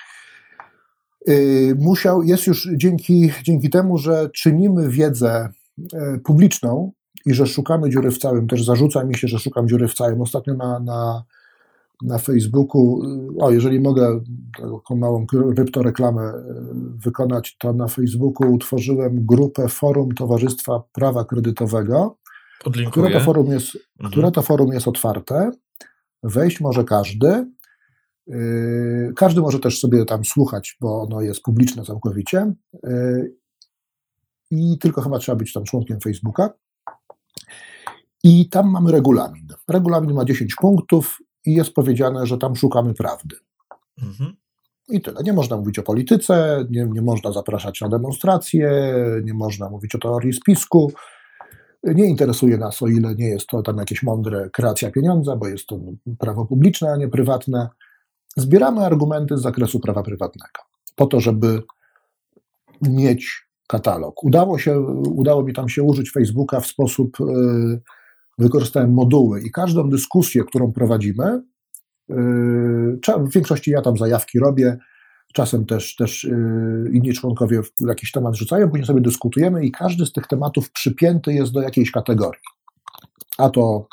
[1.29, 5.49] Y, musiał, jest już dzięki, dzięki temu, że czynimy wiedzę
[5.95, 6.93] e, publiczną
[7.27, 10.21] i że szukamy dziury w całym, też zarzuca mi się, że szukam dziury w całym.
[10.21, 11.25] Ostatnio na, na,
[12.03, 14.21] na Facebooku, y, o jeżeli mogę
[14.61, 16.35] taką małą kryptoreklamę y,
[17.05, 22.17] wykonać, to na Facebooku utworzyłem grupę Forum Towarzystwa Prawa Kredytowego,
[22.91, 24.11] które to, forum jest, mhm.
[24.11, 25.51] które to forum jest otwarte.
[26.23, 27.47] Wejść może każdy.
[28.27, 32.53] Yy, każdy może też sobie tam słuchać, bo ono jest publiczne całkowicie.
[32.85, 33.35] Yy,
[34.51, 36.51] I tylko chyba trzeba być tam członkiem Facebooka.
[38.25, 39.49] I tam mamy regulamin.
[39.69, 43.37] Regulamin ma 10 punktów i jest powiedziane, że tam szukamy prawdy.
[44.03, 44.37] Mhm.
[44.89, 45.23] I tyle.
[45.23, 49.99] Nie można mówić o polityce, nie, nie można zapraszać na demonstracje, nie można mówić o
[49.99, 50.93] teorii spisku.
[51.85, 55.67] Nie interesuje nas, o ile nie jest to tam jakieś mądre kreacja pieniądza, bo jest
[55.67, 55.79] to
[56.19, 57.69] prawo publiczne, a nie prywatne.
[58.37, 60.61] Zbieramy argumenty z zakresu prawa prywatnego,
[60.97, 61.63] po to, żeby
[62.83, 64.25] mieć katalog.
[64.25, 64.81] Udało, się,
[65.15, 67.81] udało mi tam się użyć Facebooka w sposób, yy,
[68.39, 71.43] wykorzystałem moduły i każdą dyskusję, którą prowadzimy,
[72.09, 72.17] yy,
[73.19, 74.79] w większości ja tam zajawki robię,
[75.35, 80.13] czasem też, też yy, inni członkowie jakiś temat rzucają, później sobie dyskutujemy i każdy z
[80.13, 82.43] tych tematów przypięty jest do jakiejś kategorii.
[83.39, 83.89] A to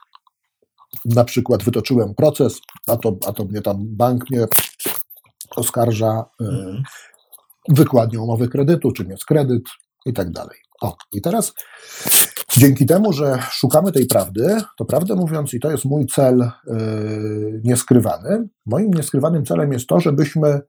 [1.06, 4.46] na przykład wytoczyłem proces, a to, a to mnie tam bank mnie
[5.56, 6.84] oskarża mhm.
[7.70, 9.64] wykładnie umowy kredytu, czym jest kredyt
[10.06, 10.58] i tak dalej.
[10.82, 11.54] O, i teraz
[12.58, 17.62] dzięki temu, że szukamy tej prawdy, to prawdę mówiąc, i to jest mój cel yy,
[17.64, 20.62] nieskrywany, moim nieskrywanym celem jest to, żebyśmy,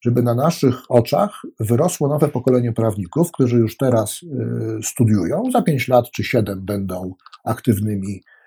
[0.00, 5.88] żeby na naszych oczach wyrosło nowe pokolenie prawników, którzy już teraz yy, studiują, za 5
[5.88, 8.37] lat czy 7 będą aktywnymi E,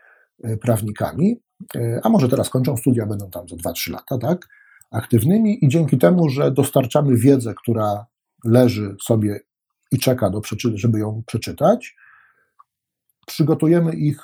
[0.58, 1.42] prawnikami,
[1.76, 4.48] e, a może teraz kończą studia, będą tam za 2-3 lata, tak,
[4.92, 8.06] aktywnymi i dzięki temu, że dostarczamy wiedzę, która
[8.46, 9.40] leży sobie
[9.92, 10.42] i czeka, do
[10.76, 11.96] żeby ją przeczytać,
[13.28, 14.22] przygotujemy ich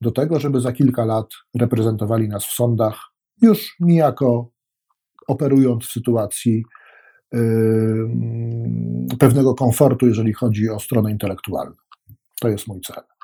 [0.00, 1.26] do tego, żeby za kilka lat
[1.58, 3.00] reprezentowali nas w sądach,
[3.42, 4.50] już niejako
[5.28, 6.64] operując w sytuacji
[7.32, 8.08] yy,
[9.18, 11.76] pewnego komfortu, jeżeli chodzi o stronę intelektualną.
[12.40, 13.17] To jest mój cel.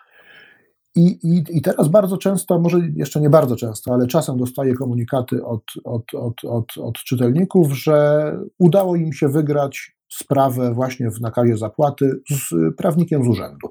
[0.97, 5.45] I, i, I teraz bardzo często, może jeszcze nie bardzo często, ale czasem dostaję komunikaty
[5.45, 11.57] od, od, od, od, od czytelników, że udało im się wygrać sprawę właśnie w nakazie
[11.57, 13.69] zapłaty z prawnikiem z urzędu.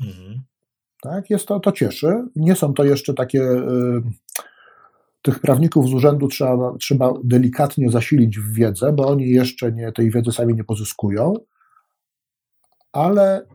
[0.00, 0.42] Mhm.
[1.02, 2.24] Tak, jest to, to cieszy.
[2.36, 3.42] Nie są to jeszcze takie.
[3.42, 4.02] Y,
[5.22, 10.10] tych prawników z urzędu trzeba, trzeba delikatnie zasilić w wiedzę, bo oni jeszcze nie, tej
[10.10, 11.34] wiedzy sami nie pozyskują,
[12.92, 13.46] ale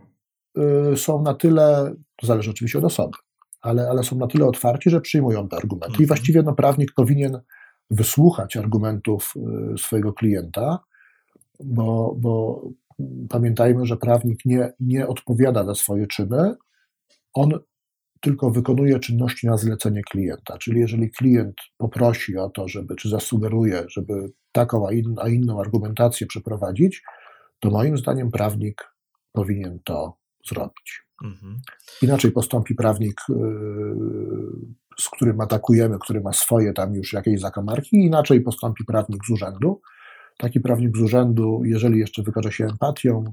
[0.95, 3.17] są na tyle, to zależy oczywiście od osoby,
[3.61, 5.93] ale, ale są na tyle otwarci, że przyjmują te argumenty.
[5.93, 6.07] I mhm.
[6.07, 7.40] właściwie no, prawnik powinien
[7.90, 9.33] wysłuchać argumentów
[9.73, 10.80] y, swojego klienta,
[11.59, 12.64] bo, bo
[13.30, 16.56] pamiętajmy, że prawnik nie, nie odpowiada za swoje czyny,
[17.33, 17.59] on
[18.22, 20.57] tylko wykonuje czynności na zlecenie klienta.
[20.57, 24.14] Czyli jeżeli klient poprosi o to, żeby, czy zasugeruje, żeby
[24.51, 27.03] taką, a, in, a inną argumentację przeprowadzić,
[27.59, 28.93] to moim zdaniem prawnik
[29.32, 30.17] powinien to
[30.49, 31.03] zrobić.
[31.23, 31.61] Mhm.
[32.01, 33.33] Inaczej postąpi prawnik, y,
[34.99, 39.81] z którym atakujemy, który ma swoje tam już jakieś zakamarki, inaczej postąpi prawnik z urzędu.
[40.38, 43.23] Taki prawnik z urzędu, jeżeli jeszcze wykaże się empatią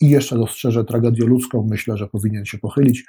[0.00, 3.04] i jeszcze dostrzeże tragedię ludzką, myślę, że powinien się pochylić.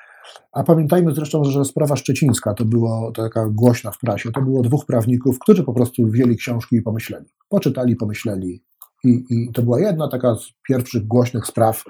[0.51, 4.31] A pamiętajmy zresztą, że sprawa szczecińska to było taka głośna w prasie.
[4.31, 7.25] To było dwóch prawników, którzy po prostu wzięli książki i pomyśleli.
[7.49, 8.63] Poczytali, pomyśleli.
[9.03, 11.83] I, i to była jedna taka z pierwszych głośnych spraw,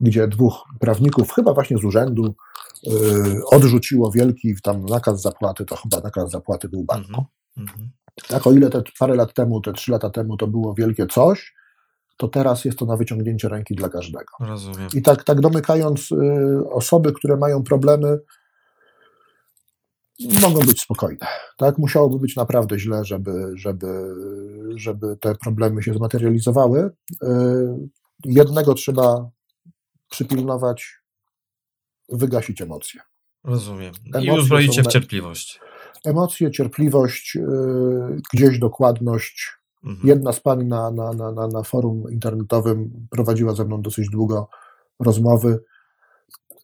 [0.00, 2.34] gdzie dwóch prawników, chyba właśnie z urzędu,
[2.82, 7.24] yy, odrzuciło wielki tam nakaz zapłaty, to chyba nakaz zapłaty był banku.
[7.56, 7.88] Mm -hmm.
[8.28, 11.54] Tak, o ile te parę lat temu, te trzy lata temu to było wielkie coś,
[12.16, 14.32] to teraz jest to na wyciągnięcie ręki dla każdego.
[14.40, 14.88] Rozumiem.
[14.94, 18.18] I tak, tak domykając, y, osoby, które mają problemy,
[20.42, 21.26] mogą być spokojne.
[21.56, 21.78] Tak?
[21.78, 24.14] Musiałoby być naprawdę źle, żeby, żeby,
[24.76, 26.90] żeby te problemy się zmaterializowały.
[27.22, 27.26] Y,
[28.24, 29.30] jednego trzeba
[30.10, 31.00] przypilnować,
[32.08, 33.00] wygasić emocje.
[33.44, 33.92] Rozumiem.
[34.06, 35.60] I Emocje uzbroicie są w cierpliwość.
[36.04, 37.42] Emocje, cierpliwość, y,
[38.32, 39.52] gdzieś dokładność.
[39.84, 40.08] Mhm.
[40.08, 44.48] Jedna z pań na, na, na, na, forum internetowym prowadziła ze mną dosyć długo
[45.00, 45.58] rozmowy.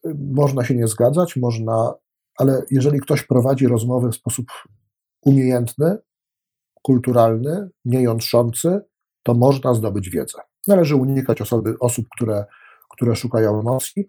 [0.05, 1.93] Y, Można się nie zgadzać, można,
[2.37, 4.45] ale jeżeli ktoś prowadzi rozmowę w sposób
[5.21, 5.97] umiejętny,
[6.81, 8.81] kulturalny, nie jątrzący,
[9.23, 10.39] to można zdobyć wiedzę.
[10.67, 12.45] Należy unikać osoby, osób, które,
[12.93, 14.05] które szukają emocji.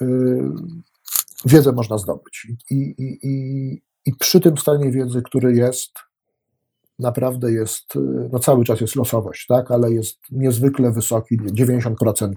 [0.00, 0.50] Yy,
[1.44, 2.46] Wiedzę można zdobyć.
[2.70, 5.90] I, i, i, I przy tym stanie wiedzy, który jest,
[6.98, 9.70] naprawdę jest, yy, no cały czas jest losowość, tak?
[9.70, 12.32] ale jest niezwykle wysoki, 90%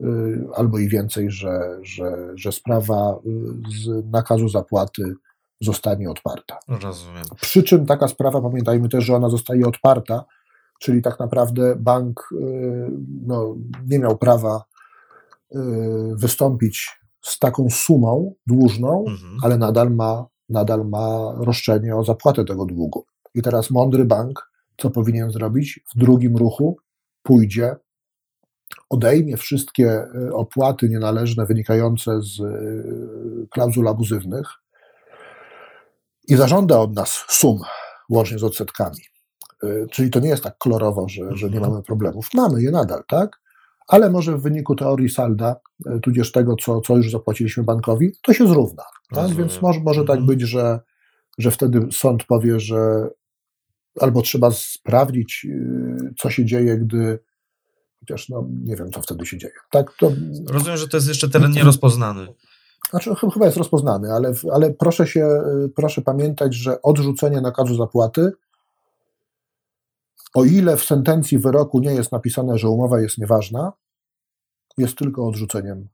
[0.00, 3.18] yy, albo i więcej, że, że, że sprawa
[3.84, 5.14] z nakazu zapłaty
[5.60, 6.58] zostanie odparta.
[6.68, 7.24] Rozumiem.
[7.40, 10.24] Przy czym taka sprawa, pamiętajmy też, że ona zostaje odparta,
[10.80, 12.90] czyli tak naprawdę bank y,
[13.26, 14.69] no, nie miał prawa y,
[16.14, 19.36] wystąpić z taką sumą dłużną, Mhm.
[19.42, 23.04] ale nadal ma, nadal ma roszczenie o zapłatę tego długu.
[23.34, 25.80] I teraz mądry bank, co powinien zrobić?
[25.94, 26.76] W drugim ruchu
[27.22, 27.76] pójdzie,
[28.90, 34.46] odejmie wszystkie y, opłaty nienależne wynikające z y, klauzul abuzywnych
[36.28, 37.60] i zażąda od nas sum,
[38.10, 38.98] łącznie z odsetkami.
[39.64, 42.28] Y, Czyli to nie jest tak kolorowo, że, że nie mamy problemów.
[42.34, 43.39] Mamy je nadal, tak?
[43.90, 48.32] Ale może w wyniku teorii salda, y, tudzież tego, co, co już zapłaciliśmy bankowi, to
[48.32, 48.82] się zrówna.
[49.14, 49.30] Tak?
[49.34, 50.26] Więc może, może tak Mhm.
[50.26, 50.80] być, że,
[51.38, 53.08] że wtedy sąd powie, że
[54.00, 57.18] albo trzeba sprawdzić, y, co się dzieje, gdy.
[58.00, 59.52] Chociaż no, nie wiem, co wtedy się dzieje.
[59.70, 60.12] Tak, to
[60.50, 62.26] Rozumiem, że to jest jeszcze teren nierozpoznany.
[62.90, 65.26] znaczy, ch- chyba jest rozpoznany, ale, ale proszę się,
[65.64, 68.32] y, proszę pamiętać, że odrzucenie nakazu zapłaty,
[70.34, 73.72] o ile w sentencji wyroku nie jest napisane, że umowa jest nieważna,
[74.78, 75.88] jest tylko odrzuceniem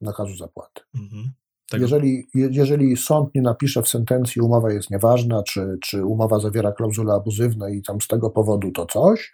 [0.00, 0.80] nakazu zapłaty.
[0.94, 1.32] Mhm.
[1.70, 6.38] Tego- Jeżeli, je- jeżeli sąd nie napisze w sentencji, umowa jest nieważna, czy, czy umowa
[6.38, 9.32] zawiera klauzule abuzywne i tam z tego powodu to coś,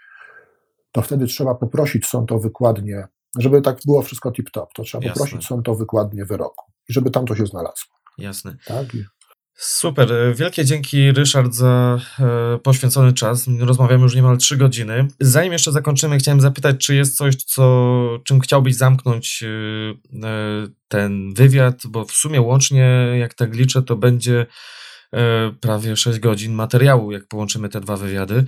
[0.93, 3.05] to wtedy trzeba poprosić sąd o wykładnię,
[3.39, 5.15] żeby tak było wszystko tip-top, to trzeba Jasne.
[5.25, 7.95] poprosić sąd o wykładnię wyroku i żeby tam to się znalazło.
[8.19, 8.57] Jasne.
[8.67, 8.87] Tak?
[9.57, 10.09] Super.
[10.35, 13.47] Wielkie dzięki, Ryszard, za e, poświęcony czas.
[13.61, 15.09] Rozmawiamy już niemal trzy godziny.
[15.21, 19.47] Zanim jeszcze zakończymy, chciałem zapytać, czy jest coś, co, czym chciałbyś zamknąć e,
[20.29, 24.47] e, ten wywiad, bo w sumie łącznie, jak tak liczę, to będzie
[25.13, 28.45] e, prawie 6 godzin materiału, jak połączymy te dwa wywiady.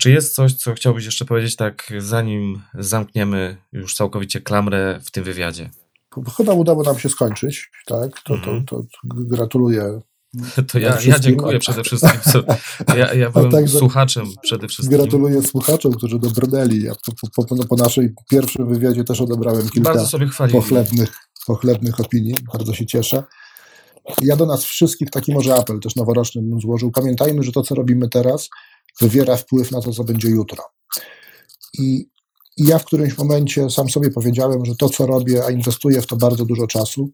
[0.00, 5.24] Czy jest coś, co chciałbyś jeszcze powiedzieć, tak, zanim zamkniemy już całkowicie klamrę w tym
[5.24, 5.70] wywiadzie?
[6.36, 8.10] Chyba udało nam się skończyć, tak?
[8.22, 8.64] To, to, Mhm.
[8.66, 10.00] to gratuluję.
[10.72, 12.42] To ja, ja dziękuję przede wszystkim.
[12.96, 14.98] Ja, ja byłem słuchaczem przede wszystkim.
[14.98, 16.82] Gratuluję słuchaczom, którzy dobrnęli.
[16.82, 16.92] Ja
[17.32, 20.04] po, po, po naszej pierwszym wywiadzie też odebrałem kilka
[20.52, 21.12] pochlebnych,
[21.46, 22.34] pochlebnych opinii.
[22.52, 23.22] Bardzo się cieszę.
[24.22, 26.90] Ja do nas wszystkich taki może apel też noworoczny bym złożył.
[26.90, 28.48] Pamiętajmy, że to, co robimy teraz,
[29.00, 30.64] wywiera wpływ na to, co będzie jutro.
[31.78, 32.08] I,
[32.56, 36.06] I ja w którymś momencie sam sobie powiedziałem, że to, co robię, a inwestuję w
[36.06, 37.10] to bardzo dużo czasu,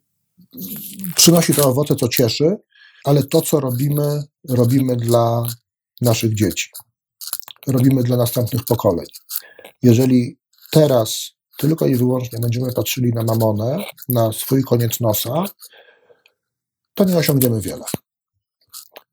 [1.16, 2.57] przynosi to owoce, co cieszy,
[3.05, 5.47] ale to, co robimy, robimy dla
[6.01, 6.70] naszych dzieci.
[7.67, 9.07] Robimy dla następnych pokoleń.
[9.83, 10.39] Jeżeli
[10.70, 15.45] teraz tylko i wyłącznie będziemy patrzyli na mamonę, na swój koniec nosa,
[16.95, 17.85] to nie osiągniemy wiele.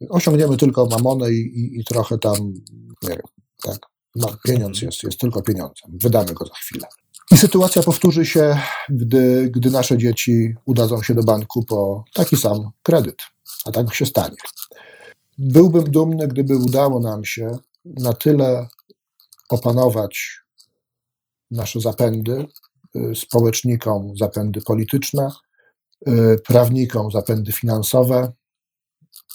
[0.09, 2.53] Osiągniemy tylko mamonę i, i, i trochę tam,
[3.03, 3.21] nie wiem,
[3.63, 3.79] tak.
[4.15, 5.97] No, pieniądz jest, jest tylko pieniądzem.
[6.01, 6.87] Wydamy go za chwilę.
[7.31, 8.57] I sytuacja powtórzy się,
[8.89, 13.17] gdy, gdy nasze dzieci udadzą się do banku po taki sam kredyt.
[13.65, 14.35] A tak się stanie.
[15.37, 18.67] Byłbym dumny, gdyby udało nam się na tyle
[19.49, 20.39] opanować
[21.51, 22.45] nasze zapędy,
[22.95, 25.29] y, społecznikom zapędy polityczne,
[26.07, 28.31] y, prawnikom zapędy finansowe,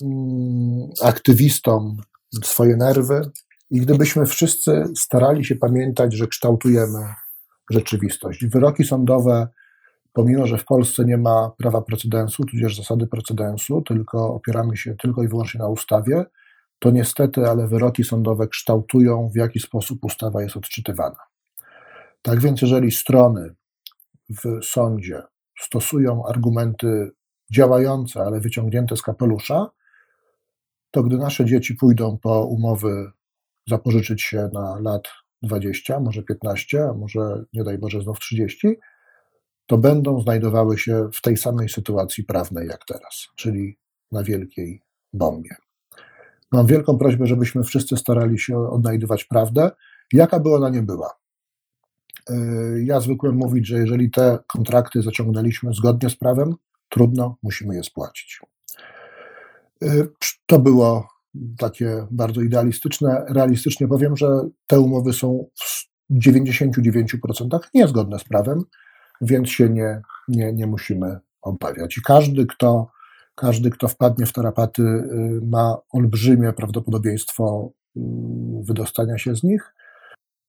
[0.03, 1.97] mm, aktywistom
[2.45, 3.31] swoje nerwy
[3.71, 7.15] i gdybyśmy wszyscy starali się pamiętać, że kształtujemy
[7.73, 8.47] rzeczywistość.
[8.47, 9.49] Wyroki sądowe,
[10.13, 15.23] pomimo że w Polsce nie ma prawa precedensu, tudzież zasady precedensu, tylko opieramy się tylko
[15.23, 16.25] i wyłącznie na ustawie,
[16.79, 21.19] to niestety, ale wyroki sądowe kształtują, w jaki sposób ustawa jest odczytywana.
[22.23, 23.55] Tak więc, jeżeli strony
[24.31, 25.23] w sądzie
[25.61, 27.11] stosują argumenty
[27.53, 29.71] działające, ale wyciągnięte z kapelusza,
[30.91, 33.13] to gdy nasze dzieci pójdą po umowy
[33.69, 35.09] zapożyczyć się na lat
[35.43, 38.77] 20, może 15, a może nie daj Boże znów 30,
[39.67, 43.79] to będą znajdowały się w tej samej sytuacji prawnej jak teraz, czyli
[44.13, 45.51] na wielkiej bombie.
[46.53, 49.71] Mam wielką prośbę, żebyśmy wszyscy starali się odnajdywać prawdę,
[50.13, 51.11] jaka by ona nie była.
[52.31, 56.55] Yy, ja zwykłem mówić, że jeżeli te kontrakty zaciągnęliśmy zgodnie z prawem,
[56.89, 58.41] trudno, musimy je spłacić.
[59.81, 60.09] Yy,
[60.47, 61.12] to było
[61.59, 63.25] takie bardzo idealistyczne.
[63.29, 64.27] Realistycznie powiem, że
[64.67, 68.63] te umowy są w 99% niezgodne z prawem,
[69.21, 71.99] więc się nie, nie, nie musimy obawiać.
[71.99, 72.91] I każdy, kto,
[73.35, 77.73] każdy, kto wpadnie w tarapaty, yy, ma olbrzymie prawdopodobieństwo
[78.63, 79.75] wydostania się z nich.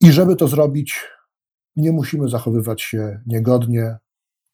[0.02, 1.10] I żeby to zrobić,
[1.76, 3.98] nie musimy zachowywać się niegodnie.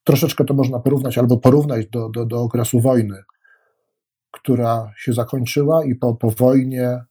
[0.03, 3.23] Troszeczkę to można porównać albo porównać do, do, do okresu wojny,
[4.31, 7.03] która się zakończyła, i po, po wojnie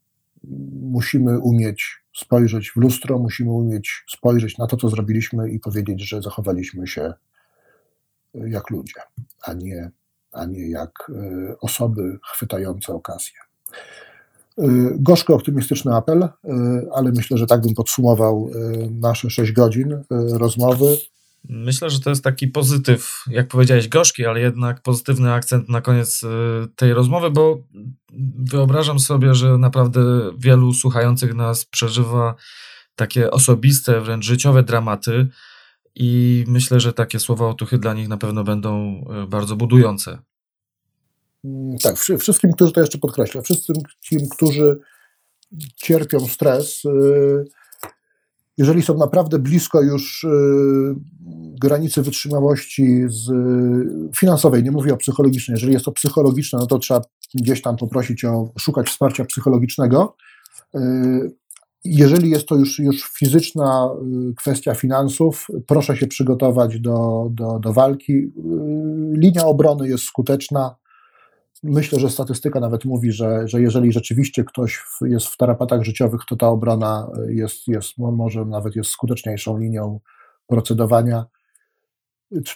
[0.82, 6.22] musimy umieć spojrzeć w lustro, musimy umieć spojrzeć na to, co zrobiliśmy i powiedzieć, że
[6.22, 7.14] zachowaliśmy się
[8.34, 9.00] jak ludzie,
[9.42, 9.90] a nie,
[10.32, 13.36] a nie jak e, osoby chwytające okazję.
[14.58, 14.62] Y,
[14.98, 16.28] gorzko optymistyczny apel,
[16.92, 18.50] ale myślę, że tak bym podsumował
[18.90, 20.97] nasze 6 godzin rozmowy.
[21.44, 26.25] Myślę, że to jest taki pozytyw, jak powiedziałeś, gorzki, ale jednak pozytywny akcent na koniec
[26.76, 27.58] tej rozmowy, bo
[28.39, 30.00] wyobrażam sobie, że naprawdę
[30.39, 32.34] wielu słuchających nas przeżywa
[32.94, 35.28] takie osobiste, wręcz życiowe dramaty.
[35.94, 40.18] I myślę, że takie słowa otuchy dla nich na pewno będą bardzo budujące.
[41.44, 43.76] Mm, tak, wszystkim, którzy to jeszcze podkreślę, wszystkim,
[44.31, 44.78] którzy
[45.76, 47.44] cierpią stres, y,
[48.58, 50.28] jeżeli są naprawdę blisko już y,
[51.62, 53.30] granicy wytrzymałości z,
[54.16, 57.00] finansowej, nie mówię o psychologicznej, jeżeli jest to psychologiczne, no to trzeba
[57.34, 60.16] gdzieś tam poprosić o, szukać wsparcia psychologicznego.
[60.74, 60.78] Y,
[61.84, 63.90] jeżeli jest to już, już fizyczna
[64.36, 68.32] kwestia finansów, proszę się przygotować do, do, do walki.
[69.12, 70.74] Linia obrony jest skuteczna
[71.62, 76.36] Myślę, że statystyka nawet mówi, że, że jeżeli rzeczywiście ktoś jest w tarapatach życiowych, to
[76.36, 80.00] ta obrona jest, jest może nawet jest skuteczniejszą linią
[80.46, 81.24] procedowania.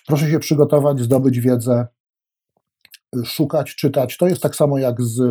[0.06, 1.86] Proszę się przygotować, zdobyć wiedzę,
[3.24, 4.16] szukać, czytać.
[4.16, 5.26] To jest tak samo jak z e,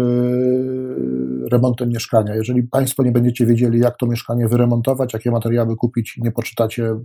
[1.50, 2.35] remontem mieszkania.
[2.35, 6.95] Jeżeli Państwo nie będziecie wiedzieli, jak to mieszkanie wyremontować, jakie materiały kupić, nie poczytacie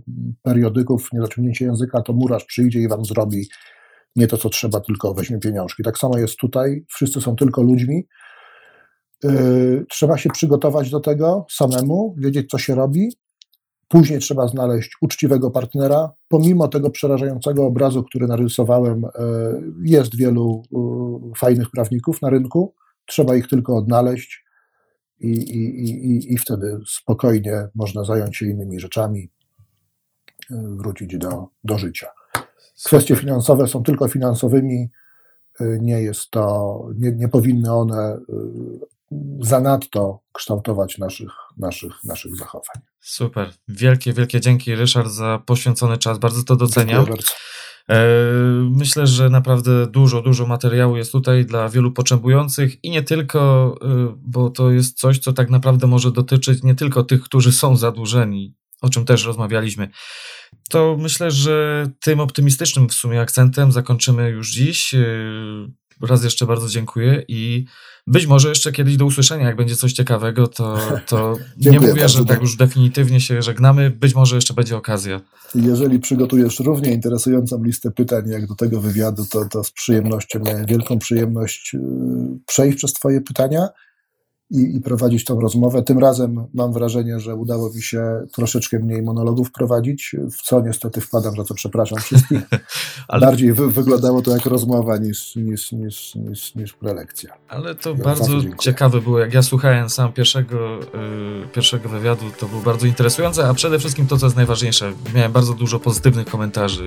[0.43, 3.47] periodyków, nie zaciągniecie języka, to murarz przyjdzie i Wam zrobi
[4.15, 5.83] nie to, co trzeba, tylko weźmie pieniążki.
[5.83, 8.07] Tak samo jest tutaj, wszyscy są tylko ludźmi.
[9.23, 13.09] Yy, trzeba się przygotować do tego samemu, wiedzieć, co się robi.
[13.87, 16.11] Później trzeba znaleźć uczciwego partnera.
[16.27, 22.73] Pomimo tego przerażającego obrazu, który narysowałem, yy, jest wielu yy, fajnych prawników na rynku.
[23.05, 24.43] Trzeba ich tylko odnaleźć
[25.19, 29.29] i, i, i, i wtedy spokojnie można zająć się innymi rzeczami,
[30.49, 32.07] wrócić do, do życia.
[32.83, 34.89] Kwestie finansowe są tylko finansowymi,
[35.61, 38.97] y, nie jest to, nie, nie powinny one y,
[39.39, 42.81] zanadto kształtować naszych, naszych, naszych zachowań.
[42.99, 43.49] Super.
[43.67, 46.17] Wielkie, wielkie dzięki Ryszard za poświęcony czas.
[46.17, 47.05] Bardzo to doceniam.
[47.89, 48.05] E,
[48.71, 54.15] myślę, że naprawdę dużo, dużo materiału jest tutaj dla wielu potrzebujących i nie tylko, y,
[54.17, 58.55] bo to jest coś, co tak naprawdę może dotyczyć nie tylko tych, którzy są zadłużeni,
[58.81, 59.89] o czym też rozmawialiśmy.
[60.69, 64.93] To myślę, że tym optymistycznym w sumie akcentem zakończymy już dziś.
[64.93, 67.65] Yy, raz jeszcze bardzo dziękuję i
[68.07, 70.77] być może jeszcze kiedyś do usłyszenia, jak będzie coś ciekawego, to,
[71.09, 75.21] to nie mówię, że tak już definitywnie się żegnamy, być może jeszcze będzie okazja.
[75.55, 80.65] Jeżeli przygotujesz równie interesującą listę pytań jak do tego wywiadu, to, to z przyjemnością, miałem
[80.65, 81.79] wielką przyjemność yy,
[82.45, 83.67] przejść przez Twoje pytania
[84.51, 85.83] i, i, prowadzić tą rozmowę.
[85.83, 91.01] Tym razem mam wrażenie, że udało mi się troszeczkę mniej monologów prowadzić, w co niestety
[91.01, 92.41] wpadam, za co przepraszam wszystkich.
[93.07, 93.25] Ale...
[93.25, 97.33] Bardziej wy, wyglądało to jak rozmowa niż, niż, niż, niż, niż prelekcja.
[97.47, 99.19] Ale to ja bardzo ciekawe było.
[99.19, 104.07] Jak ja słuchałem sam pierwszego, yy, pierwszego wywiadu, to było bardzo interesujące, a przede wszystkim
[104.07, 106.85] to, co jest najważniejsze, miałem bardzo dużo pozytywnych komentarzy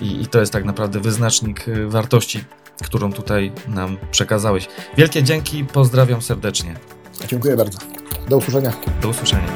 [0.00, 2.44] i, i, i to jest tak naprawdę wyznacznik y, wartości
[2.82, 4.68] którą tutaj nam przekazałeś.
[4.96, 6.74] Wielkie dzięki, pozdrawiam serdecznie.
[7.28, 7.78] Dziękuję bardzo.
[8.28, 8.72] Do usłyszenia.
[9.02, 9.48] Do usłyszenia.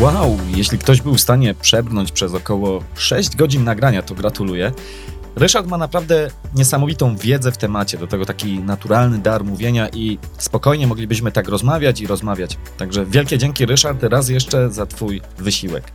[0.00, 4.72] Wow, jeśli ktoś był w stanie przebrnąć przez około 6 godzin nagrania, to gratuluję.
[5.36, 10.86] Ryszard ma naprawdę niesamowitą wiedzę w temacie, do tego taki naturalny dar mówienia i spokojnie
[10.86, 12.58] moglibyśmy tak rozmawiać i rozmawiać.
[12.78, 15.92] Także wielkie dzięki Ryszard raz jeszcze za Twój wysiłek.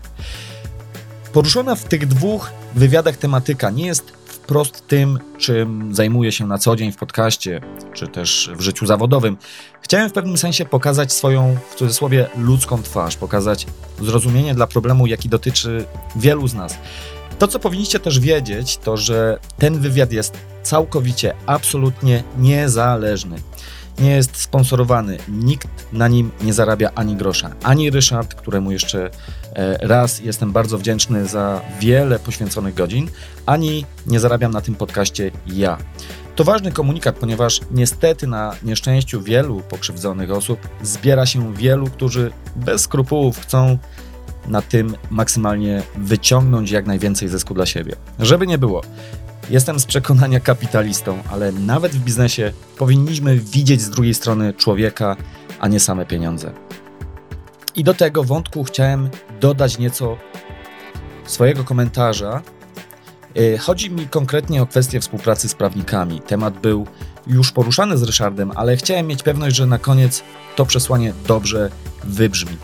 [1.33, 6.75] Poruszona w tych dwóch wywiadach tematyka nie jest wprost tym, czym zajmuję się na co
[6.75, 7.61] dzień w podcaście,
[7.93, 9.37] czy też w życiu zawodowym.
[9.81, 13.67] Chciałem w pewnym sensie pokazać swoją, w cudzysłowie, ludzką twarz, pokazać
[14.01, 15.85] zrozumienie dla problemu, jaki dotyczy
[16.15, 16.77] wielu z nas.
[17.39, 23.37] To, co powinniście też wiedzieć, to że ten wywiad jest całkowicie, absolutnie niezależny.
[23.99, 27.49] Nie jest sponsorowany, nikt na nim nie zarabia ani grosza.
[27.63, 29.09] Ani Ryszard, któremu jeszcze
[29.79, 33.09] raz jestem bardzo wdzięczny za wiele poświęconych godzin,
[33.45, 35.77] ani nie zarabiam na tym podcaście ja.
[36.35, 42.81] To ważny komunikat, ponieważ niestety na nieszczęściu wielu pokrzywdzonych osób zbiera się wielu, którzy bez
[42.81, 43.77] skrupułów chcą
[44.47, 47.95] na tym maksymalnie wyciągnąć jak najwięcej zysku dla siebie.
[48.19, 48.81] Żeby nie było,
[49.49, 55.17] jestem z przekonania kapitalistą, ale nawet w biznesie powinniśmy widzieć z drugiej strony człowieka,
[55.59, 56.51] a nie same pieniądze.
[57.75, 59.09] I do tego wątku chciałem
[59.41, 60.17] dodać nieco
[61.25, 62.41] swojego komentarza.
[63.37, 66.21] Y, chodzi mi konkretnie o kwestię współpracy z prawnikami.
[66.21, 66.87] Temat był
[67.27, 70.23] już poruszany z Ryszardem, ale chciałem mieć pewność, że na koniec
[70.55, 71.69] to przesłanie dobrze
[72.03, 72.57] wybrzmi.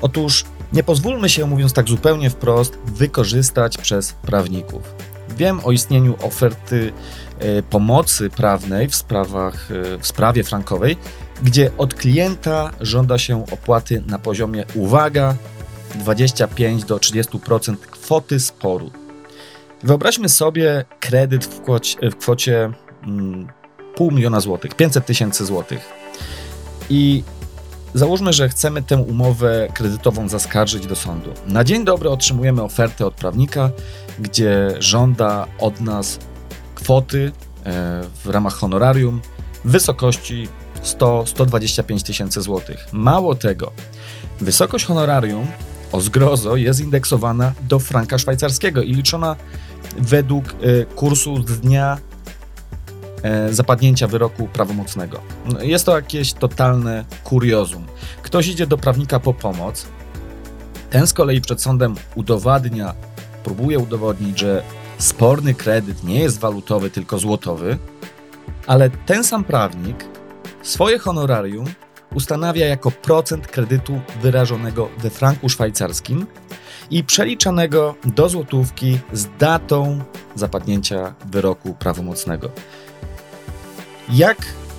[0.00, 4.94] Otóż nie pozwólmy się, mówiąc tak zupełnie wprost, wykorzystać przez prawników.
[5.36, 6.92] Wiem o istnieniu oferty
[7.38, 10.96] e, pomocy prawnej w, sprawach, e, w sprawie frankowej,
[11.42, 15.34] gdzie od klienta żąda się opłaty na poziomie, uwaga,
[15.94, 18.90] 25 do 30% kwoty sporu.
[19.82, 22.70] Wyobraźmy sobie kredyt w kwocie, w kwocie
[23.06, 23.48] mm,
[23.94, 25.80] pół miliona złotych, 500 tysięcy złotych.
[26.90, 27.22] I
[27.94, 31.30] Załóżmy, że chcemy tę umowę kredytową zaskarżyć do sądu.
[31.46, 33.70] Na dzień dobry otrzymujemy ofertę od prawnika,
[34.18, 36.18] gdzie żąda od nas
[36.74, 37.32] kwoty
[37.64, 39.20] e, w ramach honorarium
[39.64, 40.48] w wysokości
[40.84, 42.86] 100-125 tysięcy złotych.
[42.92, 43.72] Mało tego,
[44.40, 45.46] wysokość honorarium
[45.92, 49.36] o zgrozo jest indeksowana do franka szwajcarskiego i liczona
[49.98, 51.98] według e, kursu z dnia
[53.22, 55.20] E, zapadnięcia wyroku prawomocnego.
[55.60, 57.86] Jest to jakieś totalne kuriozum.
[58.22, 59.86] Ktoś idzie do prawnika po pomoc,
[60.90, 62.94] ten z kolei przed sądem udowadnia,
[63.44, 64.62] próbuje udowodnić, że
[64.98, 67.78] sporny kredyt nie jest walutowy, tylko złotowy,
[68.66, 70.04] ale ten sam prawnik
[70.62, 71.64] swoje honorarium
[72.14, 76.26] ustanawia jako procent kredytu wyrażonego we franku szwajcarskim
[76.90, 80.00] i przeliczanego do złotówki z datą
[80.34, 82.50] zapadnięcia wyroku prawomocnego.
[84.08, 84.38] Jak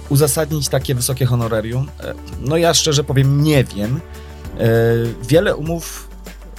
[0.09, 1.88] uzasadnić takie wysokie honorarium?
[2.03, 3.99] E, no ja szczerze powiem, nie wiem.
[4.59, 4.69] E,
[5.27, 6.09] wiele umów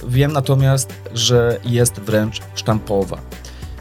[0.07, 3.17] wiem natomiast, że jest wręcz sztampowa.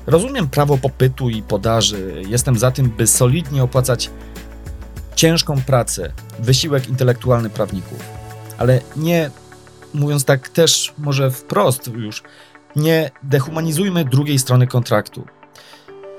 [0.07, 2.23] Rozumiem prawo popytu i podaży.
[2.29, 4.11] Jestem za tym, by solidnie opłacać
[5.15, 7.99] ciężką pracę, wysiłek intelektualny prawników.
[8.59, 9.31] Ale nie,
[9.95, 12.23] mówiąc tak też może wprost już,
[12.77, 15.25] nie dehumanizujmy drugiej strony kontraktu.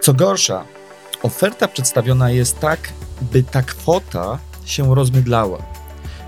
[0.02, 0.64] Co gorsza,
[1.24, 2.80] oferta przedstawiona jest tak,
[3.22, 5.58] by ta kwota się rozmydlała,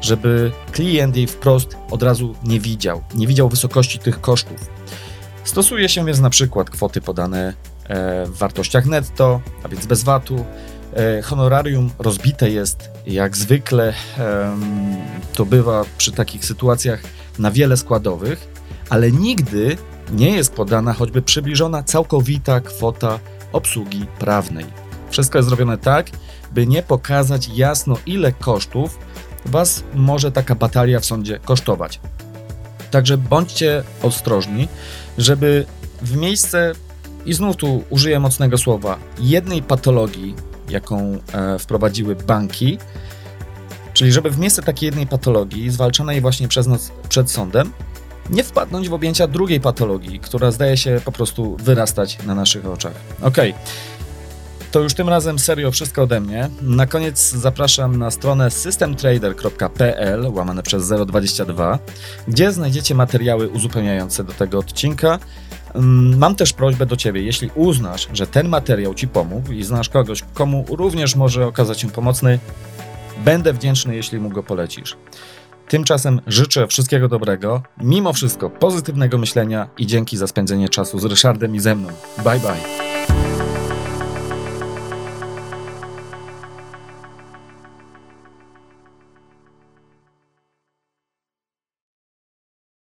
[0.02, 4.70] żeby klient jej wprost od razu nie widział, nie widział wysokości tych kosztów.
[5.44, 7.54] Stosuje się więc na przykład kwoty podane
[7.88, 10.46] e, w wartościach netto, a więc bez VAT-u.
[10.96, 13.94] E, honorarium rozbite jest jak zwykle,
[15.34, 17.02] to bywa przy takich sytuacjach
[17.40, 18.48] na wiele składowych,
[18.90, 19.78] ale nigdy
[20.12, 23.20] nie jest podana choćby przybliżona całkowita kwota
[23.52, 24.66] obsługi prawnej.
[25.10, 26.10] Wszystko jest zrobione tak,
[26.52, 29.00] by nie pokazać jasno, ile kosztów
[29.46, 32.00] Was może taka batalia w sądzie kosztować.
[32.92, 34.68] Także bądźcie ostrożni,
[35.18, 35.66] żeby
[36.02, 36.72] w miejsce,
[37.26, 40.36] i znów tu użyję mocnego słowa, jednej patologii,
[40.74, 42.78] jaką e, wprowadziły banki,
[43.94, 47.72] czyli żeby w miejsce takiej jednej patologii, zwalczanej właśnie przez nas przed sądem,
[48.30, 52.94] nie wpadnąć w objęcia drugiej patologii, która zdaje się po prostu wyrastać na naszych oczach.
[53.22, 53.52] Okej.
[53.52, 53.64] Okay.
[54.74, 56.50] To już tym razem serio wszystko ode mnie.
[56.62, 61.80] Na koniec zapraszam na stronę systemtrader.pl łamane przez 022,
[62.28, 65.20] gdzie znajdziecie materiały uzupełniające do tego odcinka.
[65.76, 69.90] Mm, mam też prośbę do Ciebie, jeśli uznasz, że ten materiał Ci pomógł i znasz
[69.90, 72.40] kogoś, komu również może okazać się pomocny,
[73.26, 74.98] będę wdzięczny, jeśli mu go polecisz.
[75.68, 81.56] Tymczasem życzę wszystkiego dobrego, mimo wszystko pozytywnego myślenia i dzięki za spędzenie czasu z Ryszardem
[81.56, 81.90] i ze mną.
[82.24, 82.93] Bye bye.